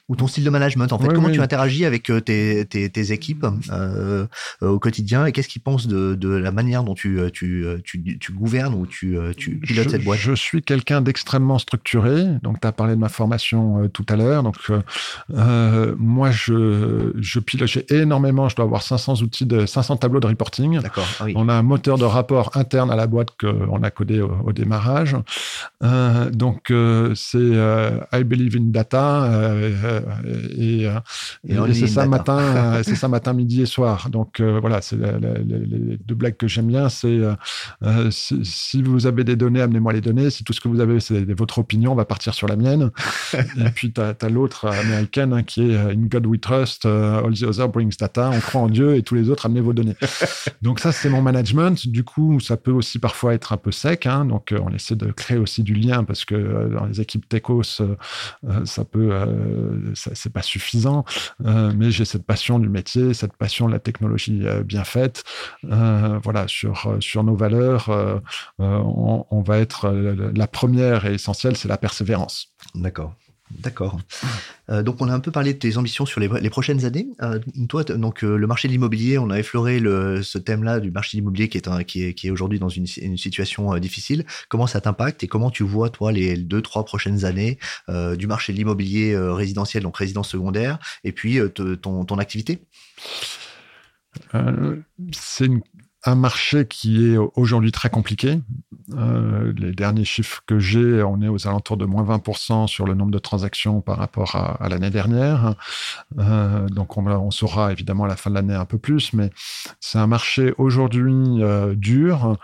ou 0.10 0.16
ton 0.16 0.28
style 0.28 0.44
de 0.44 0.50
management 0.50 0.92
en 0.92 0.98
fait. 0.98 1.08
Comment 1.14 1.30
tu 1.30 1.40
interagis 1.40 1.86
avec 1.86 2.10
euh, 2.10 2.20
tes, 2.20 2.66
tes, 2.66 2.90
tes 2.90 3.12
équipes 3.12 3.46
euh, 3.72 4.26
euh, 4.64 4.70
au 4.70 4.80
quotidien 4.80 5.28
et 5.28 5.32
qu'est-ce 5.32 5.48
qu'ils 5.48 5.62
pensent 5.62 5.88
de, 5.88 6.16
de, 6.16 6.30
la 6.30 6.52
manière 6.52 6.84
dont 6.84 6.96
tu, 6.96 7.20
tu, 7.32 7.66
tu, 7.84 8.18
tu 8.18 8.32
gouvernes 8.32 8.74
ou 8.74 8.88
tu, 8.88 9.18
tu 9.38 9.60
pilotes 9.60 9.92
cette 9.92 10.04
boîte? 10.04 10.20
Je 10.20 10.34
suis 10.34 10.64
quelqu'un 10.64 11.02
d'extrêmement 11.02 11.60
structuré. 11.60 12.26
Donc 12.42 12.60
tu 12.60 12.68
as 12.68 12.72
parlé 12.72 12.96
de 12.96 13.00
ma 13.00 13.10
formation 13.10 13.88
tout 13.90 14.06
à 14.10 14.16
l'heure. 14.16 14.42
Donc 14.42 14.56
moi 15.30 16.32
je, 16.32 17.14
je 17.20 17.40
pilote 17.40 17.70
énormément 17.92 18.50
je 18.50 18.56
dois 18.56 18.66
avoir 18.66 18.82
500 18.82 19.22
outils 19.22 19.46
de 19.46 19.66
500 19.68 19.98
tableaux 19.98 20.20
de 20.20 20.28
reporting. 20.28 20.82
D'accord 20.82 21.06
ah 21.20 21.26
on 21.36 21.48
a 21.50 21.54
un 21.54 21.62
moteur 21.62 22.00
de 22.00 22.06
rapport 22.06 22.58
interne 22.58 22.90
à 22.90 22.96
la 22.96 23.06
boîte 23.06 23.30
qu'on 23.40 23.84
a 23.84 23.92
codé 23.92 24.22
au, 24.22 24.32
au 24.46 24.54
démarrage. 24.54 25.16
Donc 26.32 26.74
c'est 27.14 27.38
I 28.12 28.24
believe 28.24 28.56
in 28.56 28.72
data 28.72 29.54
et, 30.58 30.88
c'est 31.74 31.88
ça 31.88 32.06
matin, 32.06 32.82
c'est 32.84 32.96
ça 32.96 33.08
matin, 33.08 33.34
midi 33.34 33.62
et 33.62 33.66
soir. 33.66 34.10
Donc 34.10 34.42
voilà, 34.42 34.82
c'est 34.82 34.98
les 34.98 35.98
deux 35.98 36.16
blagues 36.16 36.38
que 36.38 36.48
j'aime 36.48 36.68
bien, 36.68 36.90
c'est 36.90 37.20
si, 38.12 38.82
vous 38.82 39.08
avez 39.08 39.24
des 39.24 39.36
données, 39.36 39.62
amenez-moi 39.62 39.94
les 39.94 40.02
données. 40.02 40.30
Si 40.30 40.44
tout 40.44 40.54
ce 40.54 40.62
que 40.62 40.68
vous 40.68 40.80
avez, 40.80 41.00
c'est 41.00 41.34
votre 41.34 41.60
opinion, 41.60 41.92
on 41.92 41.96
va 41.96 42.06
partir 42.06 42.34
sur 42.34 42.48
la 42.48 42.56
mienne. 42.56 42.92
et 43.34 43.70
puis 43.74 43.92
tu 43.92 44.02
as, 44.02 44.30
l'autre 44.30 44.68
américaine 44.68 45.34
hein, 45.34 45.44
qui 45.44 45.72
est 45.72 45.78
In 45.78 46.08
God 46.08 46.26
We 46.26 46.40
Trust, 46.40 46.86
All 46.86 47.34
the 47.34 47.44
Other 47.44 47.70
Brings 47.70 47.96
Data. 47.98 48.30
On 48.34 48.40
croit 48.40 48.62
en 48.62 48.70
Dieu 48.70 48.96
et 48.96 49.04
tous 49.04 49.16
les 49.16 49.30
autres, 49.30 49.46
amenez 49.46 49.62
vos 49.62 49.74
données. 49.74 49.96
Donc 50.62 50.80
ça, 50.80 50.92
c'est 50.92 51.10
mon 51.10 51.22
management. 51.22 51.88
Du 51.88 52.04
coup, 52.04 52.40
ça 52.40 52.58
peut 52.58 52.72
aussi 52.72 53.00
parfois 53.00 53.34
être 53.34 53.54
un 53.54 53.58
peu 53.58 53.72
sec. 53.72 54.06
Hein. 54.06 54.26
donc 54.26 54.54
on 54.58 54.74
essaie 54.74 54.96
de 54.96 55.12
créer 55.12 55.38
aussi 55.38 55.64
du 55.64 55.74
lien 55.74 56.04
parce 56.04 56.26
que 56.26 56.70
dans 56.74 56.86
les 56.86 57.02
équipes 57.02 57.28
techos, 57.28 57.64
ça 57.64 58.86
peut, 58.86 59.14
c'est 59.94 60.34
pas 60.34 60.42
suffisant. 60.42 61.06
mais 61.40 61.92
j'ai 61.92 62.06
cette 62.06 62.26
passion 62.26 62.60
du 62.60 62.70
métier, 62.70 63.14
cette 63.14 63.36
passion 63.36 63.68
de 63.68 63.74
la 63.74 63.80
technologie 63.80 64.44
bien 64.64 64.84
faite. 64.84 65.24
voilà, 65.64 66.48
sur, 66.48 66.98
sur 67.00 67.24
nos 67.24 67.36
valeurs, 67.36 67.90
on, 68.60 69.26
on, 69.30 69.42
va 69.42 69.58
être 69.58 69.90
la 69.90 70.48
première 70.48 71.06
et 71.06 71.14
essentielle, 71.14 71.58
c'est 71.58 71.68
la 71.68 71.78
persévérance. 71.78 72.54
D'accord. 72.76 73.14
D'accord. 73.52 74.00
Euh, 74.70 74.84
donc, 74.84 75.02
on 75.02 75.10
a 75.10 75.14
un 75.14 75.20
peu 75.20 75.32
parlé 75.32 75.54
de 75.54 75.60
tes 75.60 75.78
ambitions 75.78 76.06
sur 76.06 76.20
les, 76.20 76.50
prochaines 76.50 76.86
années. 76.86 77.08
Euh, 77.22 77.40
toi, 77.68 77.84
donc 77.84 78.24
euh, 78.24 78.38
le 78.38 78.48
marché 78.48 78.68
de 78.68 78.74
l'immobilier, 78.74 79.18
on 79.18 79.32
a 79.32 79.40
effleuré 79.40 79.80
le, 79.80 80.22
ce 80.22 80.38
thème-là 80.38 80.80
du 80.80 80.92
marché 80.92 81.18
de 81.18 81.22
l'immobilier 81.22 81.50
qui 81.50 81.58
est, 81.58 82.30
aujourd'hui 82.30 82.60
dans 82.60 82.70
une, 82.70 82.86
une 83.02 83.18
situation 83.18 83.76
difficile. 83.78 84.26
Comment 84.50 84.68
ça 84.68 84.82
t'impacte 84.82 85.24
et 85.24 85.28
comment 85.28 85.50
tu 85.50 85.64
vois, 85.64 85.90
toi, 85.90 86.12
les 86.12 86.38
deux, 86.38 86.62
trois 86.62 86.86
prochaines 86.86 87.26
années 87.26 87.58
du 88.18 88.28
marché 88.28 88.54
de 88.54 88.58
l'immobilier 88.58 89.18
résidentiel, 89.18 89.84
donc 89.84 89.98
résidence 89.98 90.30
secondaire, 90.30 90.80
et 91.04 91.12
puis 91.12 91.40
ton, 91.82 92.06
ton 92.06 92.18
activité? 92.18 92.60
C'est 95.12 95.46
une 95.46 95.62
un 96.06 96.16
marché 96.16 96.66
qui 96.66 97.12
est 97.12 97.18
aujourd'hui 97.36 97.72
très 97.72 97.90
compliqué. 97.90 98.40
Euh, 98.98 99.54
les 99.58 99.72
derniers 99.72 100.06
chiffres 100.06 100.42
que 100.48 100.58
j'ai, 100.58 101.04
on 101.04 101.22
est 101.22 101.28
aux 101.28 101.48
alentours 101.48 101.78
de 101.78 101.86
moins 101.86 102.04
20% 102.04 102.68
sur 102.68 102.86
le 102.86 102.96
nombre 102.96 103.12
de 103.12 103.20
transactions 103.20 103.82
par 103.82 103.98
rapport 103.98 104.36
à, 104.36 104.68
l'année 104.70 104.90
dernière. 104.90 105.56
Euh, 106.18 106.68
donc 106.70 106.98
on, 106.98 107.06
on, 107.06 107.32
saura 107.32 107.72
évidemment 107.72 108.06
à 108.06 108.08
la 108.08 108.16
fin 108.16 108.30
de 108.30 108.36
l'année 108.36 108.56
un 108.56 108.66
peu 108.66 108.78
plus, 108.78 109.14
mais 109.14 109.30
c'est 109.80 110.00
un 110.00 110.08
marché 110.08 110.54
aujourd'hui 110.58 111.14
euh, 111.44 111.76
dur 111.76 112.38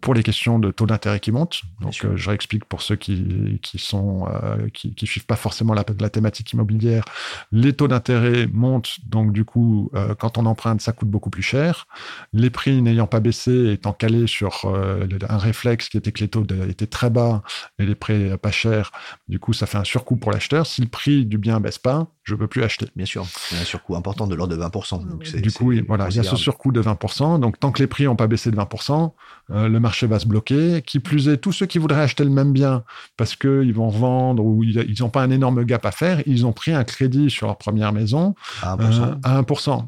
pour 0.00 0.12
les 0.12 0.22
questions 0.22 0.58
de 0.58 0.70
taux 0.70 0.86
d'intérêt 0.86 1.20
qui 1.20 1.32
montent. 1.32 1.62
Donc 1.80 1.94
je 2.14 2.28
réexplique 2.28 2.64
pour 2.64 2.82
ceux 2.82 2.96
qui, 2.96 3.60
qui 3.62 3.78
sont 3.78 4.26
qui, 4.74 4.94
qui 4.94 5.06
suivent 5.06 5.26
pas 5.26 5.36
forcément 5.36 5.72
la, 5.72 5.84
la 6.00 6.10
thématique 6.10 6.52
immobilière. 6.52 7.04
Les 7.52 7.72
taux 7.72 7.88
d'intérêt 7.88 8.48
montent, 8.52 8.96
donc 9.06 9.32
du 9.32 9.44
coup 9.44 9.90
quand 10.18 10.36
on 10.36 10.46
emprunte, 10.46 10.80
ça 10.80 10.92
coûte 10.92 11.08
beaucoup 11.08 11.30
plus 11.30 11.42
cher. 11.42 11.86
Les 12.32 12.50
prix 12.50 12.82
n'ayant 12.88 13.06
pas 13.06 13.20
baissé, 13.20 13.72
étant 13.72 13.92
calé 13.92 14.26
sur 14.26 14.64
euh, 14.64 15.06
un 15.28 15.38
réflexe 15.38 15.88
qui 15.88 15.96
était 15.96 16.12
que 16.12 16.20
les 16.20 16.28
taux 16.28 16.44
étaient 16.68 16.86
très 16.86 17.10
bas 17.10 17.42
et 17.78 17.86
les 17.86 17.94
prêts 17.94 18.36
pas 18.38 18.50
chers, 18.50 18.90
du 19.28 19.38
coup, 19.38 19.52
ça 19.52 19.66
fait 19.66 19.78
un 19.78 19.84
surcoût 19.84 20.16
pour 20.16 20.32
l'acheteur. 20.32 20.66
Si 20.66 20.80
le 20.80 20.88
prix 20.88 21.24
du 21.24 21.38
bien 21.38 21.60
baisse 21.60 21.78
pas, 21.78 22.08
je 22.28 22.34
peux 22.34 22.46
plus 22.46 22.62
acheter. 22.62 22.86
Bien 22.94 23.06
sûr, 23.06 23.26
il 23.52 23.58
un 23.58 23.64
surcoût 23.64 23.96
important 23.96 24.26
de 24.26 24.34
l'ordre 24.34 24.54
de 24.54 24.62
20%. 24.62 25.40
du 25.40 25.52
coup, 25.52 25.72
voilà, 25.86 26.08
il 26.10 26.16
y 26.16 26.20
a 26.20 26.22
ce 26.22 26.36
surcoût 26.36 26.72
de 26.72 26.82
20%. 26.82 27.40
Donc, 27.40 27.58
tant 27.58 27.72
que 27.72 27.82
les 27.82 27.86
prix 27.86 28.04
n'ont 28.04 28.16
pas 28.16 28.26
baissé 28.26 28.50
de 28.50 28.56
20%, 28.56 29.12
euh, 29.50 29.68
le 29.68 29.80
marché 29.80 30.06
va 30.06 30.18
se 30.18 30.26
bloquer. 30.26 30.82
Qui 30.82 31.00
plus 31.00 31.28
est, 31.28 31.38
tous 31.38 31.52
ceux 31.52 31.66
qui 31.66 31.78
voudraient 31.78 32.02
acheter 32.02 32.24
le 32.24 32.30
même 32.30 32.52
bien 32.52 32.84
parce 33.16 33.34
qu'ils 33.34 33.72
vont 33.72 33.88
vendre 33.88 34.44
ou 34.44 34.62
ils 34.62 34.96
n'ont 35.00 35.08
pas 35.08 35.22
un 35.22 35.30
énorme 35.30 35.64
gap 35.64 35.86
à 35.86 35.92
faire, 35.92 36.22
ils 36.26 36.46
ont 36.46 36.52
pris 36.52 36.72
un 36.72 36.84
crédit 36.84 37.30
sur 37.30 37.46
leur 37.46 37.56
première 37.56 37.92
maison 37.92 38.34
à 38.62 38.76
1%. 38.76 39.20
à 39.22 39.42
1%. 39.42 39.86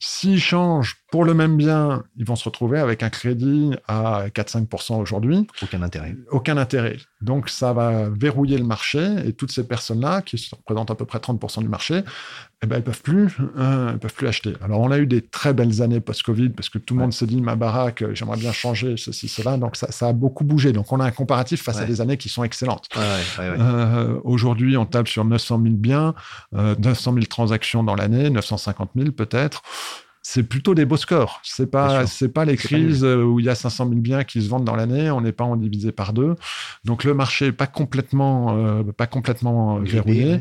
S'ils 0.00 0.40
changent 0.40 0.96
pour 1.10 1.24
le 1.24 1.32
même 1.32 1.56
bien, 1.56 2.04
ils 2.16 2.26
vont 2.26 2.36
se 2.36 2.44
retrouver 2.44 2.78
avec 2.78 3.02
un 3.02 3.08
crédit 3.08 3.70
à 3.86 4.26
4-5% 4.28 5.00
aujourd'hui. 5.00 5.46
Aucun 5.62 5.82
intérêt. 5.82 6.14
Aucun 6.30 6.58
intérêt. 6.58 6.98
Donc 7.22 7.48
ça 7.48 7.72
va 7.72 8.10
verrouiller 8.10 8.58
le 8.58 8.64
marché 8.64 9.00
et 9.24 9.32
toutes 9.32 9.50
ces 9.50 9.66
personnes-là, 9.66 10.20
qui 10.20 10.50
représentent 10.52 10.90
à 10.90 10.94
peu 10.94 11.06
près 11.06 11.18
30% 11.18 11.60
du 11.60 11.68
marché, 11.68 12.02
eh 12.62 12.66
ben, 12.66 12.76
elles 12.76 12.84
peuvent 12.84 13.00
plus, 13.00 13.36
euh, 13.56 13.92
peuvent 13.94 14.12
plus 14.12 14.26
acheter. 14.26 14.52
Alors 14.62 14.80
on 14.80 14.90
a 14.90 14.98
eu 14.98 15.06
des 15.06 15.22
très 15.22 15.54
belles 15.54 15.80
années 15.80 16.00
post-Covid 16.00 16.50
parce 16.50 16.68
que 16.68 16.78
tout 16.78 16.94
le 16.94 17.00
monde 17.00 17.14
s'est 17.14 17.26
dit 17.26 17.40
ma 17.40 17.56
baraque, 17.56 18.02
euh, 18.02 18.14
j'aimerais 18.14 18.36
bien 18.36 18.52
changer 18.52 18.96
ceci, 18.98 19.28
cela. 19.28 19.56
Donc 19.56 19.76
ça, 19.76 19.90
ça, 19.90 20.08
a 20.08 20.12
beaucoup 20.12 20.44
bougé. 20.44 20.72
Donc 20.72 20.92
on 20.92 21.00
a 21.00 21.06
un 21.06 21.10
comparatif 21.10 21.62
face 21.62 21.78
à 21.78 21.86
des 21.86 22.02
années 22.02 22.18
qui 22.18 22.28
sont 22.28 22.44
excellentes. 22.44 22.88
Euh, 23.38 24.20
aujourd'hui, 24.24 24.76
on 24.76 24.84
tape 24.84 25.08
sur 25.08 25.24
900 25.24 25.60
000 25.62 25.74
biens, 25.76 26.14
900 26.52 27.14
000 27.14 27.24
transactions 27.26 27.82
dans 27.82 27.94
l'année, 27.94 28.28
950 28.28 28.90
000 28.94 29.12
peut-être 29.12 29.62
c'est 30.22 30.42
plutôt 30.42 30.74
des 30.74 30.84
beaux 30.84 30.96
scores. 30.96 31.40
C'est 31.42 31.70
pas, 31.70 32.06
c'est 32.06 32.28
pas 32.28 32.44
les 32.44 32.56
crises 32.56 33.04
où 33.04 33.40
il 33.40 33.46
y 33.46 33.48
a 33.48 33.54
500 33.54 33.88
000 33.88 34.00
biens 34.00 34.24
qui 34.24 34.42
se 34.42 34.48
vendent 34.48 34.64
dans 34.64 34.76
l'année. 34.76 35.10
On 35.10 35.20
n'est 35.20 35.32
pas 35.32 35.44
en 35.44 35.56
divisé 35.56 35.92
par 35.92 36.12
deux. 36.12 36.34
Donc 36.84 37.04
le 37.04 37.14
marché 37.14 37.46
n'est 37.46 37.52
pas 37.52 37.66
complètement, 37.66 38.56
euh, 38.56 38.82
pas 38.82 39.06
complètement 39.06 39.78
verrouillé. 39.78 40.40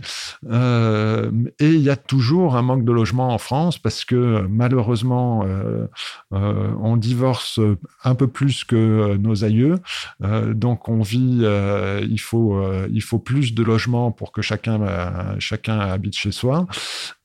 Euh, 0.49 1.31
et 1.59 1.69
il 1.69 1.81
y 1.81 1.89
a 1.89 1.95
toujours 1.95 2.55
un 2.55 2.61
manque 2.61 2.83
de 2.83 2.91
logement 2.91 3.33
en 3.33 3.37
France 3.37 3.77
parce 3.77 4.05
que 4.05 4.45
malheureusement, 4.49 5.45
euh, 5.45 5.87
on 6.31 6.97
divorce 6.97 7.59
un 8.03 8.15
peu 8.15 8.27
plus 8.27 8.63
que 8.63 9.15
nos 9.17 9.43
aïeux. 9.43 9.79
donc 10.53 10.89
on 10.89 11.01
vit, 11.01 11.45
il 12.09 12.19
faut, 12.19 12.61
il 12.89 13.01
faut 13.01 13.19
plus 13.19 13.53
de 13.53 13.63
logements 13.63 14.11
pour 14.11 14.31
que 14.31 14.41
chacun, 14.41 14.79
chacun 15.39 15.79
habite 15.79 16.15
chez 16.15 16.31
soi. 16.31 16.67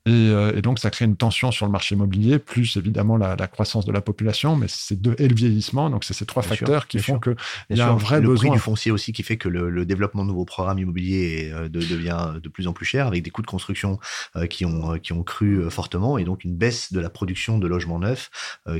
Euh, 0.08 0.56
et, 0.56 0.62
donc, 0.62 0.78
ça 0.78 0.90
crée 0.90 1.04
une 1.04 1.16
tension 1.16 1.52
sur 1.52 1.66
le 1.66 1.72
marché 1.72 1.94
immobilier, 1.94 2.38
plus 2.38 2.76
évidemment 2.76 3.16
la, 3.16 3.36
croissance 3.46 3.84
de 3.86 3.92
la 3.92 4.00
population, 4.00 4.56
mais 4.56 4.66
c'est 4.68 5.00
deux 5.00 5.14
et 5.18 5.28
le 5.28 5.34
vieillissement. 5.34 5.90
Donc, 5.90 6.04
c'est 6.04 6.14
ces 6.14 6.26
trois 6.26 6.42
facteurs 6.42 6.88
qui 6.88 6.98
font 6.98 7.20
qu'il 7.20 7.36
y 7.70 7.80
a 7.80 7.88
un 7.88 7.96
vrai 7.96 8.20
le 8.20 8.28
besoin. 8.28 8.34
Le 8.34 8.50
prix 8.50 8.50
du 8.50 8.58
foncier 8.58 8.90
aussi 8.90 9.12
qui 9.12 9.22
fait 9.22 9.36
que 9.36 9.48
le, 9.48 9.84
développement 9.86 10.22
de 10.22 10.28
nouveaux 10.28 10.44
programmes 10.44 10.78
immobiliers 10.78 11.50
euh, 11.52 11.68
devient 11.68 12.34
de 12.42 12.48
plus 12.48 12.66
en 12.66 12.72
plus 12.72 12.86
cher, 12.86 13.06
avec 13.06 13.22
des 13.22 13.30
coûts 13.30 13.42
de 13.42 13.46
construction 13.46 13.98
euh, 14.36 14.46
qui, 14.46 14.64
ont, 14.64 14.98
qui 14.98 15.12
ont 15.12 15.22
cru 15.22 15.70
fortement, 15.70 16.18
et 16.18 16.24
donc 16.24 16.44
une 16.44 16.56
baisse 16.56 16.92
de 16.92 17.00
la 17.00 17.10
production 17.10 17.58
de 17.58 17.66
logements 17.66 17.98
neufs 17.98 18.30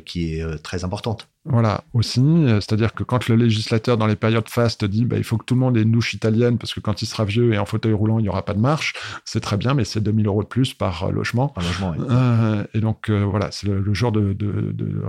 qui 0.05 0.35
est 0.35 0.63
très 0.63 0.85
importante. 0.85 1.29
Voilà, 1.45 1.83
aussi, 1.93 2.21
euh, 2.21 2.61
c'est-à-dire 2.61 2.95
que 2.95 3.03
quand 3.03 3.27
le 3.27 3.35
législateur 3.35 3.97
dans 3.97 4.07
les 4.07 4.15
périodes 4.15 4.49
fastes 4.49 4.85
dit 4.85 5.05
bah, 5.05 5.17
il 5.17 5.25
faut 5.25 5.39
que 5.39 5.45
tout 5.45 5.55
le 5.55 5.61
monde 5.61 5.77
ait 5.77 5.83
une 5.83 5.91
douche 5.91 6.15
italienne 6.15 6.57
parce 6.57 6.73
que 6.73 6.79
quand 6.79 7.03
il 7.03 7.07
sera 7.07 7.25
vieux 7.25 7.53
et 7.53 7.59
en 7.59 7.67
fauteuil 7.67 7.93
roulant, 7.93 8.21
il 8.21 8.23
n'y 8.23 8.29
aura 8.29 8.45
pas 8.45 8.55
de 8.55 8.61
marche, 8.61 8.95
c'est 9.25 9.41
très 9.41 9.57
bien, 9.57 9.75
mais 9.75 9.85
c'est 9.85 10.01
2000 10.01 10.29
euros 10.29 10.45
de 10.45 10.49
plus 10.49 10.73
par 10.73 11.03
euh, 11.03 11.11
logement. 11.11 11.49
Par 11.49 11.65
logement 11.65 11.95
euh, 11.99 12.65
et 12.75 12.81
donc, 12.81 13.11
voilà, 13.11 13.51
c'est 13.51 13.67
le, 13.67 13.93
genre 13.93 14.13
de, 14.13 14.37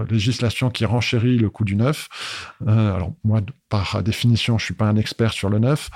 législation 0.09 0.71
qui 0.71 0.85
renchérit 0.85 1.37
le 1.37 1.51
coût 1.51 1.65
du 1.65 1.75
neuf. 1.75 2.09
alors, 2.65 3.13
moi, 3.23 3.41
par 3.73 4.03
définition, 4.03 4.59
je 4.59 4.65
suis 4.65 4.75
pas 4.75 4.85
un 4.85 4.97
expert 4.97 5.33
sur 5.33 5.49
le 5.49 5.57
neuf, 5.57 5.89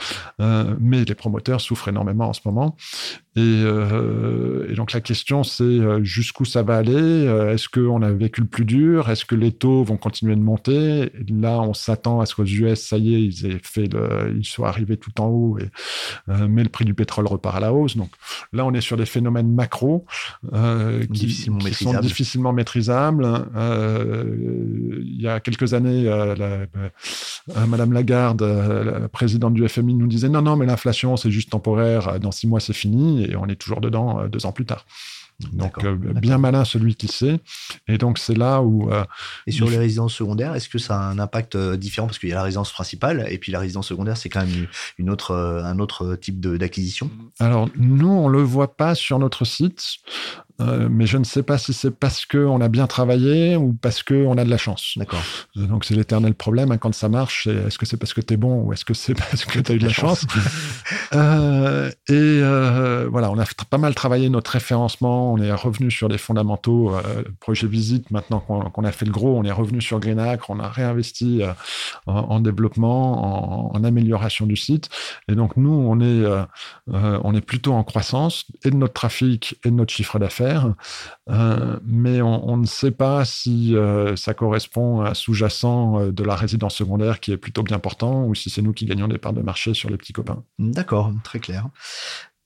mais 0.80 1.06
les 1.06 1.14
promoteurs 1.14 1.62
souffrent 1.62 1.90
énormément 1.90 2.30
en 2.30 2.34
ce 2.34 2.42
moment. 2.44 2.76
Euh, 3.38 4.68
et, 4.70 4.74
donc 4.74 4.94
la 4.94 5.02
question, 5.02 5.44
c'est 5.44 5.64
euh, 5.64 6.04
jusqu'où 6.04 6.46
ça 6.46 6.64
va 6.64 6.78
aller? 6.78 6.96
Euh, 6.96 7.54
Est-ce 7.54 7.70
qu'on 7.70 8.02
a 8.02 8.12
vécu 8.12 8.42
le 8.42 8.48
plus 8.48 8.66
dur? 8.66 9.10
Est-ce 9.10 9.26
que 9.26 9.36
les 9.36 9.52
taux 9.52 9.84
vont 9.84 9.98
continuer 9.98 10.36
de 10.36 10.42
monter? 10.42 11.12
Là, 11.30 11.60
on 11.62 11.74
s'attend 11.74 12.20
à 12.20 12.26
ce 12.26 12.36
qu'aux 12.36 12.46
US, 12.46 12.82
ça 12.82 12.98
y 12.98 13.16
est, 13.16 13.24
ils 13.24 13.46
aient 13.46 13.60
fait 13.62 13.94
le, 13.94 14.36
ils 14.38 14.46
soient 14.46 14.70
arrivés 14.70 14.98
tout 14.98 15.22
en 15.22 15.28
haut, 15.28 15.58
et, 15.60 15.70
mais 16.48 16.64
le 16.64 16.70
prix 16.70 16.86
du 16.86 16.94
pétrole 16.94 17.28
repart 17.28 17.58
à 17.58 17.60
la 17.60 17.74
hausse. 17.74 17.98
Donc 17.98 18.10
là, 18.54 18.66
on 18.66 18.74
est 18.74 18.82
sur 18.82 18.98
des 18.98 19.06
phénomènes 19.06 19.54
macro 19.54 20.06
qui, 21.14 21.30
sont 21.74 22.00
difficilement 22.00 22.54
maîtrisables. 22.54 23.28
il 23.56 25.22
y 25.22 25.28
a 25.28 25.40
quelques 25.40 25.74
années, 25.74 26.10
Madame 27.68 27.94
Lagarde, 27.94 28.42
la 28.42 29.08
présidente 29.10 29.54
du 29.54 29.68
FMI, 29.68 29.94
nous 29.94 30.08
disait 30.08 30.30
non, 30.30 30.42
non, 30.42 30.56
mais 30.56 30.66
l'inflation, 30.66 31.18
c'est 31.18 31.32
juste 31.32 31.50
temporaire. 31.50 32.20
Dans 32.20 32.32
six 32.32 32.48
mois, 32.48 32.60
c'est 32.60 32.74
fini 32.74 33.26
et 33.26 33.36
on 33.36 33.48
est 33.48 33.56
toujours 33.56 33.82
dedans 33.82 34.20
euh, 34.20 34.28
deux 34.28 34.46
ans 34.46 34.52
plus 34.52 34.66
tard. 34.66 34.86
Donc, 35.54 35.84
euh, 35.84 35.96
bien 35.96 36.40
malin 36.40 36.66
celui 36.66 36.96
qui 36.96 37.08
sait. 37.08 37.40
Et 37.88 38.00
donc, 38.00 38.18
c'est 38.18 38.34
là 38.34 38.62
où. 38.64 38.92
Euh, 38.92 39.06
et 39.46 39.52
sur 39.52 39.70
les 39.70 39.78
résidences 39.78 40.16
secondaires, 40.16 40.56
est-ce 40.56 40.68
que 40.68 40.80
ça 40.80 41.00
a 41.00 41.04
un 41.04 41.20
impact 41.20 41.56
différent? 41.76 42.08
Parce 42.08 42.18
qu'il 42.18 42.30
y 42.30 42.32
a 42.32 42.38
la 42.38 42.44
résidence 42.44 42.72
principale, 42.72 43.28
et 43.30 43.38
puis 43.38 43.52
la 43.52 43.60
résidence 43.60 43.88
secondaire, 43.88 44.18
c'est 44.18 44.30
quand 44.30 44.44
même 44.44 44.68
une 44.98 45.12
autre, 45.12 45.36
un 45.36 45.78
autre 45.78 46.16
type 46.16 46.40
d'acquisition? 46.40 47.12
Alors, 47.40 47.70
nous, 47.76 48.10
on 48.10 48.30
le 48.30 48.42
voit 48.42 48.76
pas 48.76 48.96
sur 48.96 49.20
notre 49.20 49.46
site. 49.46 49.98
Euh, 50.60 50.88
mais 50.90 51.06
je 51.06 51.18
ne 51.18 51.24
sais 51.24 51.44
pas 51.44 51.58
si 51.58 51.72
c'est 51.74 51.92
parce 51.92 52.26
qu'on 52.26 52.62
a 52.62 52.68
bien 52.68 52.88
travaillé 52.88 53.56
ou 53.56 53.74
parce 53.74 54.02
qu'on 54.02 54.38
a 54.38 54.44
de 54.44 54.50
la 54.50 54.58
chance. 54.58 54.94
D'accord. 54.96 55.22
Donc 55.56 55.86
c'est 55.86 55.96
l'éternel 55.96 56.34
problème 56.34 56.72
hein, 56.72 56.78
quand 56.78 56.94
ça 56.96 57.10
marche. 57.10 57.48
Est-ce 57.48 57.78
que 57.78 57.86
c'est 57.86 57.98
parce 57.98 58.14
que 58.14 58.22
tu 58.22 58.34
es 58.34 58.38
bon 58.38 58.64
ou 58.64 58.74
est-ce 58.74 58.84
que 58.84 58.94
c'est 58.96 59.14
parce 59.18 59.46
que 59.46 59.60
tu 59.60 59.72
as 59.72 59.76
eu 59.76 59.80
de 59.80 59.86
la 59.86 59.94
chance? 59.94 60.26
Euh, 61.14 61.90
et 62.10 62.14
euh, 62.14 63.08
voilà, 63.10 63.32
on 63.32 63.38
a 63.40 63.46
pas 63.70 63.78
mal 63.78 63.94
travaillé 63.94 64.30
notre 64.30 64.52
référencement. 64.52 65.32
On 65.32 65.38
est 65.38 65.52
revenu 65.52 65.92
sur 65.92 66.08
les 66.08 66.18
fondamentaux. 66.18 66.94
Projet 67.40 67.68
visite, 67.68 68.10
maintenant 68.12 68.40
qu'on 68.40 68.84
a 68.84 68.92
fait 68.92 69.06
le 69.06 69.12
gros, 69.12 69.38
on 69.38 69.44
est 69.44 69.52
revenu 69.52 69.82
sur 69.82 70.00
Greenacre. 70.00 70.50
On 70.50 70.60
a 70.60 70.68
réinvesti 70.68 71.44
en, 72.08 72.40
développement, 72.40 73.74
en, 73.76 73.84
amélioration 73.84 74.46
du 74.48 74.56
site. 74.56 74.90
Et 75.30 75.36
donc, 75.36 75.56
nous, 75.56 75.72
on 75.72 76.00
est, 76.02 76.26
on 76.88 77.36
est 77.36 77.42
plutôt 77.42 77.74
en 77.74 77.84
croissance 77.84 78.46
et 78.64 78.72
de 78.72 78.76
notre 78.76 78.94
trafic 78.94 79.56
et 79.64 79.70
de 79.70 79.76
notre 79.76 79.94
chiffre 79.94 80.20
d'affaires. 80.20 80.47
Mais 81.28 82.22
on, 82.22 82.58
ne 82.58 82.66
sait 82.66 82.92
pas 82.92 83.26
si 83.26 83.76
ça 84.16 84.34
correspond 84.34 85.02
à 85.02 85.14
sous-jacent 85.14 86.12
de 86.12 86.24
la 86.24 86.36
résidence 86.36 86.76
secondaire 86.76 87.20
qui 87.20 87.32
est 87.32 87.38
plutôt 87.38 87.64
bien 87.64 87.80
portant 87.80 88.26
ou 88.26 88.36
si 88.36 88.50
c'est 88.50 88.62
nous 88.62 88.74
qui 88.74 88.86
gagnons 88.86 89.08
des 89.08 89.18
parts 89.18 89.34
de 89.34 89.42
marché 89.42 89.74
sur 89.74 89.90
les 89.90 89.98
petits 89.98 90.14
copains. 90.14 90.44
D'accord, 90.60 91.12
très 91.24 91.40
clair. 91.40 91.68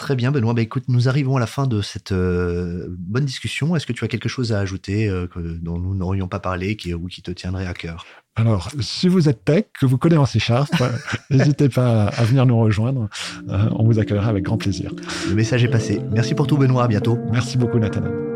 Très 0.01 0.15
bien, 0.15 0.31
Benoît. 0.31 0.55
Bah, 0.55 0.63
écoute, 0.63 0.85
nous 0.87 1.09
arrivons 1.09 1.37
à 1.37 1.39
la 1.39 1.45
fin 1.45 1.67
de 1.67 1.79
cette 1.83 2.11
euh, 2.11 2.87
bonne 2.89 3.23
discussion. 3.23 3.75
Est-ce 3.75 3.85
que 3.85 3.93
tu 3.93 4.03
as 4.03 4.07
quelque 4.07 4.29
chose 4.29 4.51
à 4.51 4.59
ajouter 4.59 5.07
euh, 5.07 5.27
dont 5.61 5.77
nous 5.77 5.93
n'aurions 5.93 6.27
pas 6.27 6.39
parlé 6.39 6.75
ou 6.95 7.05
qui 7.05 7.21
te 7.21 7.29
tiendrait 7.29 7.67
à 7.67 7.75
cœur? 7.75 8.07
Alors, 8.35 8.69
si 8.79 9.09
vous 9.09 9.27
êtes 9.27 9.43
tech, 9.43 9.65
que 9.79 9.85
vous 9.85 9.97
connaissez 9.97 10.39
Sharp, 10.39 10.71
n'hésitez 11.29 11.67
pas 11.67 12.05
à 12.07 12.23
venir 12.23 12.45
nous 12.45 12.59
rejoindre. 12.59 13.09
Euh, 13.49 13.69
on 13.71 13.83
vous 13.83 13.99
accueillera 13.99 14.29
avec 14.29 14.45
grand 14.45 14.57
plaisir. 14.57 14.91
Le 15.27 15.35
message 15.35 15.63
est 15.63 15.71
passé. 15.71 16.01
Merci 16.11 16.33
pour 16.33 16.47
tout, 16.47 16.57
Benoît. 16.57 16.85
À 16.85 16.87
bientôt. 16.87 17.19
Merci 17.31 17.57
beaucoup, 17.57 17.77
Nathalie. 17.77 18.30